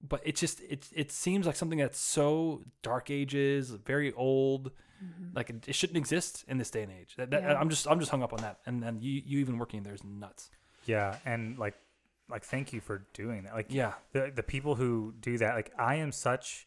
but 0.02 0.20
it 0.24 0.36
just 0.36 0.60
it 0.62 0.89
it 0.94 1.12
seems 1.12 1.47
like 1.47 1.56
something 1.56 1.78
that's 1.78 1.98
so 1.98 2.62
dark 2.82 3.10
ages, 3.10 3.70
very 3.70 4.12
old. 4.12 4.72
Mm-hmm. 5.05 5.36
Like 5.36 5.51
it, 5.51 5.68
it 5.68 5.74
shouldn't 5.74 5.97
exist 5.97 6.44
in 6.48 6.59
this 6.59 6.70
day 6.70 6.82
and 6.82 6.93
age. 6.93 7.14
That, 7.16 7.30
that, 7.30 7.43
Yeah. 7.43 7.55
I'm 7.55 7.68
just 7.68 7.86
I'm 7.89 7.98
just 7.98 8.10
hung 8.10 8.22
up 8.22 8.32
on 8.32 8.40
that. 8.40 8.59
And 8.66 8.82
then 8.82 9.01
you 9.01 9.22
you 9.24 9.39
even 9.40 9.59
working 9.59 9.82
there 9.82 9.94
is 9.94 10.05
nuts. 10.05 10.51
Yeah. 10.84 11.16
And 11.24 11.59
like, 11.59 11.74
like, 12.30 12.44
thank 12.44 12.72
you 12.72 12.80
for 12.80 13.06
doing 13.12 13.44
that. 13.44 13.54
Like, 13.54 13.66
Yeah. 13.68 13.92
the 14.12 14.32
the 14.34 14.42
people 14.42 14.74
who 14.74 15.14
do 15.20 15.38
that 15.38 15.54
like 15.54 15.72
i 15.78 15.96
am 15.96 16.12
such 16.12 16.66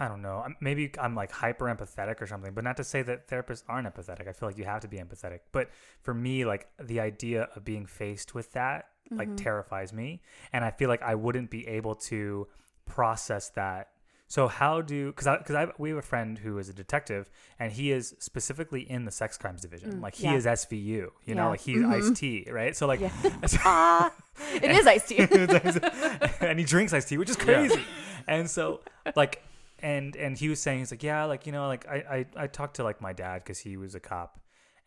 i 0.00 0.08
don't 0.08 0.22
know 0.22 0.44
maybe 0.60 0.90
i'm 1.00 1.14
like 1.14 1.30
hyper 1.30 1.66
empathetic 1.66 2.20
or 2.20 2.26
something 2.26 2.52
but 2.52 2.64
not 2.64 2.76
to 2.76 2.84
say 2.84 3.02
that 3.02 3.28
therapists 3.28 3.62
aren't 3.68 3.92
empathetic 3.92 4.28
i 4.28 4.32
feel 4.32 4.48
like 4.48 4.58
you 4.58 4.64
have 4.64 4.80
to 4.80 4.88
be 4.88 4.98
empathetic 4.98 5.40
but 5.52 5.70
for 6.02 6.14
me 6.14 6.44
like 6.44 6.68
the 6.82 7.00
idea 7.00 7.48
of 7.54 7.64
being 7.64 7.86
faced 7.86 8.34
with 8.34 8.52
that 8.52 8.86
like 9.12 9.28
mm-hmm. 9.28 9.36
terrifies 9.36 9.92
me 9.92 10.20
and 10.52 10.64
i 10.64 10.70
feel 10.70 10.88
like 10.88 11.02
i 11.02 11.14
wouldn't 11.14 11.50
be 11.50 11.66
able 11.66 11.94
to 11.94 12.46
process 12.86 13.50
that 13.50 13.88
So 14.30 14.46
how 14.46 14.80
do 14.80 15.08
because 15.12 15.26
because 15.38 15.56
I 15.56 15.66
we 15.76 15.88
have 15.88 15.98
a 15.98 16.02
friend 16.02 16.38
who 16.38 16.56
is 16.58 16.68
a 16.68 16.72
detective 16.72 17.28
and 17.58 17.72
he 17.72 17.90
is 17.90 18.14
specifically 18.20 18.82
in 18.88 19.04
the 19.04 19.10
sex 19.10 19.36
crimes 19.36 19.60
division. 19.60 20.00
like 20.00 20.14
he 20.14 20.26
Mm, 20.28 20.30
yeah. 20.30 20.36
is 20.36 20.46
SVU, 20.46 20.76
you 20.86 21.12
Yeah. 21.26 21.34
know, 21.34 21.48
like 21.50 21.60
he's 21.60 21.84
Ice 21.84 22.10
T, 22.18 22.46
right? 22.48 22.76
So 22.76 22.86
like, 22.86 23.00
Yeah. 23.00 23.10
Ah, 23.64 24.14
it 24.54 24.70
is 24.70 24.86
iced 24.86 25.08
tea. 25.08 25.18
and 26.40 26.58
he 26.60 26.64
drinks 26.64 26.92
iced 26.92 27.08
tea, 27.08 27.18
which 27.18 27.28
is 27.30 27.36
crazy. 27.36 27.82
And 28.28 28.48
so 28.48 28.82
like, 29.16 29.42
and 29.80 30.14
and 30.14 30.38
he 30.38 30.48
was 30.48 30.60
saying 30.60 30.78
he's 30.78 30.92
like, 30.92 31.02
yeah, 31.02 31.24
like 31.24 31.44
you 31.46 31.52
know, 31.52 31.66
like 31.66 31.86
I 31.88 31.96
I, 32.36 32.44
I 32.44 32.46
talked 32.46 32.76
to 32.76 32.84
like 32.84 33.00
my 33.00 33.12
dad 33.12 33.42
because 33.42 33.58
he 33.58 33.76
was 33.76 33.94
a 33.96 34.00
cop. 34.00 34.38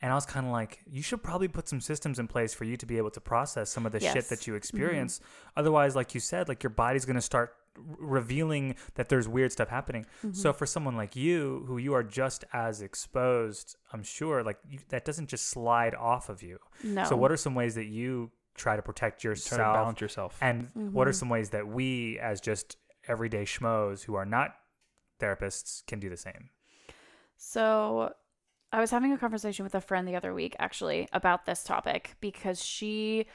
And 0.01 0.11
I 0.11 0.15
was 0.15 0.25
kind 0.25 0.45
of 0.45 0.51
like, 0.51 0.79
you 0.85 1.01
should 1.01 1.23
probably 1.23 1.47
put 1.47 1.69
some 1.69 1.79
systems 1.79 2.19
in 2.19 2.27
place 2.27 2.53
for 2.53 2.65
you 2.65 2.75
to 2.75 2.85
be 2.85 2.97
able 2.97 3.11
to 3.11 3.21
process 3.21 3.69
some 3.69 3.85
of 3.85 3.91
the 3.93 4.01
shit 4.01 4.27
that 4.29 4.45
you 4.47 4.55
experience. 4.55 5.21
Otherwise, 5.55 5.95
like 5.95 6.13
you 6.13 6.19
said, 6.19 6.49
like 6.49 6.61
your 6.61 6.71
body's 6.71 7.05
going 7.05 7.15
to 7.15 7.21
start 7.21 7.55
revealing 7.77 8.75
that 8.95 9.09
there's 9.09 9.27
weird 9.27 9.51
stuff 9.51 9.69
happening. 9.69 10.05
So 10.31 10.53
for 10.53 10.65
someone 10.65 10.95
like 10.95 11.15
you, 11.15 11.63
who 11.67 11.77
you 11.77 11.93
are 11.93 12.03
just 12.03 12.43
as 12.53 12.81
exposed, 12.81 13.75
I'm 13.91 14.03
sure, 14.03 14.43
like 14.43 14.57
you, 14.69 14.79
that 14.89 15.05
doesn't 15.05 15.27
just 15.27 15.47
slide 15.47 15.95
off 15.95 16.29
of 16.29 16.43
you. 16.43 16.59
No. 16.83 17.03
So 17.05 17.15
what 17.15 17.31
are 17.31 17.37
some 17.37 17.55
ways 17.55 17.75
that 17.75 17.85
you 17.87 18.31
try 18.55 18.75
to 18.75 18.81
protect 18.81 19.21
Try 19.21 19.29
yourself? 19.31 19.59
to 19.59 19.63
balance 19.63 20.01
yourself. 20.01 20.37
And 20.41 20.69
what 20.73 21.07
are 21.07 21.13
some 21.13 21.29
ways 21.29 21.49
that 21.51 21.67
we, 21.67 22.19
as 22.19 22.39
just 22.39 22.77
everyday 23.07 23.45
schmoes 23.45 24.03
who 24.03 24.15
are 24.15 24.25
not 24.25 24.55
therapists, 25.19 25.85
can 25.87 25.99
do 25.99 26.09
the 26.09 26.17
same? 26.17 26.49
So 27.37 28.13
I 28.71 28.79
was 28.79 28.91
having 28.91 29.11
a 29.11 29.17
conversation 29.17 29.63
with 29.63 29.75
a 29.75 29.81
friend 29.81 30.07
the 30.07 30.15
other 30.15 30.33
week 30.33 30.55
actually 30.59 31.07
about 31.11 31.45
this 31.45 31.63
topic 31.63 32.15
because 32.21 32.63
she 32.63 33.25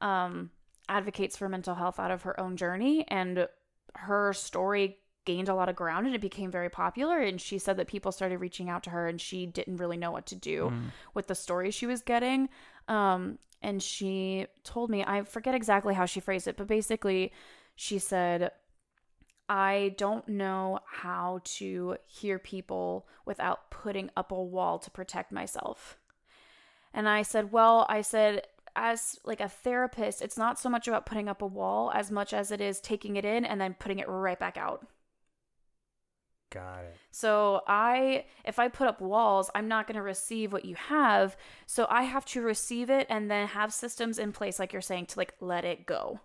um, 0.00 0.50
advocates 0.88 1.36
for 1.36 1.48
mental 1.48 1.74
health 1.74 1.98
out 1.98 2.10
of 2.10 2.22
her 2.22 2.38
own 2.38 2.56
journey 2.56 3.04
and 3.08 3.48
her 3.96 4.32
story 4.32 4.98
gained 5.24 5.48
a 5.48 5.54
lot 5.54 5.68
of 5.68 5.76
ground 5.76 6.06
and 6.06 6.14
it 6.14 6.20
became 6.20 6.50
very 6.50 6.68
popular 6.68 7.18
and 7.18 7.40
she 7.40 7.58
said 7.58 7.76
that 7.78 7.86
people 7.86 8.12
started 8.12 8.38
reaching 8.38 8.68
out 8.68 8.82
to 8.82 8.90
her 8.90 9.08
and 9.08 9.20
she 9.20 9.46
didn't 9.46 9.78
really 9.78 9.96
know 9.96 10.10
what 10.10 10.26
to 10.26 10.34
do 10.34 10.72
with 11.14 11.28
the 11.28 11.34
story 11.34 11.70
she 11.70 11.86
was 11.86 12.02
getting 12.02 12.48
um, 12.88 13.38
and 13.62 13.82
she 13.82 14.46
told 14.64 14.90
me 14.90 15.02
i 15.06 15.22
forget 15.22 15.54
exactly 15.54 15.94
how 15.94 16.04
she 16.04 16.20
phrased 16.20 16.46
it 16.46 16.58
but 16.58 16.66
basically 16.66 17.32
she 17.74 17.98
said 17.98 18.50
I 19.48 19.94
don't 19.98 20.26
know 20.26 20.80
how 20.86 21.40
to 21.44 21.96
hear 22.06 22.38
people 22.38 23.06
without 23.26 23.70
putting 23.70 24.10
up 24.16 24.32
a 24.32 24.42
wall 24.42 24.78
to 24.78 24.90
protect 24.90 25.32
myself. 25.32 25.98
And 26.94 27.08
I 27.08 27.22
said, 27.22 27.52
well, 27.52 27.84
I 27.88 28.00
said, 28.00 28.46
as 28.76 29.18
like 29.24 29.40
a 29.40 29.48
therapist, 29.48 30.22
it's 30.22 30.38
not 30.38 30.58
so 30.58 30.68
much 30.68 30.88
about 30.88 31.06
putting 31.06 31.28
up 31.28 31.42
a 31.42 31.46
wall 31.46 31.90
as 31.94 32.10
much 32.10 32.32
as 32.32 32.50
it 32.50 32.60
is 32.60 32.80
taking 32.80 33.16
it 33.16 33.24
in 33.24 33.44
and 33.44 33.60
then 33.60 33.74
putting 33.78 33.98
it 33.98 34.08
right 34.08 34.38
back 34.38 34.56
out. 34.56 34.86
Got 36.50 36.84
it. 36.84 36.96
So 37.10 37.62
I 37.66 38.26
if 38.44 38.58
I 38.58 38.68
put 38.68 38.86
up 38.86 39.00
walls, 39.00 39.50
I'm 39.54 39.66
not 39.66 39.86
going 39.86 39.96
to 39.96 40.02
receive 40.02 40.52
what 40.52 40.64
you 40.64 40.76
have. 40.76 41.36
So 41.66 41.86
I 41.90 42.04
have 42.04 42.24
to 42.26 42.42
receive 42.42 42.90
it 42.90 43.06
and 43.10 43.30
then 43.30 43.48
have 43.48 43.72
systems 43.72 44.18
in 44.18 44.32
place 44.32 44.58
like 44.58 44.72
you're 44.72 44.82
saying 44.82 45.06
to 45.06 45.18
like 45.18 45.34
let 45.40 45.64
it 45.64 45.84
go. 45.84 46.20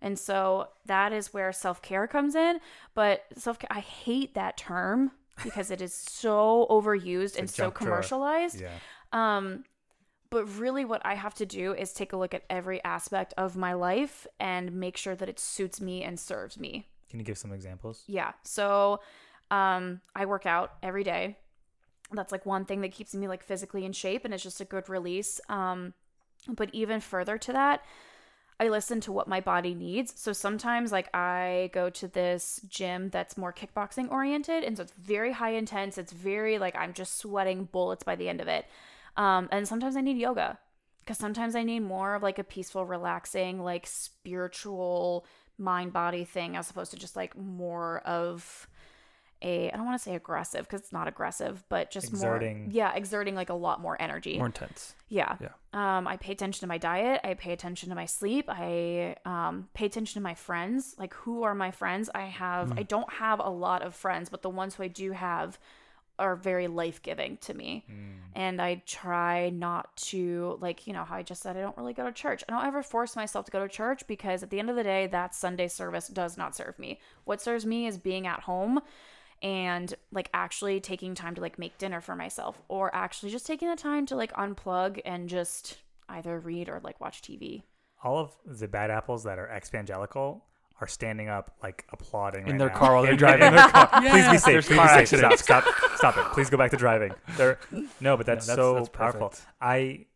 And 0.00 0.16
so 0.16 0.68
that 0.86 1.12
is 1.12 1.34
where 1.34 1.52
self-care 1.52 2.06
comes 2.06 2.36
in, 2.36 2.60
but 2.94 3.24
self-care 3.36 3.68
I 3.70 3.80
hate 3.80 4.34
that 4.34 4.56
term 4.56 5.10
because 5.42 5.72
it 5.72 5.82
is 5.82 5.92
so 5.92 6.66
overused 6.70 7.36
and 7.36 7.50
so 7.50 7.72
commercialized. 7.72 8.60
Yeah. 8.60 8.70
Um, 9.12 9.64
but 10.30 10.44
really, 10.58 10.84
what 10.84 11.00
I 11.04 11.14
have 11.14 11.34
to 11.34 11.46
do 11.46 11.74
is 11.74 11.92
take 11.92 12.12
a 12.12 12.16
look 12.16 12.34
at 12.34 12.44
every 12.48 12.82
aspect 12.84 13.34
of 13.36 13.56
my 13.56 13.72
life 13.72 14.26
and 14.38 14.72
make 14.72 14.96
sure 14.96 15.14
that 15.14 15.28
it 15.28 15.38
suits 15.38 15.80
me 15.80 16.02
and 16.02 16.18
serves 16.18 16.58
me. 16.58 16.86
Can 17.10 17.18
you 17.18 17.24
give 17.24 17.38
some 17.38 17.52
examples? 17.52 18.04
Yeah. 18.06 18.32
So, 18.44 19.00
um, 19.50 20.00
I 20.14 20.26
work 20.26 20.46
out 20.46 20.72
every 20.82 21.04
day. 21.04 21.38
That's 22.12 22.32
like 22.32 22.46
one 22.46 22.64
thing 22.64 22.80
that 22.82 22.92
keeps 22.92 23.14
me 23.14 23.28
like 23.28 23.42
physically 23.42 23.84
in 23.84 23.92
shape, 23.92 24.24
and 24.24 24.34
it's 24.34 24.42
just 24.42 24.60
a 24.60 24.64
good 24.64 24.88
release. 24.88 25.40
Um, 25.48 25.94
but 26.48 26.70
even 26.72 27.00
further 27.00 27.38
to 27.38 27.52
that, 27.52 27.82
I 28.60 28.68
listen 28.68 29.00
to 29.02 29.12
what 29.12 29.28
my 29.28 29.40
body 29.40 29.72
needs. 29.72 30.12
So 30.16 30.32
sometimes, 30.32 30.90
like, 30.90 31.14
I 31.14 31.70
go 31.72 31.90
to 31.90 32.08
this 32.08 32.60
gym 32.68 33.08
that's 33.10 33.38
more 33.38 33.52
kickboxing 33.52 34.10
oriented. 34.10 34.64
And 34.64 34.76
so 34.76 34.82
it's 34.82 34.92
very 34.92 35.32
high 35.32 35.52
intense. 35.52 35.96
It's 35.96 36.12
very, 36.12 36.58
like, 36.58 36.74
I'm 36.74 36.92
just 36.92 37.18
sweating 37.18 37.68
bullets 37.70 38.02
by 38.02 38.16
the 38.16 38.28
end 38.28 38.40
of 38.40 38.48
it. 38.48 38.66
Um, 39.18 39.48
and 39.52 39.68
sometimes 39.68 39.96
I 39.96 40.00
need 40.00 40.16
yoga 40.16 40.58
because 41.04 41.18
sometimes 41.18 41.54
I 41.56 41.64
need 41.64 41.80
more 41.80 42.14
of 42.14 42.22
like 42.22 42.38
a 42.38 42.44
peaceful, 42.44 42.86
relaxing, 42.86 43.62
like 43.62 43.86
spiritual 43.86 45.26
mind 45.58 45.92
body 45.92 46.24
thing 46.24 46.56
as 46.56 46.70
opposed 46.70 46.92
to 46.92 46.96
just 46.96 47.16
like 47.16 47.36
more 47.36 47.98
of 48.06 48.68
a, 49.42 49.70
I 49.70 49.76
don't 49.76 49.86
want 49.86 49.98
to 49.98 50.02
say 50.02 50.14
aggressive 50.14 50.62
because 50.62 50.80
it's 50.80 50.92
not 50.92 51.08
aggressive, 51.08 51.64
but 51.68 51.90
just 51.90 52.08
Exerting. 52.08 52.64
more, 52.64 52.72
yeah, 52.72 52.94
exerting 52.94 53.34
like 53.34 53.50
a 53.50 53.54
lot 53.54 53.80
more 53.80 54.00
energy. 54.00 54.36
More 54.36 54.46
intense. 54.46 54.94
Yeah. 55.08 55.36
Yeah. 55.40 55.48
Um, 55.72 56.06
I 56.06 56.16
pay 56.16 56.32
attention 56.32 56.60
to 56.60 56.66
my 56.66 56.78
diet. 56.78 57.20
I 57.24 57.34
pay 57.34 57.52
attention 57.52 57.88
to 57.88 57.94
my 57.94 58.06
sleep. 58.06 58.46
I 58.48 59.16
um, 59.24 59.68
pay 59.74 59.86
attention 59.86 60.20
to 60.20 60.24
my 60.24 60.34
friends. 60.34 60.94
Like, 60.98 61.14
who 61.14 61.42
are 61.42 61.54
my 61.54 61.70
friends? 61.70 62.10
I 62.14 62.26
have, 62.26 62.78
I 62.78 62.82
don't 62.82 63.12
have 63.12 63.40
a 63.40 63.50
lot 63.50 63.82
of 63.82 63.94
friends, 63.94 64.28
but 64.28 64.42
the 64.42 64.50
ones 64.50 64.74
who 64.74 64.82
I 64.84 64.88
do 64.88 65.12
have 65.12 65.58
are 66.18 66.36
very 66.36 66.66
life 66.66 67.02
giving 67.02 67.36
to 67.38 67.54
me. 67.54 67.84
Mm. 67.90 68.18
And 68.34 68.62
I 68.62 68.82
try 68.86 69.50
not 69.50 69.96
to, 69.96 70.58
like, 70.60 70.86
you 70.86 70.92
know, 70.92 71.04
how 71.04 71.16
I 71.16 71.22
just 71.22 71.42
said, 71.42 71.56
I 71.56 71.60
don't 71.60 71.76
really 71.76 71.92
go 71.92 72.04
to 72.04 72.12
church. 72.12 72.44
I 72.48 72.52
don't 72.52 72.64
ever 72.64 72.82
force 72.82 73.16
myself 73.16 73.46
to 73.46 73.50
go 73.50 73.60
to 73.60 73.68
church 73.68 74.06
because 74.06 74.42
at 74.42 74.50
the 74.50 74.58
end 74.58 74.70
of 74.70 74.76
the 74.76 74.82
day, 74.82 75.06
that 75.08 75.34
Sunday 75.34 75.68
service 75.68 76.08
does 76.08 76.36
not 76.36 76.54
serve 76.54 76.78
me. 76.78 77.00
What 77.24 77.40
serves 77.40 77.66
me 77.66 77.86
is 77.86 77.98
being 77.98 78.26
at 78.26 78.40
home 78.40 78.80
and 79.42 79.94
like 80.12 80.30
actually 80.34 80.80
taking 80.80 81.14
time 81.14 81.34
to 81.34 81.40
like 81.40 81.58
make 81.58 81.78
dinner 81.78 82.00
for 82.00 82.16
myself 82.16 82.60
or 82.68 82.94
actually 82.94 83.30
just 83.30 83.46
taking 83.46 83.68
the 83.68 83.76
time 83.76 84.06
to 84.06 84.16
like 84.16 84.32
unplug 84.32 85.00
and 85.04 85.28
just 85.28 85.78
either 86.08 86.38
read 86.38 86.68
or 86.68 86.80
like 86.82 87.00
watch 87.00 87.22
TV. 87.22 87.62
All 88.02 88.18
of 88.18 88.32
the 88.44 88.68
bad 88.68 88.90
apples 88.90 89.24
that 89.24 89.38
are 89.38 89.48
exvangelical 89.48 90.42
are 90.80 90.86
standing 90.86 91.28
up, 91.28 91.56
like 91.62 91.84
applauding 91.92 92.42
In 92.46 92.52
right 92.52 92.58
their 92.58 92.68
now. 92.68 92.76
car 92.76 92.94
while 92.94 93.02
they're 93.02 93.16
driving. 93.16 93.52
their 93.52 93.68
car. 93.68 93.88
Please 94.00 94.28
be 94.30 94.38
safe. 94.38 94.44
there's 94.44 94.66
Please 94.66 94.76
car 94.76 94.98
be 95.00 95.06
safe. 95.06 95.18
Stop, 95.18 95.32
accidents. 95.32 95.42
stop, 95.42 95.96
stop 95.96 96.16
it. 96.18 96.24
Please 96.34 96.50
go 96.50 96.56
back 96.56 96.70
to 96.70 96.76
driving. 96.76 97.12
They're, 97.36 97.58
no, 98.00 98.16
but 98.16 98.26
that's, 98.26 98.46
that's- 98.46 98.56
so 98.64 98.74
that's 98.74 98.88
powerful. 98.88 99.28
perfect. 99.30 99.46
I 99.60 100.06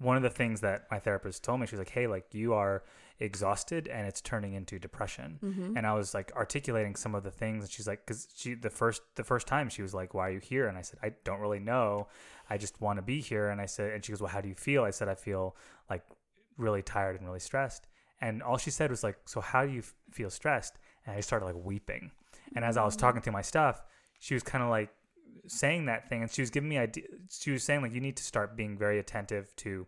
one 0.00 0.16
of 0.16 0.22
the 0.22 0.30
things 0.30 0.60
that 0.60 0.86
my 0.92 1.00
therapist 1.00 1.42
told 1.42 1.58
me, 1.58 1.66
she's 1.66 1.80
like, 1.80 1.90
"Hey, 1.90 2.06
like 2.06 2.26
you 2.32 2.54
are 2.54 2.84
exhausted 3.18 3.88
and 3.88 4.06
it's 4.06 4.20
turning 4.20 4.54
into 4.54 4.78
depression." 4.78 5.40
Mm-hmm. 5.42 5.76
And 5.76 5.84
I 5.84 5.92
was 5.94 6.14
like 6.14 6.30
articulating 6.36 6.94
some 6.94 7.16
of 7.16 7.24
the 7.24 7.32
things, 7.32 7.64
and 7.64 7.70
she's 7.72 7.88
like, 7.88 8.06
"Cause 8.06 8.28
she 8.36 8.54
the 8.54 8.70
first 8.70 9.02
the 9.16 9.24
first 9.24 9.48
time 9.48 9.68
she 9.68 9.82
was 9.82 9.94
like, 9.94 10.14
"Why 10.14 10.28
are 10.28 10.32
you 10.32 10.38
here?" 10.38 10.68
And 10.68 10.78
I 10.78 10.82
said, 10.82 11.00
"I 11.02 11.14
don't 11.24 11.40
really 11.40 11.58
know. 11.58 12.06
I 12.48 12.58
just 12.58 12.80
want 12.80 12.98
to 12.98 13.02
be 13.02 13.20
here." 13.20 13.48
And 13.48 13.60
I 13.60 13.66
said, 13.66 13.92
and 13.92 14.04
she 14.04 14.12
goes, 14.12 14.20
"Well, 14.20 14.30
how 14.30 14.40
do 14.40 14.48
you 14.48 14.54
feel?" 14.54 14.84
I 14.84 14.90
said, 14.90 15.08
"I 15.08 15.16
feel 15.16 15.56
like 15.90 16.04
really 16.56 16.82
tired 16.82 17.16
and 17.18 17.26
really 17.26 17.40
stressed." 17.40 17.88
And 18.20 18.42
all 18.42 18.58
she 18.58 18.70
said 18.70 18.90
was 18.90 19.02
like, 19.04 19.16
"So 19.26 19.40
how 19.40 19.64
do 19.64 19.72
you 19.72 19.80
f- 19.80 19.94
feel 20.10 20.30
stressed?" 20.30 20.78
And 21.06 21.16
I 21.16 21.20
started 21.20 21.46
like 21.46 21.56
weeping. 21.56 22.10
And 22.54 22.64
as 22.64 22.76
I 22.76 22.84
was 22.84 22.96
talking 22.96 23.20
through 23.20 23.32
my 23.32 23.42
stuff, 23.42 23.82
she 24.18 24.34
was 24.34 24.42
kind 24.42 24.64
of 24.64 24.70
like 24.70 24.90
saying 25.46 25.86
that 25.86 26.08
thing, 26.08 26.22
and 26.22 26.30
she 26.30 26.42
was 26.42 26.50
giving 26.50 26.68
me 26.68 26.78
idea. 26.78 27.04
She 27.30 27.50
was 27.50 27.62
saying 27.62 27.82
like, 27.82 27.92
you 27.92 28.00
need 28.00 28.16
to 28.16 28.22
start 28.22 28.56
being 28.56 28.76
very 28.76 28.98
attentive 28.98 29.54
to 29.56 29.86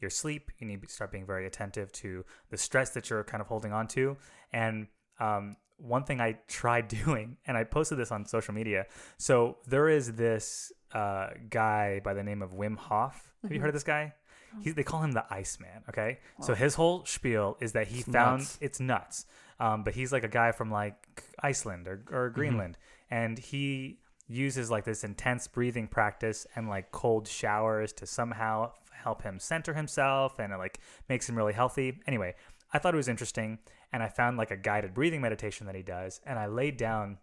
your 0.00 0.10
sleep. 0.10 0.50
You 0.58 0.66
need 0.66 0.82
to 0.82 0.88
start 0.88 1.10
being 1.10 1.26
very 1.26 1.46
attentive 1.46 1.92
to 1.92 2.24
the 2.50 2.56
stress 2.56 2.90
that 2.90 3.10
you're 3.10 3.24
kind 3.24 3.40
of 3.40 3.46
holding 3.46 3.72
on 3.72 3.88
to. 3.88 4.16
And 4.52 4.88
um, 5.20 5.56
one 5.76 6.04
thing 6.04 6.20
I 6.20 6.38
tried 6.48 6.88
doing, 7.04 7.36
and 7.46 7.56
I 7.56 7.64
posted 7.64 7.98
this 7.98 8.12
on 8.12 8.26
social 8.26 8.54
media. 8.54 8.86
So 9.16 9.58
there 9.66 9.88
is 9.88 10.12
this 10.12 10.72
uh, 10.92 11.28
guy 11.50 12.00
by 12.04 12.14
the 12.14 12.22
name 12.22 12.42
of 12.42 12.52
Wim 12.52 12.76
Hof. 12.76 13.32
Have 13.42 13.52
you 13.52 13.60
heard 13.60 13.68
of 13.68 13.74
this 13.74 13.84
guy? 13.84 14.14
He's, 14.62 14.74
they 14.74 14.82
call 14.82 15.02
him 15.02 15.12
the 15.12 15.24
Iceman. 15.30 15.82
Okay, 15.88 16.18
so 16.40 16.54
his 16.54 16.74
whole 16.74 17.04
spiel 17.04 17.56
is 17.60 17.72
that 17.72 17.88
he 17.88 18.02
found 18.02 18.40
nuts. 18.40 18.58
it's 18.60 18.80
nuts. 18.80 19.26
Um, 19.60 19.82
but 19.82 19.94
he's 19.94 20.12
like 20.12 20.24
a 20.24 20.28
guy 20.28 20.52
from 20.52 20.70
like 20.70 21.24
Iceland 21.42 21.88
or, 21.88 22.02
or 22.12 22.30
Greenland, 22.30 22.78
and 23.10 23.38
he 23.38 23.98
uses 24.28 24.70
like 24.70 24.84
this 24.84 25.04
intense 25.04 25.48
breathing 25.48 25.88
practice 25.88 26.46
and 26.54 26.68
like 26.68 26.92
cold 26.92 27.26
showers 27.26 27.92
to 27.94 28.06
somehow 28.06 28.72
help 28.92 29.22
him 29.22 29.38
center 29.40 29.74
himself, 29.74 30.38
and 30.38 30.52
it 30.52 30.58
like 30.58 30.78
makes 31.08 31.28
him 31.28 31.36
really 31.36 31.54
healthy. 31.54 31.98
Anyway, 32.06 32.34
I 32.72 32.78
thought 32.78 32.94
it 32.94 32.98
was 32.98 33.08
interesting, 33.08 33.58
and 33.92 34.02
I 34.02 34.08
found 34.08 34.36
like 34.36 34.50
a 34.50 34.56
guided 34.56 34.94
breathing 34.94 35.20
meditation 35.20 35.66
that 35.66 35.74
he 35.74 35.82
does, 35.82 36.20
and 36.24 36.38
I 36.38 36.46
laid 36.46 36.76
down 36.76 37.18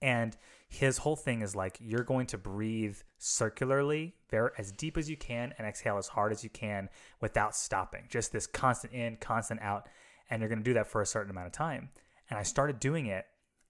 and 0.00 0.36
his 0.72 0.96
whole 0.96 1.16
thing 1.16 1.42
is 1.42 1.54
like 1.54 1.76
you're 1.82 2.02
going 2.02 2.24
to 2.24 2.38
breathe 2.38 2.96
circularly 3.18 4.14
very 4.30 4.50
as 4.56 4.72
deep 4.72 4.96
as 4.96 5.10
you 5.10 5.18
can 5.18 5.52
and 5.58 5.66
exhale 5.66 5.98
as 5.98 6.08
hard 6.08 6.32
as 6.32 6.42
you 6.42 6.48
can 6.48 6.88
without 7.20 7.54
stopping. 7.54 8.04
Just 8.08 8.32
this 8.32 8.46
constant 8.46 8.94
in 8.94 9.18
constant 9.18 9.60
out 9.60 9.86
and 10.30 10.40
you're 10.40 10.48
going 10.48 10.60
to 10.60 10.64
do 10.64 10.72
that 10.72 10.86
for 10.86 11.02
a 11.02 11.06
certain 11.06 11.30
amount 11.30 11.46
of 11.46 11.52
time. 11.52 11.90
And 12.30 12.38
i 12.38 12.42
started 12.42 12.80
doing 12.80 13.04
it 13.04 13.26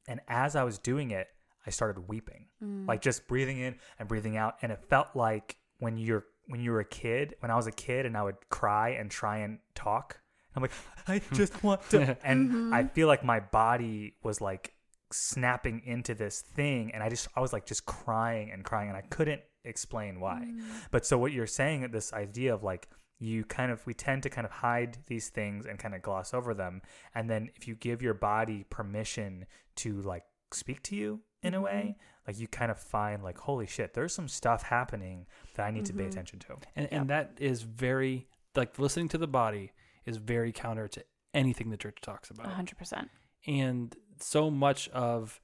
and 0.07 0.21
as 0.29 0.55
i 0.55 0.63
was 0.63 0.79
doing 0.79 1.11
it 1.11 1.27
i 1.67 1.71
started 1.71 2.09
weeping. 2.09 2.47
Mm. 2.63 2.87
Like 2.87 3.03
just 3.03 3.27
breathing 3.27 3.59
in 3.59 3.75
and 3.99 4.09
breathing 4.09 4.37
out 4.37 4.55
and 4.63 4.71
it 4.71 4.79
felt 4.89 5.09
like 5.17 5.57
when 5.81 5.97
you're 5.97 6.25
when 6.47 6.61
you 6.61 6.71
were 6.71 6.81
a 6.81 6.85
kid 6.85 7.35
when 7.41 7.51
i 7.51 7.57
was 7.57 7.67
a 7.67 7.73
kid 7.73 8.07
and 8.07 8.17
i 8.17 8.23
would 8.23 8.37
cry 8.49 8.91
and 8.91 9.11
try 9.11 9.39
and 9.39 9.59
talk 9.75 10.21
i'm 10.55 10.63
like 10.63 10.73
i 11.09 11.21
just 11.33 11.63
want 11.63 11.81
to 11.91 12.17
and 12.25 12.51
mm-hmm. 12.51 12.75
i 12.75 12.85
feel 12.85 13.07
like 13.07 13.25
my 13.25 13.41
body 13.41 14.15
was 14.23 14.41
like 14.41 14.75
snapping 15.13 15.83
into 15.85 16.15
this 16.15 16.41
thing 16.41 16.91
and 16.93 17.03
i 17.03 17.09
just 17.09 17.29
i 17.37 17.41
was 17.41 17.53
like 17.53 17.67
just 17.67 17.85
crying 17.87 18.51
and 18.51 18.65
crying 18.65 18.89
and 18.89 18.97
i 18.97 19.03
couldn't 19.03 19.43
explain 19.65 20.21
why. 20.21 20.45
But 20.91 21.07
so 21.07 21.19
what 21.19 21.33
you're 21.33 21.47
saying 21.47 21.89
this 21.93 22.13
idea 22.13 22.55
of 22.55 22.63
like 22.63 22.89
you 23.19 23.45
kind 23.45 23.71
of 23.71 23.87
we 23.87 23.95
tend 23.95 24.25
to 24.25 24.31
kind 24.31 24.45
of 24.45 24.51
hide 24.51 24.99
these 25.07 25.29
things 25.29 25.67
and 25.67 25.79
kind 25.79 25.95
of 25.95 26.03
gloss 26.03 26.35
over 26.35 26.55
them 26.55 26.83
and 27.15 27.31
then 27.31 27.51
if 27.55 27.69
you 27.69 27.77
give 27.77 28.03
your 28.03 28.15
body 28.15 28.65
permission 28.69 29.47
to 29.77 30.03
like 30.03 30.25
speak 30.53 30.83
to 30.83 30.97
you 30.97 31.21
in 31.43 31.55
a 31.55 31.61
way 31.61 31.97
like 32.27 32.39
you 32.39 32.49
kind 32.49 32.71
of 32.71 32.79
find 32.79 33.23
like 33.23 33.39
holy 33.39 33.67
shit 33.67 33.95
there's 33.95 34.13
some 34.13 34.27
stuff 34.27 34.65
happening 34.65 35.27
that 35.55 35.65
i 35.65 35.71
need 35.71 35.87
to 35.87 35.93
pay 35.93 36.07
attention 36.07 36.39
to. 36.41 36.57
And 36.75 36.93
and 36.93 37.11
that 37.11 37.35
is 37.39 37.63
very 37.63 38.27
like 38.57 38.79
listening 38.79 39.09
to 39.11 39.19
the 39.19 39.29
body 39.29 39.73
is 40.05 40.17
very 40.17 40.53
counter 40.53 40.89
to 40.89 41.05
anything 41.33 41.71
the 41.71 41.77
church 41.77 41.99
talks 42.03 42.31
about. 42.31 42.47
100%. 42.47 43.09
and 43.47 43.95
so 44.23 44.51
much 44.51 44.89
of 44.91 45.41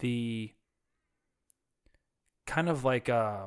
the 0.00 0.52
kind 2.46 2.68
of 2.68 2.84
like 2.84 3.08
uh 3.08 3.46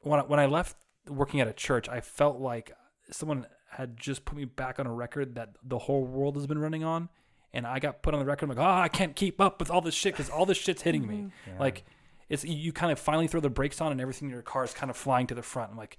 when 0.00 0.20
I, 0.20 0.22
when 0.22 0.40
I 0.40 0.46
left 0.46 0.76
working 1.08 1.40
at 1.40 1.48
a 1.48 1.52
church, 1.52 1.88
I 1.88 2.00
felt 2.00 2.38
like 2.38 2.72
someone 3.10 3.46
had 3.70 3.96
just 3.96 4.24
put 4.24 4.36
me 4.36 4.44
back 4.44 4.78
on 4.78 4.86
a 4.86 4.92
record 4.92 5.34
that 5.34 5.50
the 5.62 5.78
whole 5.78 6.04
world 6.04 6.36
has 6.36 6.46
been 6.46 6.58
running 6.58 6.84
on, 6.84 7.08
and 7.52 7.66
I 7.66 7.78
got 7.78 8.02
put 8.02 8.14
on 8.14 8.20
the 8.20 8.26
record. 8.26 8.50
I'm 8.50 8.56
like, 8.56 8.66
oh, 8.66 8.82
I 8.82 8.88
can't 8.88 9.16
keep 9.16 9.40
up 9.40 9.58
with 9.58 9.70
all 9.70 9.80
this 9.80 9.94
shit 9.94 10.14
because 10.14 10.30
all 10.30 10.46
this 10.46 10.58
shit's 10.58 10.82
hitting 10.82 11.06
me. 11.06 11.16
Mm-hmm. 11.16 11.50
Yeah. 11.50 11.58
Like, 11.58 11.84
it's 12.28 12.44
you 12.44 12.72
kind 12.72 12.92
of 12.92 12.98
finally 12.98 13.26
throw 13.26 13.40
the 13.40 13.50
brakes 13.50 13.80
on, 13.80 13.92
and 13.92 14.00
everything 14.00 14.28
in 14.28 14.32
your 14.32 14.42
car 14.42 14.64
is 14.64 14.72
kind 14.72 14.90
of 14.90 14.96
flying 14.96 15.26
to 15.28 15.34
the 15.34 15.42
front. 15.42 15.72
I'm 15.72 15.76
like, 15.76 15.98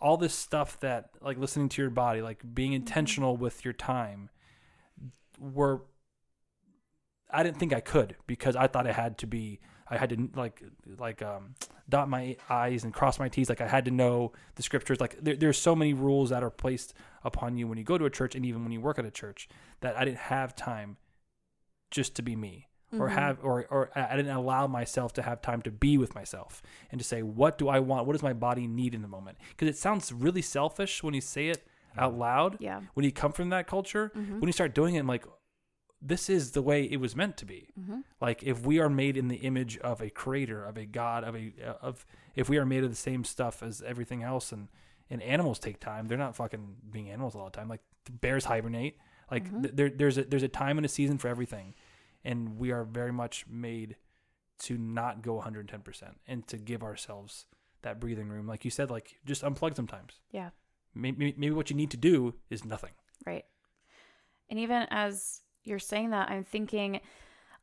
all 0.00 0.16
this 0.16 0.34
stuff 0.34 0.78
that 0.80 1.10
like 1.20 1.38
listening 1.38 1.68
to 1.70 1.82
your 1.82 1.90
body, 1.90 2.22
like 2.22 2.42
being 2.54 2.72
mm-hmm. 2.72 2.82
intentional 2.82 3.36
with 3.36 3.64
your 3.64 3.74
time, 3.74 4.30
were 5.38 5.82
I 7.30 7.42
didn't 7.42 7.58
think 7.58 7.72
I 7.72 7.80
could 7.80 8.16
because 8.26 8.56
I 8.56 8.66
thought 8.66 8.86
I 8.86 8.92
had 8.92 9.18
to 9.18 9.26
be 9.26 9.60
I 9.90 9.96
had 9.96 10.10
to 10.10 10.28
like 10.34 10.62
like 10.98 11.22
um 11.22 11.54
dot 11.88 12.08
my 12.08 12.36
i's 12.50 12.84
and 12.84 12.92
cross 12.92 13.18
my 13.18 13.28
t's. 13.28 13.48
Like 13.48 13.60
I 13.60 13.68
had 13.68 13.84
to 13.86 13.90
know 13.90 14.32
the 14.56 14.62
scriptures. 14.62 15.00
Like 15.00 15.16
there, 15.22 15.36
there's 15.36 15.58
so 15.58 15.74
many 15.74 15.94
rules 15.94 16.30
that 16.30 16.42
are 16.42 16.50
placed 16.50 16.92
upon 17.24 17.56
you 17.56 17.66
when 17.66 17.78
you 17.78 17.84
go 17.84 17.96
to 17.98 18.04
a 18.04 18.10
church 18.10 18.34
and 18.34 18.44
even 18.44 18.62
when 18.62 18.72
you 18.72 18.80
work 18.80 18.98
at 18.98 19.04
a 19.06 19.10
church 19.10 19.48
that 19.80 19.96
I 19.96 20.04
didn't 20.04 20.18
have 20.18 20.54
time 20.56 20.96
just 21.90 22.14
to 22.16 22.22
be 22.22 22.36
me 22.36 22.66
or 22.98 23.08
have 23.10 23.38
or 23.42 23.66
or 23.70 23.90
I 23.94 24.14
I 24.14 24.16
didn't 24.16 24.34
allow 24.34 24.66
myself 24.66 25.12
to 25.14 25.22
have 25.22 25.42
time 25.42 25.60
to 25.62 25.70
be 25.70 25.98
with 25.98 26.14
myself 26.14 26.62
and 26.90 26.98
to 26.98 27.06
say 27.06 27.22
what 27.22 27.58
do 27.58 27.68
I 27.68 27.80
want? 27.80 28.06
What 28.06 28.12
does 28.14 28.22
my 28.22 28.32
body 28.32 28.66
need 28.66 28.94
in 28.94 29.02
the 29.02 29.08
moment? 29.08 29.36
Because 29.50 29.68
it 29.68 29.76
sounds 29.78 30.10
really 30.12 30.40
selfish 30.42 31.02
when 31.02 31.12
you 31.14 31.20
say 31.20 31.48
it 31.48 31.66
out 31.98 32.16
loud 32.16 32.56
Yeah. 32.60 32.80
when 32.94 33.04
you 33.04 33.12
come 33.12 33.32
from 33.32 33.48
that 33.50 33.66
culture. 33.66 34.10
When 34.14 34.44
you 34.46 34.52
start 34.52 34.74
doing 34.74 34.94
it 34.94 35.00
I'm 35.00 35.06
like 35.06 35.24
this 36.00 36.30
is 36.30 36.52
the 36.52 36.62
way 36.62 36.84
it 36.84 36.98
was 36.98 37.16
meant 37.16 37.36
to 37.38 37.44
be. 37.44 37.68
Mm-hmm. 37.78 38.00
Like 38.20 38.42
if 38.42 38.64
we 38.64 38.78
are 38.78 38.88
made 38.88 39.16
in 39.16 39.28
the 39.28 39.36
image 39.36 39.78
of 39.78 40.00
a 40.00 40.10
creator 40.10 40.64
of 40.64 40.76
a 40.76 40.86
god 40.86 41.24
of 41.24 41.34
a 41.34 41.52
of 41.80 42.06
if 42.36 42.48
we 42.48 42.58
are 42.58 42.66
made 42.66 42.84
of 42.84 42.90
the 42.90 42.96
same 42.96 43.24
stuff 43.24 43.62
as 43.62 43.82
everything 43.82 44.22
else 44.22 44.52
and 44.52 44.68
and 45.10 45.22
animals 45.22 45.58
take 45.58 45.80
time 45.80 46.06
they're 46.06 46.18
not 46.18 46.36
fucking 46.36 46.76
being 46.90 47.10
animals 47.10 47.34
all 47.34 47.46
the 47.46 47.50
time. 47.50 47.68
Like 47.68 47.82
bears 48.20 48.44
hibernate. 48.44 48.96
Like 49.30 49.44
mm-hmm. 49.44 49.62
th- 49.62 49.74
there 49.74 49.90
there's 49.90 50.18
a 50.18 50.24
there's 50.24 50.42
a 50.42 50.48
time 50.48 50.78
and 50.78 50.84
a 50.84 50.88
season 50.88 51.18
for 51.18 51.28
everything. 51.28 51.74
And 52.24 52.58
we 52.58 52.72
are 52.72 52.84
very 52.84 53.12
much 53.12 53.46
made 53.48 53.96
to 54.60 54.76
not 54.76 55.22
go 55.22 55.40
110% 55.40 56.02
and 56.26 56.46
to 56.48 56.56
give 56.56 56.82
ourselves 56.82 57.46
that 57.82 58.00
breathing 58.00 58.28
room. 58.28 58.46
Like 58.46 58.64
you 58.64 58.70
said 58.70 58.90
like 58.90 59.18
just 59.24 59.42
unplug 59.42 59.76
sometimes. 59.76 60.14
Yeah. 60.30 60.50
maybe, 60.94 61.34
maybe 61.36 61.50
what 61.54 61.70
you 61.70 61.76
need 61.76 61.90
to 61.92 61.96
do 61.96 62.34
is 62.50 62.64
nothing. 62.64 62.90
Right. 63.24 63.44
And 64.50 64.58
even 64.58 64.86
as 64.90 65.42
you're 65.68 65.78
saying 65.78 66.10
that, 66.10 66.30
I'm 66.30 66.44
thinking 66.44 67.00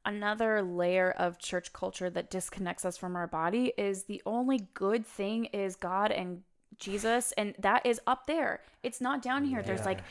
another 0.06 0.61
layer 0.61 1.11
of 1.11 1.40
church 1.40 1.73
culture 1.73 2.10
that 2.11 2.30
disconnects 2.30 2.86
us 2.86 2.95
from 2.98 3.15
our 3.15 3.27
body 3.27 3.73
is 3.77 4.03
the 4.03 4.22
only 4.26 4.68
good 4.76 5.06
thing 5.06 5.45
is 5.45 5.76
God 5.76 6.11
and 6.11 6.44
Jesus, 6.77 7.32
and 7.34 7.56
that 7.60 7.86
is 7.86 7.99
up 8.06 8.27
there. 8.27 8.61
It's 8.84 9.02
not 9.02 9.22
down 9.22 9.45
here. 9.45 9.64
There's 9.64 9.86
like 9.86 10.02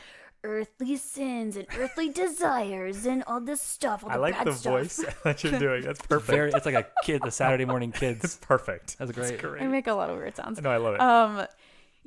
earthly 0.43 0.95
sins 0.97 1.55
and 1.55 1.65
earthly 1.77 2.09
desires 2.09 3.05
and 3.05 3.23
all 3.25 3.41
this 3.41 3.61
stuff. 3.61 4.03
All 4.03 4.09
the 4.09 4.15
i 4.15 4.19
like 4.19 4.35
bad 4.35 4.45
the 4.47 4.53
stuff. 4.53 4.73
voice 4.73 5.05
that 5.23 5.43
you're 5.43 5.57
doing 5.57 5.81
that's 5.81 5.99
perfect 6.05 6.29
very 6.29 6.51
it's 6.51 6.67
like 6.67 6.75
a 6.75 6.85
kid 7.03 7.21
the 7.23 7.31
saturday 7.31 7.65
morning 7.65 7.91
kids. 7.91 8.23
it's 8.23 8.35
perfect 8.41 8.95
that's 8.99 9.11
great 9.11 9.41
I 9.43 9.65
make 9.65 9.87
a 9.87 9.93
lot 9.93 10.11
of 10.11 10.17
weird 10.17 10.35
sounds. 10.35 10.61
no 10.61 10.69
i 10.69 10.77
love 10.77 10.93
it 10.95 11.01
Um, 11.01 11.35
No, 11.37 11.47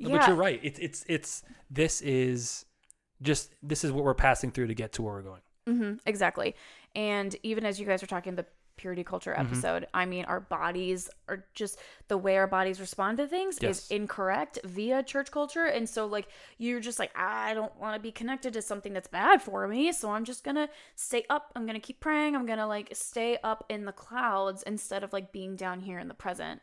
yeah. 0.09 0.17
But 0.19 0.27
you're 0.27 0.37
right. 0.37 0.59
It's 0.63 0.79
it's 0.79 1.05
it's 1.09 1.43
this 1.69 1.99
is 1.99 2.63
just 3.21 3.53
this 3.61 3.83
is 3.83 3.91
what 3.91 4.05
we're 4.05 4.13
passing 4.13 4.51
through 4.51 4.67
to 4.67 4.73
get 4.73 4.93
to 4.93 5.01
where 5.01 5.15
we're 5.15 5.21
going. 5.21 5.41
Hmm 5.69 5.93
exactly. 6.05 6.55
And 6.95 7.35
even 7.43 7.65
as 7.65 7.79
you 7.79 7.85
guys 7.85 8.01
were 8.01 8.07
talking 8.07 8.35
the 8.35 8.45
purity 8.77 9.03
culture 9.03 9.33
Mm-hmm. 9.37 9.41
episode, 9.41 9.87
I 9.93 10.05
mean, 10.05 10.23
our 10.25 10.39
bodies 10.39 11.09
are 11.27 11.45
just 11.53 11.79
the 12.07 12.17
way 12.17 12.37
our 12.37 12.47
bodies 12.47 12.79
respond 12.79 13.17
to 13.17 13.27
things 13.27 13.59
Yes. 13.61 13.85
is 13.85 13.91
incorrect 13.91 14.59
via 14.63 15.03
church 15.03 15.31
culture. 15.31 15.65
And 15.65 15.87
so, 15.89 16.05
like, 16.05 16.29
you're 16.57 16.79
just 16.79 16.97
like, 16.97 17.11
I 17.15 17.53
don't 17.53 17.75
want 17.77 17.95
to 17.95 17.99
be 18.01 18.11
connected 18.11 18.53
to 18.53 18.61
something 18.61 18.93
that's 18.93 19.07
bad 19.09 19.41
for 19.41 19.67
me. 19.67 19.91
So 19.91 20.11
I'm 20.11 20.23
just 20.23 20.43
going 20.45 20.55
to 20.55 20.69
stay 20.95 21.25
up. 21.29 21.51
I'm 21.55 21.65
going 21.65 21.75
to 21.79 21.85
keep 21.85 21.99
praying. 21.99 22.35
I'm 22.35 22.45
going 22.45 22.57
to 22.59 22.67
like 22.67 22.89
stay 22.93 23.37
up 23.43 23.65
in 23.69 23.83
the 23.85 23.91
clouds 23.91 24.63
instead 24.63 25.03
of 25.03 25.11
like 25.11 25.31
being 25.33 25.55
down 25.57 25.81
here 25.81 25.99
in 25.99 26.07
the 26.07 26.13
present. 26.13 26.61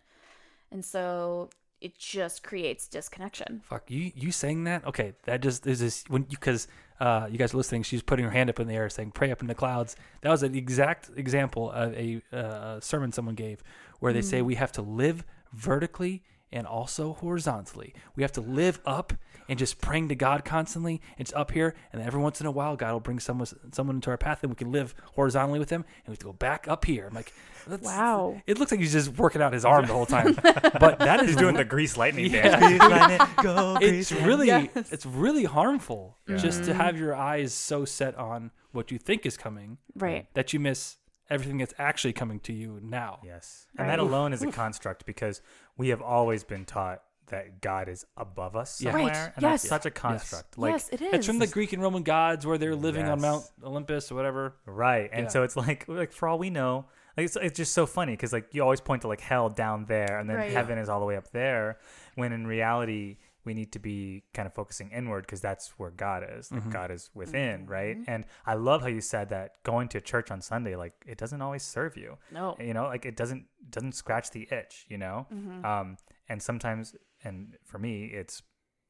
And 0.72 0.84
so 0.84 1.50
it 1.82 1.98
just 1.98 2.42
creates 2.42 2.88
disconnection. 2.88 3.62
Fuck 3.62 3.90
you! 3.90 4.12
You 4.14 4.32
saying 4.32 4.64
that? 4.64 4.84
Okay, 4.86 5.12
that 5.24 5.40
just 5.42 5.66
is 5.66 5.80
this 5.80 6.04
when 6.08 6.22
you 6.30 6.36
because 6.38 6.68
uh, 7.00 7.28
you 7.30 7.38
guys 7.38 7.54
are 7.54 7.56
listening. 7.56 7.82
She's 7.82 8.02
putting 8.02 8.24
her 8.24 8.30
hand 8.30 8.50
up 8.50 8.60
in 8.60 8.68
the 8.68 8.74
air, 8.74 8.88
saying 8.88 9.12
"Pray 9.12 9.30
up 9.30 9.40
in 9.40 9.46
the 9.46 9.54
clouds." 9.54 9.96
That 10.22 10.30
was 10.30 10.42
an 10.42 10.54
exact 10.54 11.10
example 11.16 11.70
of 11.70 11.92
a 11.94 12.22
uh, 12.32 12.80
sermon 12.80 13.12
someone 13.12 13.34
gave, 13.34 13.62
where 14.00 14.12
they 14.12 14.22
say 14.22 14.42
we 14.42 14.54
have 14.56 14.72
to 14.72 14.82
live 14.82 15.24
vertically 15.52 16.22
and 16.52 16.66
also 16.66 17.12
horizontally. 17.14 17.94
We 18.14 18.22
have 18.22 18.32
to 18.32 18.40
live 18.40 18.80
up 18.86 19.12
and 19.48 19.58
just 19.58 19.80
praying 19.80 20.08
to 20.08 20.14
God 20.16 20.44
constantly. 20.44 21.00
It's 21.18 21.32
up 21.34 21.52
here, 21.52 21.74
and 21.92 22.02
every 22.02 22.20
once 22.20 22.40
in 22.40 22.46
a 22.46 22.50
while, 22.50 22.74
God 22.76 22.92
will 22.92 23.00
bring 23.00 23.20
someone 23.20 23.46
someone 23.72 23.96
into 23.96 24.10
our 24.10 24.16
path, 24.16 24.42
and 24.42 24.50
we 24.50 24.56
can 24.56 24.72
live 24.72 24.94
horizontally 25.14 25.58
with 25.60 25.68
them, 25.68 25.82
and 26.04 26.08
we 26.08 26.12
have 26.12 26.18
to 26.18 26.24
go 26.26 26.32
back 26.32 26.66
up 26.68 26.84
here. 26.84 27.06
I'm 27.06 27.14
like, 27.14 27.32
that's, 27.66 27.84
Wow. 27.84 28.40
It 28.46 28.58
looks 28.58 28.70
like 28.72 28.80
he's 28.80 28.92
just 28.92 29.16
working 29.18 29.42
out 29.42 29.52
his 29.52 29.64
arm 29.64 29.86
the 29.86 29.92
whole 29.92 30.06
time, 30.06 30.34
but 30.42 30.98
that 31.00 31.20
is 31.20 31.28
he's 31.30 31.36
doing 31.36 31.54
the 31.56 31.64
grease 31.64 31.96
lightning 31.96 32.30
Yeah. 32.32 32.58
dance 32.58 32.66
Grease 32.66 32.80
lightning, 32.90 33.28
go, 33.42 33.78
it's 33.80 34.10
grease 34.12 34.22
really 34.24 34.46
Yes. 34.48 34.70
it's 34.92 35.06
really 35.06 35.44
harmful 35.44 36.16
just 36.36 36.62
Mm. 36.62 36.64
to 36.66 36.74
have 36.74 36.96
your 36.98 37.14
eyes 37.14 37.52
so 37.52 37.84
set 37.84 38.14
on 38.16 38.50
what 38.72 38.90
you 38.92 38.98
think 38.98 39.26
is 39.26 39.36
coming 39.36 39.78
Right. 39.96 40.26
that 40.34 40.52
you 40.52 40.60
miss 40.60 40.96
everything 41.30 41.58
that's 41.58 41.74
actually 41.78 42.12
coming 42.12 42.40
to 42.40 42.52
you 42.52 42.78
now. 42.82 43.18
Yes. 43.24 43.66
And 43.78 43.88
that 43.88 43.98
alone 43.98 44.32
is 44.32 44.42
a 44.42 44.50
construct 44.52 45.06
because 45.06 45.40
we 45.76 45.88
have 45.88 46.00
always 46.02 46.44
been 46.44 46.64
taught 46.64 47.02
that 47.28 47.60
God 47.60 47.88
is 47.88 48.06
above 48.16 48.54
us 48.54 48.78
somewhere. 48.78 49.02
Right. 49.04 49.32
And 49.34 49.42
Yes. 49.42 49.62
that's 49.62 49.68
such 49.68 49.86
a 49.86 49.90
construct. 49.90 50.56
Like 50.56 50.72
yes, 50.72 50.88
it 50.90 51.02
is. 51.02 51.12
It's 51.12 51.26
from 51.26 51.40
the 51.40 51.48
Greek 51.48 51.72
and 51.72 51.82
Roman 51.82 52.04
gods 52.04 52.46
where 52.46 52.56
they're 52.58 52.76
living 52.76 53.06
on 53.08 53.20
Mount 53.20 53.44
Olympus 53.64 54.12
or 54.12 54.14
whatever. 54.14 54.54
right. 54.66 55.10
And 55.12 55.24
Yeah. 55.24 55.28
so 55.30 55.42
it's 55.42 55.56
like 55.56 55.88
like 55.88 56.12
for 56.12 56.28
all 56.28 56.38
we 56.38 56.50
know, 56.50 56.84
like 57.16 57.24
it's, 57.26 57.34
it's 57.36 57.56
just 57.56 57.74
so 57.74 57.84
funny 57.84 58.12
because 58.12 58.32
like 58.32 58.54
you 58.54 58.62
always 58.62 58.80
point 58.80 59.02
to 59.02 59.08
like 59.08 59.20
hell 59.20 59.48
down 59.48 59.86
there 59.86 60.20
and 60.20 60.30
then 60.30 60.36
Right. 60.36 60.52
heaven 60.52 60.78
is 60.78 60.88
all 60.88 61.00
the 61.00 61.06
way 61.06 61.16
up 61.16 61.30
there 61.32 61.78
when 62.14 62.32
in 62.32 62.46
reality 62.46 63.16
we 63.46 63.54
need 63.54 63.70
to 63.72 63.78
be 63.78 64.24
kind 64.34 64.46
of 64.46 64.52
focusing 64.54 64.90
inward 64.90 65.22
because 65.24 65.40
that's 65.40 65.70
where 65.78 65.90
God 65.90 66.26
is. 66.36 66.50
Like 66.52 66.68
God 66.70 66.90
is 66.90 67.10
within, 67.14 67.66
right? 67.66 67.96
And 68.06 68.24
I 68.44 68.54
love 68.54 68.82
how 68.82 68.88
you 68.88 69.00
said 69.00 69.30
that 69.30 69.62
going 69.62 69.88
to 69.88 70.00
church 70.00 70.30
on 70.30 70.40
Sunday 70.42 70.74
like 70.76 70.92
it 71.06 71.16
doesn't 71.16 71.40
always 71.40 71.62
serve 71.62 71.96
you. 71.96 72.18
No. 72.32 72.56
you 72.60 72.74
know 72.74 72.84
like 72.84 73.06
it 73.06 73.16
doesn't 73.16 73.44
doesn't 73.70 73.92
scratch 73.94 74.30
the 74.32 74.46
itch 74.50 74.84
you 74.88 74.98
know 74.98 75.26
Mm-hmm. 75.32 75.64
um 75.64 75.96
and 76.28 76.42
sometimes 76.42 76.94
and 77.24 77.56
for 77.64 77.78
me 77.78 78.04
it's 78.20 78.42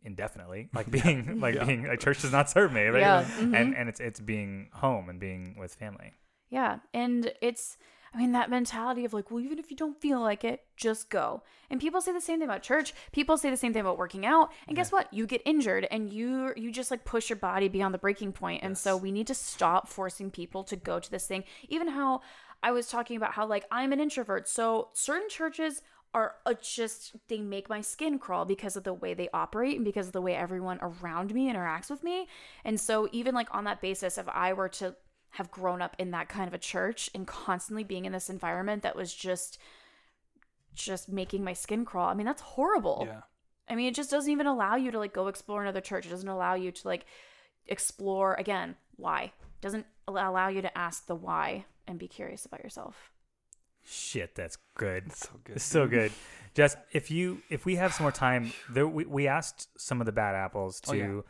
indefinitely 0.04 0.68
like 0.74 0.90
being 0.90 1.40
like 1.40 1.64
being 1.66 1.86
a 1.86 1.96
church 1.96 2.22
does 2.22 2.32
not 2.32 2.48
serve 2.50 2.72
me 2.72 2.84
right 2.86 3.00
Yeah, 3.00 3.24
mm-hmm. 3.24 3.54
and 3.54 3.76
and 3.76 3.88
it's 3.88 4.00
it's 4.00 4.20
being 4.20 4.68
home 4.72 5.08
and 5.08 5.18
being 5.20 5.56
with 5.58 5.74
family 5.74 6.12
Yeah. 6.50 6.78
And 6.94 7.32
it's, 7.42 7.76
I 8.16 8.18
mean, 8.18 8.32
that 8.32 8.48
mentality 8.48 9.04
of 9.04 9.12
like, 9.12 9.30
well, 9.30 9.40
even 9.40 9.58
if 9.58 9.70
you 9.70 9.76
don't 9.76 10.00
feel 10.00 10.20
like 10.20 10.42
it, 10.42 10.64
just 10.74 11.10
go. 11.10 11.42
And 11.68 11.78
people 11.78 12.00
say 12.00 12.12
the 12.14 12.20
same 12.20 12.38
thing 12.38 12.48
about 12.48 12.62
church. 12.62 12.94
People 13.12 13.36
say 13.36 13.50
the 13.50 13.58
same 13.58 13.74
thing 13.74 13.82
about 13.82 13.98
working 13.98 14.24
out. 14.24 14.52
And 14.66 14.74
guess 14.74 14.90
what? 14.90 15.12
You 15.12 15.26
get 15.26 15.42
injured 15.44 15.86
and 15.90 16.10
you 16.10 16.54
you 16.56 16.72
just 16.72 16.90
like 16.90 17.04
push 17.04 17.28
your 17.28 17.36
body 17.36 17.68
beyond 17.68 17.92
the 17.92 17.98
breaking 17.98 18.32
point. 18.32 18.62
And 18.62 18.78
so 18.78 18.96
we 18.96 19.12
need 19.12 19.26
to 19.26 19.34
stop 19.34 19.86
forcing 19.86 20.30
people 20.30 20.64
to 20.64 20.76
go 20.76 20.98
to 20.98 21.10
this 21.10 21.26
thing. 21.26 21.44
Even 21.68 21.88
how 21.88 22.22
I 22.62 22.70
was 22.70 22.88
talking 22.88 23.18
about 23.18 23.32
how 23.32 23.44
like 23.46 23.66
I'm 23.70 23.92
an 23.92 24.00
introvert. 24.00 24.48
So 24.48 24.88
certain 24.94 25.28
churches 25.28 25.82
are 26.14 26.36
uh, 26.46 26.54
just 26.62 27.16
they 27.28 27.40
make 27.40 27.68
my 27.68 27.82
skin 27.82 28.18
crawl 28.18 28.46
because 28.46 28.76
of 28.76 28.84
the 28.84 28.94
way 28.94 29.12
they 29.12 29.28
operate 29.34 29.76
and 29.76 29.84
because 29.84 30.06
of 30.06 30.14
the 30.14 30.22
way 30.22 30.34
everyone 30.34 30.78
around 30.80 31.34
me 31.34 31.52
interacts 31.52 31.90
with 31.90 32.02
me. 32.02 32.28
And 32.64 32.80
so 32.80 33.10
even 33.12 33.34
like 33.34 33.54
on 33.54 33.64
that 33.64 33.82
basis 33.82 34.16
if 34.16 34.26
I 34.26 34.54
were 34.54 34.70
to 34.70 34.94
have 35.36 35.50
grown 35.50 35.82
up 35.82 35.94
in 35.98 36.12
that 36.12 36.28
kind 36.28 36.48
of 36.48 36.54
a 36.54 36.58
church 36.58 37.10
and 37.14 37.26
constantly 37.26 37.84
being 37.84 38.06
in 38.06 38.12
this 38.12 38.30
environment 38.30 38.82
that 38.82 38.96
was 38.96 39.12
just 39.12 39.58
just 40.74 41.08
making 41.10 41.42
my 41.44 41.52
skin 41.52 41.84
crawl. 41.84 42.08
I 42.08 42.14
mean, 42.14 42.26
that's 42.26 42.42
horrible. 42.42 43.04
Yeah. 43.06 43.20
I 43.68 43.74
mean, 43.74 43.86
it 43.88 43.94
just 43.94 44.10
doesn't 44.10 44.30
even 44.30 44.46
allow 44.46 44.76
you 44.76 44.90
to 44.90 44.98
like 44.98 45.12
go 45.12 45.28
explore 45.28 45.62
another 45.62 45.80
church. 45.80 46.06
It 46.06 46.10
doesn't 46.10 46.28
allow 46.28 46.54
you 46.54 46.70
to 46.70 46.88
like 46.88 47.04
explore 47.66 48.34
again, 48.34 48.76
why? 48.96 49.32
Doesn't 49.60 49.86
allow 50.08 50.48
you 50.48 50.62
to 50.62 50.78
ask 50.78 51.06
the 51.06 51.14
why 51.14 51.64
and 51.86 51.98
be 51.98 52.08
curious 52.08 52.46
about 52.46 52.62
yourself. 52.62 53.10
Shit, 53.84 54.34
that's 54.34 54.58
good. 54.76 55.12
So 55.12 55.28
good. 55.44 55.60
So 55.60 55.86
good. 55.86 56.12
Jess, 56.54 56.76
if 56.92 57.10
you 57.10 57.42
if 57.50 57.66
we 57.66 57.76
have 57.76 57.92
some 57.92 58.04
more 58.04 58.12
time, 58.12 58.52
there 58.70 58.88
we, 58.88 59.04
we 59.04 59.28
asked 59.28 59.68
some 59.78 60.00
of 60.00 60.06
the 60.06 60.12
bad 60.12 60.34
apples 60.34 60.80
to 60.80 60.90
Oh, 60.90 60.94
yeah. 60.94 61.20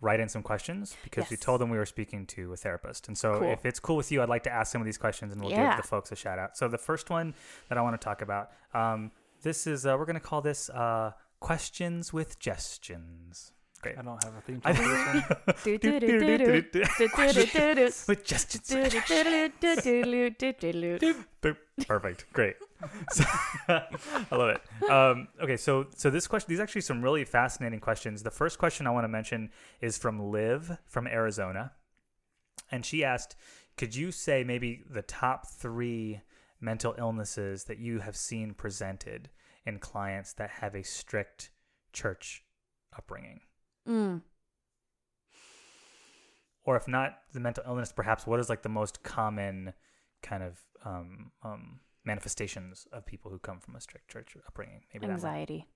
Write 0.00 0.20
in 0.20 0.28
some 0.28 0.42
questions 0.42 0.94
because 1.04 1.30
we 1.30 1.36
told 1.36 1.60
them 1.60 1.70
we 1.70 1.78
were 1.78 1.86
speaking 1.86 2.26
to 2.26 2.52
a 2.52 2.56
therapist. 2.56 3.08
And 3.08 3.16
so 3.16 3.38
Cool. 3.40 3.50
if 3.50 3.64
it's 3.64 3.80
cool 3.80 3.96
with 3.96 4.12
you, 4.12 4.22
I'd 4.22 4.28
like 4.28 4.42
to 4.42 4.52
ask 4.52 4.70
some 4.72 4.82
of 4.82 4.84
these 4.84 4.98
questions 4.98 5.32
and 5.32 5.40
we'll 5.40 5.50
Yeah. 5.50 5.74
give 5.74 5.82
the 5.82 5.88
folks 5.88 6.12
a 6.12 6.16
shout 6.16 6.38
out. 6.38 6.56
So 6.56 6.68
the 6.68 6.78
first 6.78 7.08
one 7.08 7.34
that 7.68 7.78
I 7.78 7.80
want 7.80 7.98
to 7.98 8.04
talk 8.04 8.20
about, 8.20 8.50
um, 8.74 9.10
this 9.42 9.66
is 9.66 9.86
uh, 9.86 9.96
we're 9.98 10.04
gonna 10.04 10.20
call 10.20 10.42
this 10.42 10.68
uh, 10.70 11.12
questions 11.40 12.12
with 12.12 12.38
gestions. 12.38 13.52
Great. 13.82 13.98
I 13.98 14.02
don't 14.02 14.22
have 14.24 14.34
a 14.34 14.40
theme 14.40 14.60
I- 14.64 14.72
tune 14.72 14.84
for 14.84 14.90
this 14.90 15.26
one. 15.36 15.56
Perfect. 21.86 22.26
Great. 22.32 22.56
So, 23.10 23.24
I 23.68 24.26
love 24.32 24.50
it. 24.50 24.90
Um, 24.90 25.28
okay, 25.42 25.56
so 25.56 25.86
so 25.94 26.10
this 26.10 26.26
question, 26.26 26.48
these 26.50 26.60
are 26.60 26.62
actually 26.62 26.80
some 26.82 27.02
really 27.02 27.24
fascinating 27.24 27.80
questions. 27.80 28.22
The 28.22 28.30
first 28.30 28.58
question 28.58 28.86
I 28.86 28.90
want 28.90 29.04
to 29.04 29.08
mention 29.08 29.50
is 29.80 29.96
from 29.98 30.30
Liv 30.30 30.76
from 30.86 31.06
Arizona, 31.06 31.72
and 32.70 32.84
she 32.84 33.04
asked, 33.04 33.36
"Could 33.76 33.94
you 33.94 34.10
say 34.10 34.44
maybe 34.44 34.82
the 34.88 35.02
top 35.02 35.46
three 35.46 36.20
mental 36.60 36.94
illnesses 36.98 37.64
that 37.64 37.78
you 37.78 38.00
have 38.00 38.16
seen 38.16 38.52
presented 38.54 39.30
in 39.64 39.78
clients 39.78 40.32
that 40.34 40.50
have 40.50 40.74
a 40.74 40.82
strict 40.82 41.50
church 41.92 42.42
upbringing?" 42.96 43.40
Mm. 43.88 44.22
or 46.64 46.76
if 46.76 46.88
not 46.88 47.18
the 47.32 47.40
mental 47.40 47.62
illness, 47.66 47.92
perhaps 47.92 48.26
what 48.26 48.40
is 48.40 48.48
like 48.48 48.62
the 48.62 48.68
most 48.68 49.02
common 49.02 49.72
kind 50.22 50.42
of 50.42 50.58
um, 50.84 51.30
um, 51.44 51.80
manifestations 52.04 52.86
of 52.92 53.06
people 53.06 53.30
who 53.30 53.38
come 53.38 53.60
from 53.60 53.76
a 53.76 53.80
strict 53.80 54.08
church 54.10 54.36
upbringing? 54.46 54.80
Maybe. 54.92 55.06
Anxiety. 55.06 55.66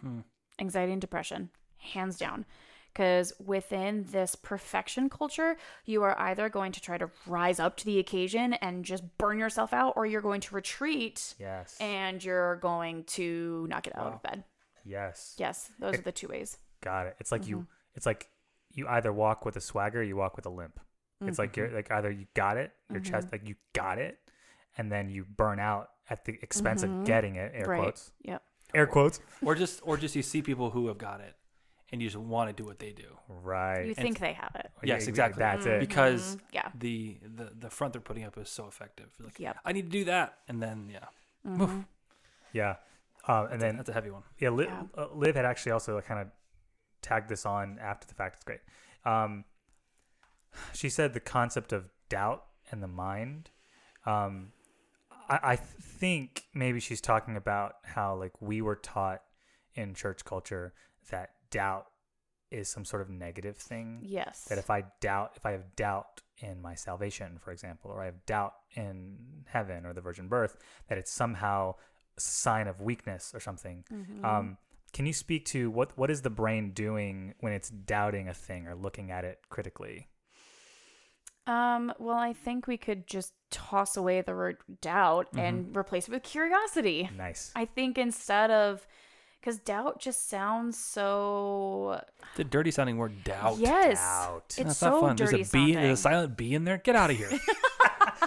Hmm. 0.00 0.20
Anxiety 0.60 0.92
and 0.92 1.00
depression, 1.00 1.50
hands 1.78 2.18
down. 2.18 2.44
Because 2.92 3.32
within 3.44 4.06
this 4.12 4.36
perfection 4.36 5.10
culture, 5.10 5.56
you 5.84 6.04
are 6.04 6.16
either 6.16 6.48
going 6.48 6.70
to 6.72 6.80
try 6.80 6.96
to 6.96 7.10
rise 7.26 7.58
up 7.58 7.76
to 7.78 7.84
the 7.84 7.98
occasion 7.98 8.52
and 8.54 8.84
just 8.84 9.02
burn 9.18 9.36
yourself 9.36 9.72
out, 9.72 9.94
or 9.96 10.06
you're 10.06 10.20
going 10.20 10.40
to 10.42 10.54
retreat 10.54 11.34
Yes. 11.40 11.76
and 11.80 12.22
you're 12.24 12.54
going 12.56 13.02
to 13.04 13.66
not 13.68 13.82
get 13.82 13.96
out 13.98 14.06
Wow. 14.06 14.12
of 14.14 14.22
bed. 14.22 14.44
yes. 14.84 15.34
Yes, 15.38 15.72
those 15.80 15.94
It- 15.94 16.00
are 16.00 16.02
the 16.04 16.12
two 16.12 16.28
ways. 16.28 16.56
Got 16.84 17.06
it. 17.08 17.16
It's 17.18 17.32
like 17.32 17.48
you. 17.48 17.58
Mhm. 17.60 17.66
It's 17.94 18.06
like 18.06 18.28
you 18.72 18.86
either 18.88 19.12
walk 19.12 19.44
with 19.44 19.56
a 19.56 19.60
swagger, 19.60 20.00
or 20.00 20.02
you 20.02 20.16
walk 20.16 20.36
with 20.36 20.46
a 20.46 20.50
limp. 20.50 20.78
It's 21.20 21.38
like 21.38 21.56
you're 21.56 21.70
like 21.70 21.90
either 21.90 22.10
you 22.10 22.26
got 22.34 22.58
it, 22.58 22.72
your 22.90 23.00
chest, 23.00 23.28
like 23.32 23.48
you 23.48 23.54
got 23.72 23.98
it, 23.98 24.18
and 24.76 24.92
then 24.92 25.08
you 25.08 25.24
burn 25.24 25.58
out 25.58 25.90
at 26.10 26.24
the 26.26 26.38
expense 26.42 26.82
of 26.82 26.90
Mhm. 26.90 27.06
getting 27.06 27.36
it. 27.36 27.52
Air 27.54 27.64
right. 27.66 27.80
quotes. 27.80 28.12
Yep. 28.20 28.42
Air 28.74 28.86
quotes. 28.86 29.20
Or 29.42 29.54
just 29.54 29.80
or 29.84 29.96
just 29.96 30.14
you 30.14 30.22
see 30.22 30.42
people 30.42 30.68
who 30.70 30.88
have 30.88 30.98
got 30.98 31.20
it, 31.22 31.34
and 31.90 32.02
you 32.02 32.08
just 32.08 32.18
want 32.20 32.50
to 32.50 32.52
do 32.62 32.66
what 32.68 32.78
they 32.78 32.92
do 32.92 33.16
Right. 33.28 33.86
You 33.86 33.94
think 33.94 34.18
they 34.18 34.34
have 34.34 34.54
it. 34.56 34.70
Yes, 34.82 35.04
Yeah, 35.04 35.08
exactly. 35.08 35.38
That's 35.40 35.64
it. 35.64 35.80
because 35.80 36.36
Mhm. 36.36 36.40
Yeah. 36.52 36.70
the, 36.74 37.18
the 37.22 37.44
the 37.58 37.70
front 37.70 37.94
they're 37.94 38.02
putting 38.02 38.24
up 38.24 38.36
is 38.36 38.50
so 38.50 38.66
effective. 38.66 39.08
You're 39.18 39.28
Like, 39.28 39.40
Yep. 39.40 39.56
I 39.64 39.72
need 39.72 39.82
to 39.86 39.88
do 40.00 40.04
that, 40.04 40.40
and 40.48 40.60
then 40.62 40.90
yeah. 40.90 41.06
Yeah. 42.52 42.76
Uh, 43.26 43.48
and 43.50 43.60
then 43.62 43.76
that's 43.76 43.88
a 43.88 43.92
heavy 43.94 44.10
one. 44.10 44.22
Yeah, 44.38 44.50
Liv, 44.50 44.68
Yeah. 44.68 44.82
Uh, 44.94 45.08
Liv 45.14 45.34
had 45.36 45.46
actually 45.46 45.72
also 45.72 45.98
kind 46.02 46.20
of 46.20 46.28
tagged 47.04 47.28
this 47.28 47.44
on 47.46 47.78
after 47.80 48.06
the 48.06 48.14
fact. 48.14 48.36
It's 48.36 48.44
great. 48.44 48.60
Um, 49.04 49.44
she 50.72 50.88
said 50.88 51.12
the 51.12 51.20
concept 51.20 51.72
of 51.72 51.88
doubt 52.08 52.44
and 52.70 52.82
the 52.82 52.88
mind. 52.88 53.50
Um, 54.06 54.52
I, 55.28 55.38
I 55.42 55.56
think 55.56 56.44
maybe 56.54 56.80
she's 56.80 57.00
talking 57.00 57.36
about 57.36 57.74
how 57.84 58.16
like 58.16 58.40
we 58.40 58.62
were 58.62 58.76
taught 58.76 59.22
in 59.74 59.94
church 59.94 60.24
culture 60.24 60.72
that 61.10 61.30
doubt 61.50 61.86
is 62.50 62.68
some 62.68 62.84
sort 62.84 63.02
of 63.02 63.10
negative 63.10 63.56
thing. 63.56 64.00
Yes. 64.02 64.44
That 64.44 64.58
if 64.58 64.70
I 64.70 64.84
doubt, 65.00 65.32
if 65.36 65.44
I 65.44 65.52
have 65.52 65.76
doubt 65.76 66.22
in 66.38 66.62
my 66.62 66.74
salvation, 66.74 67.38
for 67.38 67.52
example, 67.52 67.90
or 67.90 68.00
I 68.00 68.06
have 68.06 68.24
doubt 68.26 68.54
in 68.74 69.16
heaven 69.46 69.84
or 69.86 69.92
the 69.92 70.00
virgin 70.00 70.28
birth, 70.28 70.56
that 70.88 70.98
it's 70.98 71.10
somehow 71.10 71.74
a 72.16 72.20
sign 72.20 72.68
of 72.68 72.80
weakness 72.80 73.32
or 73.34 73.40
something. 73.40 73.84
Mhm. 73.92 74.24
Um, 74.24 74.58
can 74.94 75.04
you 75.04 75.12
speak 75.12 75.44
to 75.46 75.70
what 75.70 75.96
what 75.98 76.10
is 76.10 76.22
the 76.22 76.30
brain 76.30 76.70
doing 76.70 77.34
when 77.40 77.52
it's 77.52 77.68
doubting 77.68 78.28
a 78.28 78.34
thing 78.34 78.66
or 78.66 78.74
looking 78.74 79.10
at 79.10 79.24
it 79.24 79.40
critically? 79.50 80.08
Um, 81.46 81.92
well, 81.98 82.16
I 82.16 82.32
think 82.32 82.66
we 82.66 82.78
could 82.78 83.06
just 83.06 83.34
toss 83.50 83.96
away 83.98 84.22
the 84.22 84.32
word 84.34 84.56
doubt 84.80 85.26
Mm-hmm. 85.28 85.38
and 85.40 85.76
replace 85.76 86.08
it 86.08 86.12
with 86.12 86.22
curiosity. 86.22 87.10
Nice. 87.16 87.52
I 87.54 87.66
think 87.66 87.98
instead 87.98 88.50
of 88.50 88.86
because 89.40 89.58
doubt 89.58 90.00
just 90.00 90.30
sounds 90.30 90.78
so 90.78 92.00
The 92.36 92.44
dirty 92.44 92.70
sounding 92.70 92.96
word 92.96 93.24
doubt. 93.24 93.58
yes, 93.58 93.98
Doubt. 94.00 94.44
it's 94.46 94.56
That's 94.56 94.78
so 94.78 94.90
not 94.90 95.00
fun. 95.00 95.16
dirty 95.16 95.36
There's 95.36 95.48
a 95.50 95.52
B. 95.52 95.58
sounding. 95.58 95.74
There's 95.74 95.98
a 95.98 96.02
silent 96.02 96.36
B 96.38 96.54
in 96.54 96.64
there. 96.64 96.78
Get 96.78 96.96
out 96.96 97.10
of 97.10 97.18
here. 97.18 97.28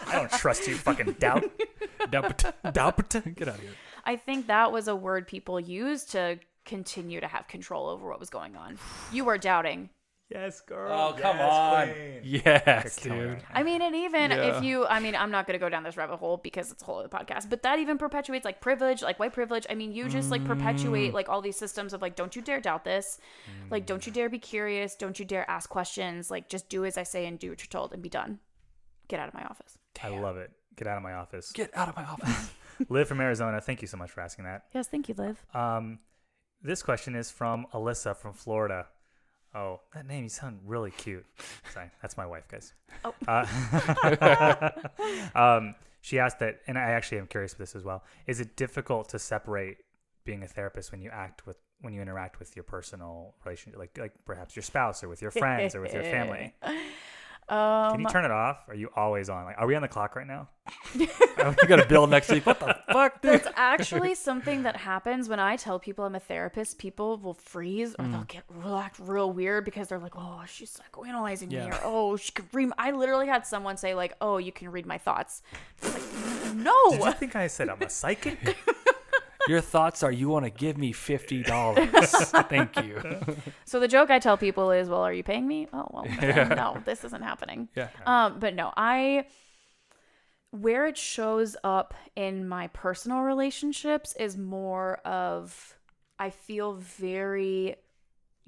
I 0.05 0.11
don't 0.13 0.31
trust 0.31 0.67
you, 0.67 0.75
fucking 0.75 1.13
doubt. 1.13 1.43
doubt. 2.11 2.43
Doubt. 2.73 3.09
Get 3.09 3.47
out 3.47 3.55
of 3.55 3.61
here. 3.61 3.71
I 4.05 4.15
think 4.15 4.45
that 4.47 4.71
was 4.71 4.87
a 4.87 4.95
word 4.95 5.27
people 5.27 5.59
used 5.59 6.11
to 6.11 6.37
continue 6.67 7.19
to 7.19 7.27
have 7.27 7.47
control 7.47 7.87
over 7.89 8.07
what 8.07 8.19
was 8.19 8.29
going 8.29 8.55
on. 8.55 8.77
You 9.11 9.25
were 9.25 9.39
doubting. 9.39 9.89
Yes, 10.29 10.59
girl. 10.59 10.91
Oh 10.91 11.13
come 11.17 11.37
Yes, 11.37 11.51
on. 11.53 11.93
queen. 11.93 12.19
Yes, 12.45 12.95
dude. 12.97 13.41
I 13.53 13.63
mean, 13.63 13.81
and 13.81 13.95
even 13.95 14.31
Yeah. 14.31 14.57
if 14.57 14.63
you, 14.63 14.85
I 14.85 14.99
mean, 14.99 15.15
I'm 15.15 15.31
not 15.31 15.47
going 15.47 15.53
to 15.57 15.63
go 15.65 15.69
down 15.69 15.83
this 15.83 15.95
rabbit 15.95 16.17
hole 16.17 16.35
because 16.35 16.69
it's 16.69 16.83
a 16.83 16.85
whole 16.85 16.99
other 16.99 17.07
podcast, 17.07 17.49
but 17.49 17.63
that 17.63 17.79
even 17.79 17.97
perpetuates 17.97 18.43
like 18.43 18.59
privilege, 18.59 19.01
like 19.01 19.19
white 19.19 19.31
privilege. 19.31 19.65
I 19.69 19.75
mean, 19.75 19.93
you 19.93 20.09
just 20.09 20.29
like 20.29 20.41
Mm. 20.41 20.47
perpetuate 20.47 21.13
like 21.13 21.29
all 21.29 21.41
these 21.41 21.55
systems 21.55 21.93
of 21.93 22.01
like, 22.01 22.17
don't 22.17 22.35
you 22.35 22.41
dare 22.41 22.59
doubt 22.59 22.83
this. 22.83 23.19
Like, 23.71 23.85
don't 23.85 24.01
Mm. 24.01 24.07
you 24.07 24.11
dare 24.11 24.29
be 24.29 24.37
curious. 24.39 24.95
Don't 24.97 25.17
you 25.17 25.23
dare 25.23 25.49
ask 25.49 25.69
questions. 25.69 26.29
Like, 26.29 26.49
just 26.49 26.67
do 26.67 26.83
as 26.83 26.97
I 26.97 27.03
say 27.03 27.25
and 27.25 27.39
do 27.39 27.49
what 27.51 27.61
you're 27.61 27.67
told 27.69 27.93
and 27.93 28.03
be 28.03 28.09
done. 28.09 28.39
Get 29.07 29.21
out 29.21 29.29
of 29.29 29.33
my 29.33 29.45
office. 29.45 29.77
I 30.03 30.09
love 30.09 30.35
it. 30.35 30.51
Get 30.75 30.87
out 30.87 30.97
of 30.97 31.03
my 31.03 31.13
office. 31.13 31.53
Get 31.53 31.71
out 31.75 31.87
of 31.87 31.95
my 31.95 32.03
office. 32.03 32.51
Liv 32.89 33.07
from 33.07 33.21
Arizona. 33.21 33.61
Thank 33.61 33.81
you 33.81 33.87
so 33.87 33.95
much 33.95 34.11
for 34.11 34.19
asking 34.19 34.43
that. 34.43 34.65
Yes, 34.73 34.89
thank 34.89 35.07
you, 35.07 35.15
Liv. 35.17 35.43
Um, 35.55 35.99
this 36.61 36.83
question 36.83 37.15
is 37.15 37.31
from 37.31 37.67
Alyssa 37.73 38.15
from 38.15 38.33
Florida. 38.33 38.87
Oh, 39.55 39.79
that 39.93 40.05
name, 40.05 40.23
you 40.23 40.29
sound 40.29 40.59
really 40.65 40.91
cute. 40.91 41.25
Sorry, 41.73 41.89
that's 42.01 42.17
my 42.17 42.25
wife, 42.25 42.47
guys. 42.47 42.73
Oh. 43.03 43.13
Uh, 43.27 44.69
um, 45.35 45.75
she 46.01 46.19
asked 46.19 46.39
that, 46.39 46.59
and 46.67 46.77
I 46.77 46.91
actually 46.91 47.19
am 47.19 47.27
curious 47.27 47.53
with 47.57 47.59
this 47.59 47.75
as 47.75 47.83
well. 47.83 48.03
Is 48.27 48.39
it 48.39 48.55
difficult 48.55 49.09
to 49.09 49.19
separate 49.19 49.77
being 50.25 50.43
a 50.43 50.47
therapist 50.47 50.91
when 50.91 51.01
you 51.01 51.09
act 51.09 51.47
with 51.47 51.57
when 51.81 51.93
you 51.93 52.01
interact 52.01 52.39
with 52.39 52.55
your 52.55 52.63
personal 52.63 53.35
relationship, 53.45 53.79
like 53.79 53.97
like 53.97 54.13
perhaps 54.25 54.55
your 54.55 54.63
spouse 54.63 55.03
or 55.03 55.09
with 55.09 55.21
your 55.21 55.31
friends 55.31 55.75
or 55.75 55.81
with 55.81 55.93
your 55.93 56.03
family? 56.03 56.53
Um, 56.61 56.75
Can 57.91 57.99
you 58.01 58.07
turn 58.07 58.25
it 58.25 58.31
off? 58.31 58.65
Are 58.67 58.75
you 58.75 58.89
always 58.95 59.29
on? 59.29 59.45
Like, 59.45 59.55
are 59.57 59.65
we 59.65 59.75
on 59.75 59.81
the 59.81 59.87
clock 59.87 60.15
right 60.15 60.27
now? 60.27 60.49
you 60.93 61.07
got 61.67 61.79
a 61.79 61.85
bill 61.87 62.07
next 62.07 62.29
week. 62.29 62.45
What 62.45 62.59
the 62.59 62.76
fuck, 62.91 63.21
dude? 63.21 63.33
That's 63.33 63.47
actually 63.55 64.15
something 64.29 64.63
that 64.63 64.75
happens 64.77 65.29
when 65.29 65.39
I 65.39 65.55
tell 65.55 65.79
people 65.79 66.05
I'm 66.05 66.15
a 66.15 66.19
therapist. 66.19 66.77
People 66.77 67.17
will 67.17 67.33
freeze 67.33 67.93
or 67.99 68.05
Mm. 68.05 68.11
they'll 68.11 68.23
get 68.23 68.43
real, 68.49 68.75
act 68.77 68.99
real 68.99 69.31
weird 69.31 69.65
because 69.65 69.87
they're 69.89 69.99
like, 69.99 70.15
"Oh, 70.15 70.43
she's 70.47 70.77
psychoanalyzing 70.79 71.51
Yeah. 71.51 71.65
me," 71.65 71.71
or 71.71 71.79
"Oh, 71.83 72.17
she 72.17 72.31
could 72.31 72.45
read." 72.53 72.71
I 72.77 72.91
literally 72.91 73.27
had 73.27 73.45
someone 73.45 73.77
say 73.77 73.93
like, 73.95 74.15
"Oh, 74.21 74.37
you 74.37 74.51
can 74.51 74.71
read 74.71 74.85
my 74.85 74.97
thoughts." 74.97 75.41
Like, 75.83 76.01
no. 76.55 76.91
Did 76.91 77.03
you 77.03 77.11
think 77.13 77.35
I 77.35 77.47
said 77.47 77.69
I'm 77.69 77.81
a 77.81 77.89
psychic? 77.89 78.57
Your 79.47 79.61
thoughts 79.61 80.03
are 80.03 80.11
you 80.11 80.27
want 80.27 80.43
to 80.43 80.49
give 80.49 80.77
me 80.77 80.91
fifty 80.91 81.41
dollars? 81.41 81.89
Thank 82.49 82.75
you. 82.83 83.01
So 83.63 83.79
the 83.79 83.87
joke 83.87 84.09
I 84.09 84.19
tell 84.19 84.35
people 84.35 84.71
is, 84.71 84.89
"Well, 84.89 85.01
are 85.01 85.13
you 85.13 85.23
paying 85.23 85.47
me?" 85.47 85.67
Oh, 85.71 85.87
well, 85.91 86.05
then 86.19 86.49
no, 86.49 86.81
this 86.83 87.05
isn't 87.05 87.21
happening. 87.23 87.69
Yeah. 87.73 87.87
Um, 88.05 88.39
but 88.39 88.55
no, 88.55 88.73
I 88.75 89.25
where 90.51 90.87
it 90.87 90.97
shows 90.97 91.55
up 91.63 91.93
in 92.15 92.47
my 92.47 92.67
personal 92.67 93.21
relationships 93.21 94.15
is 94.17 94.37
more 94.37 94.97
of 95.05 95.77
I 96.19 96.29
feel 96.29 96.75
very 96.75 97.75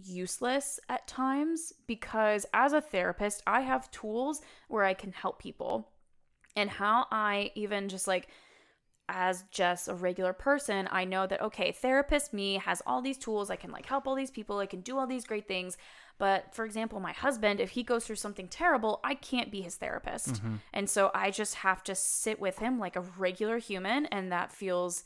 useless 0.04 0.80
at 0.88 1.08
times 1.08 1.74
because 1.88 2.46
as 2.54 2.74
a 2.74 2.82
therapist, 2.82 3.44
I 3.46 3.62
have 3.62 3.92
tools 3.92 4.42
where 4.68 4.84
I 4.84 4.94
can 4.94 5.12
help 5.12 5.40
people. 5.40 5.90
And 6.56 6.70
how 6.70 7.06
I 7.12 7.52
even 7.56 7.90
just 7.90 8.08
like 8.08 8.28
as 9.10 9.44
just 9.50 9.88
a 9.88 9.94
regular 9.94 10.32
person, 10.34 10.88
I 10.92 11.04
know 11.04 11.26
that 11.28 11.42
okay, 11.42 11.72
therapist 11.72 12.32
me 12.32 12.56
has 12.58 12.82
all 12.86 13.02
these 13.02 13.18
tools. 13.18 13.50
I 13.50 13.56
can 13.56 13.72
like 13.72 13.88
help 13.88 14.08
all 14.08 14.16
these 14.16 14.32
people. 14.32 14.60
I 14.60 14.68
can 14.68 14.82
do 14.82 14.98
all 14.98 15.08
these 15.08 15.26
great 15.26 15.48
things. 15.48 15.78
But 16.20 16.54
for 16.54 16.64
example, 16.64 17.00
my 17.00 17.12
husband, 17.12 17.60
if 17.60 17.72
he 17.72 17.82
goes 17.82 18.06
through 18.06 18.18
something 18.18 18.48
terrible, 18.48 19.00
I 19.04 19.16
can't 19.16 19.52
be 19.52 19.62
his 19.62 19.78
therapist. 19.78 20.36
Mm-hmm. 20.36 20.56
And 20.74 20.90
so 20.90 21.12
I 21.16 21.32
just 21.32 21.56
have 21.56 21.84
to 21.86 21.96
sit 21.96 22.40
with 22.40 22.60
him 22.60 22.78
like 22.78 22.96
a 22.96 23.02
regular 23.02 23.58
human. 23.58 24.06
And 24.08 24.32
that 24.32 24.52
feels 24.52 25.06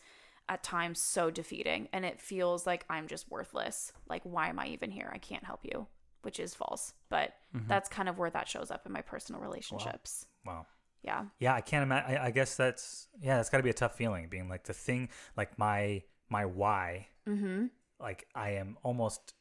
at 0.50 0.64
times 0.64 1.00
so 1.00 1.32
defeating. 1.32 1.88
And 1.94 2.04
it 2.04 2.20
feels 2.20 2.68
like 2.68 2.86
I'm 2.90 3.08
just 3.08 3.32
worthless. 3.32 3.94
Like, 4.10 4.24
why 4.24 4.50
am 4.50 4.60
I 4.60 4.68
even 4.68 4.92
here? 4.92 5.10
I 5.14 5.20
can't 5.20 5.46
help 5.46 5.62
you, 5.64 5.88
which 6.24 6.40
is 6.40 6.54
false. 6.54 6.94
But 7.10 7.36
mm-hmm. 7.56 7.68
that's 7.68 7.88
kind 7.88 8.10
of 8.10 8.18
where 8.18 8.32
that 8.32 8.50
shows 8.50 8.70
up 8.70 8.86
in 8.86 8.92
my 8.92 9.02
personal 9.02 9.40
relationships. 9.40 10.26
Wow. 10.46 10.66
Yeah. 11.04 11.26
Yeah, 11.40 11.54
I 11.54 11.62
can't 11.62 11.84
imagine. 11.84 12.18
I, 12.18 12.26
I 12.26 12.32
guess 12.32 12.56
that's 12.56 13.08
yeah, 13.22 13.38
that's 13.38 13.50
got 13.50 13.58
to 13.58 13.64
be 13.64 13.70
a 13.70 13.74
tough 13.74 13.96
feeling. 13.96 14.28
Being 14.30 14.50
like 14.50 14.64
the 14.64 14.74
thing, 14.74 15.10
like 15.38 15.58
my 15.60 16.04
my 16.30 16.46
why, 16.46 17.08
Mm-hmm. 17.28 17.66
like 18.00 18.26
I 18.36 18.52
am 18.52 18.78
almost, 18.84 19.34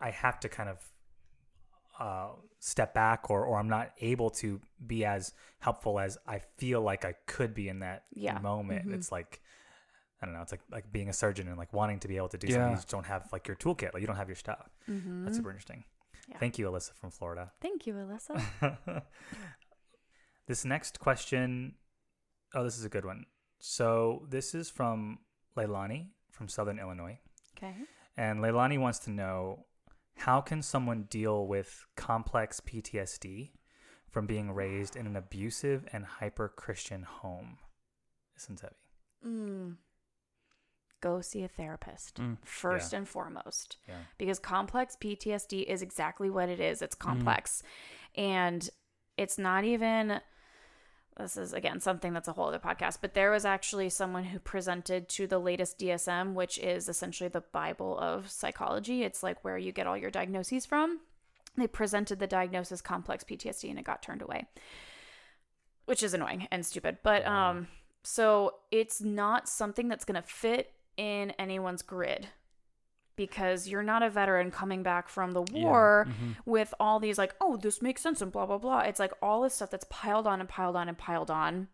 I 0.00 0.10
have 0.10 0.40
to 0.40 0.48
kind 0.48 0.68
of 0.68 0.78
uh, 1.98 2.28
step 2.58 2.94
back, 2.94 3.28
or 3.30 3.44
or 3.44 3.58
I'm 3.58 3.68
not 3.68 3.90
able 4.00 4.30
to 4.30 4.60
be 4.86 5.04
as 5.04 5.32
helpful 5.58 5.98
as 6.00 6.16
I 6.26 6.40
feel 6.56 6.80
like 6.80 7.04
I 7.04 7.14
could 7.26 7.54
be 7.54 7.68
in 7.68 7.80
that 7.80 8.04
Yeah. 8.14 8.38
moment. 8.38 8.88
Mhm. 8.88 8.94
It's 8.94 9.12
like. 9.12 9.40
I 10.22 10.26
don't 10.26 10.34
know. 10.34 10.42
It's 10.42 10.52
like 10.52 10.60
like 10.70 10.92
being 10.92 11.08
a 11.08 11.14
surgeon 11.14 11.48
and 11.48 11.56
like 11.56 11.72
wanting 11.72 11.98
to 12.00 12.06
be 12.08 12.18
able 12.18 12.28
to 12.28 12.36
do 12.36 12.46
something. 12.48 12.70
You 12.72 12.76
just 12.76 12.90
don't 12.90 13.06
have 13.06 13.26
like 13.32 13.48
your 13.48 13.56
toolkit. 13.56 13.94
Like 13.94 14.02
you 14.02 14.06
don't 14.06 14.16
have 14.16 14.28
your 14.28 14.36
stuff. 14.36 14.68
Mm-hmm. 14.86 15.24
That's 15.24 15.38
super 15.38 15.48
interesting. 15.48 15.82
Yeah. 16.28 16.36
Thank 16.36 16.58
you, 16.58 16.66
Alyssa 16.70 16.92
from 16.92 17.10
Florida. 17.10 17.52
Thank 17.62 17.86
you, 17.86 17.94
Alyssa. 17.94 18.36
this 20.50 20.64
next 20.64 20.98
question, 20.98 21.74
oh, 22.56 22.64
this 22.64 22.76
is 22.76 22.84
a 22.84 22.88
good 22.88 23.04
one. 23.04 23.24
So 23.60 24.26
this 24.28 24.52
is 24.52 24.68
from 24.68 25.20
Leilani 25.56 26.08
from 26.32 26.48
Southern 26.48 26.78
Illinois, 26.80 27.18
okay. 27.56 27.74
and 28.16 28.40
Leilani 28.40 28.80
wants 28.80 28.98
to 29.00 29.10
know 29.10 29.66
how 30.16 30.40
can 30.40 30.60
someone 30.62 31.04
deal 31.04 31.46
with 31.46 31.86
complex 31.96 32.58
PTSD 32.60 33.52
from 34.08 34.26
being 34.26 34.50
raised 34.50 34.96
in 34.96 35.06
an 35.06 35.14
abusive 35.14 35.86
and 35.92 36.04
hyper 36.04 36.48
Christian 36.48 37.02
home? 37.04 37.58
This 38.34 38.48
one's 38.48 38.62
heavy. 38.62 38.74
Mm. 39.24 39.76
Go 41.00 41.20
see 41.20 41.42
a 41.44 41.48
therapist 41.48 42.16
Mm. 42.16 42.38
first 42.44 42.92
Yeah. 42.92 42.98
and 42.98 43.08
foremost. 43.08 43.76
Yeah. 43.86 44.02
because 44.18 44.38
complex 44.40 44.96
PTSD 44.96 45.62
is 45.62 45.80
exactly 45.80 46.28
what 46.28 46.48
it 46.48 46.58
is. 46.60 46.82
It's 46.82 46.96
Mm-hmm. 46.96 47.08
complex. 47.08 47.62
And 48.16 48.68
it's 49.16 49.38
not 49.38 49.64
even 49.64 50.20
this 51.16 51.36
is 51.36 51.52
again 51.52 51.80
something 51.80 52.12
that's 52.12 52.28
a 52.28 52.32
whole 52.32 52.48
other 52.48 52.58
podcast, 52.58 52.98
but 53.00 53.14
there 53.14 53.30
was 53.30 53.44
actually 53.44 53.88
someone 53.90 54.24
who 54.24 54.38
presented 54.38 55.08
to 55.10 55.26
the 55.26 55.38
latest 55.38 55.78
DSM, 55.78 56.34
which 56.34 56.58
is 56.58 56.88
essentially 56.88 57.28
the 57.28 57.42
Bible 57.52 57.98
of 57.98 58.30
psychology. 58.30 59.02
It's 59.02 59.22
like 59.22 59.44
where 59.44 59.58
you 59.58 59.72
get 59.72 59.86
all 59.86 59.96
your 59.96 60.10
diagnoses 60.10 60.66
from. 60.66 61.00
They 61.56 61.66
presented 61.66 62.18
the 62.18 62.26
diagnosis 62.26 62.80
complex 62.80 63.24
PTSD 63.24 63.70
and 63.70 63.78
it 63.78 63.84
got 63.84 64.02
turned 64.02 64.22
away. 64.22 64.46
Which 65.84 66.02
is 66.02 66.14
annoying 66.14 66.46
and 66.50 66.64
stupid. 66.64 66.98
But 67.02 67.26
um 67.26 67.68
so 68.02 68.54
it's 68.70 69.00
not 69.02 69.48
something 69.48 69.88
that's 69.88 70.04
going 70.04 70.20
to 70.20 70.26
fit 70.26 70.72
in 70.96 71.32
anyone's 71.32 71.82
grid 71.82 72.28
because 73.26 73.68
you're 73.68 73.82
not 73.92 74.02
a 74.02 74.10
veteran 74.10 74.50
coming 74.50 74.82
back 74.82 75.08
from 75.08 75.32
the 75.32 75.44
Yeah. 75.52 75.62
war 75.64 76.06
Mhm. 76.08 76.36
with 76.46 76.72
all 76.80 76.98
these 77.00 77.18
like 77.18 77.34
oh 77.40 77.56
this 77.56 77.80
makes 77.82 78.00
sense 78.02 78.20
and 78.22 78.32
blah 78.32 78.46
blah 78.46 78.58
blah 78.58 78.80
it's 78.80 78.98
like 79.04 79.12
all 79.22 79.42
this 79.42 79.54
stuff 79.54 79.70
that's 79.70 79.86
piled 79.90 80.26
on 80.26 80.40
and 80.40 80.48
piled 80.48 80.76
on 80.76 80.88
and 80.88 80.96
piled 80.98 81.30
on 81.30 81.68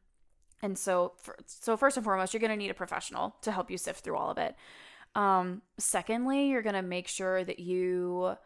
and 0.62 0.76
so 0.78 1.12
for, 1.18 1.36
so 1.46 1.76
first 1.76 1.96
and 1.96 2.04
foremost 2.04 2.32
you're 2.34 2.40
going 2.46 2.50
to 2.50 2.56
need 2.56 2.70
a 2.70 2.74
professional 2.84 3.36
to 3.42 3.52
help 3.52 3.70
you 3.70 3.78
sift 3.78 4.00
through 4.02 4.16
all 4.16 4.30
of 4.30 4.38
it 4.38 4.56
um 5.14 5.62
secondly 5.78 6.48
you're 6.48 6.62
going 6.62 6.74
to 6.82 6.82
make 6.96 7.08
sure 7.08 7.44
that 7.44 7.58
you 7.58 8.36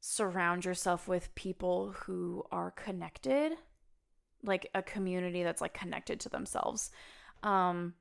surround 0.00 0.64
yourself 0.64 1.08
with 1.08 1.34
people 1.34 1.92
who 2.02 2.44
are 2.52 2.70
connected 2.70 3.52
like 4.44 4.68
a 4.74 4.82
community 4.82 5.42
that's 5.42 5.60
like 5.60 5.74
connected 5.74 6.20
to 6.20 6.28
themselves 6.28 6.90
um 7.42 7.94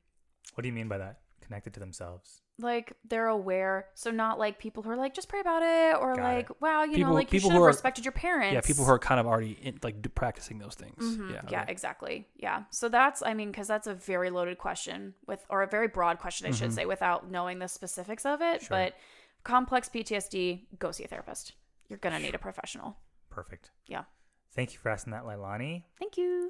What 0.53 0.61
do 0.61 0.67
you 0.69 0.73
mean 0.73 0.87
by 0.87 0.97
that? 0.99 1.19
Connected 1.41 1.73
to 1.75 1.79
themselves. 1.79 2.41
Like 2.59 2.93
they're 3.07 3.27
aware 3.27 3.85
so 3.93 4.09
not 4.09 4.39
like 4.39 4.57
people 4.57 4.81
who 4.81 4.89
are 4.89 4.95
like 4.95 5.13
just 5.13 5.29
pray 5.29 5.39
about 5.39 5.61
it 5.61 5.95
or 6.01 6.15
Got 6.15 6.23
like 6.23 6.49
it. 6.49 6.55
wow 6.59 6.83
you 6.83 6.93
People- 6.95 7.09
know 7.09 7.13
like 7.15 7.31
you 7.31 7.39
people 7.39 7.51
should 7.51 7.55
who 7.57 7.61
have 7.63 7.67
respected 7.67 8.03
your 8.03 8.11
parents 8.13 8.53
Yeah, 8.53 8.61
people 8.61 8.83
who 8.83 8.91
are 8.91 8.97
kind 8.99 9.19
of 9.19 9.27
already 9.27 9.51
in, 9.61 9.79
like 9.83 10.13
practicing 10.15 10.57
those 10.57 10.73
things. 10.75 11.03
Mhm. 11.17 11.33
Yeah. 11.33 11.41
yeah, 11.49 11.65
exactly. 11.67 12.27
Yeah. 12.35 12.63
So 12.71 12.89
that's, 12.89 13.21
I 13.21 13.33
mean, 13.35 13.51
because 13.51 13.67
that's 13.67 13.85
a 13.87 13.93
very 13.93 14.29
loaded 14.31 14.57
question 14.57 15.13
with, 15.27 15.45
or 15.49 15.61
a 15.61 15.67
very 15.67 15.87
broad 15.87 16.17
question, 16.19 16.47
I 16.47 16.51
should 16.51 16.71
Mhm. 16.71 16.75
say, 16.75 16.85
without 16.85 17.29
knowing 17.29 17.59
the 17.59 17.67
specifics 17.67 18.25
of 18.25 18.41
it. 18.41 18.61
Sure. 18.61 18.69
But 18.69 18.95
complex 19.43 19.87
PTSD, 19.89 20.65
go 20.79 20.91
see 20.91 21.03
a 21.03 21.07
therapist. 21.07 21.53
You're 21.89 21.99
going 21.99 22.13
to 22.15 22.19
need 22.21 22.33
a 22.35 22.39
professional. 22.39 22.97
Perfect. 23.29 23.69
Yeah. 23.85 24.05
Thank 24.53 24.73
you 24.73 24.79
for 24.79 24.89
asking 24.89 25.11
that, 25.11 25.23
Leilani. 25.23 25.83
Thank 25.99 26.17
you. 26.17 26.49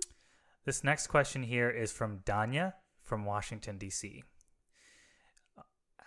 This 0.63 0.83
next 0.83 1.07
question 1.07 1.43
here 1.43 1.69
is 1.69 1.91
from 1.91 2.19
Danya 2.19 2.73
from 3.03 3.25
Washington, 3.25 3.77
D.C. 3.77 4.23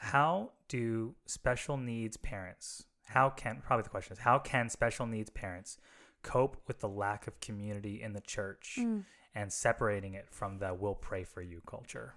How 0.02 0.52
do 0.68 1.14
special 1.26 1.76
needs 1.76 2.16
parents, 2.16 2.86
how 3.04 3.28
can, 3.28 3.60
probably 3.62 3.82
the 3.82 3.90
question 3.90 4.14
is, 4.14 4.20
how 4.20 4.38
can 4.38 4.70
special 4.70 5.06
needs 5.06 5.28
parents 5.28 5.76
cope 6.22 6.56
with 6.66 6.80
the 6.80 6.88
lack 6.88 7.26
of 7.26 7.38
community 7.40 8.00
in 8.00 8.14
the 8.14 8.20
church 8.22 8.76
Mm. 8.80 9.04
and 9.34 9.52
separating 9.52 10.14
it 10.14 10.30
from 10.30 10.58
the 10.58 10.72
we'll 10.72 10.94
pray 10.94 11.22
for 11.22 11.42
you 11.42 11.60
culture? 11.66 12.14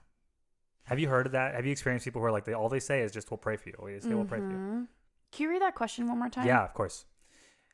Have 0.84 0.97
you 0.97 1.10
heard 1.10 1.26
of 1.26 1.34
that? 1.34 1.55
Have 1.55 1.65
you 1.65 1.73
experienced 1.73 2.05
people 2.05 2.22
who 2.22 2.27
are 2.27 2.31
like, 2.31 2.45
they, 2.45 2.53
all 2.53 2.69
they 2.69 2.80
say 2.80 3.01
is 3.01 3.11
just 3.11 3.30
we'll 3.31 3.38
pray 3.38 3.57
for 3.57 3.68
you. 3.69 3.76
They 3.85 3.99
say 3.99 4.14
we'll 4.14 4.23
pray 4.26 4.39
for 4.39 4.49
you. 4.49 4.57
Mhm. 4.57 4.88
Can 5.31 5.43
you 5.43 5.49
read 5.49 5.61
that 5.61 5.76
question 5.76 6.07
one 6.07 6.19
more 6.19 6.30
time? 6.30 6.47
Yeah, 6.47 6.64
of 6.64 6.73
course. 6.73 7.05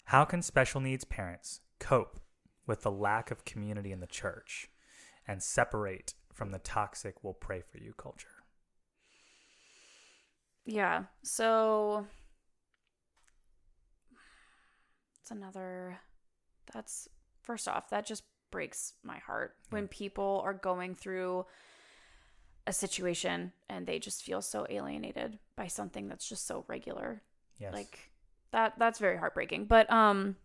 How 0.06 0.26
can 0.26 0.41
special 0.41 0.81
needs 0.81 1.06
parents 1.06 1.61
cope 1.80 2.19
with 2.65 2.81
the 2.81 2.91
lack 2.91 3.30
of 3.30 3.45
community 3.45 3.91
in 3.91 3.99
the 3.99 4.07
church 4.07 4.69
and 5.27 5.44
separate 5.44 6.15
from 6.34 6.49
the 6.49 6.57
toxic 6.60 7.23
we'll 7.23 7.34
pray 7.36 7.61
for 7.61 7.77
you 7.77 7.94
culture? 7.94 8.39
Yeah. 10.70 11.06
So 11.24 12.06
it's 15.20 15.32
another 15.32 16.00
that's 16.72 17.10
first 17.41 17.68
off, 17.68 17.90
that 17.90 18.06
just 18.06 18.24
breaks 18.52 18.94
my 19.04 19.18
heart 19.18 19.56
when 19.72 19.88
people 19.88 20.41
are 20.46 20.54
going 20.54 20.96
through 20.96 21.46
a 22.68 22.74
situation 22.74 23.52
and 23.68 23.88
they 23.88 23.98
just 23.98 24.24
feel 24.24 24.41
so 24.41 24.68
alienated 24.70 25.40
by 25.56 25.66
something 25.68 26.08
that's 26.08 26.30
just 26.30 26.46
so 26.46 26.66
regular. 26.68 27.24
Yes. 27.58 27.74
Like 27.74 28.12
that 28.52 28.74
that's 28.78 29.00
very 29.00 29.18
heartbreaking. 29.18 29.66
But 29.66 29.91
um 29.91 30.36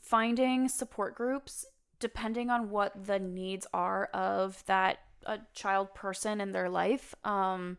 finding 0.00 0.68
support 0.68 1.14
groups 1.14 1.64
depending 2.00 2.50
on 2.50 2.70
what 2.70 3.06
the 3.06 3.20
needs 3.20 3.66
are 3.72 4.06
of 4.06 4.62
that 4.66 4.98
a 5.24 5.38
child 5.54 5.94
person 5.94 6.40
in 6.40 6.50
their 6.50 6.68
life, 6.68 7.14
um 7.24 7.78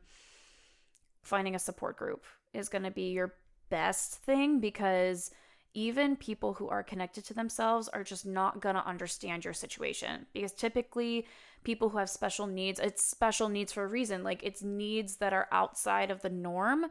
finding 1.27 1.55
a 1.55 1.59
support 1.59 1.97
group 1.97 2.25
is 2.53 2.69
going 2.69 2.83
to 2.83 2.91
be 2.91 3.09
your 3.09 3.35
best 3.69 4.15
thing 4.15 4.59
because 4.59 5.31
even 5.73 6.15
people 6.15 6.53
who 6.53 6.69
are 6.69 6.81
connected 6.81 7.23
to 7.25 7.33
themselves 7.33 7.87
are 7.89 8.03
just 8.03 8.25
not 8.25 8.61
going 8.61 8.75
to 8.75 8.87
understand 8.87 9.45
your 9.45 9.53
situation 9.53 10.25
because 10.33 10.53
typically 10.53 11.27
people 11.63 11.89
who 11.89 11.97
have 11.97 12.09
special 12.09 12.47
needs 12.47 12.79
it's 12.79 13.03
special 13.03 13.49
needs 13.49 13.71
for 13.73 13.83
a 13.83 13.87
reason 13.87 14.23
like 14.23 14.41
it's 14.41 14.63
needs 14.63 15.17
that 15.17 15.33
are 15.33 15.47
outside 15.51 16.09
of 16.09 16.21
the 16.21 16.29
norm. 16.29 16.85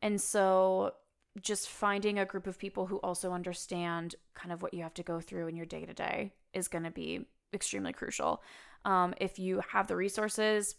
And 0.00 0.20
so 0.20 0.92
just 1.40 1.68
finding 1.68 2.18
a 2.18 2.24
group 2.24 2.46
of 2.46 2.58
people 2.58 2.86
who 2.86 2.96
also 2.98 3.32
understand 3.32 4.14
kind 4.34 4.52
of 4.52 4.62
what 4.62 4.74
you 4.74 4.82
have 4.82 4.94
to 4.94 5.02
go 5.02 5.20
through 5.20 5.48
in 5.48 5.56
your 5.56 5.66
day 5.66 5.84
to 5.84 5.94
day 5.94 6.32
is 6.52 6.68
going 6.68 6.84
to 6.84 6.90
be 6.90 7.26
extremely 7.54 7.92
crucial. 7.92 8.42
Um, 8.84 9.14
if 9.20 9.38
you 9.38 9.62
have 9.72 9.86
the 9.86 9.96
resources 9.96 10.74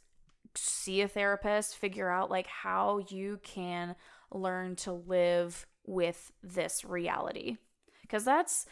see 0.55 1.01
a 1.01 1.07
therapist, 1.07 1.77
figure 1.77 2.09
out 2.09 2.29
like 2.29 2.47
how 2.47 2.99
you 3.09 3.39
can 3.43 3.95
learn 4.31 4.75
to 4.77 4.91
live 4.91 5.65
with 5.85 6.31
this 6.41 6.85
reality. 6.85 7.57
Cuz 8.09 8.23
that's 8.23 8.65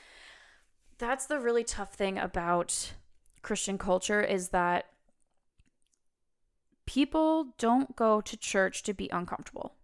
that's 0.97 1.25
the 1.25 1.39
really 1.39 1.63
tough 1.63 1.93
thing 1.93 2.17
about 2.17 2.93
Christian 3.41 3.77
culture 3.77 4.21
is 4.21 4.49
that 4.49 4.85
people 6.85 7.53
don't 7.57 7.95
go 7.95 8.21
to 8.21 8.37
church 8.37 8.83
to 8.83 8.93
be 8.93 9.09
uncomfortable. 9.09 9.75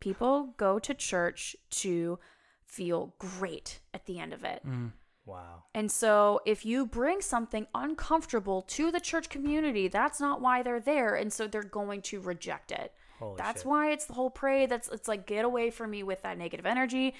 People 0.00 0.54
go 0.56 0.78
to 0.78 0.94
church 0.94 1.56
to 1.70 2.18
feel 2.64 3.14
great 3.18 3.80
at 3.94 4.06
the 4.06 4.18
end 4.18 4.32
of 4.32 4.44
it. 4.44 4.62
Mm. 4.66 4.92
Wow. 5.26 5.64
And 5.74 5.90
so, 5.90 6.40
if 6.46 6.64
you 6.64 6.86
bring 6.86 7.20
something 7.20 7.66
uncomfortable 7.74 8.62
to 8.62 8.90
the 8.90 9.00
church 9.00 9.28
community, 9.28 9.88
that's 9.88 10.20
not 10.20 10.40
why 10.40 10.62
they're 10.62 10.80
there. 10.80 11.14
And 11.14 11.32
so, 11.32 11.46
they're 11.46 11.62
going 11.62 12.02
to 12.02 12.20
reject 12.20 12.72
it. 12.72 12.92
Holy 13.18 13.36
that's 13.36 13.60
shit. 13.60 13.66
why 13.66 13.90
it's 13.90 14.06
the 14.06 14.12
whole 14.12 14.30
pray. 14.30 14.66
That's 14.66 14.88
it's 14.88 15.08
like 15.08 15.26
get 15.26 15.44
away 15.44 15.70
from 15.70 15.90
me 15.90 16.02
with 16.02 16.22
that 16.22 16.38
negative 16.38 16.66
energy. 16.66 17.14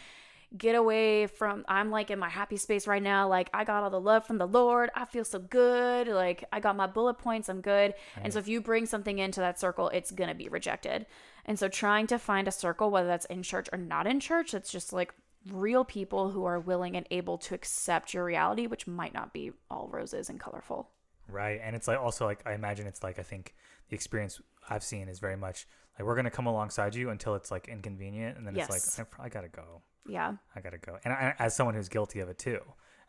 Get 0.57 0.77
away 0.77 1.27
from. 1.27 1.65
I'm 1.69 1.91
like 1.91 2.11
in 2.11 2.19
my 2.19 2.28
happy 2.28 2.57
space 2.57 2.87
right 2.87 3.03
now. 3.03 3.28
Like 3.28 3.51
I 3.53 3.65
got 3.65 3.83
all 3.83 3.91
the 3.91 4.01
love 4.01 4.27
from 4.27 4.39
the 4.39 4.47
Lord. 4.47 4.91
I 4.95 5.05
feel 5.05 5.24
so 5.24 5.39
good. 5.39 6.09
Like 6.09 6.45
I 6.53 6.61
got 6.61 6.77
my 6.77 6.87
bullet 6.87 7.15
points. 7.15 7.49
I'm 7.49 7.61
good. 7.61 7.95
And 8.23 8.33
so, 8.33 8.39
if 8.39 8.47
you 8.47 8.61
bring 8.61 8.87
something 8.87 9.19
into 9.19 9.41
that 9.41 9.59
circle, 9.59 9.89
it's 9.89 10.11
gonna 10.11 10.35
be 10.35 10.49
rejected. 10.49 11.07
And 11.47 11.59
so, 11.59 11.69
trying 11.69 12.07
to 12.09 12.19
find 12.19 12.47
a 12.47 12.53
circle, 12.53 12.91
whether 12.91 13.09
that's 13.09 13.27
in 13.27 13.43
church 13.43 13.69
or 13.73 13.78
not 13.78 14.07
in 14.07 14.20
church, 14.20 14.55
it's 14.55 14.70
just 14.70 14.93
like 14.93 15.12
real 15.51 15.85
people 15.85 16.31
who 16.31 16.44
are 16.44 16.59
willing 16.60 16.97
and 16.97 17.06
able 17.10 17.39
to 17.39 17.55
accept 17.55 18.14
your 18.14 18.24
reality, 18.24 18.66
which 18.66 18.86
might 18.86 19.14
not 19.14 19.32
be 19.32 19.52
all 19.70 19.89
roses 19.93 20.28
and 20.28 20.40
colorful. 20.40 20.90
Right. 21.28 21.60
And 21.62 21.74
it's 21.74 21.89
like 21.89 21.98
also 22.01 22.24
like 22.24 22.40
I 22.47 22.52
imagine 22.55 22.86
it's 22.86 23.02
like 23.02 23.18
I 23.18 23.23
think 23.23 23.55
the 23.89 23.94
experience 23.94 24.40
I've 24.70 24.85
seen 24.85 25.09
is 25.09 25.18
very 25.18 25.36
much 25.36 25.66
like 25.98 26.06
we're 26.06 26.14
gonna 26.16 26.31
come 26.31 26.47
alongside 26.47 26.94
you 26.94 27.10
until 27.10 27.35
it's 27.35 27.51
like 27.51 27.68
inconvenient 27.68 28.39
and 28.39 28.47
then 28.47 28.55
Yes. 28.55 28.68
it's 28.74 28.98
like 28.98 29.09
I, 29.20 29.24
I 29.24 29.28
gotta 29.28 29.48
go. 29.48 29.82
Yeah. 30.09 30.35
I 30.55 30.60
gotta 30.60 30.78
go. 30.78 30.98
And 31.05 31.12
I, 31.12 31.35
as 31.39 31.55
someone 31.56 31.74
who's 31.74 31.89
guilty 31.89 32.20
of 32.20 32.28
it 32.28 32.39
too, 32.39 32.60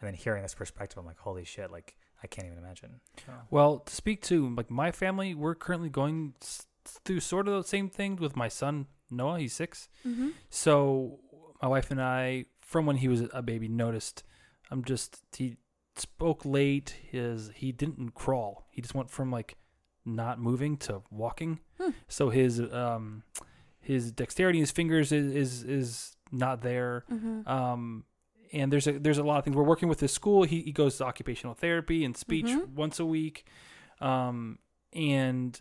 and 0.01 0.07
then 0.07 0.13
hearing 0.15 0.41
this 0.43 0.55
perspective, 0.55 0.97
I'm 0.97 1.05
like, 1.05 1.19
holy 1.19 1.43
shit! 1.45 1.71
Like 1.71 1.95
I 2.23 2.27
can't 2.27 2.47
even 2.47 2.57
imagine. 2.57 2.99
So, 3.25 3.31
Well, 3.51 3.79
to 3.79 3.95
speak 3.95 4.21
to 4.23 4.49
like 4.55 4.71
my 4.71 4.91
family, 4.91 5.35
we're 5.35 5.53
currently 5.55 5.89
going 5.89 6.33
through 6.85 7.19
sort 7.19 7.47
of 7.47 7.53
the 7.61 7.67
same 7.67 7.89
things 7.89 8.19
with 8.19 8.35
my 8.35 8.47
son 8.47 8.87
Noah. 9.11 9.39
He's 9.39 9.53
6 9.53 9.89
Mm-hmm. 10.07 10.29
So 10.49 11.19
my 11.61 11.67
wife 11.67 11.91
and 11.91 12.01
I, 12.01 12.45
from 12.61 12.85
when 12.85 12.97
he 12.97 13.07
was 13.07 13.23
a 13.33 13.41
baby, 13.41 13.67
noticed 13.67 14.23
I'm 14.71 14.83
just 14.83 15.21
he 15.35 15.57
spoke 15.95 16.45
late. 16.45 16.95
His 17.09 17.51
he 17.55 17.71
didn't 17.71 18.13
crawl. 18.13 18.67
He 18.69 18.81
just 18.81 18.93
went 18.95 19.09
from 19.09 19.31
like 19.31 19.57
not 20.05 20.39
moving 20.39 20.77
to 20.77 21.01
walking. 21.11 21.59
Hmm. 21.79 21.89
So 22.07 22.29
his 22.29 22.59
um 22.59 23.23
his 23.79 24.11
dexterity 24.11 24.59
his 24.59 24.71
fingers 24.71 25.11
is 25.11 25.33
is, 25.33 25.63
is 25.63 26.15
not 26.31 26.61
there. 26.61 27.05
Mm-hmm. 27.11 27.47
Um, 27.47 28.03
and 28.53 28.71
there's 28.71 28.87
a 28.87 28.93
there's 28.99 29.17
a 29.17 29.23
lot 29.23 29.37
of 29.39 29.43
things. 29.43 29.55
We're 29.55 29.63
working 29.63 29.89
with 29.89 29.99
his 29.99 30.11
school. 30.13 30.43
He 30.43 30.61
he 30.61 30.71
goes 30.71 30.97
to 30.97 31.05
occupational 31.05 31.53
therapy 31.55 32.05
and 32.05 32.15
speech 32.15 32.45
Mhm. 32.47 32.69
once 32.75 32.99
a 32.99 33.05
week. 33.05 33.45
Um, 33.99 34.59
and 34.93 35.59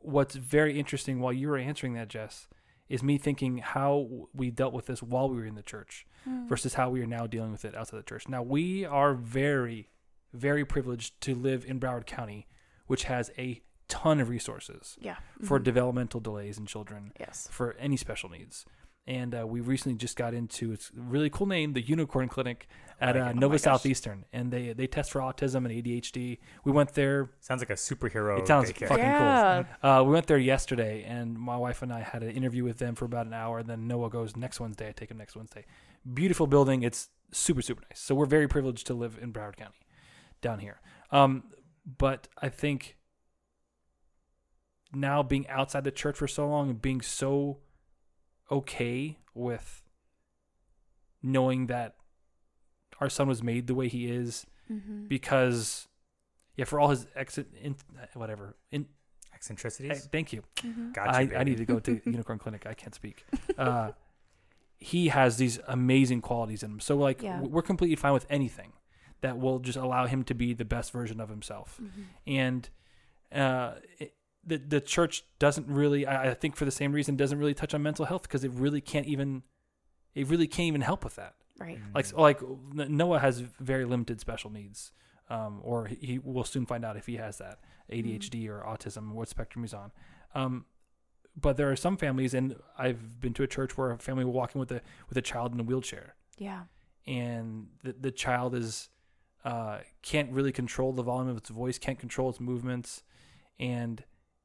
what's 0.00 0.34
very 0.34 0.78
interesting 0.78 1.20
while 1.20 1.32
you 1.32 1.48
were 1.48 1.56
answering 1.58 1.94
that, 1.94 2.08
Jess, 2.08 2.48
is 2.94 3.02
me 3.02 3.18
thinking 3.18 3.58
how 3.58 4.28
we 4.32 4.50
dealt 4.50 4.72
with 4.72 4.86
this 4.86 5.02
while 5.02 5.28
we 5.28 5.36
were 5.36 5.44
in 5.46 5.56
the 5.56 5.62
church 5.62 6.06
Mm. 6.28 6.48
versus 6.48 6.74
how 6.74 6.88
we 6.88 7.02
are 7.02 7.06
now 7.06 7.26
dealing 7.26 7.50
with 7.52 7.64
it 7.66 7.74
outside 7.74 7.98
the 7.98 8.02
church. 8.02 8.28
Now 8.28 8.42
we 8.42 8.84
are 8.86 9.12
very, 9.14 9.90
very 10.32 10.64
privileged 10.64 11.20
to 11.22 11.34
live 11.34 11.64
in 11.66 11.78
Broward 11.80 12.06
County, 12.06 12.46
which 12.86 13.04
has 13.04 13.30
a 13.36 13.60
ton 13.88 14.20
of 14.20 14.28
resources 14.30 14.96
Yeah. 15.00 15.16
for 15.42 15.58
Mhm. 15.60 15.64
developmental 15.64 16.20
delays 16.20 16.56
in 16.56 16.64
children 16.66 17.12
yes. 17.20 17.48
for 17.50 17.74
any 17.74 17.96
special 17.98 18.30
needs. 18.30 18.64
And 19.06 19.34
uh, 19.34 19.46
we 19.46 19.60
recently 19.60 19.98
just 19.98 20.16
got 20.16 20.32
into 20.32 20.72
it's 20.72 20.90
really 20.94 21.28
cool 21.28 21.46
name, 21.46 21.74
the 21.74 21.82
Unicorn 21.82 22.26
Clinic 22.28 22.66
at 22.98 23.16
uh, 23.16 23.18
it. 23.18 23.22
Oh 23.22 23.32
Nova. 23.32 23.58
Southeastern, 23.58 24.24
and 24.32 24.50
they 24.50 24.72
they 24.72 24.86
test 24.86 25.12
for 25.12 25.20
autism 25.20 25.56
and 25.56 25.68
ADHD. 25.68 26.38
We 26.64 26.72
went 26.72 26.94
there. 26.94 27.28
sounds 27.40 27.60
like 27.60 27.68
a 27.68 27.74
superhero. 27.74 28.38
It 28.38 28.46
sounds 28.46 28.70
daycare. 28.72 28.88
fucking 28.88 29.04
Yeah. 29.04 29.64
cool. 29.82 29.90
Uh, 29.90 30.02
we 30.04 30.12
went 30.12 30.26
there 30.26 30.38
yesterday, 30.38 31.04
and 31.06 31.38
my 31.38 31.56
wife 31.56 31.82
and 31.82 31.92
I 31.92 32.00
had 32.00 32.22
an 32.22 32.30
interview 32.30 32.64
with 32.64 32.78
them 32.78 32.94
for 32.94 33.04
about 33.04 33.26
an 33.26 33.34
hour. 33.34 33.58
And 33.58 33.68
then 33.68 33.86
Noah 33.86 34.08
goes 34.08 34.36
next 34.36 34.58
Wednesday. 34.58 34.88
I 34.88 34.92
take 34.92 35.10
him 35.10 35.18
next 35.18 35.36
Wednesday. 35.36 35.66
Beautiful 36.14 36.46
building. 36.46 36.82
It's 36.82 37.10
super 37.30 37.60
super 37.60 37.82
nice. 37.90 38.00
So 38.00 38.14
we're 38.14 38.24
very 38.24 38.48
privileged 38.48 38.86
to 38.86 38.94
live 38.94 39.18
in 39.20 39.34
Broward 39.34 39.56
County, 39.56 39.76
down 40.40 40.60
here. 40.60 40.80
Um, 41.10 41.44
but 41.98 42.28
I 42.40 42.48
think 42.48 42.96
now 44.94 45.22
being 45.22 45.46
outside 45.48 45.84
the 45.84 45.90
church 45.90 46.16
for 46.16 46.28
so 46.28 46.48
long 46.48 46.70
and 46.70 46.80
being 46.80 47.00
so 47.02 47.58
okay 48.50 49.18
with 49.34 49.82
knowing 51.22 51.66
that 51.66 51.94
our 53.00 53.08
son 53.08 53.26
was 53.28 53.42
made 53.42 53.66
the 53.66 53.74
way 53.74 53.88
he 53.88 54.06
is 54.06 54.46
Mm-hmm. 54.72 55.08
because 55.08 55.88
yeah 56.56 56.64
for 56.64 56.80
all 56.80 56.88
his 56.88 57.06
exit 57.14 57.48
in 57.60 57.76
whatever 58.14 58.56
in 58.72 58.86
Eccentricities. 59.34 60.08
thank 60.10 60.32
you 60.32 60.42
Mm-hmm. 60.62 60.92
Gotcha. 60.92 61.10
I, 61.36 61.40
I 61.40 61.44
need 61.44 61.58
to 61.58 61.66
go 61.66 61.78
to 61.80 62.00
unicorn 62.06 62.38
clinic 62.38 62.64
i 62.66 62.72
can't 62.72 62.94
speak 62.94 63.26
uh 63.58 63.90
he 64.78 65.08
has 65.08 65.36
these 65.36 65.60
amazing 65.68 66.22
qualities 66.22 66.62
in 66.62 66.70
him 66.70 66.80
so 66.80 66.96
like 66.96 67.20
Yeah. 67.20 67.40
we're 67.42 67.60
completely 67.60 67.96
fine 67.96 68.14
with 68.14 68.24
anything 68.30 68.72
that 69.20 69.38
will 69.38 69.58
just 69.58 69.76
allow 69.76 70.06
him 70.06 70.22
to 70.24 70.34
be 70.34 70.54
the 70.54 70.64
best 70.64 70.92
version 70.92 71.20
of 71.20 71.28
himself 71.28 71.78
Mm-hmm. 71.82 72.02
and 72.26 72.70
uh 73.30 73.74
it, 73.98 74.14
the 74.46 74.56
the 74.58 74.80
church 74.80 75.24
doesn't 75.38 75.66
really 75.68 76.06
I, 76.06 76.30
I 76.30 76.34
think 76.34 76.56
for 76.56 76.64
the 76.64 76.70
same 76.70 76.92
reason 76.92 77.16
doesn't 77.16 77.38
really 77.38 77.54
touch 77.54 77.74
on 77.74 77.82
mental 77.82 78.04
health 78.04 78.22
because 78.22 78.44
it 78.44 78.52
really 78.52 78.80
can't 78.80 79.06
even 79.06 79.42
it 80.14 80.26
really 80.28 80.46
can't 80.46 80.66
even 80.68 80.80
help 80.82 81.04
with 81.04 81.16
that 81.16 81.34
Right. 81.58 81.78
like 81.94 82.06
Mm. 82.06 82.18
like 82.18 82.88
Noah 82.90 83.20
has 83.20 83.40
very 83.60 83.84
limited 83.84 84.20
special 84.20 84.50
needs, 84.50 84.90
um, 85.30 85.60
or 85.62 85.86
he- 85.86 85.96
he 86.06 86.18
will 86.18 86.42
soon 86.44 86.66
find 86.66 86.84
out 86.84 86.96
if 86.96 87.06
he 87.06 87.16
has 87.16 87.38
that 87.38 87.60
ADHD 87.90 88.48
or 88.48 88.60
autism, 88.62 89.12
what 89.12 89.28
spectrum 89.28 89.62
he's 89.62 89.72
on. 89.74 89.92
Um, 90.34 90.66
but 91.36 91.56
there 91.56 91.70
are 91.70 91.76
some 91.76 91.96
families, 91.96 92.34
and 92.34 92.56
I've 92.76 93.20
been 93.20 93.34
to 93.34 93.44
a 93.44 93.46
church 93.46 93.76
where 93.78 93.92
a 93.92 93.98
family 93.98 94.24
were 94.24 94.32
walking 94.32 94.58
with 94.58 94.72
a 94.72 94.82
with 95.08 95.16
a 95.16 95.22
child 95.22 95.52
in 95.54 95.60
a 95.60 95.62
wheelchair, 95.62 96.16
Yeah. 96.38 96.64
and 97.06 97.68
the 97.84 97.92
the 97.92 98.10
child 98.10 98.54
is 98.54 98.88
uh, 99.44 99.80
can't 100.02 100.32
really 100.32 100.52
control 100.52 100.92
the 100.92 101.02
volume 101.02 101.28
of 101.28 101.36
its 101.36 101.50
voice, 101.50 101.78
can't 101.78 101.98
control 101.98 102.30
its 102.30 102.40
movements, 102.40 103.02
and 103.60 104.02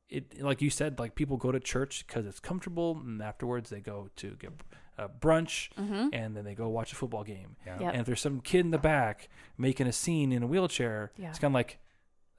it 0.10 0.42
like 0.42 0.62
you 0.62 0.70
said, 0.70 1.00
like 1.00 1.16
people 1.16 1.38
go 1.38 1.52
to 1.52 1.60
church 1.60 2.06
because 2.08 2.26
it's 2.26 2.40
comfortable, 2.40 3.00
and 3.06 3.22
afterwards 3.22 3.70
they 3.70 3.80
go 3.80 4.10
to 4.18 4.32
get 4.40 4.52
uh, 4.98 5.08
brunch, 5.20 5.70
Mm-hmm. 5.80 6.10
and 6.14 6.36
then 6.36 6.44
they 6.44 6.56
go 6.56 6.68
watch 6.70 6.92
a 6.92 6.96
football 6.96 7.24
game. 7.24 7.56
Yeah. 7.66 7.80
Yep. 7.80 7.92
And 7.94 8.02
if 8.02 8.06
there's 8.08 8.20
some 8.22 8.42
kid 8.42 8.62
in 8.66 8.72
the 8.72 8.78
back 8.78 9.30
making 9.58 9.88
a 9.88 9.94
scene 9.94 10.32
in 10.32 10.44
a 10.44 10.48
wheelchair, 10.48 11.12
Yeah. 11.18 11.30
it's 11.30 11.40
kind 11.40 11.52
of 11.52 11.56
like 11.56 11.80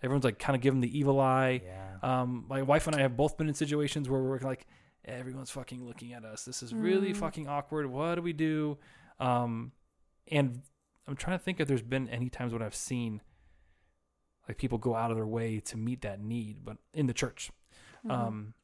everyone's 0.03 0.25
like 0.25 0.39
kind 0.39 0.57
of 0.57 0.63
giving 0.63 0.81
the 0.81 0.99
evil 0.99 1.21
eye. 1.21 1.63
Yeah. 1.65 1.97
Um, 2.03 2.45
my 2.49 2.63
wife 2.63 2.87
and 2.87 2.97
I 2.97 3.01
have 3.01 3.17
both 3.17 3.37
been 3.39 3.49
in 3.49 3.55
situations 3.55 4.09
where 4.09 4.21
we're 4.23 4.41
like, 4.41 4.67
everyone's 5.05 5.51
fucking 5.51 5.85
looking 5.87 6.13
at 6.13 6.25
us. 6.25 6.45
This 6.45 6.63
is 6.63 6.75
really 6.75 7.13
Mm. 7.13 7.17
fucking 7.17 7.49
awkward. 7.49 7.87
What 7.87 8.17
do 8.17 8.23
we 8.23 8.33
do? 8.35 8.77
Um, 9.19 9.73
and 10.31 10.63
I'm 11.07 11.17
trying 11.17 11.39
to 11.39 11.45
think 11.45 11.61
if 11.61 11.69
there's 11.69 11.83
been 11.83 12.09
any 12.09 12.29
times 12.29 12.53
when 12.53 12.63
I've 12.63 12.75
seen 12.75 13.23
like 14.49 14.59
people 14.59 14.79
go 14.79 14.95
out 14.95 15.11
of 15.11 15.17
their 15.17 15.27
way 15.27 15.61
to 15.61 15.77
meet 15.77 16.03
that 16.03 16.21
need, 16.21 16.65
but 16.65 16.77
in 16.93 17.07
the 17.07 17.15
church, 17.15 17.51
Mm-hmm. 18.07 18.11
um, 18.11 18.55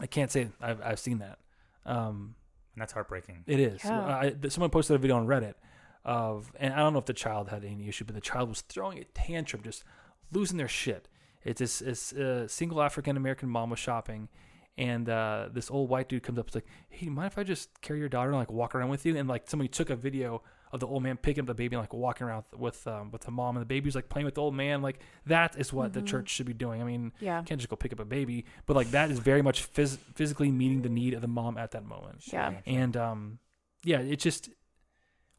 I 0.00 0.06
can't 0.06 0.30
say 0.30 0.48
I've 0.60 0.80
I've 0.82 0.98
seen 0.98 1.18
that. 1.18 1.38
Um, 1.86 2.34
and 2.74 2.82
that's 2.82 2.92
heartbreaking. 2.92 3.44
it 3.46 3.58
is. 3.60 3.84
Yeah. 3.84 4.18
I, 4.18 4.30
th- 4.30 4.52
someone 4.52 4.70
posted 4.70 4.94
a 4.94 4.98
video 4.98 5.16
on 5.16 5.26
Reddit 5.26 5.54
of, 6.04 6.52
and 6.58 6.72
I 6.72 6.78
don't 6.78 6.92
know 6.92 6.98
if 6.98 7.06
the 7.06 7.12
child 7.12 7.48
had 7.48 7.64
any 7.64 7.88
issue, 7.88 8.04
but 8.04 8.14
the 8.14 8.20
child 8.20 8.48
was 8.48 8.60
throwing 8.62 8.98
a 8.98 9.04
tantrum, 9.04 9.62
just 9.62 9.84
losing 10.32 10.56
their 10.56 10.68
shit. 10.68 11.08
It's 11.44 11.58
this, 11.58 11.80
this 11.80 12.12
uh, 12.12 12.46
single 12.48 12.80
African 12.82 13.16
American 13.16 13.48
mom 13.48 13.70
was 13.70 13.78
shopping, 13.78 14.28
and 14.78 15.08
uh, 15.08 15.48
this 15.52 15.70
old 15.70 15.88
white 15.90 16.08
dude 16.08 16.22
comes 16.22 16.38
up. 16.38 16.46
It's 16.46 16.54
like, 16.54 16.66
hey, 16.88 17.06
you 17.06 17.10
mind 17.10 17.32
if 17.32 17.38
I 17.38 17.42
just 17.42 17.80
carry 17.80 17.98
your 17.98 18.08
daughter 18.08 18.30
and 18.30 18.38
like 18.38 18.52
walk 18.52 18.74
around 18.74 18.90
with 18.90 19.04
you? 19.04 19.16
And 19.16 19.28
like 19.28 19.48
somebody 19.48 19.68
took 19.68 19.90
a 19.90 19.96
video 19.96 20.42
of 20.72 20.80
the 20.80 20.86
old 20.86 21.02
man 21.02 21.16
picking 21.16 21.42
up 21.42 21.46
the 21.48 21.54
baby 21.54 21.74
and 21.74 21.82
like 21.82 21.92
walking 21.92 22.26
around 22.26 22.44
with 22.56 22.86
um, 22.86 23.10
with 23.10 23.22
the 23.22 23.30
mom, 23.30 23.56
and 23.56 23.62
the 23.62 23.66
baby's 23.66 23.94
like 23.94 24.08
playing 24.08 24.24
with 24.24 24.34
the 24.36 24.40
old 24.40 24.54
man. 24.54 24.82
Like 24.82 25.00
that 25.26 25.56
is 25.58 25.72
what 25.72 25.92
the 25.92 26.00
Mhm. 26.00 26.06
church 26.06 26.28
should 26.28 26.46
be 26.46 26.52
doing. 26.54 26.80
I 26.80 26.84
mean, 26.84 27.12
Yeah. 27.20 27.38
you 27.40 27.44
can't 27.44 27.60
just 27.60 27.68
go 27.68 27.76
pick 27.76 27.92
up 27.92 27.98
a 28.00 28.04
baby, 28.04 28.44
but 28.66 28.76
like 28.76 28.90
that 28.92 29.10
is 29.10 29.18
very 29.18 29.42
much 29.42 29.72
phys- 29.72 29.98
physically 30.14 30.50
meeting 30.50 30.82
the 30.82 30.88
need 30.88 31.14
of 31.14 31.22
the 31.22 31.28
mom 31.28 31.56
at 31.58 31.72
that 31.72 31.84
moment. 31.84 32.22
Yeah. 32.32 32.60
And 32.66 32.96
um, 32.96 33.38
yeah, 33.84 33.98
it 33.98 34.16
just 34.20 34.48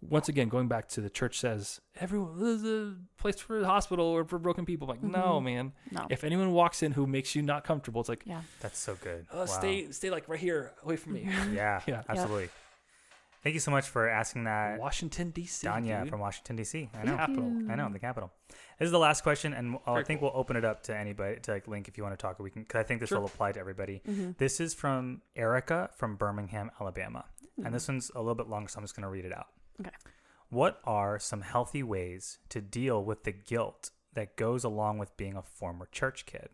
once 0.04 0.28
again 0.28 0.50
going 0.50 0.68
back 0.68 0.88
to 0.88 1.00
the 1.00 1.12
church 1.12 1.40
says 1.40 1.80
everyone 2.00 2.40
this 2.40 2.64
is 2.64 2.66
a 2.66 2.96
place 3.20 3.40
for 3.40 3.60
a 3.60 3.66
hospital 3.66 4.04
or 4.04 4.26
for 4.26 4.40
broken 4.40 4.66
people. 4.66 4.88
like 4.88 5.04
no, 5.04 5.40
Mhm. 5.40 5.44
man. 5.44 5.74
No. 5.92 6.08
If 6.10 6.24
anyone 6.24 6.52
walks 6.54 6.82
in 6.82 6.94
who 6.94 7.06
makes 7.06 7.36
you 7.36 7.44
not 7.44 7.64
comfortable, 7.64 8.02
it's 8.02 8.10
like 8.10 8.24
yeah. 8.26 8.42
That's 8.62 8.80
so 8.80 8.96
good. 8.96 9.28
oh, 9.32 9.42
Wow. 9.42 9.46
stay 9.46 9.92
stay 9.92 10.10
like 10.10 10.28
right 10.28 10.40
here 10.40 10.72
away 10.84 10.96
from 10.96 11.14
me. 11.14 11.26
Mhm. 11.26 11.54
Yeah. 11.54 11.82
Yeah. 11.88 12.02
Absolutely. 12.10 12.50
Thank 13.44 13.56
you 13.56 13.60
so 13.60 13.72
much 13.72 13.88
for 13.88 14.08
asking 14.08 14.44
that, 14.44 14.80
Washington 14.80 15.32
D.C. 15.32 15.66
Danya 15.68 16.02
dude. 16.02 16.10
from 16.10 16.20
Washington 16.20 16.56
D.C. 16.58 16.90
I 16.94 17.04
know. 17.04 17.16
capital. 17.18 17.46
I 17.70 17.76
know 17.76 17.90
the 17.92 17.98
capital. 18.00 18.32
This 18.78 18.86
is 18.86 18.92
the 18.92 19.00
last 19.00 19.24
question, 19.24 19.54
and 19.54 19.78
I 19.88 19.94
Very 19.94 20.06
think 20.06 20.20
cool. 20.20 20.30
we'll 20.32 20.40
open 20.40 20.56
it 20.58 20.64
up 20.66 20.84
to 20.84 20.96
anybody 20.96 21.40
to 21.42 21.52
like 21.52 21.68
link 21.68 21.88
if 21.88 21.98
you 21.98 22.04
want 22.04 22.18
to 22.18 22.22
talk. 22.22 22.40
Or 22.40 22.44
we 22.44 22.52
can, 22.52 22.62
because 22.62 22.80
I 22.80 22.84
think 22.84 23.00
this 23.00 23.10
Sure. 23.10 23.20
will 23.20 23.26
apply 23.26 23.52
to 23.54 23.60
everybody. 23.60 24.02
Mm-hmm. 24.08 24.32
This 24.38 24.60
is 24.60 24.74
from 24.76 25.22
Erica 25.36 25.90
from 25.96 26.18
Birmingham, 26.18 26.70
Alabama, 26.80 27.26
Hmm. 27.56 27.66
and 27.66 27.74
this 27.76 27.88
one's 27.88 28.12
a 28.14 28.20
little 28.20 28.36
bit 28.36 28.48
long, 28.48 28.68
so 28.68 28.78
I'm 28.78 28.84
just 28.84 28.96
going 28.96 29.04
to 29.04 29.10
read 29.10 29.26
it 29.26 29.34
out. 29.34 29.48
Okay. 29.80 29.90
What 30.50 30.80
are 30.84 31.18
some 31.18 31.42
healthy 31.42 31.82
ways 31.82 32.38
to 32.50 32.62
deal 32.62 33.04
with 33.04 33.24
the 33.24 33.32
guilt 33.32 33.90
that 34.14 34.36
goes 34.38 34.64
along 34.64 35.00
with 35.00 35.16
being 35.18 35.36
a 35.36 35.42
former 35.42 35.88
church 35.92 36.26
kid? 36.26 36.50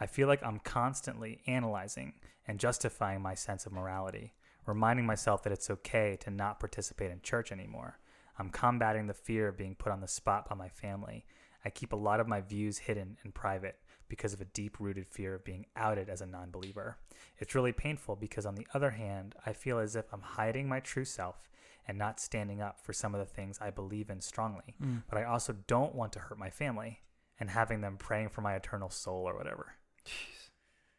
I 0.00 0.06
feel 0.06 0.28
like 0.28 0.42
I'm 0.42 0.60
constantly 0.60 1.42
analyzing 1.46 2.14
and 2.48 2.58
justifying 2.58 3.20
my 3.20 3.34
sense 3.34 3.66
of 3.66 3.72
morality, 3.72 4.32
reminding 4.66 5.06
myself 5.06 5.42
that 5.42 5.52
it's 5.52 5.70
okay 5.70 6.16
to 6.20 6.30
not 6.30 6.60
participate 6.60 7.10
in 7.10 7.20
church 7.20 7.52
anymore. 7.52 7.98
I'm 8.38 8.50
combating 8.50 9.06
the 9.06 9.14
fear 9.14 9.48
of 9.48 9.58
being 9.58 9.74
put 9.74 9.92
on 9.92 10.00
the 10.00 10.08
spot 10.08 10.48
by 10.48 10.54
my 10.54 10.68
family. 10.68 11.24
I 11.64 11.70
keep 11.70 11.92
a 11.92 11.96
lot 11.96 12.20
of 12.20 12.28
my 12.28 12.40
views 12.40 12.78
hidden 12.78 13.18
and 13.22 13.34
private 13.34 13.76
because 14.08 14.32
of 14.32 14.40
a 14.40 14.46
deep 14.46 14.80
rooted 14.80 15.06
fear 15.06 15.34
of 15.34 15.44
being 15.44 15.66
outed 15.76 16.08
as 16.08 16.20
a 16.20 16.26
non 16.26 16.50
believer. 16.50 16.96
It's 17.38 17.54
really 17.54 17.72
painful 17.72 18.16
because, 18.16 18.46
on 18.46 18.56
the 18.56 18.66
other 18.74 18.90
hand, 18.90 19.34
I 19.46 19.52
feel 19.52 19.78
as 19.78 19.96
if 19.96 20.12
I'm 20.12 20.22
hiding 20.22 20.68
my 20.68 20.80
true 20.80 21.04
self 21.04 21.48
and 21.86 21.98
not 21.98 22.20
standing 22.20 22.60
up 22.60 22.80
for 22.80 22.92
some 22.92 23.14
of 23.14 23.20
the 23.20 23.26
things 23.26 23.58
I 23.60 23.70
believe 23.70 24.10
in 24.10 24.20
strongly. 24.20 24.74
Mm. 24.82 25.02
But 25.08 25.18
I 25.18 25.24
also 25.24 25.56
don't 25.66 25.94
want 25.94 26.12
to 26.12 26.18
hurt 26.18 26.38
my 26.38 26.50
family 26.50 27.00
and 27.40 27.50
having 27.50 27.80
them 27.80 27.96
praying 27.96 28.28
for 28.28 28.40
my 28.40 28.54
eternal 28.54 28.90
soul 28.90 29.28
or 29.28 29.36
whatever. 29.36 29.74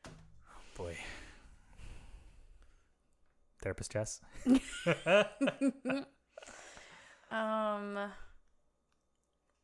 Oh, 0.08 0.12
boy. 0.76 0.98
Therapist 3.64 3.92
Jess? 3.92 4.22
Um, 7.32 7.96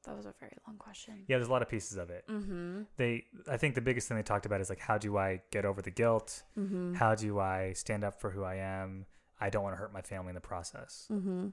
that 0.05 0.15
was 0.15 0.25
a 0.25 0.33
very 0.39 0.53
long 0.67 0.77
question. 0.77 1.23
Yeah, 1.27 1.37
there's 1.37 1.49
a 1.49 1.51
lot 1.51 1.61
of 1.61 1.69
pieces 1.69 1.97
of 1.97 2.09
it. 2.09 2.25
Mm-hmm. 2.27 2.81
They, 2.97 3.25
I 3.47 3.57
think 3.57 3.75
the 3.75 3.81
biggest 3.81 4.07
thing 4.07 4.17
they 4.17 4.23
talked 4.23 4.47
about 4.47 4.59
is 4.59 4.69
like, 4.69 4.79
how 4.79 4.97
do 4.97 5.17
I 5.17 5.41
get 5.51 5.65
over 5.65 5.81
the 5.81 5.91
guilt? 5.91 6.41
Mm-hmm. 6.57 6.95
How 6.95 7.13
do 7.13 7.39
I 7.39 7.73
stand 7.73 8.03
up 8.03 8.19
for 8.19 8.31
who 8.31 8.43
I 8.43 8.55
am? 8.55 9.05
I 9.39 9.51
don't 9.51 9.61
want 9.63 9.73
to 9.73 9.77
hurt 9.77 9.93
my 9.93 10.01
family 10.01 10.29
in 10.29 10.35
the 10.35 10.41
process. 10.41 11.07
Mm-hmm. 11.11 11.49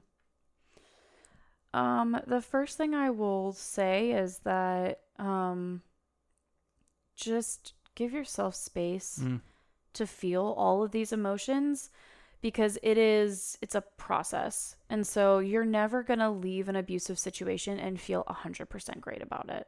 Um, 1.77 2.19
the 2.25 2.41
first 2.41 2.77
thing 2.77 2.95
I 2.95 3.11
will 3.11 3.53
say 3.53 4.11
is 4.11 4.39
that 4.39 5.01
um, 5.19 5.83
just 7.15 7.73
give 7.93 8.11
yourself 8.11 8.55
space 8.55 9.19
Mm. 9.21 9.41
to 9.93 10.07
feel 10.07 10.55
all 10.57 10.81
of 10.83 10.91
these 10.91 11.11
emotions 11.11 11.89
because 12.41 12.77
it 12.83 12.97
is 12.97 13.57
it's 13.61 13.75
a 13.75 13.81
process. 13.97 14.75
And 14.89 15.05
so 15.05 15.39
you're 15.39 15.65
never 15.65 16.03
going 16.03 16.19
to 16.19 16.29
leave 16.29 16.69
an 16.69 16.75
abusive 16.75 17.19
situation 17.19 17.79
and 17.79 17.99
feel 17.99 18.23
100% 18.29 19.01
great 19.01 19.21
about 19.21 19.49
it. 19.49 19.67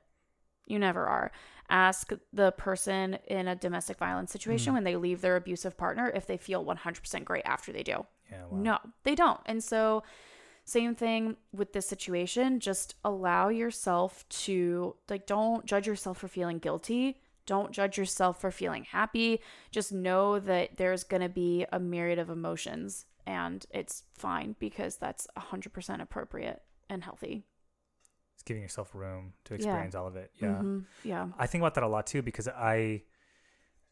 You 0.66 0.78
never 0.80 1.08
are. 1.08 1.32
Ask 1.70 2.12
the 2.32 2.52
person 2.52 3.18
in 3.28 3.48
a 3.48 3.56
domestic 3.56 3.98
violence 3.98 4.32
situation 4.32 4.72
Mm. 4.72 4.76
when 4.76 4.84
they 4.84 4.96
leave 4.96 5.22
their 5.22 5.36
abusive 5.36 5.78
partner 5.78 6.12
if 6.14 6.28
they 6.28 6.38
feel 6.38 6.64
100% 6.64 7.26
great 7.26 7.44
after 7.46 7.72
they 7.72 7.84
do. 7.84 8.06
Yeah. 8.32 8.46
Wow. 8.50 8.58
No, 8.62 8.78
they 9.04 9.16
don't. 9.16 9.40
And 9.48 9.64
so, 9.64 10.04
same 10.66 10.94
thing 10.94 11.38
with 11.52 11.74
this 11.74 11.88
situation. 11.88 12.60
Just 12.60 12.94
allow 13.04 13.50
yourself 13.50 14.28
to, 14.30 14.96
like, 15.10 15.26
don't 15.26 15.66
judge 15.66 15.88
yourself 15.88 16.20
for 16.20 16.28
feeling 16.28 16.60
guilty. 16.60 17.20
Don't 17.50 17.72
judge 17.72 17.98
yourself 17.98 18.40
for 18.40 18.52
feeling 18.52 18.84
happy. 18.84 19.42
Just 19.72 19.92
know 19.92 20.38
that 20.40 20.78
there's 20.78 21.04
going 21.04 21.24
to 21.24 21.30
be 21.30 21.66
a 21.72 21.80
myriad 21.80 22.20
of 22.20 22.30
emotions 22.30 23.08
and 23.26 23.66
it's 23.72 24.04
fine 24.14 24.56
because 24.60 24.98
that's 24.98 25.26
100% 25.36 26.00
appropriate 26.00 26.62
and 26.92 27.04
healthy. 27.04 27.44
It's 28.36 28.44
giving 28.44 28.62
yourself 28.62 28.94
room 28.94 29.34
to 29.46 29.54
Yeah. 29.56 29.56
experience 29.56 29.96
all 29.96 30.06
of 30.06 30.16
it. 30.16 30.32
Yeah. 30.36 30.60
Mhm. 30.62 30.86
Yeah. 31.04 31.30
I 31.40 31.48
think 31.48 31.64
about 31.64 31.74
that 31.74 31.84
a 31.84 31.88
lot 31.88 32.06
too 32.06 32.22
because 32.22 32.48
I, 32.48 33.02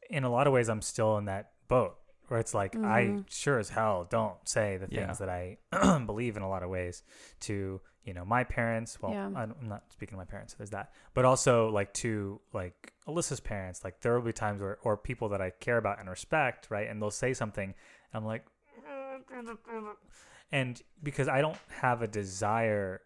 in 0.08 0.24
a 0.24 0.30
lot 0.30 0.46
of 0.46 0.54
ways, 0.54 0.70
I'm 0.70 0.84
still 0.84 1.18
in 1.18 1.26
that 1.26 1.54
boat 1.68 1.98
where 2.28 2.40
it's 2.40 2.54
like 2.54 2.76
I 2.76 3.04
Mhm. 3.06 3.26
sure 3.30 3.58
as 3.60 3.70
hell 3.70 4.06
don't 4.10 4.38
say 4.48 4.78
the 4.78 4.88
Yeah. 4.90 5.06
things 5.06 5.20
that 5.20 5.30
I 5.30 5.58
believe 6.06 6.36
in 6.38 6.44
a 6.44 6.50
lot 6.50 6.64
of 6.64 6.70
ways 6.70 7.04
to 7.42 7.82
you 8.04 8.14
know 8.14 8.24
my 8.26 8.44
parents. 8.44 9.02
Well, 9.02 9.12
Yeah. 9.14 9.30
I'm 9.36 9.56
not 9.62 9.92
speaking 9.92 10.14
to 10.16 10.18
my 10.18 10.26
parents, 10.26 10.54
so 10.54 10.58
there's 10.58 10.70
that, 10.72 10.94
but 11.14 11.26
also 11.26 11.70
like 11.70 11.94
to 11.96 12.40
like 12.54 12.94
Alyssa's 13.08 13.40
parents. 13.42 13.84
Like 13.84 14.00
there 14.02 14.14
will 14.16 14.22
be 14.26 14.34
times 14.34 14.62
where 14.62 14.78
or 14.84 14.96
people 14.98 15.30
that 15.30 15.42
I 15.42 15.50
care 15.52 15.78
about 15.78 16.00
and 16.00 16.10
respect, 16.10 16.70
right? 16.70 16.88
And 16.90 17.02
they'll 17.02 17.12
say 17.12 17.34
something, 17.34 17.70
and 17.70 18.14
I'm 18.14 18.26
like, 18.26 18.46
and 20.52 20.82
because 21.04 21.28
I 21.28 21.42
don't 21.42 21.58
have 21.82 22.02
a 22.02 22.08
desire 22.08 23.02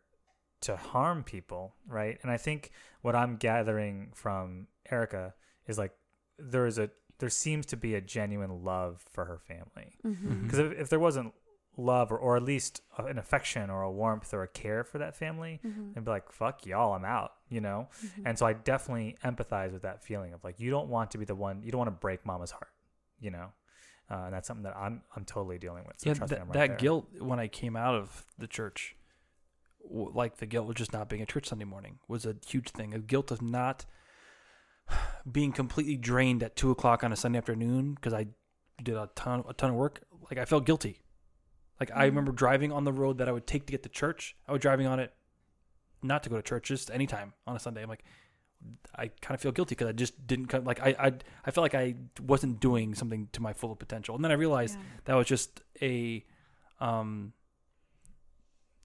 to 0.61 0.75
harm 0.75 1.23
people, 1.23 1.73
right? 1.87 2.19
And 2.21 2.31
I 2.31 2.37
think 2.37 2.71
what 3.01 3.15
I'm 3.15 3.37
gathering 3.37 4.11
from 4.13 4.67
Erica 4.91 5.33
is 5.67 5.77
like 5.77 5.93
there 6.37 6.67
is 6.67 6.77
a 6.77 6.91
there 7.21 7.29
seems 7.29 7.65
to 7.67 7.77
be 7.77 7.95
a 7.95 8.01
genuine 8.01 8.63
love 8.65 9.05
for 9.09 9.23
her 9.25 9.37
family. 9.39 9.95
Mm-hmm. 10.05 10.43
Because 10.43 10.59
if, 10.59 10.71
if 10.73 10.89
there 10.89 10.99
wasn't 10.99 11.33
love 11.77 12.11
or, 12.11 12.17
or 12.17 12.35
at 12.35 12.43
least 12.43 12.81
an 12.97 13.17
affection 13.17 13.69
or 13.69 13.81
a 13.83 13.89
warmth 13.91 14.33
or 14.33 14.43
a 14.43 14.47
care 14.47 14.83
for 14.83 14.97
that 14.97 15.15
family, 15.15 15.61
Mm-hmm. 15.65 15.93
they'd 15.93 16.03
be 16.03 16.11
like, 16.11 16.29
"Fuck 16.31 16.65
y'all, 16.65 16.93
I'm 16.93 17.05
out," 17.05 17.31
you 17.49 17.61
know. 17.61 17.87
And 18.25 18.37
so 18.37 18.45
I 18.45 18.51
definitely 18.53 19.15
empathize 19.23 19.71
with 19.71 19.83
that 19.83 20.03
feeling 20.03 20.33
of 20.33 20.43
like 20.43 20.59
you 20.59 20.69
don't 20.69 20.89
want 20.89 21.11
to 21.11 21.17
be 21.17 21.23
the 21.25 21.35
one, 21.35 21.63
you 21.63 21.71
don't 21.71 21.79
want 21.79 21.87
to 21.87 21.99
break 21.99 22.25
mama's 22.25 22.51
heart, 22.51 22.73
you 23.21 23.31
know. 23.31 23.47
Uh, 24.09 24.25
and 24.25 24.33
that's 24.33 24.47
something 24.47 24.63
that 24.63 24.75
I'm 24.75 25.01
I'm 25.15 25.23
totally 25.23 25.57
dealing 25.57 25.85
with. 25.87 25.99
So 26.01 26.09
yeah, 26.09 26.15
trust 26.15 26.31
me, 26.31 26.35
that, 26.35 26.41
I'm 26.41 26.47
right 26.49 26.53
that 26.53 26.67
there. 26.67 26.77
guilt 26.77 27.07
when 27.19 27.39
I 27.39 27.47
came 27.47 27.77
out 27.77 27.95
of 27.95 28.25
the 28.37 28.47
church, 28.47 28.97
w- 29.87 30.11
like 30.13 30.37
the 30.37 30.45
guilt 30.45 30.67
was 30.67 30.75
just 30.75 30.91
not 30.91 31.07
being 31.07 31.21
at 31.21 31.29
church 31.29 31.47
Sunday 31.47 31.63
morning, 31.65 31.99
was 32.09 32.25
a 32.25 32.35
huge 32.45 32.69
thing. 32.71 32.93
A 32.93 32.99
guilt 32.99 33.31
of 33.31 33.41
not 33.41 33.85
being 35.31 35.51
completely 35.51 35.97
drained 35.97 36.43
at 36.43 36.55
two 36.55 36.71
o'clock 36.71 37.03
on 37.03 37.11
a 37.11 37.15
Sunday 37.15 37.37
afternoon 37.37 37.93
because 37.95 38.13
I 38.13 38.27
did 38.81 38.95
a 38.95 39.09
ton 39.15 39.43
a 39.47 39.53
ton 39.53 39.69
of 39.71 39.75
work. 39.75 40.01
Like 40.29 40.37
I 40.39 40.45
felt 40.45 40.65
guilty. 40.65 41.01
Like 41.79 41.91
I 41.91 42.01
Mhm. 42.05 42.09
remember 42.09 42.31
driving 42.31 42.71
on 42.71 42.83
the 42.83 42.93
road 42.93 43.17
that 43.19 43.27
I 43.29 43.31
would 43.31 43.47
take 43.47 43.65
to 43.67 43.71
get 43.71 43.83
to 43.83 43.89
church. 43.89 44.35
I 44.47 44.51
was 44.51 44.61
driving 44.61 44.87
on 44.87 44.99
it 44.99 45.13
not 46.01 46.23
to 46.23 46.29
go 46.29 46.35
to 46.37 46.41
church, 46.41 46.67
just 46.67 46.89
anytime 46.91 47.33
on 47.45 47.55
a 47.55 47.59
Sunday. 47.59 47.83
I'm 47.83 47.89
like, 47.89 48.03
I 48.95 49.07
kind 49.07 49.33
of 49.35 49.41
feel 49.41 49.51
guilty 49.51 49.73
because 49.75 49.87
I 49.87 49.91
just 49.91 50.25
didn't 50.27 50.47
come. 50.47 50.63
Like 50.63 50.79
I, 50.81 50.89
I, 50.99 51.13
I 51.45 51.51
felt 51.51 51.63
like 51.63 51.75
I 51.75 51.95
wasn't 52.19 52.59
doing 52.59 52.93
something 52.95 53.27
to 53.33 53.41
my 53.41 53.53
full 53.53 53.75
potential, 53.75 54.15
and 54.15 54.23
then 54.23 54.31
I 54.31 54.35
realized 54.35 54.77
that 55.05 55.15
was 55.15 55.27
just 55.27 55.61
a 55.81 56.25
um 56.79 57.33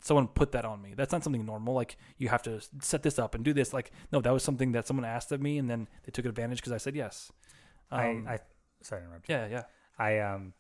someone 0.01 0.27
put 0.29 0.53
that 0.53 0.65
on 0.65 0.81
me 0.83 0.95
that's 0.95 1.13
not 1.13 1.25
something 1.25 1.45
normal 1.45 1.75
like 1.75 1.97
you 2.19 2.29
have 2.29 2.43
to 2.43 2.61
set 2.81 3.03
this 3.03 3.19
up 3.19 3.35
and 3.35 3.45
do 3.45 3.53
this 3.53 3.73
like 3.73 3.91
no 4.13 4.21
that 4.21 4.33
was 4.33 4.43
something 4.43 4.73
that 4.73 4.87
someone 4.87 5.05
asked 5.05 5.33
of 5.33 5.41
me 5.41 5.59
and 5.59 5.69
then 5.71 5.89
they 6.05 6.11
took 6.11 6.25
advantage 6.27 6.59
because 6.59 6.73
i 6.73 6.77
said 6.79 6.95
yes 6.95 7.31
um, 7.91 8.27
I, 8.29 8.35
I 8.35 8.39
sorry 8.83 9.03
to 9.03 9.07
interrupt. 9.07 9.29
you. 9.29 9.35
yeah 9.35 9.47
yeah 9.47 9.63
I 9.99 10.19
um 10.19 10.53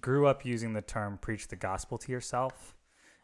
grew 0.00 0.26
up 0.26 0.44
using 0.44 0.72
the 0.74 0.82
term 0.82 1.18
preach 1.18 1.48
the 1.48 1.56
gospel 1.56 1.96
to 1.98 2.12
yourself 2.12 2.76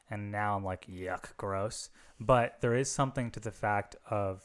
and 0.08 0.30
now 0.32 0.56
I'm 0.56 0.64
like 0.64 0.86
yuck 0.86 1.36
gross 1.36 1.90
but 2.18 2.56
there 2.60 2.74
is 2.74 2.90
something 2.90 3.30
to 3.32 3.40
the 3.40 3.50
fact 3.50 3.96
of 4.10 4.42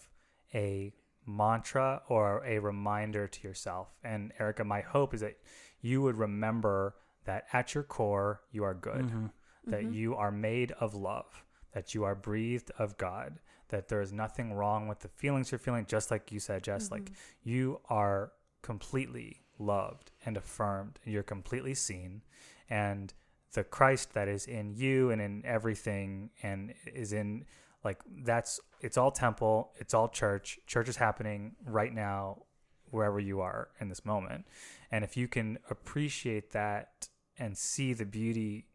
a 0.53 0.93
mantra 1.26 2.01
or 2.09 2.43
a 2.45 2.59
reminder 2.59 3.27
to 3.27 3.47
yourself 3.47 3.88
and 4.03 4.34
Erica 4.39 4.63
my 4.63 4.81
hope 4.81 5.13
is 5.13 5.22
that 5.22 5.38
you 5.80 6.01
would 6.01 6.18
remember 6.18 6.95
that 7.26 7.45
at 7.53 7.73
your 7.73 7.84
core 7.84 8.41
you 8.51 8.63
are 8.63 8.73
good 8.73 9.05
Mhm. 9.05 9.31
That 9.65 9.83
Mhm. 9.83 9.93
you 9.93 10.15
are 10.15 10.31
made 10.31 10.71
of 10.73 10.93
love, 10.93 11.43
that 11.71 11.93
you 11.93 12.03
are 12.03 12.15
breathed 12.15 12.71
of 12.77 12.97
God, 12.97 13.39
that 13.69 13.88
there 13.88 14.01
is 14.01 14.11
nothing 14.11 14.53
wrong 14.53 14.88
with 14.88 14.99
the 14.99 15.07
feelings 15.07 15.51
you're 15.51 15.59
feeling, 15.59 15.85
just 15.85 16.11
like 16.11 16.31
you 16.31 16.39
said, 16.39 16.63
Jess. 16.63 16.91
Like 16.91 17.11
you 17.43 17.81
are 17.89 18.33
completely 18.61 19.43
loved 19.57 20.11
and 20.25 20.38
affirmed, 20.38 20.99
and 21.03 21.13
you're 21.13 21.23
completely 21.23 21.73
seen, 21.73 22.23
and 22.69 23.13
the 23.53 23.63
Christ 23.63 24.13
that 24.13 24.27
is 24.27 24.45
in 24.45 24.73
you 24.73 25.11
and 25.11 25.21
in 25.21 25.45
everything 25.45 26.31
and 26.41 26.73
is 26.85 27.11
in 27.13 27.45
like 27.83 28.01
that's 28.23 28.59
it's 28.81 28.97
all 28.97 29.11
temple, 29.11 29.73
it's 29.77 29.93
all 29.93 30.07
church. 30.09 30.59
Church 30.67 30.88
is 30.88 30.97
happening 30.97 31.55
right 31.65 31.93
now 31.93 32.45
wherever 32.89 33.19
you 33.19 33.41
are 33.41 33.69
in 33.79 33.89
this 33.89 34.05
moment. 34.05 34.45
And 34.91 35.03
if 35.03 35.15
you 35.15 35.27
can 35.27 35.59
appreciate 35.69 36.51
that 36.51 37.09
and 37.38 37.57
see 37.57 37.93
the 37.93 38.05
beauty 38.05 38.67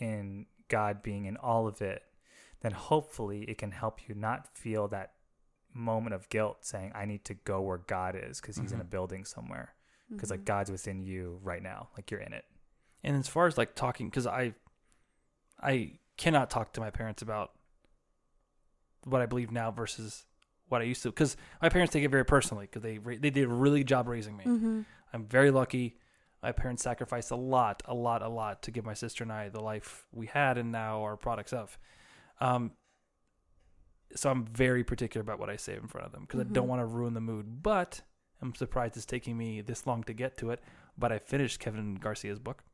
in 0.00 0.46
God 0.68 1.02
being 1.02 1.24
in 1.26 1.36
all 1.36 1.66
of 1.66 1.80
it, 1.82 2.02
then 2.60 2.72
hopefully 2.72 3.42
it 3.48 3.58
can 3.58 3.70
help 3.72 4.08
you 4.08 4.14
not 4.14 4.48
feel 4.56 4.88
that 4.88 5.12
moment 5.72 6.14
of 6.14 6.28
guilt 6.28 6.58
saying, 6.64 6.92
I 6.94 7.04
need 7.04 7.24
to 7.26 7.34
go 7.34 7.60
where 7.60 7.78
God 7.78 8.16
is 8.20 8.40
because 8.40 8.56
he's 8.56 8.72
in 8.72 8.80
a 8.80 8.84
Mhm. 8.84 8.90
building 8.90 9.24
somewhere. 9.24 9.74
Because 10.10 10.28
Mm-hmm. 10.30 10.40
like 10.40 10.44
God's 10.44 10.70
within 10.70 11.02
you 11.02 11.38
right 11.42 11.62
now, 11.62 11.88
like 11.96 12.10
you're 12.10 12.20
in 12.20 12.32
it. 12.32 12.44
and 13.02 13.16
as 13.16 13.28
far 13.28 13.46
as 13.46 13.56
like 13.56 13.74
talking 13.74 14.08
because 14.10 14.26
i 14.26 14.52
i 15.62 15.92
cannot 16.18 16.50
talk 16.50 16.70
to 16.74 16.80
my 16.82 16.90
parents 16.90 17.22
about 17.22 17.52
what 19.04 19.22
i 19.22 19.26
believe 19.26 19.50
now 19.50 19.70
versus 19.70 20.26
what 20.68 20.82
i 20.82 20.84
used 20.84 21.02
to 21.02 21.08
because 21.08 21.34
my 21.62 21.68
parents 21.70 21.92
take 21.92 22.04
it 22.04 22.10
very 22.10 22.24
personally 22.26 22.66
because 22.66 22.82
they 22.82 22.98
they 22.98 23.30
did 23.30 23.44
a 23.44 23.48
really 23.48 23.80
good 23.80 23.88
job 23.88 24.06
raising 24.08 24.36
me 24.36 24.44
Mm-hmm. 24.44 24.80
I'm 25.12 25.24
very 25.26 25.50
lucky. 25.50 25.96
My 26.42 26.52
parents 26.52 26.82
sacrificed 26.82 27.30
a 27.30 27.36
lot, 27.36 27.82
a 27.84 27.94
lot, 27.94 28.22
a 28.22 28.28
lot 28.28 28.62
to 28.62 28.70
give 28.70 28.84
my 28.84 28.94
sister 28.94 29.24
and 29.24 29.32
I 29.32 29.48
the 29.50 29.60
life 29.60 30.06
we 30.12 30.26
had 30.26 30.56
and 30.58 30.72
now 30.72 31.04
are 31.04 31.16
products 31.16 31.52
of. 31.52 31.78
Um, 32.40 32.72
so 34.16 34.30
I'm 34.30 34.44
very 34.46 34.82
particular 34.82 35.22
about 35.22 35.38
what 35.38 35.50
I 35.50 35.56
say 35.56 35.74
in 35.76 35.86
front 35.86 36.06
of 36.06 36.12
them 36.12 36.22
because 36.22 36.40
I 36.40 36.44
don't 36.44 36.64
Mhm. 36.66 36.68
want 36.68 36.80
to 36.80 36.86
ruin 36.86 37.14
the 37.14 37.20
mood. 37.20 37.62
But 37.62 38.02
I'm 38.40 38.54
surprised 38.54 38.96
it's 38.96 39.06
taking 39.06 39.36
me 39.36 39.60
this 39.60 39.86
long 39.86 40.02
to 40.04 40.12
get 40.14 40.36
to 40.38 40.50
it. 40.50 40.62
But 40.96 41.12
I 41.12 41.18
finished 41.18 41.60
Kevin 41.60 41.94
Garcia's 41.96 42.38
book, 42.38 42.64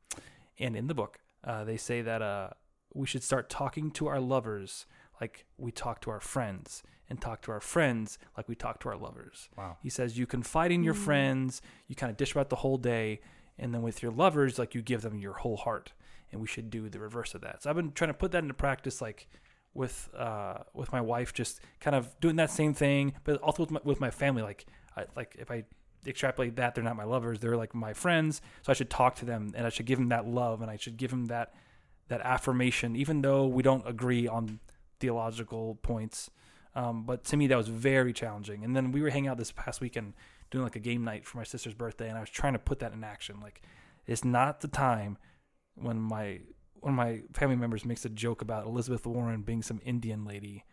and 0.59 0.76
in 0.76 0.86
the 0.86 0.94
book, 0.94 1.18
uh, 1.44 1.64
they 1.64 1.76
say 1.76 2.02
that 2.02 2.22
uh, 2.22 2.51
we 2.94 3.06
should 3.06 3.22
start 3.22 3.51
talking 3.51 3.90
to 3.93 4.06
our 4.06 4.20
lovers 4.20 4.86
like 5.20 5.47
we 5.59 5.70
talk 5.72 6.01
to 6.02 6.10
our 6.10 6.20
friends, 6.20 6.82
and 7.09 7.20
talk 7.20 7.40
to 7.43 7.51
our 7.52 7.60
friends 7.60 8.18
like 8.36 8.48
we 8.48 8.55
talk 8.55 8.80
to 8.80 8.88
our 8.88 8.97
lovers. 8.97 9.48
Wow. 9.56 9.76
He 9.82 9.88
says 9.90 10.18
you 10.18 10.26
confide 10.26 10.72
in 10.72 10.82
your 10.82 10.94
Mm. 10.94 11.05
friends, 11.05 11.62
you 11.86 11.94
kind 11.97 12.10
of 12.10 12.16
dish 12.16 12.32
about 12.32 12.48
the 12.51 12.56
whole 12.56 12.78
day, 12.78 13.20
and 13.59 13.74
then 13.74 13.83
with 13.83 14.03
your 14.03 14.12
lovers, 14.12 14.59
like 14.59 14.74
you 14.74 14.83
give 14.83 15.03
them 15.03 15.19
your 15.19 15.35
whole 15.35 15.57
heart. 15.57 15.93
And 16.33 16.41
we 16.41 16.49
should 16.49 16.70
do 16.70 16.89
the 16.89 16.99
reverse 16.99 17.35
of 17.35 17.41
that. 17.43 17.62
So 17.62 17.70
I've 17.70 17.77
been 17.77 17.93
trying 17.93 18.11
to 18.11 18.15
put 18.15 18.33
that 18.33 18.43
into 18.43 18.53
practice, 18.53 19.01
like 19.01 19.28
with 19.74 20.09
uh, 20.16 20.59
with 20.74 20.91
my 20.93 21.01
wife, 21.01 21.33
just 21.33 21.61
kind 21.81 21.95
of 21.95 22.19
doing 22.20 22.37
that 22.37 22.51
same 22.51 22.74
thing, 22.74 23.15
but 23.24 23.41
also 23.41 23.62
with 23.62 23.70
my, 23.70 23.81
with 23.85 24.01
my 24.01 24.11
family. 24.11 24.43
Like 24.43 24.66
I, 24.97 25.05
like 25.15 25.37
if 25.39 25.51
I 25.51 25.65
extrapolate 26.05 26.57
that, 26.57 26.74
they're 26.74 26.85
not 26.85 26.97
my 26.97 27.05
lovers; 27.05 27.39
they're 27.39 27.57
like 27.57 27.74
my 27.74 27.93
friends. 27.93 28.43
So 28.62 28.73
I 28.73 28.74
should 28.74 28.91
talk 28.91 29.15
to 29.16 29.24
them, 29.24 29.53
and 29.55 29.66
I 29.66 29.70
should 29.70 29.87
give 29.87 29.99
them 29.99 30.09
that 30.09 30.27
love, 30.27 30.62
and 30.62 30.70
I 30.70 30.77
should 30.77 30.97
give 30.97 31.11
them 31.11 31.27
that 31.27 31.55
that 32.09 32.20
affirmation, 32.23 32.97
even 32.97 33.23
though 33.23 33.47
we 33.47 33.62
don't 33.62 33.87
agree 33.87 34.27
on 34.27 34.59
theological 34.99 35.77
points. 35.83 36.31
Um, 36.74 37.05
but 37.05 37.24
to 37.24 37.37
me, 37.37 37.47
that 37.47 37.57
was 37.57 37.69
very 37.69 38.12
challenging. 38.12 38.62
And 38.62 38.77
then 38.77 38.93
we 38.93 39.01
were 39.01 39.11
hanging 39.11 39.28
out 39.28 39.39
this 39.39 39.53
past 39.53 39.81
weekend 39.81 40.15
doing 40.57 40.65
like 40.65 40.77
a 40.77 40.81
game 40.81 41.05
night 41.05 41.27
for 41.27 41.39
my 41.39 41.45
sister's 41.45 41.74
birthday, 41.74 42.09
and 42.09 42.16
I 42.16 42.20
was 42.20 42.31
trying 42.31 42.55
to 42.55 42.59
put 42.59 42.81
that 42.81 42.93
in 42.93 43.05
action. 43.05 43.41
Like, 43.41 43.62
it's 44.07 44.24
not 44.24 44.61
the 44.61 44.69
time 44.69 45.19
when 45.74 46.01
my 46.01 46.41
one 46.81 46.93
of 46.93 46.97
my 46.97 47.23
family 47.33 47.57
members 47.57 47.85
makes 47.85 48.05
a 48.05 48.09
joke 48.09 48.43
about 48.43 48.66
Elizabeth 48.66 49.07
Warren 49.07 49.43
being 49.43 49.62
some 49.62 49.81
Indian 49.85 50.24
lady. 50.24 50.65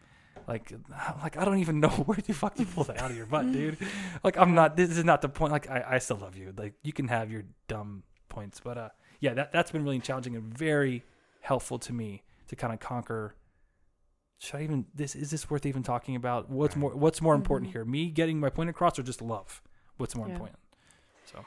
Like, 0.48 0.72
I'm 0.72 1.20
like 1.22 1.38
I 1.38 1.46
don't 1.46 1.60
even 1.60 1.80
know 1.80 1.90
where 2.06 2.18
the 2.18 2.34
fuck 2.34 2.58
you 2.60 2.66
pull 2.66 2.86
that 2.86 3.02
out 3.02 3.12
of 3.12 3.18
your 3.18 3.26
butt, 3.26 3.52
dude. 3.52 3.78
Like, 4.24 4.38
I'm 4.38 4.56
not. 4.56 4.78
This 4.78 4.98
is 4.98 5.04
not 5.04 5.22
the 5.22 5.30
point. 5.30 5.52
Like, 5.52 5.70
I, 5.70 5.86
I 5.92 5.98
still 6.00 6.18
love 6.18 6.38
you. 6.38 6.54
Like, 6.58 6.74
you 6.84 6.94
can 6.94 7.10
have 7.10 7.30
your 7.30 7.44
dumb 7.68 8.04
points, 8.30 8.62
but 8.64 8.78
uh, 8.78 8.90
yeah, 9.20 9.34
that 9.34 9.52
that's 9.52 9.72
been 9.72 9.84
really 9.84 10.00
challenging 10.00 10.36
and 10.36 10.58
very 10.58 11.04
helpful 11.42 11.78
to 11.80 11.94
me 11.94 12.24
to 12.48 12.56
kind 12.56 12.74
of 12.74 12.80
conquer 12.80 13.36
should 14.44 14.58
I 14.58 14.64
even 14.64 14.86
this 14.94 15.16
is 15.16 15.32
this 15.32 15.50
worth 15.50 15.66
even 15.66 15.84
talking 15.84 16.18
about? 16.18 16.50
What's 16.50 16.76
more 16.76 16.92
what's 16.92 17.22
more 17.22 17.34
important 17.34 17.72
here? 17.72 17.86
Me 17.86 18.10
getting 18.10 18.42
my 18.42 18.50
point 18.50 18.70
across 18.70 19.00
or 19.00 19.04
just 19.04 19.22
love? 19.22 19.62
What's 19.98 20.16
more 20.16 20.28
Yeah. 20.28 20.34
important? 20.34 20.60
So 21.26 21.46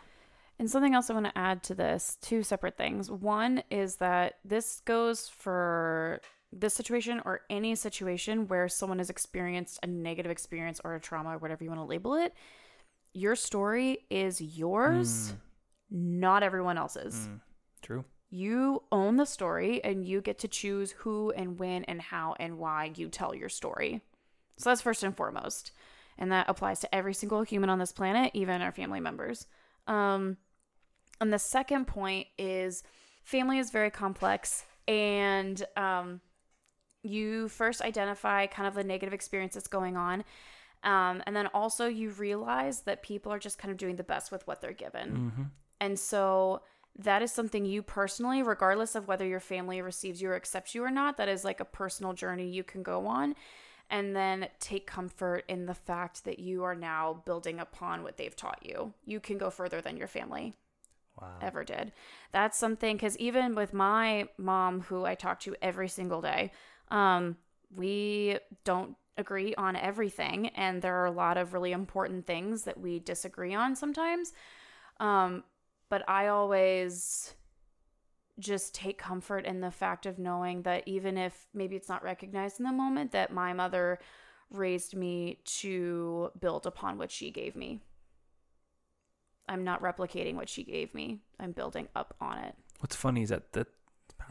And 0.58 0.70
something 0.70 0.94
else 0.94 1.10
I 1.10 1.14
want 1.14 1.26
to 1.26 1.36
add 1.38 1.62
to 1.64 1.74
this 1.74 2.16
two 2.22 2.42
separate 2.42 2.76
things. 2.78 3.10
One 3.10 3.62
is 3.70 3.96
that 3.96 4.38
this 4.44 4.80
goes 4.86 5.28
for 5.28 6.20
this 6.52 6.72
situation 6.74 7.20
or 7.26 7.42
any 7.50 7.74
situation 7.74 8.48
where 8.48 8.68
someone 8.68 8.98
has 8.98 9.10
experienced 9.10 9.78
a 9.82 9.86
negative 9.86 10.30
experience 10.32 10.80
or 10.82 10.94
a 10.94 11.00
trauma 11.00 11.34
or 11.34 11.38
whatever 11.38 11.62
you 11.62 11.68
want 11.70 11.80
to 11.80 11.84
label 11.84 12.14
it. 12.14 12.32
Your 13.12 13.36
story 13.36 14.06
is 14.10 14.40
yours, 14.40 15.34
not 15.90 16.42
everyone 16.42 16.78
else's. 16.78 17.28
mm, 17.28 17.40
true. 17.82 18.04
You 18.30 18.82
own 18.90 19.16
the 19.16 19.26
story 19.26 19.82
and 19.84 20.04
you 20.06 20.20
get 20.20 20.38
to 20.40 20.48
choose 20.48 20.92
who 20.92 21.30
and 21.32 21.58
when 21.58 21.84
and 21.84 22.00
how 22.00 22.34
and 22.40 22.58
why 22.58 22.92
you 22.94 23.08
tell 23.08 23.34
your 23.34 23.48
story. 23.48 24.00
So 24.56 24.70
that's 24.70 24.80
first 24.80 25.02
and 25.02 25.16
foremost. 25.16 25.72
And 26.18 26.32
that 26.32 26.48
applies 26.48 26.80
to 26.80 26.94
every 26.94 27.14
single 27.14 27.42
human 27.42 27.70
on 27.70 27.78
this 27.78 27.92
planet, 27.92 28.30
even 28.34 28.62
our 28.62 28.72
family 28.72 29.00
members. 29.00 29.46
Um, 29.86 30.38
and 31.20 31.32
the 31.32 31.38
second 31.38 31.86
point 31.86 32.28
is 32.38 32.82
family 33.24 33.58
is 33.58 33.70
very 33.70 33.90
complex 33.90 34.64
and 34.88 35.62
um, 35.76 36.20
you 37.02 37.48
first 37.48 37.82
identify 37.82 38.46
kind 38.46 38.68
of 38.68 38.74
the 38.74 38.84
negative 38.84 39.14
experience 39.14 39.54
that's 39.54 39.68
going 39.68 39.96
on. 39.96 40.24
Um, 40.84 41.22
and 41.26 41.34
then 41.34 41.48
also 41.48 41.86
you 41.86 42.10
realize 42.10 42.82
that 42.82 43.02
people 43.02 43.32
are 43.32 43.38
just 43.38 43.58
kind 43.58 43.72
of 43.72 43.78
doing 43.78 43.96
the 43.96 44.04
best 44.04 44.30
with 44.30 44.46
what 44.46 44.60
they're 44.60 44.72
given. 44.72 45.10
Mm-hmm. 45.10 45.42
And 45.80 45.98
so 45.98 46.62
that 46.98 47.22
is 47.22 47.32
something 47.32 47.64
you 47.64 47.82
personally, 47.82 48.42
regardless 48.42 48.94
of 48.94 49.08
whether 49.08 49.26
your 49.26 49.40
family 49.40 49.82
receives 49.82 50.22
you 50.22 50.30
or 50.30 50.36
accepts 50.36 50.74
you 50.74 50.82
or 50.82 50.90
not, 50.90 51.16
that 51.16 51.28
is 51.28 51.44
like 51.44 51.60
a 51.60 51.64
personal 51.64 52.12
journey 52.12 52.48
you 52.48 52.62
can 52.62 52.82
go 52.82 53.06
on. 53.06 53.34
And 53.88 54.16
then 54.16 54.48
take 54.58 54.86
comfort 54.86 55.44
in 55.48 55.66
the 55.66 55.74
fact 55.74 56.24
that 56.24 56.40
you 56.40 56.64
are 56.64 56.74
now 56.74 57.22
building 57.24 57.60
upon 57.60 58.02
what 58.02 58.16
they've 58.16 58.34
taught 58.34 58.60
you. 58.64 58.92
You 59.04 59.20
can 59.20 59.38
go 59.38 59.48
further 59.48 59.80
than 59.80 59.96
your 59.96 60.08
family 60.08 60.54
Wow. 61.20 61.38
ever 61.40 61.64
did. 61.64 61.92
That's 62.32 62.58
something 62.58 62.96
because 62.96 63.16
even 63.18 63.54
with 63.54 63.72
my 63.72 64.28
mom, 64.38 64.80
who 64.82 65.04
I 65.04 65.14
talk 65.14 65.40
to 65.40 65.54
every 65.62 65.88
single 65.88 66.20
day, 66.20 66.50
um, 66.90 67.36
we 67.74 68.38
don't 68.64 68.96
agree 69.18 69.54
on 69.54 69.76
everything, 69.76 70.48
and 70.48 70.82
there 70.82 70.96
are 70.96 71.06
a 71.06 71.10
lot 71.10 71.36
of 71.36 71.52
really 71.52 71.72
important 71.72 72.26
things 72.26 72.64
that 72.64 72.78
we 72.78 72.98
disagree 72.98 73.54
on 73.54 73.74
sometimes. 73.74 74.32
Um, 75.00 75.44
but 75.88 76.08
I 76.08 76.28
always 76.28 77.34
just 78.38 78.74
take 78.74 78.98
comfort 78.98 79.44
in 79.46 79.60
the 79.60 79.70
fact 79.70 80.04
of 80.06 80.18
knowing 80.18 80.62
that 80.62 80.82
even 80.86 81.16
if 81.16 81.46
maybe 81.54 81.74
it's 81.76 81.88
not 81.88 82.02
recognized 82.02 82.60
in 82.60 82.66
the 82.66 82.72
moment, 82.72 83.12
that 83.12 83.32
my 83.32 83.52
mother 83.52 83.98
raised 84.50 84.94
me 84.94 85.38
to 85.44 86.30
build 86.38 86.66
upon 86.66 86.98
what 86.98 87.10
she 87.10 87.30
gave 87.30 87.56
me. 87.56 87.80
I'm 89.48 89.64
not 89.64 89.82
replicating 89.82 90.34
what 90.34 90.48
she 90.48 90.64
gave 90.64 90.92
me. 90.94 91.20
I'm 91.38 91.52
building 91.52 91.88
up 91.94 92.14
on 92.20 92.38
it. 92.38 92.54
What's 92.80 92.96
funny 92.96 93.22
is 93.22 93.28
that 93.30 93.52
that 93.52 93.68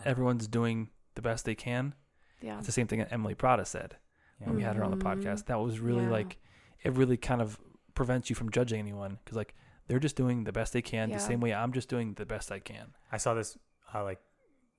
everyone's 0.04 0.48
doing 0.48 0.90
the 1.16 1.22
best 1.22 1.46
they 1.46 1.56
can. 1.56 1.94
Yeah. 2.42 2.58
It's 2.58 2.66
the 2.66 2.74
same 2.74 2.88
thing 2.88 3.00
that 3.00 3.12
Emily 3.14 3.34
Prada 3.34 3.66
said 3.66 3.96
Yeah. 4.42 4.48
when 4.48 4.58
we 4.58 4.64
had 4.64 4.76
her 4.76 4.84
on 4.84 4.92
the 4.92 4.98
Mhm. 4.98 5.24
podcast. 5.24 5.46
That 5.46 5.60
was 5.60 5.80
really 5.80 6.04
Yeah. 6.04 6.10
like 6.12 6.38
it 6.84 6.92
really 6.94 7.18
kind 7.18 7.42
of 7.42 7.60
prevents 7.96 8.30
you 8.30 8.36
from 8.36 8.52
judging 8.52 8.78
anyone 8.80 9.18
because 9.24 9.38
like 9.38 9.56
they're 9.88 10.00
just 10.00 10.16
doing 10.16 10.44
the 10.44 10.52
best 10.52 10.74
they 10.74 10.82
can 10.82 11.10
Yeah. 11.10 11.16
the 11.18 11.24
same 11.24 11.40
way 11.40 11.54
I'm 11.54 11.72
just 11.72 11.90
doing 11.90 12.14
the 12.16 12.26
best 12.26 12.52
I 12.52 12.60
can. 12.60 12.94
I 13.12 13.18
saw 13.18 13.34
this 13.34 13.58
uh, 13.96 14.04
like 14.04 14.20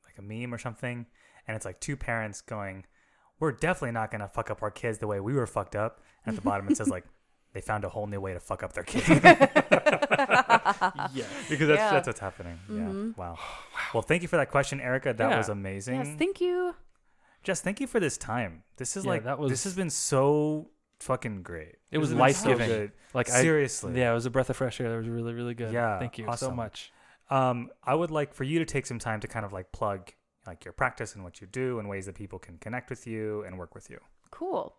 like 0.04 0.18
a 0.18 0.22
meme 0.22 0.52
or 0.52 0.58
something, 0.58 1.06
and 1.48 1.56
it's 1.56 1.64
like 1.64 1.80
two 1.80 1.96
parents 1.96 2.40
going, 2.40 2.84
"We're 3.40 3.52
definitely 3.52 3.92
not 3.92 4.10
gonna 4.10 4.28
fuck 4.28 4.50
up 4.50 4.62
our 4.62 4.70
kids 4.70 4.98
the 4.98 5.06
way 5.06 5.20
we 5.20 5.32
were 5.34 5.46
fucked 5.46 5.74
up." 5.76 6.00
And 6.24 6.34
at 6.36 6.42
the 6.42 6.48
bottom 6.48 6.68
it 6.68 6.76
says 6.76 6.88
like, 6.88 7.04
"They 7.54 7.60
found 7.60 7.84
a 7.84 7.88
whole 7.88 8.06
new 8.06 8.20
way 8.20 8.32
to 8.34 8.40
fuck 8.40 8.62
up 8.62 8.72
their 8.74 8.84
kids." 8.84 9.08
yeah. 9.78 11.24
because 11.48 11.68
that's 11.68 11.78
Yeah. 11.78 11.90
that's 11.92 12.06
what's 12.06 12.20
happening. 12.20 12.58
Mhm. 12.68 13.08
Yeah. 13.08 13.12
Wow. 13.22 13.38
Well, 13.94 14.02
thank 14.02 14.22
you 14.22 14.28
for 14.28 14.36
that 14.36 14.50
question, 14.50 14.80
Erica. 14.80 15.12
That 15.12 15.30
Yeah. 15.30 15.38
was 15.38 15.48
amazing. 15.48 15.96
Yes, 15.96 16.16
thank 16.18 16.40
you. 16.40 16.74
Jess, 17.42 17.60
thank 17.60 17.80
you 17.80 17.86
for 17.86 18.00
this 18.00 18.16
time. 18.18 18.64
This 18.76 18.96
is 18.96 19.04
Yeah, 19.04 19.10
like 19.10 19.24
that 19.24 19.38
was, 19.38 19.50
this 19.50 19.64
has 19.64 19.74
been 19.74 19.90
so 19.90 20.70
fucking 20.98 21.42
great. 21.42 21.76
It 21.92 21.98
was 21.98 22.10
This 22.10 22.18
has 22.18 22.26
been 22.26 22.34
so 22.34 22.48
life-giving. 22.48 22.68
good. 22.68 22.92
Like 23.14 23.30
I 23.30 23.40
Seriously. 23.40 23.98
yeah, 23.98 24.10
it 24.10 24.14
was 24.14 24.26
a 24.26 24.30
breath 24.30 24.50
of 24.50 24.56
fresh 24.56 24.80
air. 24.80 24.90
That 24.90 24.96
was 24.96 25.08
really 25.08 25.32
really 25.32 25.54
good. 25.54 25.72
Yeah, 25.72 25.98
Thank 25.98 26.18
you 26.18 26.26
so 26.36 26.50
much. 26.50 26.92
Um, 27.30 27.70
I 27.84 27.94
would 27.94 28.10
like 28.10 28.34
for 28.34 28.44
you 28.44 28.58
to 28.58 28.64
take 28.64 28.86
some 28.86 28.98
time 28.98 29.20
to 29.20 29.28
kind 29.28 29.44
of 29.44 29.52
like 29.52 29.72
plug 29.72 30.12
like 30.46 30.64
your 30.64 30.72
practice 30.72 31.14
and 31.14 31.24
what 31.24 31.40
you 31.40 31.46
do 31.46 31.78
and 31.80 31.88
ways 31.88 32.06
that 32.06 32.14
people 32.14 32.38
can 32.38 32.56
connect 32.58 32.88
with 32.88 33.06
you 33.06 33.42
and 33.42 33.58
work 33.58 33.74
with 33.74 33.90
you. 33.90 33.98
Cool. 34.30 34.76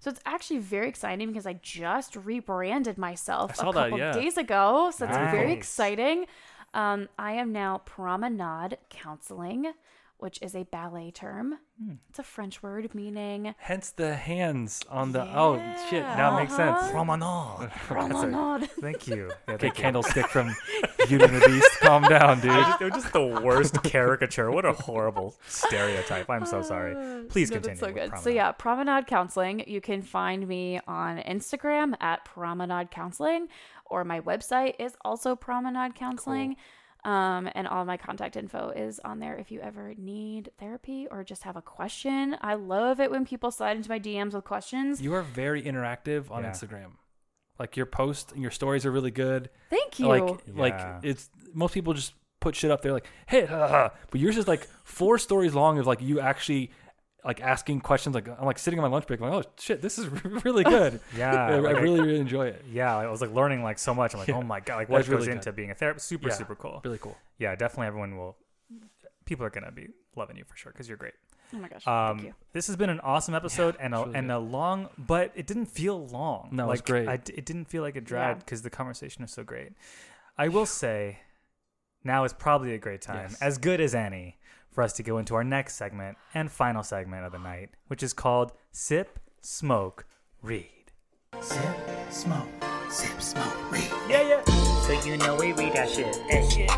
So 0.00 0.10
it's 0.10 0.20
actually 0.26 0.58
very 0.58 0.88
exciting 0.88 1.28
because 1.28 1.46
I 1.46 1.54
just 1.62 2.16
rebranded 2.16 2.98
myself 2.98 3.52
I 3.52 3.54
saw 3.54 3.70
a 3.70 3.72
that, 3.74 3.82
couple 3.84 3.98
yeah. 3.98 4.12
days 4.12 4.36
ago. 4.36 4.92
So 4.96 5.06
it's 5.06 5.16
very 5.16 5.52
exciting. 5.52 6.26
Um, 6.74 7.08
I 7.18 7.32
am 7.32 7.52
now 7.52 7.78
Promenade 7.86 8.78
Counseling, 8.90 9.72
which 10.18 10.38
is 10.42 10.54
a 10.54 10.64
ballet 10.64 11.10
term. 11.10 11.58
Hmm. 11.82 11.94
It's 12.10 12.18
a 12.18 12.22
French 12.22 12.62
word 12.62 12.94
meaning 12.94 13.54
Hence 13.58 13.90
the 13.90 14.14
hands 14.14 14.82
on 14.90 15.12
the 15.12 15.22
oh 15.22 15.56
shit. 15.88 16.02
Now 16.02 16.36
it 16.36 16.42
makes 16.42 16.56
sense. 16.56 16.76
Uh-huh. 16.76 16.90
Promenade. 16.90 17.70
promenade. 17.70 18.70
Thank 18.80 19.08
you. 19.08 19.28
Yeah, 19.48 19.54
Okay, 19.54 19.68
thank 19.68 19.78
you. 19.78 19.82
candlestick 19.82 20.26
from 20.26 20.54
Beauty 21.08 21.24
and 21.24 21.34
the 21.40 21.46
Beast. 21.46 21.70
Calm 21.80 22.02
down, 22.02 22.40
dude. 22.40 22.50
It 22.52 22.56
was, 22.56 22.66
just, 22.66 22.80
it 22.80 22.84
was 22.94 23.02
just 23.02 23.12
the 23.12 23.26
worst 23.44 23.82
caricature. 23.82 24.50
What 24.50 24.64
a 24.64 24.72
horrible 24.72 25.34
stereotype. 25.48 26.28
I'm 26.30 26.46
so 26.46 26.62
sorry. 26.62 26.94
Please 27.28 27.50
No, 27.50 27.56
continue. 27.56 27.76
that's 27.76 27.80
so 27.80 27.86
with 27.86 28.10
good. 28.12 28.20
So 28.20 28.30
yeah, 28.30 28.52
Promenade 28.52 29.06
Counseling. 29.06 29.64
You 29.66 29.80
can 29.80 30.02
find 30.02 30.46
me 30.46 30.80
on 30.86 31.18
Instagram 31.18 31.94
at 32.00 32.24
Promenade 32.24 32.90
Counseling, 32.90 33.48
or 33.86 34.04
my 34.04 34.20
website 34.20 34.74
is 34.78 34.96
also 35.04 35.36
Promenade 35.36 35.94
Counseling. 35.94 36.56
Um, 37.04 37.48
and 37.54 37.68
all 37.68 37.84
my 37.84 37.96
contact 37.96 38.34
info 38.36 38.70
is 38.70 38.98
on 39.04 39.20
there 39.20 39.36
if 39.36 39.52
you 39.52 39.60
ever 39.60 39.94
need 39.96 40.50
therapy 40.58 41.06
or 41.08 41.22
just 41.22 41.44
have 41.44 41.54
a 41.54 41.62
question. 41.62 42.36
I 42.40 42.54
love 42.54 42.98
it 42.98 43.12
when 43.12 43.24
people 43.24 43.52
slide 43.52 43.76
into 43.76 43.88
my 43.88 44.00
DMs 44.00 44.32
with 44.32 44.42
questions. 44.42 45.00
You 45.00 45.14
are 45.14 45.22
very 45.22 45.62
interactive 45.62 46.32
on 46.32 46.42
Yeah. 46.42 46.50
Instagram. 46.50 46.92
Like 47.58 47.76
your 47.76 47.86
posts 47.86 48.32
and 48.32 48.42
your 48.42 48.50
stories 48.50 48.84
are 48.86 48.90
really 48.90 49.10
good. 49.10 49.50
Thank 49.70 49.98
you. 49.98 50.06
Like 50.08 50.40
like 50.54 50.78
it's 51.02 51.30
most 51.54 51.72
people 51.74 51.94
just 51.94 52.12
put 52.40 52.54
shit 52.54 52.70
up 52.70 52.82
there 52.82 52.92
like 52.92 53.06
hey, 53.26 53.46
ha, 53.46 53.58
ha, 53.58 53.68
ha. 53.68 53.90
but 54.10 54.20
yours 54.20 54.36
is 54.36 54.46
like 54.46 54.68
four 54.84 55.18
stories 55.18 55.54
long 55.54 55.78
of 55.78 55.86
like 55.86 56.02
you 56.02 56.20
actually 56.20 56.70
like 57.24 57.40
asking 57.40 57.80
questions. 57.80 58.14
Like 58.14 58.28
I'm 58.28 58.44
like 58.44 58.58
sitting 58.58 58.78
on 58.78 58.82
my 58.88 58.94
lunch 58.94 59.06
break, 59.06 59.20
I'm 59.20 59.30
like 59.30 59.46
oh 59.46 59.50
shit, 59.58 59.80
this 59.80 59.98
is 59.98 60.06
really 60.44 60.64
good. 60.76 61.00
Yeah, 61.16 61.32
I, 61.34 61.52
I 61.54 61.58
like, 61.58 61.76
I- 61.76 61.80
really 61.80 62.00
really 62.00 62.20
enjoy 62.20 62.48
it. 62.48 62.64
Yeah, 62.70 62.94
I 62.96 63.06
was 63.08 63.20
like 63.22 63.32
learning 63.32 63.62
like 63.62 63.78
so 63.78 63.94
much. 63.94 64.12
I'm 64.12 64.20
like, 64.20 64.28
Yeah. 64.28 64.36
oh 64.36 64.42
my 64.42 64.60
god, 64.60 64.76
like 64.76 64.88
what 64.90 64.98
was 64.98 65.08
goes 65.08 65.20
really 65.26 65.32
into 65.32 65.46
good. 65.46 65.56
being 65.56 65.70
a 65.70 65.74
therapist? 65.74 66.06
Super, 66.06 66.28
Yeah. 66.28 66.34
super 66.34 66.54
cool. 66.54 66.80
Really 66.84 66.98
cool. 66.98 67.16
Yeah, 67.38 67.54
definitely 67.56 67.86
everyone 67.86 68.16
will. 68.18 68.36
People 69.24 69.44
are 69.46 69.50
gonna 69.50 69.72
be 69.72 69.88
loving 70.14 70.36
you 70.36 70.44
for 70.44 70.56
sure 70.56 70.72
because 70.72 70.88
you're 70.88 70.98
great. 70.98 71.14
Oh 71.54 71.58
my 71.58 71.68
gosh. 71.68 71.86
Um, 71.86 72.18
thank 72.18 72.28
you. 72.28 72.34
this 72.52 72.66
has 72.68 72.76
been 72.76 72.90
an 72.90 73.00
awesome 73.00 73.34
episode 73.34 73.76
and 73.80 73.94
a, 73.94 73.98
really 73.98 74.14
and 74.14 74.28
good. 74.28 74.34
a 74.34 74.38
long, 74.38 74.88
but 74.98 75.32
it 75.34 75.46
didn't 75.46 75.66
feel 75.66 76.06
long. 76.08 76.48
No, 76.52 76.64
it 76.64 76.68
was 76.68 76.80
great. 76.80 77.08
I 77.08 77.16
d 77.18 77.32
it 77.36 77.44
didn't 77.44 77.66
feel 77.66 77.82
like 77.82 77.96
it 77.96 78.04
Yeah. 78.04 78.08
dragged 78.08 78.40
because 78.40 78.62
the 78.62 78.70
conversation 78.70 79.22
is 79.24 79.30
so 79.32 79.42
great. 79.44 79.72
I 80.38 80.48
will 80.48 80.66
say, 80.66 81.20
now 82.04 82.24
is 82.24 82.32
probably 82.32 82.74
a 82.74 82.78
great 82.78 83.00
time, 83.02 83.28
Yes. 83.30 83.40
as 83.42 83.58
good 83.58 83.80
as 83.80 83.94
any, 83.94 84.36
for 84.70 84.82
us 84.82 84.92
to 84.94 85.02
go 85.02 85.18
into 85.18 85.34
our 85.34 85.44
next 85.44 85.76
segment 85.76 86.18
and 86.34 86.50
final 86.52 86.82
segment 86.82 87.24
of 87.24 87.32
the 87.32 87.38
night, 87.38 87.70
which 87.88 88.02
is 88.02 88.12
called 88.12 88.52
Sip, 88.72 89.18
Smoke, 89.40 90.04
Read. 90.42 90.66
Sip, 91.40 91.76
smoke, 92.10 92.48
sip, 92.90 93.20
smoke, 93.20 93.72
read. 93.72 93.90
Yeah, 94.08 94.22
yeah. 94.22 94.44
So 94.86 94.92
you 95.04 95.16
know 95.18 95.36
we 95.36 95.52
read 95.52 95.72
that 95.74 95.90
shit. 95.90 96.12
That 96.30 96.50
shit. 96.50 96.70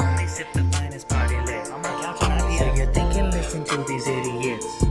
Only 0.00 0.26
sip 0.26 0.46
the 0.54 0.62
finest 0.72 1.08
party 1.08 1.36
lit. 1.40 1.70
On 1.70 1.82
my 1.82 1.88
couch 2.02 2.22
and 2.22 2.32
I'm 2.32 2.58
So 2.58 2.74
you're 2.74 2.92
thinking, 2.92 3.30
listen 3.42 3.64
to 3.64 3.76
these 3.88 4.06
idiots. 4.06 4.84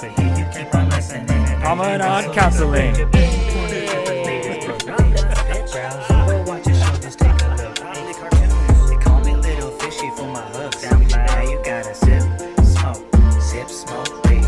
But 0.00 0.10
here 0.16 0.34
you 0.38 0.46
keep 0.52 0.74
on 0.74 0.88
listening. 0.88 1.26
Promenade 1.60 2.32
Counseling. 2.32 2.94
Browse 5.70 6.10
over, 6.10 6.42
watch 6.44 6.66
your 6.66 6.76
show, 6.76 6.96
just 6.96 7.18
take 7.18 7.42
a 7.42 7.48
look. 7.56 7.74
They 8.88 8.96
call 9.04 9.20
me 9.20 9.34
Little 9.34 9.70
Fishy 9.72 10.10
for 10.16 10.24
my 10.24 10.40
hooks. 10.56 10.82
Now 10.82 11.42
you 11.42 11.60
gotta 11.62 11.94
sip, 11.94 12.22
smoke, 12.64 13.04
sip, 13.38 13.68
smoke, 13.68 14.24
read. 14.26 14.46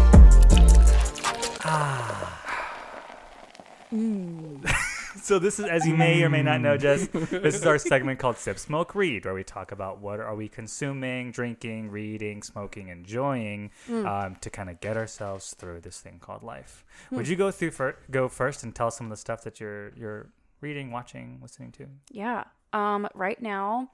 So 5.30 5.38
this 5.38 5.60
is, 5.60 5.66
as 5.66 5.86
you 5.86 5.94
may 5.94 6.24
or 6.24 6.28
may 6.28 6.42
not 6.42 6.60
know, 6.60 6.76
Jess, 6.76 7.06
this 7.06 7.54
is 7.54 7.64
our 7.64 7.78
segment 7.92 8.18
called 8.18 8.36
Sip, 8.36 8.58
Smoke, 8.58 8.96
Read, 8.96 9.24
where 9.24 9.32
we 9.32 9.44
talk 9.44 9.70
about 9.70 10.00
what 10.00 10.18
are 10.18 10.34
we 10.34 10.48
consuming, 10.48 11.30
drinking, 11.30 11.92
reading, 11.92 12.42
smoking, 12.42 12.88
enjoying, 12.88 13.70
um, 13.88 14.34
to 14.40 14.50
kind 14.50 14.68
of 14.68 14.80
get 14.80 14.96
ourselves 14.96 15.54
through 15.54 15.82
this 15.82 16.00
thing 16.00 16.18
called 16.18 16.42
life. 16.42 16.84
Would 17.12 17.28
you 17.28 17.36
go 17.36 17.52
through 17.52 17.70
fir- 17.70 17.96
go 18.10 18.28
first 18.28 18.64
and 18.64 18.74
tell 18.74 18.90
some 18.90 19.06
of 19.06 19.10
the 19.10 19.16
stuff 19.16 19.44
that 19.44 19.60
you're 19.60 19.92
you're 19.94 20.32
reading, 20.60 20.90
watching, 20.90 21.38
listening 21.40 21.70
to? 21.74 21.86
Yeah. 22.10 22.42
Um, 22.72 23.06
right 23.14 23.40
now, 23.40 23.92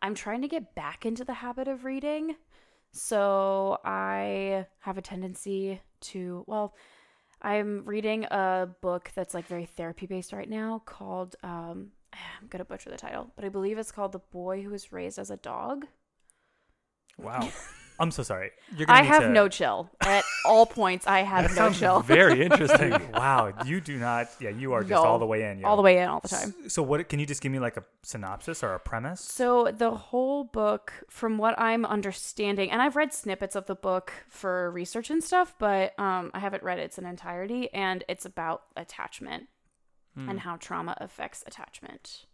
I'm 0.00 0.14
trying 0.14 0.40
to 0.40 0.48
get 0.48 0.74
back 0.74 1.04
into 1.04 1.24
the 1.24 1.34
habit 1.34 1.68
of 1.68 1.84
reading. 1.84 2.36
So 2.92 3.80
I 3.84 4.64
have 4.78 4.96
a 4.96 5.02
tendency 5.02 5.82
to 6.00 6.42
well, 6.46 6.74
I'm 7.42 7.84
reading 7.84 8.24
a 8.24 8.68
book 8.80 9.10
that's 9.14 9.34
like 9.34 9.46
very 9.46 9.66
therapy 9.66 10.06
based 10.06 10.32
right 10.32 10.48
now 10.48 10.82
called 10.84 11.36
um 11.42 11.92
I'm 12.12 12.48
gonna 12.48 12.64
butcher 12.64 12.90
the 12.90 12.96
title, 12.96 13.30
but 13.36 13.44
I 13.44 13.48
believe 13.48 13.78
it's 13.78 13.92
called 13.92 14.12
The 14.12 14.18
Boy 14.18 14.62
Who 14.62 14.70
Was 14.70 14.92
Raised 14.92 15.18
as 15.18 15.30
a 15.30 15.36
Dog. 15.36 15.86
Wow. 17.18 17.48
I'm 18.00 18.10
so 18.10 18.22
sorry. 18.22 18.50
I 18.88 19.02
have 19.02 19.22
to- 19.24 19.28
no 19.28 19.48
chill. 19.48 19.90
At 20.00 20.24
all 20.46 20.64
points 20.64 21.06
I 21.06 21.20
have 21.20 21.54
no 21.56 21.70
chill. 21.70 22.00
very 22.00 22.42
interesting. 22.46 22.92
Wow, 23.12 23.52
you 23.66 23.80
do 23.80 23.98
not. 23.98 24.28
Yeah, 24.40 24.50
you 24.50 24.72
are 24.72 24.80
just 24.80 24.90
No. 24.90 25.04
all 25.04 25.18
the 25.18 25.26
way 25.26 25.44
in. 25.50 25.64
all 25.64 25.76
the 25.76 25.82
way 25.82 25.98
in 25.98 26.08
all 26.08 26.20
the 26.20 26.28
time. 26.28 26.54
So 26.68 26.82
what? 26.82 27.06
Can 27.10 27.18
you 27.20 27.26
just 27.26 27.42
give 27.42 27.52
me 27.52 27.58
like 27.58 27.76
a 27.76 27.84
synopsis 28.02 28.62
or 28.64 28.74
a 28.74 28.80
premise? 28.80 29.20
So 29.20 29.70
the 29.70 29.90
whole 29.90 30.44
book, 30.44 30.92
from 31.10 31.36
what 31.38 31.54
I'm 31.60 31.84
understanding, 31.84 32.70
and 32.70 32.80
I've 32.80 32.96
read 32.96 33.12
snippets 33.12 33.54
of 33.54 33.66
the 33.66 33.74
book 33.74 34.12
for 34.28 34.70
research 34.70 35.10
and 35.10 35.22
stuff, 35.22 35.54
but 35.58 35.96
um, 35.98 36.30
I 36.32 36.38
haven't 36.38 36.62
read 36.62 36.78
its 36.78 36.96
in 36.98 37.04
entirety, 37.04 37.72
and 37.74 38.02
it's 38.08 38.24
about 38.24 38.62
attachment 38.76 39.48
and 40.16 40.40
how 40.40 40.56
trauma 40.56 40.94
affects 41.00 41.42
attachment. 41.46 42.26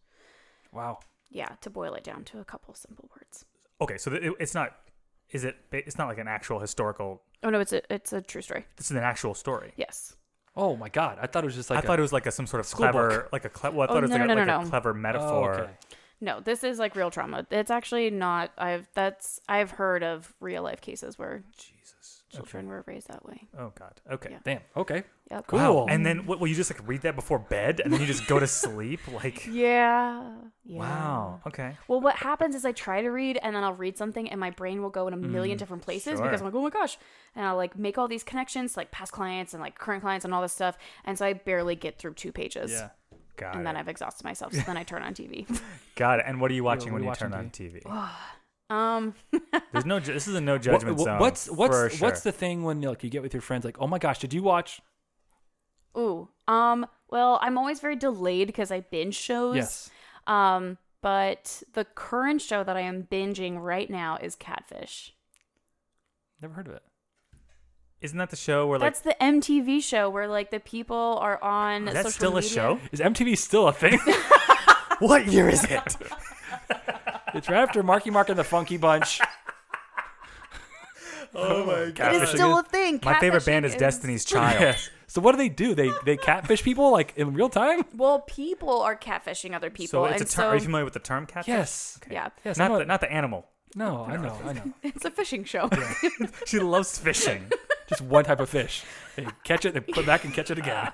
Wow. 0.73 0.99
Yeah, 1.31 1.51
to 1.61 1.71
boil 1.71 1.95
it 1.95 2.03
down 2.05 2.25
to 2.25 2.41
a 2.41 2.45
couple 2.45 2.75
simple 2.75 3.09
words. 3.17 3.45
Okay, 3.81 3.97
so 3.99 4.13
it, 4.13 4.33
it's 4.41 4.55
not. 4.55 4.73
Is 5.31 5.45
it? 5.45 5.57
It's 5.73 5.99
not 5.99 6.09
like 6.09 6.19
an 6.19 6.29
actual 6.29 6.61
historical. 6.61 7.23
Oh 7.43 7.51
no, 7.51 7.61
it's 7.61 7.73
a 7.73 7.83
it's 7.93 8.13
a 8.13 8.21
true 8.23 8.43
story. 8.43 8.65
This 8.77 8.87
is 8.91 8.97
an 8.97 9.03
actual 9.03 9.35
story. 9.35 9.73
Yes. 9.77 10.17
Oh 10.57 10.77
my 10.77 10.89
God. 10.89 11.19
I 11.21 11.27
thought 11.27 11.45
it 11.45 11.47
was 11.47 11.55
just 11.57 11.69
like. 11.69 11.79
I 11.83 11.87
thought 11.87 11.99
it 11.99 12.03
was 12.03 12.13
like 12.13 12.27
a 12.27 12.31
some 12.33 12.47
sort 12.47 12.61
of 12.61 12.67
school 12.67 12.85
clever, 12.89 13.09
book. 13.09 13.29
like 13.33 13.45
a 13.45 13.49
cle- 13.51 13.73
well, 13.73 13.83
I 13.83 13.85
Oh, 13.85 13.95
thought 13.95 13.99
it 13.99 14.03
was 14.03 14.11
no, 14.11 14.17
like, 14.19 14.27
no, 14.29 14.33
a, 14.33 14.37
no, 14.37 14.41
like 14.43 14.47
no, 14.47 14.61
a 14.61 14.65
no. 14.65 14.71
clever 14.71 14.91
Oh, 14.91 14.95
metaphor. 14.95 15.55
okay. 15.55 15.71
No, 16.21 16.41
this 16.41 16.65
is 16.65 16.79
like 16.79 16.97
real 16.97 17.11
trauma. 17.11 17.47
It's 17.51 17.71
actually 17.71 18.09
not. 18.11 18.51
I've 18.57 18.89
that's 18.95 19.41
I've 19.49 19.73
heard 19.73 20.03
of 20.03 20.33
real 20.41 20.63
life 20.63 20.81
cases 20.81 21.19
where 21.19 21.43
Jesus. 22.37 22.51
children 22.51 22.69
were 22.69 22.85
raised 22.87 23.09
that 23.09 23.25
way. 23.25 23.49
Oh 23.59 23.73
God. 23.79 24.01
Okay. 24.11 24.31
Yeah. 24.33 24.39
Damn. 24.45 24.61
Okay. 24.77 25.05
Yep. 25.31 25.47
Cool. 25.49 25.59
Wow. 25.59 25.87
And 25.89 26.05
then 26.07 26.27
what? 26.27 26.41
Will 26.41 26.49
you 26.49 26.55
just 26.55 26.71
like 26.71 26.87
read 26.87 27.03
that 27.03 27.17
before 27.17 27.39
bed, 27.39 27.81
and 27.81 27.93
then 27.93 28.01
you 28.01 28.07
just 28.07 28.27
go 28.27 28.39
to 28.39 28.47
sleep? 28.47 29.01
Like. 29.13 29.47
Yeah. 29.47 30.31
yeah. 30.65 30.79
Wow. 30.79 31.41
Okay. 31.47 31.77
Well, 31.89 32.01
what 32.01 32.17
happens 32.17 32.55
is 32.55 32.65
I 32.65 32.73
try 32.73 33.01
to 33.03 33.09
read 33.09 33.39
and 33.43 33.57
then 33.57 33.65
I'll 33.65 33.73
read 33.73 33.97
something 33.97 34.29
and 34.31 34.39
my 34.39 34.51
brain 34.51 34.83
will 34.83 34.91
go 34.91 35.09
in 35.09 35.15
a 35.15 35.17
million 35.17 35.57
mm, 35.57 35.59
different 35.59 35.83
places 35.83 36.21
because. 36.21 36.41
I'm 36.41 36.47
like, 36.47 36.55
oh 36.55 36.63
my 36.63 36.71
gosh. 36.71 36.99
And 37.35 37.47
I'll 37.47 37.57
like 37.57 37.79
make 37.79 37.97
all 37.99 38.09
these 38.09 38.23
connections 38.23 38.75
to 38.75 38.81
like 38.81 38.91
past 38.91 39.13
clients 39.13 39.55
and 39.55 39.63
like 39.63 39.79
current 39.79 40.03
clients 40.03 40.25
and 40.25 40.35
all 40.35 40.43
this 40.43 40.53
stuff. 40.53 40.77
And 41.05 41.17
so 41.19 41.25
I 41.25 41.33
barely 41.33 41.77
get 41.77 41.99
through 41.99 42.15
two 42.15 42.31
pages. 42.33 42.71
Yeah. 42.73 42.91
Got 43.37 43.53
And 43.53 43.63
it. 43.63 43.65
then 43.65 43.77
I've 43.77 43.89
exhausted 43.89 44.25
myself. 44.25 44.53
So 44.55 44.63
then 44.63 44.77
I 44.77 44.83
turn 44.83 45.03
on 45.03 45.15
TV. 45.15 45.47
Got 45.95 46.21
it. 46.21 46.25
And 46.27 46.41
what 46.41 46.51
are 46.51 46.55
you 46.55 46.65
watching 46.65 46.93
what 46.93 47.01
when 47.01 47.05
you 47.05 47.11
you 47.11 47.15
turn 47.15 47.31
watching 47.33 47.47
on 47.47 47.51
TV? 47.51 47.85
Um, 48.69 49.15
There's 49.73 49.85
no. 49.87 50.01
ju- 50.01 50.13
This 50.13 50.27
is 50.27 50.35
a 50.35 50.41
no 50.41 50.53
What- 50.55 50.63
judgment 50.63 50.97
what- 50.99 51.05
zone. 51.05 51.19
what's 51.21 51.51
what's 51.51 51.77
for 51.77 51.91
sure. 51.91 52.09
what's 52.09 52.23
the 52.23 52.33
thing 52.33 52.65
when 52.65 52.81
like 52.81 53.05
you 53.05 53.11
get 53.11 53.23
with 53.23 53.33
your 53.35 53.41
friends 53.41 53.65
like 53.65 53.77
oh 53.81 53.87
my 53.87 53.99
gosh 53.99 54.19
did 54.19 54.35
you 54.35 54.43
watch 54.43 54.81
ooh. 55.97 56.29
Um, 56.49 56.87
well, 57.11 57.39
I'm 57.43 57.57
always 57.59 57.81
very 57.81 57.97
delayed 57.97 58.47
because 58.49 58.71
I 58.71 58.81
binge 58.81 59.15
shows. 59.15 59.57
yes 59.57 59.91
Um, 60.27 60.79
but 61.03 61.63
the 61.75 61.85
current 61.85 62.41
show 62.43 62.65
that 62.65 62.77
I 62.77 62.81
am 62.81 63.05
binging 63.11 63.59
right 63.63 63.89
now 63.89 64.17
is 64.21 64.35
Catfish. 64.35 65.15
never 66.43 66.55
heard 66.55 66.67
of 66.69 66.75
it 66.75 66.83
Isn't 68.01 68.19
that 68.19 68.31
the 68.31 68.37
show 68.37 68.67
where 68.67 68.79
like 68.79 68.93
That's 68.95 69.01
the 69.01 69.17
MTV 69.21 69.83
show 69.83 70.11
where 70.11 70.27
like 70.29 70.51
the 70.51 70.61
people 70.61 71.19
are 71.21 71.43
on 71.43 71.89
is 71.89 71.95
that 71.95 72.05
social 72.07 72.11
still 72.19 72.33
a 72.33 72.41
media. 72.41 72.51
show? 72.51 72.81
is 72.93 73.01
MTV 73.01 73.39
still 73.39 73.69
a 73.69 73.73
thing 73.73 73.99
What 74.99 75.27
year 75.27 75.49
is 75.49 75.63
it? 75.65 75.97
It's 77.37 77.49
right 77.49 77.63
after 77.63 77.83
Marky 77.83 78.11
Mark 78.11 78.29
and 78.29 78.39
the 78.39 78.45
Funky 78.45 78.77
Bunch 78.77 79.21
oh 81.35 81.65
my 81.67 81.91
god! 81.91 82.15
It 82.15 82.23
is 82.23 82.31
still 82.31 82.59
a 82.59 82.63
thing. 82.63 83.01
My 83.05 83.19
favorite 83.19 83.45
band 83.45 83.65
Catfishing 83.65 83.69
is 83.69 83.75
Destiny's 83.77 84.25
Child. 84.25 84.61
yes 84.61 84.91
so 85.09 85.21
what 85.21 85.33
do 85.33 85.39
they 85.39 85.49
do 85.49 85.75
they 85.75 85.91
they 86.05 86.17
catfish 86.17 86.63
people 86.63 86.91
like 86.91 87.15
in 87.17 87.33
real 87.35 87.49
time 87.49 87.85
Well, 87.95 88.21
people 88.21 88.81
are 88.83 88.97
catfishing 88.97 89.55
other 89.55 89.71
people, 89.71 89.89
So 89.91 90.05
it's 90.07 90.21
a 90.21 90.25
and 90.25 90.31
term. 90.31 90.43
so 90.45 90.49
Are 90.49 90.55
you 90.55 90.61
familiar 90.63 90.85
with 90.85 90.95
the 90.95 91.01
term 91.01 91.27
catfish? 91.27 91.49
yes 91.49 91.99
Okay. 92.03 92.15
yeah, 92.15 92.29
yes 92.45 92.59
Not 92.59 92.65
I 92.65 92.69
know- 92.75 92.79
the 92.81 92.85
not 92.87 93.01
the 93.01 93.13
animal. 93.13 93.47
no 93.75 94.05
I 94.05 94.17
know 94.17 94.39
I 94.45 94.53
know 94.55 94.73
it's 94.83 95.05
a 95.05 95.11
fishing 95.11 95.45
show. 95.45 95.69
She 96.47 96.59
loves 96.59 96.99
fishing. 96.99 97.51
just 97.89 98.01
one 98.03 98.25
type 98.25 98.41
of 98.41 98.49
fish 98.49 98.83
they 99.15 99.27
catch 99.45 99.65
it 99.65 99.75
they 99.75 99.81
put 99.81 99.99
it 99.99 100.07
back 100.07 100.25
and 100.25 100.35
catch 100.35 100.51
it 100.51 100.59
again 100.59 100.91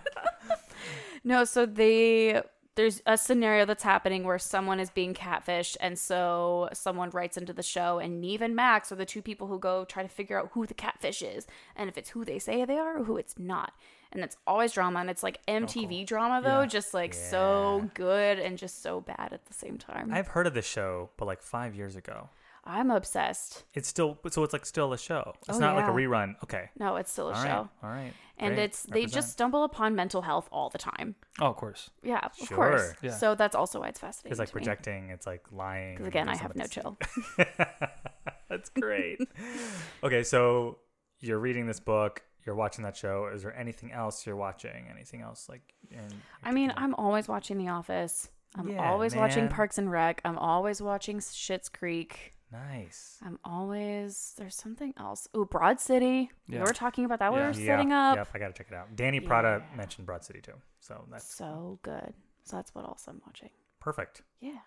no, 1.24 1.44
so 1.44 1.66
they 1.66 2.42
there's 2.74 3.02
a 3.04 3.18
scenario 3.18 3.64
that's 3.66 3.82
happening 3.82 4.24
where 4.24 4.38
someone 4.38 4.80
is 4.80 4.90
being 4.90 5.12
catfished, 5.14 5.76
and 5.80 5.98
so 5.98 6.68
someone 6.72 7.10
writes 7.10 7.36
into 7.36 7.52
the 7.52 7.62
show, 7.62 7.98
and 7.98 8.20
Nev 8.20 8.40
and 8.42 8.56
Max 8.56 8.90
are 8.90 8.96
the 8.96 9.04
two 9.04 9.20
people 9.22 9.46
who 9.46 9.58
go 9.58 9.84
try 9.84 10.02
to 10.02 10.08
figure 10.08 10.38
out 10.40 10.50
who 10.52 10.66
the 10.66 10.74
catfish 10.74 11.20
is, 11.22 11.46
and 11.76 11.88
if 11.90 11.98
it's 11.98 12.10
who 12.10 12.24
they 12.24 12.38
say 12.38 12.64
they 12.64 12.78
are 12.78 12.98
or 13.00 13.04
who 13.04 13.16
it's 13.18 13.38
not. 13.38 13.72
And 14.14 14.22
it's 14.22 14.36
always 14.46 14.72
drama, 14.72 15.00
and 15.00 15.08
it's 15.10 15.22
like 15.22 15.38
oh, 15.48 15.52
MTV 15.52 16.06
drama 16.06 16.40
though, 16.42 16.60
Yeah. 16.60 16.66
just 16.66 16.92
like 16.94 17.14
so 17.14 17.90
good 17.94 18.38
and 18.38 18.58
just 18.58 18.82
so 18.82 19.00
bad 19.00 19.30
at 19.32 19.46
the 19.46 19.54
same 19.54 19.78
time. 19.78 20.12
I've 20.12 20.28
heard 20.28 20.46
of 20.46 20.54
the 20.54 20.62
show, 20.62 21.10
but 21.16 21.24
like 21.26 21.42
five 21.42 21.74
years 21.74 21.96
ago. 21.96 22.28
I'm 22.64 22.90
obsessed. 22.92 23.64
It's 23.74 23.88
still 23.88 24.18
so 24.30 24.44
it's 24.44 24.52
like 24.52 24.64
still 24.66 24.92
a 24.92 24.98
show. 24.98 25.34
It's 25.48 25.56
Oh, 25.56 25.60
not 25.60 25.74
like 25.74 25.86
a 25.86 25.90
rerun. 25.90 26.34
Okay. 26.44 26.70
No, 26.78 26.94
it's 26.96 27.10
still 27.10 27.28
a 27.30 27.34
All 27.34 27.42
show. 27.42 27.48
right. 27.48 27.68
All 27.82 27.90
right. 27.90 28.12
and 28.38 28.54
Great. 28.54 28.64
it's 28.64 28.82
they 28.84 29.00
Represent. 29.00 29.12
just 29.14 29.32
stumble 29.32 29.64
upon 29.64 29.96
mental 29.96 30.22
health 30.22 30.48
all 30.52 30.70
the 30.70 30.78
time. 30.78 31.16
oh 31.40 31.46
of 31.46 31.56
course 31.56 31.90
Yeah, 32.04 32.20
of 32.22 32.46
Sure. 32.46 32.56
course. 32.56 32.92
Yeah. 33.02 33.10
So 33.16 33.34
that's 33.34 33.56
also 33.56 33.80
why 33.80 33.88
it's 33.88 33.98
fascinating. 33.98 34.30
it's 34.32 34.38
like 34.38 34.50
to 34.50 34.54
me. 34.54 34.60
projecting. 34.60 35.10
It's 35.10 35.26
like 35.26 35.44
lying. 35.50 35.94
Because 35.96 36.06
again, 36.06 36.28
I 36.28 36.36
have 36.36 36.54
no 36.54 36.66
chill. 36.66 36.96
That's 38.48 38.68
great. 38.70 39.18
okay, 40.04 40.22
so 40.22 40.78
you're 41.20 41.38
reading 41.38 41.66
this 41.66 41.80
book. 41.80 42.22
You're 42.44 42.54
watching 42.54 42.84
that 42.84 42.96
show. 42.96 43.30
Is 43.32 43.42
there 43.42 43.56
anything 43.56 43.92
else 43.92 44.26
you're 44.26 44.36
watching? 44.36 44.88
Anything 44.90 45.20
else 45.22 45.48
like? 45.48 45.62
In 45.90 46.00
I 46.42 46.52
mean. 46.52 46.72
I'm 46.76 46.94
always 46.96 47.28
watching 47.28 47.56
The 47.58 47.68
Office. 47.68 48.28
I'm 48.56 48.68
Yeah, 48.68 48.90
always 48.90 49.14
watching. 49.16 49.48
Parks 49.48 49.78
and 49.78 49.90
Rec. 49.90 50.20
I'm 50.24 50.36
always 50.36 50.82
watching 50.82 51.18
Schitt's 51.20 51.68
Creek. 51.68 52.34
Nice. 52.52 53.18
I'm 53.24 53.38
always 53.44 54.34
there's 54.36 54.54
something 54.54 54.92
else. 54.98 55.26
Oh, 55.34 55.44
Broad 55.44 55.80
City. 55.80 56.30
We 56.48 56.56
Yeah. 56.56 56.62
were 56.64 56.72
talking 56.72 57.04
about 57.04 57.18
that. 57.20 57.32
Yeah. 57.32 57.38
We 57.38 57.46
were 57.46 57.52
setting 57.54 57.92
up. 57.92 58.16
Yep, 58.16 58.28
I 58.34 58.38
gotta 58.38 58.52
check 58.52 58.66
it 58.70 58.74
out. 58.74 58.94
Danny 58.94 59.20
Prada 59.20 59.64
Yeah. 59.70 59.76
mentioned 59.76 60.06
Broad 60.06 60.24
City 60.24 60.40
too, 60.40 60.54
so 60.80 61.06
that's 61.10 61.34
So 61.34 61.78
good. 61.82 62.12
So 62.44 62.56
that's 62.56 62.74
what 62.74 62.84
else 62.84 63.06
I'm 63.08 63.20
watching. 63.26 63.50
perfect. 63.80 64.22
Yeah. 64.40 64.58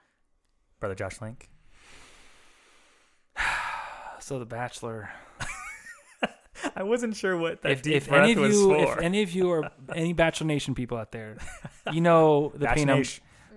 Brother 0.79 0.95
Josh 0.95 1.21
Link. 1.21 1.49
so 4.19 4.39
The 4.39 4.45
Bachelor 4.45 5.09
I 6.75 6.83
wasn't 6.83 7.15
sure 7.15 7.37
what 7.37 7.61
that 7.61 7.71
if, 7.73 7.81
deep 7.81 7.93
if 7.95 8.07
breath 8.09 8.23
any 8.23 8.33
of 8.33 8.39
was 8.39 8.55
you 8.55 8.69
for. 8.69 8.93
if 8.93 8.97
any 8.99 9.21
of 9.21 9.31
you 9.31 9.51
are 9.51 9.71
any 9.95 10.13
Bachelor 10.13 10.47
Nation 10.47 10.73
people 10.75 10.97
out 10.97 11.11
there 11.11 11.37
you 11.91 12.01
know 12.01 12.51
the 12.55 12.65
Batch 12.65 12.77
pain 12.77 12.89
I'm, 12.89 13.03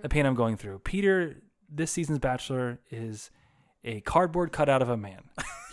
the 0.01 0.09
pain 0.09 0.25
I'm 0.25 0.35
going 0.35 0.57
through 0.57 0.79
Peter 0.79 1.37
this 1.69 1.91
season's 1.91 2.19
Bachelor 2.19 2.79
is 2.91 3.31
a 3.83 4.01
cardboard 4.01 4.51
cutout 4.51 4.81
of 4.81 4.89
a 4.89 4.97
man. 4.97 5.21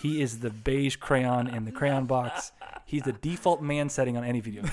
He 0.01 0.21
is 0.21 0.41
the 0.41 0.51
beige 0.51 0.97
crayon 0.97 1.49
in 1.49 1.65
the 1.65 1.73
crayon 1.73 2.07
box. 2.07 2.53
He's 2.85 3.03
the 3.03 3.13
default 3.13 3.63
man 3.63 3.89
setting 3.89 4.17
on 4.17 4.25
any 4.25 4.41
video 4.41 4.63
game. 4.63 4.73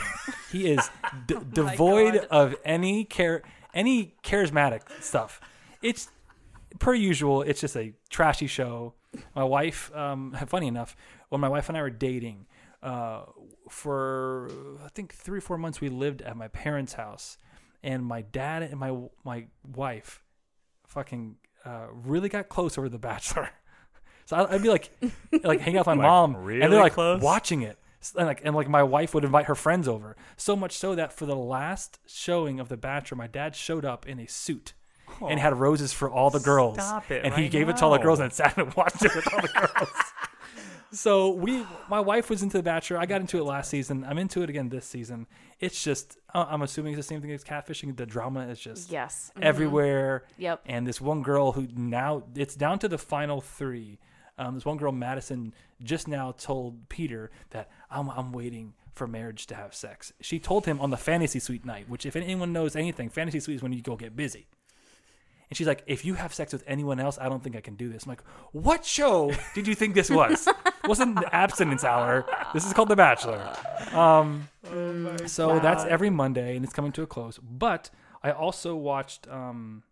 He 0.51 0.69
is 0.69 0.89
d- 1.26 1.38
devoid 1.53 2.14
God. 2.14 2.27
of 2.30 2.55
any 2.64 3.05
care 3.05 3.41
any 3.73 4.15
charismatic 4.23 4.81
stuff. 5.01 5.41
It's 5.81 6.10
per 6.80 6.93
usual, 6.93 7.41
it's 7.41 7.61
just 7.61 7.76
a 7.76 7.93
trashy 8.10 8.47
show. 8.47 8.93
My 9.35 9.43
wife, 9.43 9.95
um, 9.95 10.35
funny 10.47 10.68
enough, 10.68 10.95
when 11.30 11.41
my 11.41 11.49
wife 11.49 11.69
and 11.69 11.77
I 11.77 11.81
were 11.81 11.89
dating, 11.89 12.45
uh, 12.81 13.23
for 13.69 14.49
I 14.84 14.89
think 14.89 15.14
three 15.14 15.38
or 15.38 15.41
four 15.41 15.57
months, 15.57 15.81
we 15.81 15.89
lived 15.89 16.22
at 16.22 16.35
my 16.35 16.49
parents' 16.49 16.93
house, 16.93 17.38
and 17.81 18.05
my 18.05 18.22
dad 18.22 18.64
and 18.64 18.80
my 18.80 18.95
my 19.23 19.47
wife, 19.65 20.23
fucking, 20.88 21.38
uh, 21.65 21.88
really 21.91 22.30
got 22.30 22.49
close 22.49 22.77
over 22.77 22.90
The 22.90 22.99
Bachelor. 22.99 23.49
So 24.26 24.38
I- 24.38 24.53
I'd 24.56 24.64
be 24.64 24.69
like, 24.69 24.90
like 25.44 25.60
hanging 25.60 25.80
out 25.80 25.85
with 25.85 25.98
my 25.98 26.03
Like, 26.03 26.10
mom, 26.10 26.38
really 26.38 26.61
and 26.61 26.72
they're 26.72 26.80
like 26.80 26.94
close? 26.94 27.22
watching 27.22 27.61
it. 27.61 27.77
S- 28.02 28.14
And 28.18 28.26
like, 28.26 28.40
and 28.45 28.56
like 28.56 28.69
my 28.69 28.81
wife 28.81 29.14
would 29.14 29.26
invite 29.26 29.48
her 29.48 29.56
friends 29.56 29.85
over. 29.85 30.15
So 30.38 30.56
much 30.56 30.77
so 30.77 30.95
that 30.95 31.11
for 31.11 31.26
the 31.26 31.35
last 31.35 31.99
showing 32.07 32.61
of 32.61 32.69
The 32.69 32.77
Bachelor, 32.77 33.18
my 33.18 33.27
dad 33.27 33.53
showed 33.53 33.84
up 33.84 34.07
in 34.07 34.22
a 34.22 34.26
suit 34.27 34.76
and 35.27 35.41
had 35.41 35.60
roses 35.60 35.91
for 35.91 36.10
all 36.10 36.30
the 36.30 36.40
girls. 36.40 36.76
Stop 36.76 37.11
it 37.11 37.26
and 37.26 37.34
he 37.34 37.41
right 37.44 37.52
gave 37.52 37.68
it 37.68 37.76
to 37.77 37.84
all 37.85 37.91
the 37.91 37.98
girls 37.99 38.19
now. 38.19 38.26
and 38.26 38.34
sat 38.34 38.57
and 38.57 38.73
watched 38.77 39.03
it 39.03 39.14
with 39.14 39.27
all 39.34 39.41
the 39.41 39.49
girls. 39.49 39.90
So 40.94 41.30
we, 41.32 41.65
my 41.90 41.99
wife 41.99 42.30
was 42.30 42.41
into 42.44 42.57
The 42.57 42.64
Bachelor. 42.64 42.98
I 42.99 43.06
got 43.06 43.22
into 43.22 43.38
it 43.38 43.44
last 43.44 43.70
season. 43.70 44.06
I'm 44.07 44.18
into 44.18 44.41
it 44.44 44.49
again 44.49 44.70
this 44.70 44.86
season. 44.86 45.28
It's 45.60 45.84
just, 45.84 46.18
I- 46.34 46.44
I'm 46.44 46.61
assuming 46.61 46.94
it's 46.94 46.99
the 46.99 47.14
same 47.14 47.22
thing 47.22 47.32
as 47.32 47.44
catfishing. 47.44 47.95
The 47.98 48.06
drama 48.06 48.48
is 48.48 48.60
just 48.60 48.91
Yes. 48.91 49.32
Mhm. 49.36 49.41
everywhere. 49.44 50.24
Yep. 50.38 50.61
And 50.65 50.88
this 50.88 51.02
one 51.02 51.22
girl 51.24 51.52
who 51.53 51.68
now 51.76 52.24
it's 52.36 52.56
down 52.56 52.80
to 52.80 52.88
the 52.88 52.98
final 52.98 53.41
three. 53.41 53.99
Um, 54.38 54.56
this 54.56 54.65
one 54.65 54.78
girl, 54.78 54.91
Madison, 54.91 55.53
just 55.82 56.07
now 56.07 56.32
told 56.32 56.90
Peter 56.90 57.30
that 57.52 57.70
I'm, 57.91 58.10
I'm 58.10 58.32
waiting 58.32 58.74
for 58.91 59.07
marriage 59.07 59.45
to 59.48 59.56
have 59.56 59.74
sex. 59.76 60.11
She 60.22 60.40
told 60.40 60.65
him 60.65 60.80
on 60.80 60.90
the 60.90 60.98
fantasy 60.98 61.40
suite 61.40 61.65
night, 61.65 61.90
which 61.90 62.06
if 62.06 62.15
anyone 62.15 62.53
knows 62.53 62.76
anything, 62.76 63.10
fantasy 63.10 63.40
suite 63.40 63.56
is 63.57 63.64
when 63.64 63.74
you 63.74 63.82
go 63.82 63.95
get 63.95 64.15
busy. 64.15 64.48
And 65.53 65.57
she's 65.59 65.67
like, 65.67 65.84
if 65.85 66.03
you 66.03 66.15
have 66.15 66.34
sex 66.34 66.51
with 66.51 66.63
anyone 66.65 66.99
else, 66.99 67.19
I 67.21 67.30
don't 67.30 67.43
think 67.43 67.55
I 67.55 67.61
can 67.61 67.75
do 67.75 67.88
this. 67.88 68.05
I'm 68.05 68.09
like, 68.09 68.23
what 68.53 68.84
show 68.84 69.31
did 69.53 69.67
you 69.67 69.75
think 69.75 69.93
this 69.93 70.09
was? 70.09 70.47
it 70.47 70.55
wasn't 70.88 71.13
the 71.13 71.30
abstinence 71.31 71.84
hour. 71.84 72.25
This 72.55 72.65
is 72.65 72.73
called 72.73 72.89
The 72.89 72.95
Bachelor. 72.95 73.55
Um, 73.91 74.49
so 75.27 75.59
that's 75.59 75.84
every 75.84 76.09
Monday, 76.09 76.55
and 76.55 76.65
it's 76.65 76.73
coming 76.73 76.91
to 76.93 77.03
a 77.03 77.05
close. 77.05 77.38
But 77.38 77.91
I 78.23 78.31
also 78.31 78.75
watched 78.75 79.27
um, 79.27 79.84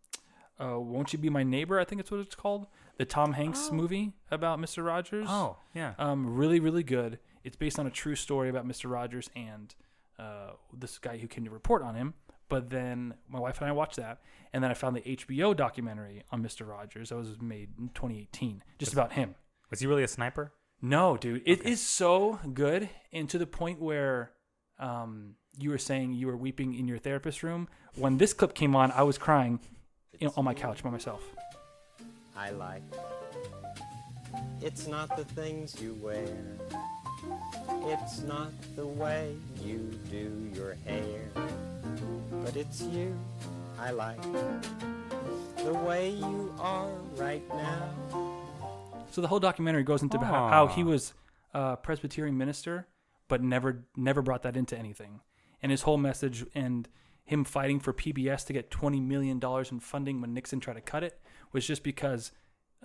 uh, 0.60 0.80
"Won't 0.80 1.14
You 1.14 1.20
Be 1.20 1.30
My 1.30 1.44
Neighbor?" 1.44 1.80
I 1.80 1.86
think 1.86 2.02
it's 2.02 2.10
what 2.10 2.22
it's 2.22 2.34
called, 2.34 2.66
the 2.98 3.06
Tom 3.06 3.34
Hanks 3.34 3.72
movie 3.72 4.14
about 4.32 4.60
Mister 4.60 4.82
Rogers. 4.82 5.28
Oh, 5.30 5.58
yeah. 5.76 5.94
Um, 6.00 6.38
really, 6.38 6.60
really 6.60 6.82
good. 6.82 7.20
It's 7.44 7.56
based 7.56 7.78
on 7.78 7.86
a 7.86 7.92
true 7.92 8.16
story 8.16 8.50
about 8.50 8.68
Mr. 8.68 8.90
Rogers 8.90 9.30
and 9.36 9.76
uh, 10.18 10.54
this 10.74 10.98
guy 10.98 11.18
who 11.18 11.28
came 11.28 11.44
to 11.46 11.52
report 11.52 11.84
on 11.84 11.94
him. 11.94 12.16
But 12.52 12.70
then 12.70 13.14
my 13.30 13.40
wife 13.40 13.62
and 13.62 13.70
I 13.70 13.72
watched 13.72 13.96
that, 13.96 14.20
and 14.52 14.62
then 14.62 14.70
I 14.70 14.74
found 14.74 14.98
the 14.98 15.02
HBO 15.02 15.56
documentary 15.56 16.24
on 16.32 16.44
Mr. 16.44 16.68
Rogers 16.68 17.08
that 17.08 17.16
was 17.16 17.40
made 17.42 17.70
in 17.80 17.88
2018, 17.94 18.62
just 18.78 18.92
about 18.92 19.14
him. 19.14 19.36
Was 19.70 19.80
he 19.80 19.88
really 19.88 20.04
a 20.04 20.08
sniper? 20.10 20.52
No, 20.82 21.16
dude, 21.16 21.44
it 21.46 21.66
is 21.66 21.80
so 21.80 22.42
good, 22.54 22.90
and 23.14 23.30
to 23.30 23.38
the 23.38 23.48
point 23.48 23.80
where 23.80 24.34
um, 24.80 25.36
you 25.58 25.70
were 25.70 25.78
saying 25.78 26.12
you 26.12 26.28
were 26.28 26.36
weeping 26.36 26.74
in 26.74 26.90
your 26.90 26.98
therapist 26.98 27.42
room. 27.42 27.70
When 27.96 28.18
this 28.18 28.34
clip 28.34 28.54
came 28.54 28.76
on, 28.76 28.92
I 28.92 29.04
was 29.04 29.18
crying 29.18 29.62
you 30.20 30.28
know, 30.28 30.34
on 30.36 30.44
my 30.44 30.54
couch 30.54 30.84
by 30.84 30.90
myself. 30.90 31.24
I 32.36 32.50
like. 32.50 32.84
It's 34.62 34.88
not 34.88 35.16
the 35.16 35.24
things 35.24 35.82
you 35.82 35.94
wear. 36.02 36.28
It's 37.86 38.20
not 38.24 38.52
the 38.76 38.88
way 38.88 39.38
you 39.64 39.98
do 40.10 40.52
your 40.54 40.76
hair. 40.86 41.32
But 42.44 42.56
it's 42.56 42.82
you 42.82 43.18
I 43.80 43.92
like. 43.92 44.22
The 45.64 45.74
way 45.74 46.10
you 46.12 46.54
are 46.60 46.90
right 47.16 47.48
now. 47.50 47.90
So 49.12 49.22
the 49.22 49.28
whole 49.28 49.40
documentary 49.40 49.84
goes 49.84 50.02
into 50.02 50.18
how, 50.20 50.48
how 50.48 50.68
he 50.68 50.84
was 50.84 51.14
a 51.54 51.78
Presbyterian 51.78 52.38
minister, 52.38 52.88
but 53.28 53.44
never 53.44 53.84
never 53.96 54.22
brought 54.22 54.44
that 54.44 54.56
into 54.58 54.78
anything. 54.78 55.20
And 55.62 55.72
his 55.72 55.84
whole 55.84 55.98
message 55.98 56.46
and 56.56 56.88
him 57.24 57.44
fighting 57.44 57.80
for 57.80 57.94
PBS 57.94 58.46
to 58.48 58.54
get 58.54 58.72
twenty 58.72 59.00
million 59.00 59.38
dollars 59.40 59.72
in 59.72 59.80
funding 59.80 60.22
when 60.22 60.34
Nixon 60.34 60.60
tried 60.60 60.76
to 60.76 60.82
cut 60.82 61.04
it 61.04 61.20
was 61.52 61.66
just 61.68 61.84
because, 61.84 62.32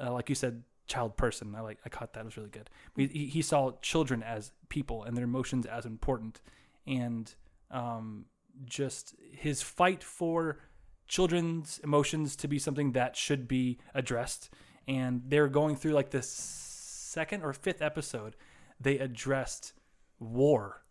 uh, 0.02 0.12
like 0.12 0.28
you 0.28 0.34
said, 0.34 0.62
child 0.86 1.16
person. 1.16 1.54
I 1.56 1.60
like 1.60 1.78
I 1.84 1.88
caught 1.88 2.12
that 2.14 2.20
it 2.20 2.24
was 2.26 2.36
really 2.36 2.50
good. 2.50 2.68
He, 2.96 3.06
he- 3.06 3.26
he 3.26 3.42
saw 3.42 3.72
children 3.80 4.22
as 4.22 4.50
people 4.68 5.04
and 5.04 5.16
their 5.16 5.24
emotions 5.24 5.64
as 5.66 5.86
important, 5.86 6.40
and 6.86 7.32
um, 7.70 8.26
just 8.64 9.14
his 9.32 9.62
fight 9.62 10.02
for 10.02 10.58
children's 11.06 11.78
emotions 11.84 12.36
to 12.36 12.48
be 12.48 12.58
something 12.58 12.92
that 12.92 13.16
should 13.16 13.46
be 13.46 13.78
addressed. 13.94 14.50
And 14.88 15.22
they're 15.26 15.48
going 15.48 15.76
through 15.76 15.92
like 15.92 16.10
the 16.10 16.22
second 16.22 17.42
or 17.42 17.52
fifth 17.52 17.82
episode, 17.82 18.36
they 18.80 18.98
addressed 18.98 19.72
war 20.18 20.82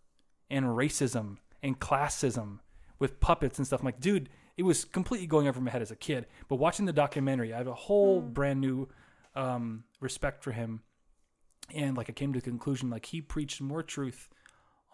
and 0.49 0.65
racism 0.65 1.37
and 1.61 1.79
classism 1.79 2.59
with 2.99 3.19
puppets 3.19 3.57
and 3.57 3.67
stuff. 3.67 3.81
I'm 3.81 3.85
like, 3.85 3.99
dude, 3.99 4.29
it 4.57 4.63
was 4.63 4.85
completely 4.85 5.27
going 5.27 5.47
over 5.47 5.59
my 5.59 5.71
head 5.71 5.81
as 5.81 5.91
a 5.91 5.95
kid. 5.95 6.27
But 6.47 6.57
watching 6.57 6.85
the 6.85 6.93
documentary, 6.93 7.53
I 7.53 7.57
have 7.57 7.67
a 7.67 7.73
whole 7.73 8.21
brand 8.21 8.61
new 8.61 8.87
um, 9.35 9.83
respect 9.99 10.43
for 10.43 10.51
him. 10.51 10.81
And 11.73 11.97
like 11.97 12.09
I 12.09 12.13
came 12.13 12.31
to 12.33 12.39
the 12.39 12.49
conclusion, 12.49 12.89
like 12.89 13.07
he 13.07 13.21
preached 13.21 13.59
more 13.59 13.83
truth 13.83 14.29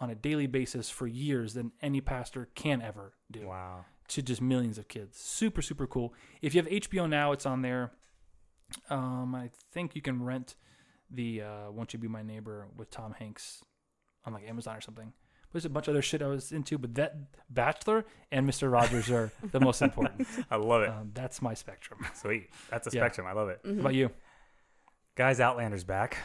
on 0.02 0.10
a 0.10 0.16
daily 0.16 0.48
basis 0.48 0.90
for 0.90 1.08
years 1.08 1.54
than 1.54 1.72
any 1.82 2.02
pastor 2.02 2.50
can 2.56 2.82
ever 2.82 3.14
do 3.32 3.48
Wow. 3.48 3.86
to 4.10 4.22
just 4.22 4.42
millions 4.42 4.78
of 4.78 4.88
kids. 4.90 5.18
Super, 5.18 5.62
super 5.62 5.88
cool. 5.88 6.14
If 6.42 6.54
you 6.54 6.62
have 6.62 6.70
HBO 6.70 7.08
now, 7.08 7.32
it's 7.32 7.46
on 7.46 7.62
there. 7.62 7.92
Um, 8.90 9.34
I 9.36 9.52
think 9.72 9.96
you 9.96 10.02
can 10.02 10.24
rent 10.24 10.56
the 11.10 11.42
uh, 11.44 11.72
"Won't 11.72 11.94
You 11.94 12.00
Be 12.00 12.08
My 12.08 12.22
Neighbor" 12.24 12.68
with 12.78 12.90
Tom 12.90 13.14
Hanks 13.14 13.64
on 14.26 14.34
like 14.34 14.48
Amazon 14.50 14.76
or 14.78 14.82
something. 14.82 15.14
But 15.14 15.54
There's 15.54 15.66
a 15.66 15.70
bunch 15.70 15.88
of 15.88 15.94
other 15.94 16.02
shit 16.02 16.22
I 16.22 16.28
was 16.28 16.52
into, 16.54 16.78
but 16.78 16.96
that 16.96 17.16
Bachelor 17.50 18.06
and 18.32 18.46
Mister 18.46 18.70
Rogers 18.70 19.10
are 19.12 19.32
the 19.52 19.60
most 19.60 19.82
important. 19.88 20.28
I 20.50 20.56
love 20.56 20.82
it. 20.84 20.90
Um, 20.90 21.12
that's 21.14 21.42
my 21.42 21.54
spectrum. 21.54 22.00
Sweet. 22.16 22.50
That's 22.70 22.88
a 22.88 22.92
yeah. 22.94 23.02
spectrum. 23.02 23.28
I 23.28 23.34
love 23.34 23.50
it. 23.50 23.60
What 23.64 23.80
about 23.80 23.94
you? 23.94 24.10
Guys, 25.16 25.40
Outlander's 25.42 25.84
back. 25.84 26.18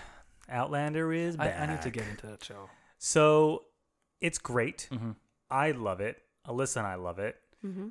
Outlander 0.49 1.13
is 1.13 1.35
I, 1.37 1.49
back. 1.49 1.61
I 1.69 1.73
need 1.73 1.83
to 1.83 1.91
get 1.91 2.07
into 2.09 2.27
that 2.29 2.45
show. 2.45 2.71
So 2.99 3.65
it's 4.21 4.39
great. 4.39 4.89
hmm 4.91 5.13
I 5.51 5.71
love 5.71 6.01
it. 6.01 6.23
Alyssa 6.47 6.79
and 6.79 6.87
I 6.87 6.97
love 6.97 7.19
it. 7.19 7.37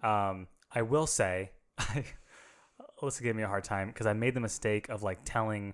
Um, 0.05 0.47
I 0.71 0.81
will 0.81 1.07
say, 1.07 1.51
I, 1.77 2.03
Alyssa 3.01 3.21
gave 3.23 3.35
me 3.35 3.43
a 3.43 3.47
hard 3.47 3.63
time 3.63 3.87
because 3.87 4.07
I 4.07 4.13
made 4.13 4.33
the 4.33 4.39
mistake 4.39 4.89
of 4.89 5.03
like 5.03 5.19
telling 5.25 5.73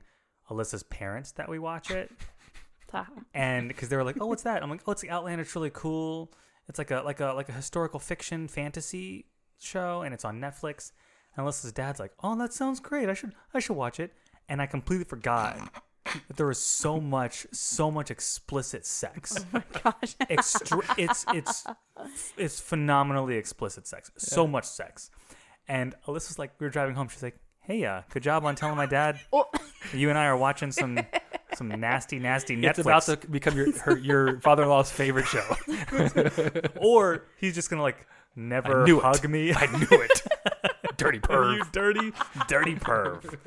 Alyssa's 0.50 0.84
parents 0.84 1.32
that 1.34 1.50
we 1.50 1.60
watch 1.60 1.90
it, 1.92 2.12
and 3.34 3.68
because 3.68 3.90
they 3.90 3.96
were 3.96 4.04
like, 4.04 4.18
"Oh, 4.20 4.26
what's 4.28 4.44
that?" 4.44 4.62
I'm 4.62 4.70
like, 4.70 4.82
"Oh, 4.88 4.92
it's 4.92 5.04
like 5.04 5.12
Outlander. 5.12 5.42
It's 5.44 5.56
really 5.56 5.72
cool. 5.74 6.32
It's 6.68 6.78
like 6.78 6.92
a 6.92 7.02
like 7.02 7.20
a 7.20 7.34
like 7.34 7.50
a 7.50 7.54
historical 7.54 8.00
fiction 8.00 8.48
fantasy 8.48 9.28
show, 9.60 10.02
and 10.02 10.14
it's 10.14 10.26
on 10.26 10.40
Netflix." 10.40 10.92
And 11.36 11.46
Alyssa's 11.46 11.72
dad's 11.72 12.00
like, 12.00 12.12
"Oh, 12.24 12.36
that 12.38 12.54
sounds 12.54 12.80
great. 12.80 13.08
I 13.10 13.14
should 13.14 13.34
I 13.54 13.60
should 13.60 13.76
watch 13.78 14.00
it." 14.00 14.14
And 14.50 14.62
I 14.62 14.66
completely 14.66 15.06
forgot 15.06 15.58
that 16.28 16.38
there 16.38 16.48
was 16.48 16.60
so 16.60 17.00
much 17.00 17.46
so 17.52 17.90
much 17.92 18.12
explicit 18.12 18.86
sex. 18.86 19.38
Oh 19.38 19.46
my 19.54 19.64
Gosh. 19.84 20.16
Extra- 20.30 20.82
it's 20.98 21.26
it's 21.34 21.66
it's 22.38 22.60
phenomenally 22.60 23.36
explicit 23.38 23.88
sex. 23.88 24.12
So 24.18 24.48
much 24.48 24.66
sex. 24.66 25.10
And 25.68 25.96
Alyssa's 26.08 26.40
like, 26.40 26.52
we 26.60 26.66
were 26.66 26.72
driving 26.72 26.96
home. 26.96 27.08
She's 27.08 27.24
like, 27.24 27.38
"Hey, 27.62 27.86
uh, 27.86 28.02
good 28.10 28.24
job 28.24 28.46
on 28.46 28.56
telling 28.56 28.76
my 28.78 28.86
dad. 28.88 29.20
Oh. 29.34 29.46
You 29.94 30.10
and 30.10 30.18
I 30.18 30.26
are 30.26 30.38
watching 30.38 30.72
some 30.72 31.00
some 31.56 31.68
nasty, 31.70 32.20
nasty 32.20 32.56
Netflix." 32.56 32.70
It's 32.70 32.80
about 32.80 33.02
to 33.04 33.18
become 33.28 33.56
your 33.58 33.72
her, 33.80 33.98
your 33.98 34.40
father-in-law's 34.42 34.92
favorite 34.92 35.26
show. 35.26 35.44
or 36.82 37.26
he's 37.38 37.56
just 37.56 37.70
gonna 37.70 37.82
like 37.82 38.06
never 38.36 38.84
I 38.84 38.86
knew 38.86 39.00
it. 39.00 39.04
hug 39.04 39.28
me. 39.30 39.54
I 39.54 39.66
knew 39.78 39.88
it. 40.02 40.22
Dirty 40.98 41.20
perv. 41.20 41.56
you 41.56 41.64
perv. 41.64 41.72
dirty, 41.72 42.12
dirty 42.48 42.76
perv. 42.76 43.38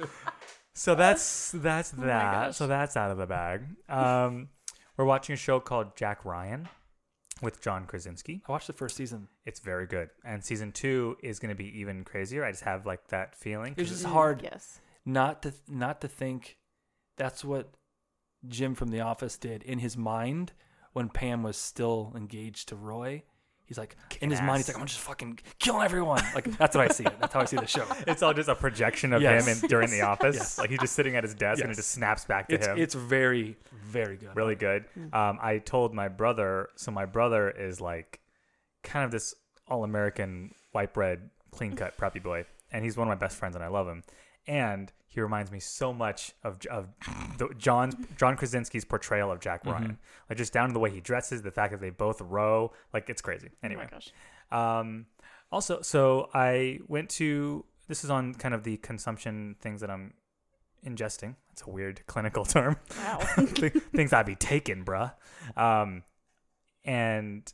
So 0.75 0.95
that's 0.95 1.53
that's 1.53 1.91
that. 1.93 2.33
gosh. 2.47 2.57
So 2.57 2.67
that's 2.67 2.97
out 2.97 3.11
of 3.11 3.19
the 3.19 3.27
bag. 3.27 3.63
Um, 3.89 4.49
we're 4.97 5.05
watching 5.05 5.35
a 5.35 5.37
show 5.37 5.61
called 5.61 5.97
Jack 5.97 6.25
Ryan 6.25 6.69
with 7.43 7.61
John 7.61 7.85
Krasinski. 7.87 8.43
I 8.49 8.53
watched 8.53 8.67
the 8.67 8.73
first 8.73 8.97
season. 8.97 9.29
It's 9.45 9.61
very 9.61 9.87
good, 9.87 10.11
and 10.25 10.45
season 10.45 10.73
two 10.73 11.17
is 11.23 11.39
going 11.39 11.51
to 11.51 11.55
be 11.55 11.79
even 11.81 12.05
crazier. 12.05 12.45
I 12.45 12.51
just 12.51 12.65
have 12.65 12.87
like 12.87 13.09
that 13.09 13.37
feeling. 13.37 13.73
It 13.77 13.79
was 13.83 13.89
'cause 13.91 14.03
just 14.03 14.13
hard 14.13 14.43
Yes. 14.43 14.81
not 15.05 15.43
to 15.43 15.53
not 15.69 16.01
to 16.01 16.09
think 16.09 16.57
that's 17.17 17.45
what 17.45 17.75
Jim 18.47 18.75
from 18.75 18.89
The 18.91 19.01
Office 19.01 19.37
did 19.39 19.63
in 19.63 19.79
his 19.79 19.97
mind 19.97 20.53
when 20.93 21.09
Pam 21.09 21.43
was 21.43 21.57
still 21.57 22.13
engaged 22.17 22.69
to 22.69 22.77
Roy. 22.77 23.23
He's 23.75 23.79
like 23.79 23.97
in 24.21 24.31
his 24.31 24.41
mind, 24.41 24.59
he's 24.59 24.69
like, 24.69 24.79
I'm 24.79 24.87
just 24.87 25.01
fucking 25.01 25.41
killing 25.59 25.83
everyone. 25.83 26.23
Like 26.35 26.45
that's 26.59 26.77
what 26.77 26.91
I 26.91 26.93
see 26.95 27.05
it. 27.05 27.13
That's 27.21 27.35
how 27.35 27.41
I 27.41 27.45
see 27.45 27.57
the 27.57 27.67
show. 27.67 27.85
it's 28.07 28.23
all 28.23 28.33
just 28.33 28.49
a 28.49 28.55
projection 28.55 29.13
of 29.13 29.21
Yes. 29.23 29.47
him 29.47 29.59
in, 29.63 29.69
during 29.69 29.91
the 29.91 30.03
office. 30.13 30.37
Yes. 30.37 30.59
Like 30.59 30.71
he's 30.71 30.79
just 30.79 30.95
sitting 30.95 31.17
at 31.17 31.25
his 31.25 31.35
desk 31.35 31.63
and 31.63 31.71
it 31.73 31.75
just 31.75 31.91
snaps 31.91 32.25
back 32.25 32.49
to 32.49 32.55
It's 32.55 32.67
him. 32.67 32.79
it's 32.79 32.95
very 32.95 33.57
very 33.73 34.17
good. 34.17 34.35
really 34.37 34.55
good. 34.55 34.85
Um, 35.13 35.39
I 35.43 35.59
told 35.65 35.93
my 35.95 36.09
brother. 36.09 36.69
So 36.77 36.91
my 36.91 37.05
brother 37.07 37.51
is 37.51 37.81
like 37.81 38.21
kind 38.83 39.05
of 39.05 39.11
this 39.11 39.35
all-American 39.69 40.53
white 40.73 40.93
bread, 40.93 41.31
clean-cut 41.51 41.97
preppy 41.99 42.23
boy, 42.23 42.45
and 42.73 42.85
he's 42.85 42.97
one 42.97 43.09
of 43.09 43.11
my 43.11 43.15
best 43.27 43.37
friends, 43.39 43.55
and 43.57 43.65
I 43.65 43.69
love 43.69 43.89
him. 43.89 44.03
And 44.47 44.93
he 45.15 45.21
reminds 45.21 45.51
me 45.53 45.61
so 45.61 45.93
much 45.93 46.33
of 46.43 46.59
of 46.71 46.89
the, 47.39 47.49
John's 47.57 47.95
John 48.17 48.37
Krasinski's 48.37 48.85
portrayal 48.85 49.31
of 49.31 49.41
Jack 49.41 49.65
Ryan, 49.65 49.99
like 50.29 50.39
just 50.39 50.53
down 50.53 50.69
to 50.69 50.73
the 50.73 50.81
way 50.81 50.91
he 50.91 51.01
dresses, 51.01 51.43
the 51.43 51.51
fact 51.51 51.73
that 51.73 51.81
they 51.81 51.91
both 51.91 52.21
row, 52.21 52.73
like 52.93 53.09
it's 53.09 53.23
crazy. 53.23 53.51
Anyway, 53.63 53.87
Oh 53.91 53.95
my 53.95 53.99
gosh. 54.61 54.81
um, 54.81 55.07
also, 55.53 55.81
so 55.83 56.29
I 56.35 56.81
went 56.89 57.11
to 57.11 57.65
this 57.87 58.03
is 58.03 58.11
on 58.11 58.35
kind 58.35 58.55
of 58.55 58.65
the 58.65 58.77
consumption 58.79 59.57
things 59.61 59.81
that 59.83 59.91
I'm 59.91 60.15
ingesting. 60.87 61.37
That's 61.51 61.63
a 61.67 61.71
weird 61.71 62.05
clinical 62.07 62.45
term. 62.57 62.77
Wow. 62.99 63.19
Things 63.95 64.13
I'd 64.13 64.27
be 64.27 64.35
taking, 64.35 64.85
bruh. 64.85 65.13
Um, 65.57 66.03
and 66.85 67.51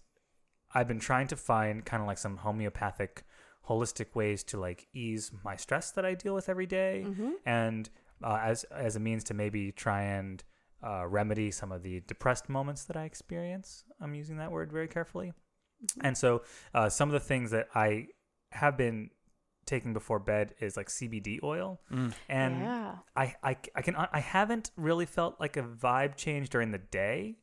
I've 0.74 0.88
been 0.88 1.00
trying 1.00 1.26
to 1.28 1.36
find 1.36 1.84
kind 1.84 2.00
of 2.02 2.06
like 2.06 2.18
some 2.18 2.38
homeopathic, 2.38 3.24
holistic 3.68 4.14
ways 4.14 4.42
to 4.44 4.58
like 4.58 4.86
ease 4.92 5.30
my 5.44 5.56
stress 5.56 5.90
that 5.92 6.04
I 6.04 6.14
deal 6.14 6.34
with 6.34 6.48
every 6.48 6.66
day, 6.66 7.04
and 7.46 7.88
uh, 8.22 8.38
as 8.42 8.64
as 8.64 8.96
a 8.96 9.00
means 9.00 9.24
to 9.24 9.34
maybe 9.34 9.72
try 9.72 10.02
and 10.02 10.42
uh, 10.82 11.06
remedy 11.06 11.50
some 11.50 11.72
of 11.72 11.82
the 11.82 12.00
depressed 12.06 12.48
moments 12.48 12.84
that 12.84 12.96
I 12.96 13.04
experience. 13.04 13.84
I'm 14.00 14.14
using 14.14 14.38
that 14.38 14.50
word 14.50 14.72
very 14.72 14.88
carefully, 14.88 15.32
and 16.02 16.16
so 16.16 16.42
uh, 16.74 16.88
some 16.88 17.08
of 17.08 17.12
the 17.12 17.20
things 17.20 17.50
that 17.50 17.68
I 17.74 18.08
have 18.52 18.76
been 18.76 19.10
taking 19.66 19.92
before 19.92 20.18
bed 20.18 20.54
is 20.60 20.76
like 20.76 20.88
CBD 20.88 21.38
oil, 21.42 21.80
and 22.28 22.60
yeah. 22.60 22.94
I, 23.14 23.34
I, 23.42 23.56
I 23.76 23.82
can 23.82 23.94
I 23.94 24.20
haven't 24.20 24.70
really 24.76 25.06
felt 25.06 25.38
like 25.38 25.56
a 25.56 25.62
vibe 25.62 26.16
change 26.16 26.48
during 26.50 26.72
the 26.72 26.78
day, 26.78 27.36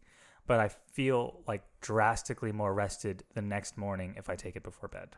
but 0.47 0.59
I 0.59 0.69
feel 0.69 1.41
like 1.47 1.63
drastically 1.81 2.51
more 2.51 2.73
rested 2.73 3.23
the 3.35 3.41
next 3.41 3.77
morning 3.77 4.15
if 4.17 4.29
I 4.29 4.35
take 4.35 4.55
it 4.55 4.63
before 4.63 4.89
bed. 4.89 5.09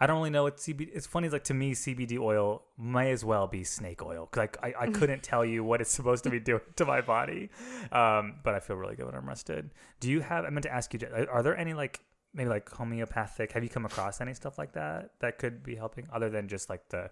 I 0.00 0.06
don't 0.06 0.16
really 0.18 0.30
know 0.30 0.44
what 0.44 0.56
CBD. 0.56 0.88
It's 0.92 1.06
funny, 1.06 1.28
like 1.28 1.44
to 1.44 1.54
me, 1.54 1.72
CBD 1.72 2.18
oil 2.18 2.62
may 2.78 3.10
as 3.12 3.24
well 3.24 3.46
be 3.46 3.62
snake 3.64 4.02
oil 4.02 4.28
because 4.30 4.48
I, 4.62 4.74
I, 4.78 4.86
couldn't 4.98 5.22
tell 5.22 5.44
you 5.44 5.62
what 5.62 5.80
it's 5.80 5.90
supposed 5.90 6.24
to 6.24 6.30
be 6.30 6.40
doing 6.40 6.62
to 6.76 6.84
my 6.84 7.00
body. 7.00 7.50
Um, 7.92 8.36
but 8.42 8.54
I 8.54 8.60
feel 8.60 8.76
really 8.76 8.96
good 8.96 9.06
when 9.06 9.14
I'm 9.14 9.28
rested. 9.28 9.70
Do 10.00 10.10
you 10.10 10.20
have? 10.20 10.44
I 10.44 10.50
meant 10.50 10.62
to 10.64 10.72
ask 10.72 10.92
you, 10.94 11.00
are- 11.12 11.30
are 11.30 11.42
there 11.42 11.56
any 11.56 11.74
like 11.74 12.00
maybe 12.34 12.48
like 12.48 12.68
homeopathic? 12.70 13.52
Have 13.52 13.62
you 13.62 13.70
come 13.70 13.84
across 13.84 14.20
any 14.20 14.34
stuff 14.34 14.58
like 14.58 14.72
that 14.72 15.10
that 15.20 15.38
could 15.38 15.62
be 15.62 15.74
helping 15.76 16.06
other 16.12 16.30
than 16.30 16.48
just 16.48 16.70
like 16.70 16.88
the 16.88 17.10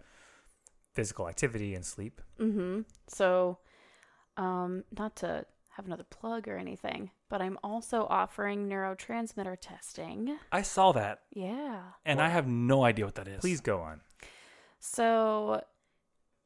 physical 0.95 1.29
activity 1.29 1.75
and 1.75 1.85
sleep? 1.85 2.21
Mm-hmm. 2.41 2.81
So, 3.09 3.59
um, 4.37 4.85
not 4.97 5.17
to 5.17 5.45
have 5.77 5.87
another 5.87 6.05
plug 6.05 6.49
or 6.49 6.57
anything, 6.57 7.11
but 7.29 7.43
I'm 7.43 7.59
also 7.63 8.07
offering 8.09 8.69
neurotransmitter 8.69 9.57
testing. 9.61 10.39
I 10.51 10.63
saw 10.63 10.93
that, 10.93 11.21
Yeah. 11.35 11.83
and 12.05 12.21
I 12.21 12.31
have 12.31 12.47
no 12.47 12.83
idea 12.85 13.05
what 13.05 13.15
that 13.17 13.29
is. 13.29 13.41
Please 13.41 13.61
go 13.61 13.81
on. 13.81 14.01
So 14.81 15.63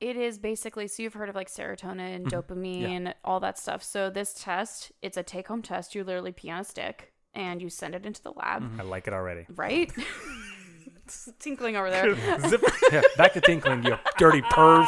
it 0.01 0.17
is 0.17 0.39
basically 0.39 0.89
so 0.89 1.03
you've 1.03 1.15
heard 1.15 1.29
of 1.29 1.35
like 1.37 1.49
serotonin, 1.49 2.25
mm-hmm. 2.25 2.29
dopamine, 2.29 3.15
all 3.25 3.39
that 3.41 3.59
stuff. 3.59 3.83
So 3.83 4.11
this 4.11 4.35
test, 4.35 4.91
it's 5.03 5.17
a 5.17 5.23
take 5.23 5.47
home 5.49 5.63
test. 5.63 5.95
You 5.95 6.03
literally 6.03 6.33
pee 6.33 6.51
on 6.51 6.61
a 6.61 6.65
stick 6.65 7.13
and 7.35 7.63
you 7.63 7.69
send 7.71 7.95
it 7.95 8.05
into 8.05 8.23
the 8.23 8.33
lab, 8.33 8.63
mm-hmm. 8.63 8.81
I 8.81 8.85
like 8.85 9.07
it 9.07 9.13
already. 9.13 9.47
right? 9.55 9.93
Tinkling 11.39 11.77
over 11.77 11.91
there. 11.91 12.15
Zip. 12.49 12.63
yeah, 12.93 13.03
back 13.17 13.33
to 13.35 13.41
tinkling, 13.41 13.85
you 13.85 13.97
dirty 14.19 14.43
perv. 14.43 14.87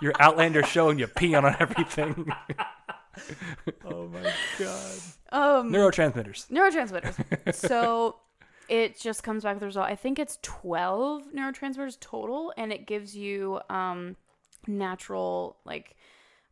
Your 0.00 0.12
Outlander 0.18 0.62
show 0.62 0.88
and 0.90 0.98
you 0.98 1.06
pee 1.06 1.34
on 1.34 1.44
everything. 1.60 2.30
oh 3.84 4.08
my 4.08 4.32
god. 4.58 4.98
Um 5.30 5.72
Neurotransmitters. 5.72 6.48
neurotransmitters. 6.48 7.54
so 7.54 8.16
it 8.68 8.98
just 8.98 9.22
comes 9.22 9.42
back 9.42 9.54
with 9.54 9.60
the 9.60 9.66
result. 9.66 9.86
I 9.86 9.96
think 9.96 10.18
it's 10.18 10.38
12 10.42 11.32
neurotransmitters 11.34 11.98
total, 12.00 12.52
and 12.56 12.72
it 12.72 12.86
gives 12.86 13.14
you 13.14 13.60
um, 13.68 14.16
natural, 14.66 15.58
like, 15.66 15.96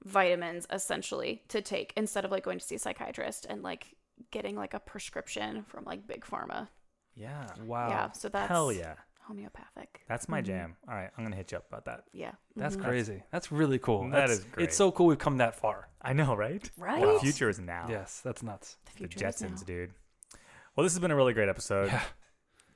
vitamins 0.05 0.67
essentially 0.73 1.43
to 1.49 1.61
take 1.61 1.93
instead 1.97 2.25
of 2.25 2.31
like 2.31 2.43
going 2.43 2.59
to 2.59 2.65
see 2.65 2.75
a 2.75 2.79
psychiatrist 2.79 3.47
and 3.49 3.63
like 3.63 3.95
getting 4.31 4.57
like 4.57 4.73
a 4.75 4.81
prescription 4.81 5.63
from 5.65 5.85
like 5.85 6.07
big 6.07 6.25
pharma. 6.25 6.69
Yeah. 7.15 7.47
Wow. 7.65 7.89
Yeah, 7.89 8.13
so 8.13 8.29
that's 8.29 8.49
Hell 8.49 8.73
yeah. 8.73 8.95
Homeopathic. 9.31 10.03
That's 10.09 10.29
my 10.29 10.41
jam. 10.41 10.77
All 10.89 10.95
right, 10.95 11.11
I'm 11.17 11.25
gonna 11.25 11.37
hit 11.37 11.53
you 11.53 11.59
up 11.59 11.67
about 11.69 11.85
that. 11.87 12.05
Yeah. 12.13 12.33
That's 12.57 12.77
Mhm. 12.77 12.85
crazy. 12.85 13.23
That's 13.31 13.53
really 13.53 13.79
cool. 13.79 14.03
That 14.05 14.11
That's- 14.11 14.39
is 14.41 14.45
great. 14.45 14.65
It's 14.65 14.77
so 14.77 14.91
cool 14.91 15.07
we've 15.07 15.19
come 15.19 15.39
that 15.39 15.55
far. 15.55 15.89
I 16.03 16.13
know, 16.13 16.35
right? 16.35 16.69
Right? 16.77 17.01
The 17.01 17.21
future 17.21 17.49
is 17.49 17.61
now. 17.61 17.87
Yes, 17.89 18.21
that's 18.23 18.43
nuts. 18.43 18.77
The 18.85 18.91
The 18.93 18.97
future 18.99 19.27
is 19.29 19.35
Jetsons, 19.37 19.59
now. 19.61 19.67
dude. 19.67 19.95
Well, 20.75 20.85
this 20.85 20.93
has 20.93 20.99
been 21.01 21.11
a 21.11 21.17
really 21.17 21.33
great 21.33 21.49
episode. 21.49 21.89
Yeah. 21.89 22.03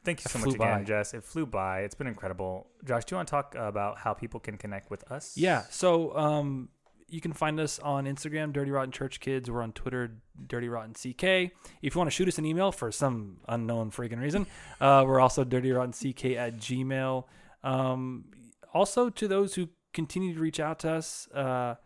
Thank 0.04 0.20
you 0.20 0.24
It 0.26 0.32
so 0.32 0.38
flew 0.38 0.46
much 0.52 0.54
again, 0.56 0.78
by. 0.80 0.84
Jess. 0.84 1.14
It 1.14 1.24
flew 1.24 1.46
by. 1.46 1.80
It's 1.80 1.94
been 1.94 2.06
incredible. 2.06 2.66
Josh, 2.84 3.04
do 3.06 3.14
you 3.14 3.16
want 3.16 3.26
to 3.28 3.30
talk 3.30 3.54
about 3.54 3.98
how 3.98 4.12
people 4.12 4.38
can 4.38 4.58
connect 4.58 4.90
with 4.90 5.10
us? 5.10 5.34
Yeah. 5.36 5.62
So 5.70 6.14
um, 6.16 6.68
you 7.08 7.20
can 7.20 7.32
find 7.32 7.60
us 7.60 7.78
on 7.78 8.04
Instagram, 8.06 8.52
Dirty 8.52 8.70
Rotten 8.70 8.90
Church 8.90 9.20
Kids. 9.20 9.50
We're 9.50 9.62
on 9.62 9.72
Twitter, 9.72 10.16
Dirty 10.46 10.68
Rotten 10.68 10.94
CK. 10.94 11.52
If 11.82 11.94
you 11.94 11.98
want 11.98 12.08
to 12.08 12.14
shoot 12.14 12.28
us 12.28 12.38
an 12.38 12.46
email 12.46 12.72
for 12.72 12.90
some 12.90 13.38
unknown 13.48 13.90
freaking 13.90 14.20
reason, 14.20 14.46
uh, 14.80 15.04
we're 15.06 15.20
also 15.20 15.44
Dirty 15.44 15.72
Rotten 15.72 15.92
CK 15.92 16.36
at 16.36 16.56
Gmail. 16.56 17.24
Um, 17.62 18.24
also, 18.72 19.10
to 19.10 19.28
those 19.28 19.54
who 19.54 19.68
continue 19.92 20.34
to 20.34 20.40
reach 20.40 20.60
out 20.60 20.80
to 20.80 20.90
us, 20.90 21.28
uh, 21.32 21.76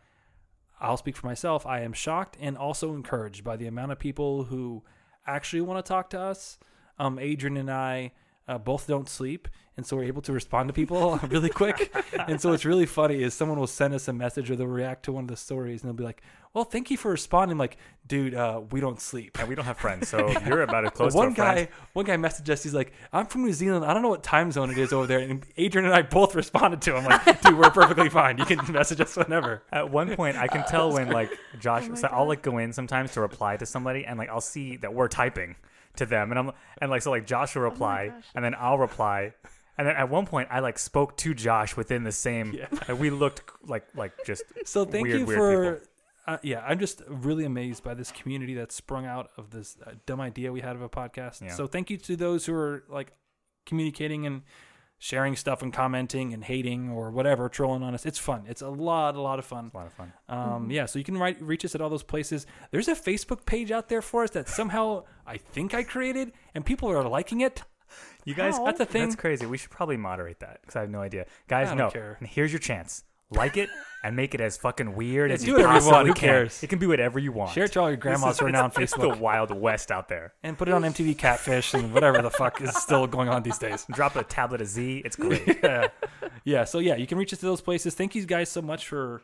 I'll 0.80 0.96
speak 0.96 1.16
for 1.16 1.26
myself. 1.26 1.66
I 1.66 1.80
am 1.80 1.92
shocked 1.92 2.36
and 2.40 2.56
also 2.56 2.94
encouraged 2.94 3.44
by 3.44 3.56
the 3.56 3.66
amount 3.66 3.92
of 3.92 3.98
people 3.98 4.44
who 4.44 4.84
actually 5.26 5.60
want 5.60 5.84
to 5.84 5.88
talk 5.88 6.10
to 6.10 6.20
us. 6.20 6.58
Um, 6.98 7.18
Adrian 7.18 7.56
and 7.56 7.70
I 7.70 8.12
uh, 8.48 8.58
both 8.58 8.86
don't 8.86 9.08
sleep, 9.08 9.46
and 9.76 9.86
so 9.86 9.96
we're 9.96 10.04
able 10.04 10.22
to 10.22 10.32
respond 10.32 10.68
to 10.68 10.72
people 10.72 11.18
really 11.28 11.50
quick. 11.50 11.94
and 12.26 12.40
so 12.40 12.50
what's 12.50 12.64
really 12.64 12.86
funny 12.86 13.22
is 13.22 13.34
someone 13.34 13.58
will 13.58 13.66
send 13.66 13.94
us 13.94 14.08
a 14.08 14.12
message 14.12 14.50
or 14.50 14.56
they'll 14.56 14.66
react 14.66 15.04
to 15.04 15.12
one 15.12 15.24
of 15.24 15.28
the 15.28 15.36
stories, 15.36 15.82
and 15.82 15.88
they'll 15.88 15.96
be 15.96 16.02
like, 16.02 16.22
"Well, 16.54 16.64
thank 16.64 16.90
you 16.90 16.96
for 16.96 17.10
responding." 17.10 17.52
I'm 17.52 17.58
like, 17.58 17.76
dude, 18.06 18.34
uh, 18.34 18.62
we 18.70 18.80
don't 18.80 19.00
sleep. 19.00 19.38
And 19.38 19.48
we 19.48 19.54
don't 19.54 19.66
have 19.66 19.76
friends, 19.76 20.08
so 20.08 20.28
you're 20.46 20.62
about 20.62 20.86
as 20.86 20.92
close 20.92 21.14
one 21.14 21.28
to 21.28 21.32
a 21.32 21.44
guy, 21.44 21.54
friend. 21.54 21.68
one 21.92 22.06
guy 22.06 22.16
messaged 22.16 22.48
us. 22.48 22.62
He's 22.62 22.74
like, 22.74 22.92
"I'm 23.12 23.26
from 23.26 23.44
New 23.44 23.52
Zealand. 23.52 23.84
I 23.84 23.92
don't 23.92 24.02
know 24.02 24.08
what 24.08 24.22
time 24.22 24.50
zone 24.50 24.70
it 24.70 24.78
is 24.78 24.92
over 24.92 25.06
there." 25.06 25.20
And 25.20 25.44
Adrian 25.56 25.84
and 25.84 25.94
I 25.94 26.02
both 26.02 26.34
responded 26.34 26.80
to 26.82 26.96
him 26.96 27.04
like, 27.04 27.42
"Dude, 27.42 27.56
we're 27.56 27.70
perfectly 27.70 28.08
fine. 28.08 28.38
You 28.38 28.46
can 28.46 28.60
message 28.72 29.00
us 29.00 29.16
whenever." 29.16 29.62
At 29.70 29.90
one 29.90 30.16
point, 30.16 30.36
I 30.36 30.48
can 30.48 30.64
tell 30.64 30.90
when 30.92 31.08
like 31.10 31.30
Josh. 31.60 31.88
Oh 31.90 31.94
so 31.94 32.08
I'll 32.08 32.26
like 32.26 32.42
go 32.42 32.58
in 32.58 32.72
sometimes 32.72 33.12
to 33.12 33.20
reply 33.20 33.56
to 33.58 33.66
somebody, 33.66 34.04
and 34.06 34.18
like 34.18 34.30
I'll 34.30 34.40
see 34.40 34.76
that 34.78 34.92
we're 34.92 35.08
typing 35.08 35.54
to 35.98 36.06
them, 36.06 36.30
and 36.30 36.38
I'm 36.38 36.52
and 36.80 36.90
like 36.90 37.02
so 37.02 37.10
like 37.10 37.26
Josh 37.26 37.56
Oh 37.56 37.60
will 37.60 37.70
reply, 37.70 38.08
gosh. 38.08 38.24
and 38.34 38.44
then 38.44 38.54
I'll 38.58 38.78
reply, 38.78 39.34
and 39.76 39.86
then 39.86 39.94
at 39.96 40.08
one 40.08 40.26
point 40.26 40.48
I 40.50 40.60
like 40.60 40.78
spoke 40.78 41.16
to 41.18 41.34
Josh 41.34 41.76
within 41.76 42.04
the 42.04 42.12
same. 42.12 42.58
and 42.88 42.98
we 42.98 43.10
looked 43.10 43.42
like 43.62 43.86
like 43.94 44.12
just 44.26 44.42
So 44.64 44.84
thank 44.84 45.06
weird, 45.06 45.20
you 45.20 45.26
weird 45.26 45.82
for. 45.82 45.88
Uh, 46.26 46.36
yeah, 46.42 46.60
I'm 46.66 46.78
just 46.78 47.02
really 47.08 47.44
amazed 47.46 47.82
by 47.82 47.94
this 47.94 48.10
community 48.12 48.54
that 48.56 48.70
sprung 48.70 49.06
out 49.06 49.30
of 49.38 49.48
this 49.50 49.78
uh, 49.86 49.92
dumb 50.04 50.20
idea 50.20 50.52
we 50.52 50.60
had 50.60 50.76
of 50.76 50.82
a 50.82 50.88
podcast. 50.88 51.40
Yeah. 51.40 51.54
So 51.54 51.66
thank 51.66 51.88
you 51.88 51.96
to 51.96 52.16
those 52.16 52.44
who 52.44 52.52
are 52.54 52.84
like 52.90 53.12
communicating 53.64 54.26
and 54.26 54.42
sharing 54.98 55.36
stuff 55.36 55.62
and 55.62 55.72
commenting 55.72 56.34
and 56.34 56.44
hating 56.44 56.90
or 56.90 57.10
whatever, 57.10 57.48
trolling 57.48 57.82
on 57.82 57.94
us. 57.94 58.04
It's 58.04 58.18
fun. 58.18 58.44
It's 58.48 58.62
a 58.62 58.68
lot, 58.68 59.14
a 59.14 59.20
lot 59.20 59.38
of 59.38 59.44
fun. 59.44 59.70
a 59.72 59.76
lot 59.76 59.86
of 59.86 59.92
fun. 59.92 60.12
Um, 60.28 60.70
Yeah, 60.70 60.86
so 60.86 60.98
you 60.98 61.04
can 61.04 61.16
write, 61.16 61.40
reach 61.40 61.64
us 61.64 61.74
at 61.74 61.80
all 61.80 61.88
those 61.88 62.02
places. 62.02 62.46
There's 62.70 62.88
a 62.88 62.94
Facebook 62.94 63.46
page 63.46 63.70
out 63.70 63.88
there 63.88 64.02
for 64.02 64.24
us 64.24 64.30
that 64.30 64.48
somehow 64.48 65.04
I 65.26 65.36
think 65.36 65.72
I 65.74 65.84
created, 65.84 66.32
and 66.54 66.66
people 66.66 66.90
are 66.90 67.02
liking 67.08 67.40
it. 67.40 67.62
You 68.24 68.34
guys, 68.34 68.58
How? 68.58 68.66
That's 68.66 68.80
a 68.80 68.84
thing. 68.84 69.02
That's 69.02 69.16
crazy. 69.16 69.46
We 69.46 69.56
should 69.56 69.70
probably 69.70 69.96
moderate 69.96 70.40
that 70.40 70.60
because 70.60 70.76
I 70.76 70.80
have 70.80 70.90
no 70.90 71.00
idea. 71.00 71.26
Guys, 71.46 71.68
I 71.68 71.70
don't 71.70 71.78
no. 71.78 71.90
care. 71.90 72.16
And 72.18 72.28
here's 72.28 72.52
your 72.52 72.58
chance. 72.58 73.04
Like 73.30 73.56
it 73.56 73.68
and 74.04 74.14
make 74.16 74.34
it 74.34 74.40
as 74.40 74.56
fucking 74.56 74.94
weird 74.94 75.30
Yeah, 75.30 75.34
as 75.34 75.40
do 75.40 75.48
you 75.48 75.52
whatever 75.54 75.78
you 75.78 75.86
want. 75.90 76.06
Who 76.06 76.14
can. 76.14 76.28
cares? 76.28 76.62
It 76.62 76.68
can 76.68 76.78
be 76.78 76.86
whatever 76.86 77.18
you 77.18 77.32
want. 77.32 77.52
Share 77.52 77.64
it 77.64 77.72
to 77.72 77.80
all 77.80 77.88
your 77.88 77.96
grandmas 77.96 78.38
who 78.38 78.46
are 78.46 78.50
now 78.50 78.64
on 78.64 78.72
It's 78.78 78.94
the 78.94 79.08
Wild 79.08 79.50
West 79.50 79.90
out 79.90 80.08
there. 80.08 80.32
and 80.42 80.56
put 80.56 80.68
it 80.68 80.72
on 80.74 80.82
MTV 80.82 81.18
Catfish 81.18 81.74
and 81.74 81.92
whatever 81.92 82.22
the 82.22 82.30
fuck 82.30 82.60
is 82.62 82.74
still 82.76 83.06
going 83.06 83.28
on 83.28 83.42
these 83.42 83.58
days. 83.58 83.84
Drop 83.92 84.16
a 84.16 84.22
tablet 84.24 84.60
of 84.60 84.68
Z. 84.68 85.02
It's 85.04 85.16
great. 85.16 85.58
yeah. 85.62 85.88
yeah. 86.44 86.64
So 86.64 86.78
yeah, 86.78 86.96
you 86.96 87.06
can 87.06 87.18
reach 87.18 87.32
us 87.32 87.40
to 87.40 87.46
those 87.46 87.60
places. 87.60 87.94
Thank 87.94 88.14
you 88.14 88.24
guys 88.24 88.48
so 88.48 88.62
much 88.62 88.86
for, 88.86 89.20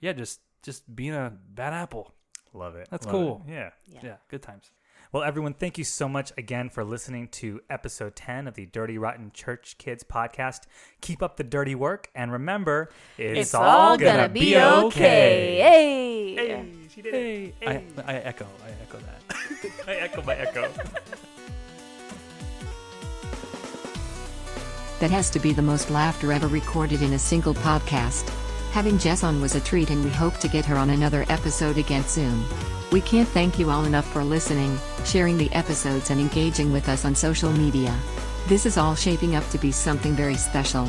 yeah, 0.00 0.12
just 0.12 0.40
just 0.62 0.94
being 0.94 1.14
a 1.14 1.32
bad 1.54 1.72
apple. 1.72 2.12
Love 2.52 2.76
it. 2.76 2.88
That's 2.90 3.06
Love 3.06 3.12
cool. 3.12 3.44
it. 3.46 3.52
Yeah. 3.52 3.70
Yeah. 3.86 4.00
Yeah, 4.02 4.16
good 4.28 4.42
times. 4.42 4.70
Well, 5.10 5.22
everyone, 5.22 5.54
thank 5.54 5.78
you 5.78 5.84
so 5.84 6.06
much 6.06 6.32
again 6.36 6.68
for 6.68 6.84
listening 6.84 7.28
to 7.28 7.62
episode 7.70 8.14
10 8.14 8.46
of 8.46 8.56
the 8.56 8.66
Dirty 8.66 8.98
Rotten 8.98 9.30
Church 9.32 9.76
Kids 9.78 10.04
podcast. 10.04 10.64
Keep 11.00 11.22
up 11.22 11.38
the 11.38 11.44
dirty 11.44 11.74
work, 11.74 12.10
and 12.14 12.30
remember, 12.30 12.90
it's, 13.16 13.40
It's 13.40 13.54
all 13.54 13.96
gonna 13.96 14.28
be 14.28 14.54
okay. 14.58 15.56
Hey. 15.62 16.34
Hey, 16.34 16.72
she 16.94 17.00
did 17.00 17.14
it. 17.14 17.54
Hey, 17.58 17.84
I, 17.96 18.12
I 18.12 18.16
echo. 18.16 18.46
I 18.62 18.68
echo 18.82 18.98
that. 18.98 19.78
I 19.88 19.94
echo 19.94 20.22
my 20.24 20.34
echo. 20.34 20.70
That 25.00 25.10
has 25.10 25.30
to 25.30 25.38
be 25.38 25.54
the 25.54 25.62
most 25.62 25.90
laughter 25.90 26.32
ever 26.34 26.48
recorded 26.48 27.00
in 27.00 27.14
a 27.14 27.18
single 27.18 27.54
podcast. 27.54 28.30
Having 28.78 28.98
Jess 28.98 29.24
on 29.24 29.40
was 29.40 29.56
a 29.56 29.60
treat, 29.60 29.90
and 29.90 30.04
we 30.04 30.10
hope 30.10 30.36
to 30.36 30.46
get 30.46 30.64
her 30.66 30.76
on 30.76 30.90
another 30.90 31.24
episode 31.28 31.78
again 31.78 32.04
soon. 32.04 32.44
We 32.92 33.00
can't 33.00 33.28
thank 33.28 33.58
you 33.58 33.70
all 33.70 33.84
enough 33.84 34.08
for 34.12 34.22
listening, 34.22 34.78
sharing 35.04 35.36
the 35.36 35.52
episodes, 35.52 36.10
and 36.10 36.20
engaging 36.20 36.72
with 36.72 36.88
us 36.88 37.04
on 37.04 37.12
social 37.16 37.50
media. 37.50 37.92
This 38.46 38.66
is 38.66 38.78
all 38.78 38.94
shaping 38.94 39.34
up 39.34 39.42
to 39.48 39.58
be 39.58 39.72
something 39.72 40.12
very 40.12 40.36
special. 40.36 40.88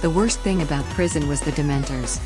The 0.00 0.10
worst 0.10 0.38
thing 0.42 0.62
about 0.62 0.84
prison 0.90 1.26
was 1.26 1.40
the 1.40 1.50
Dementors. 1.50 2.20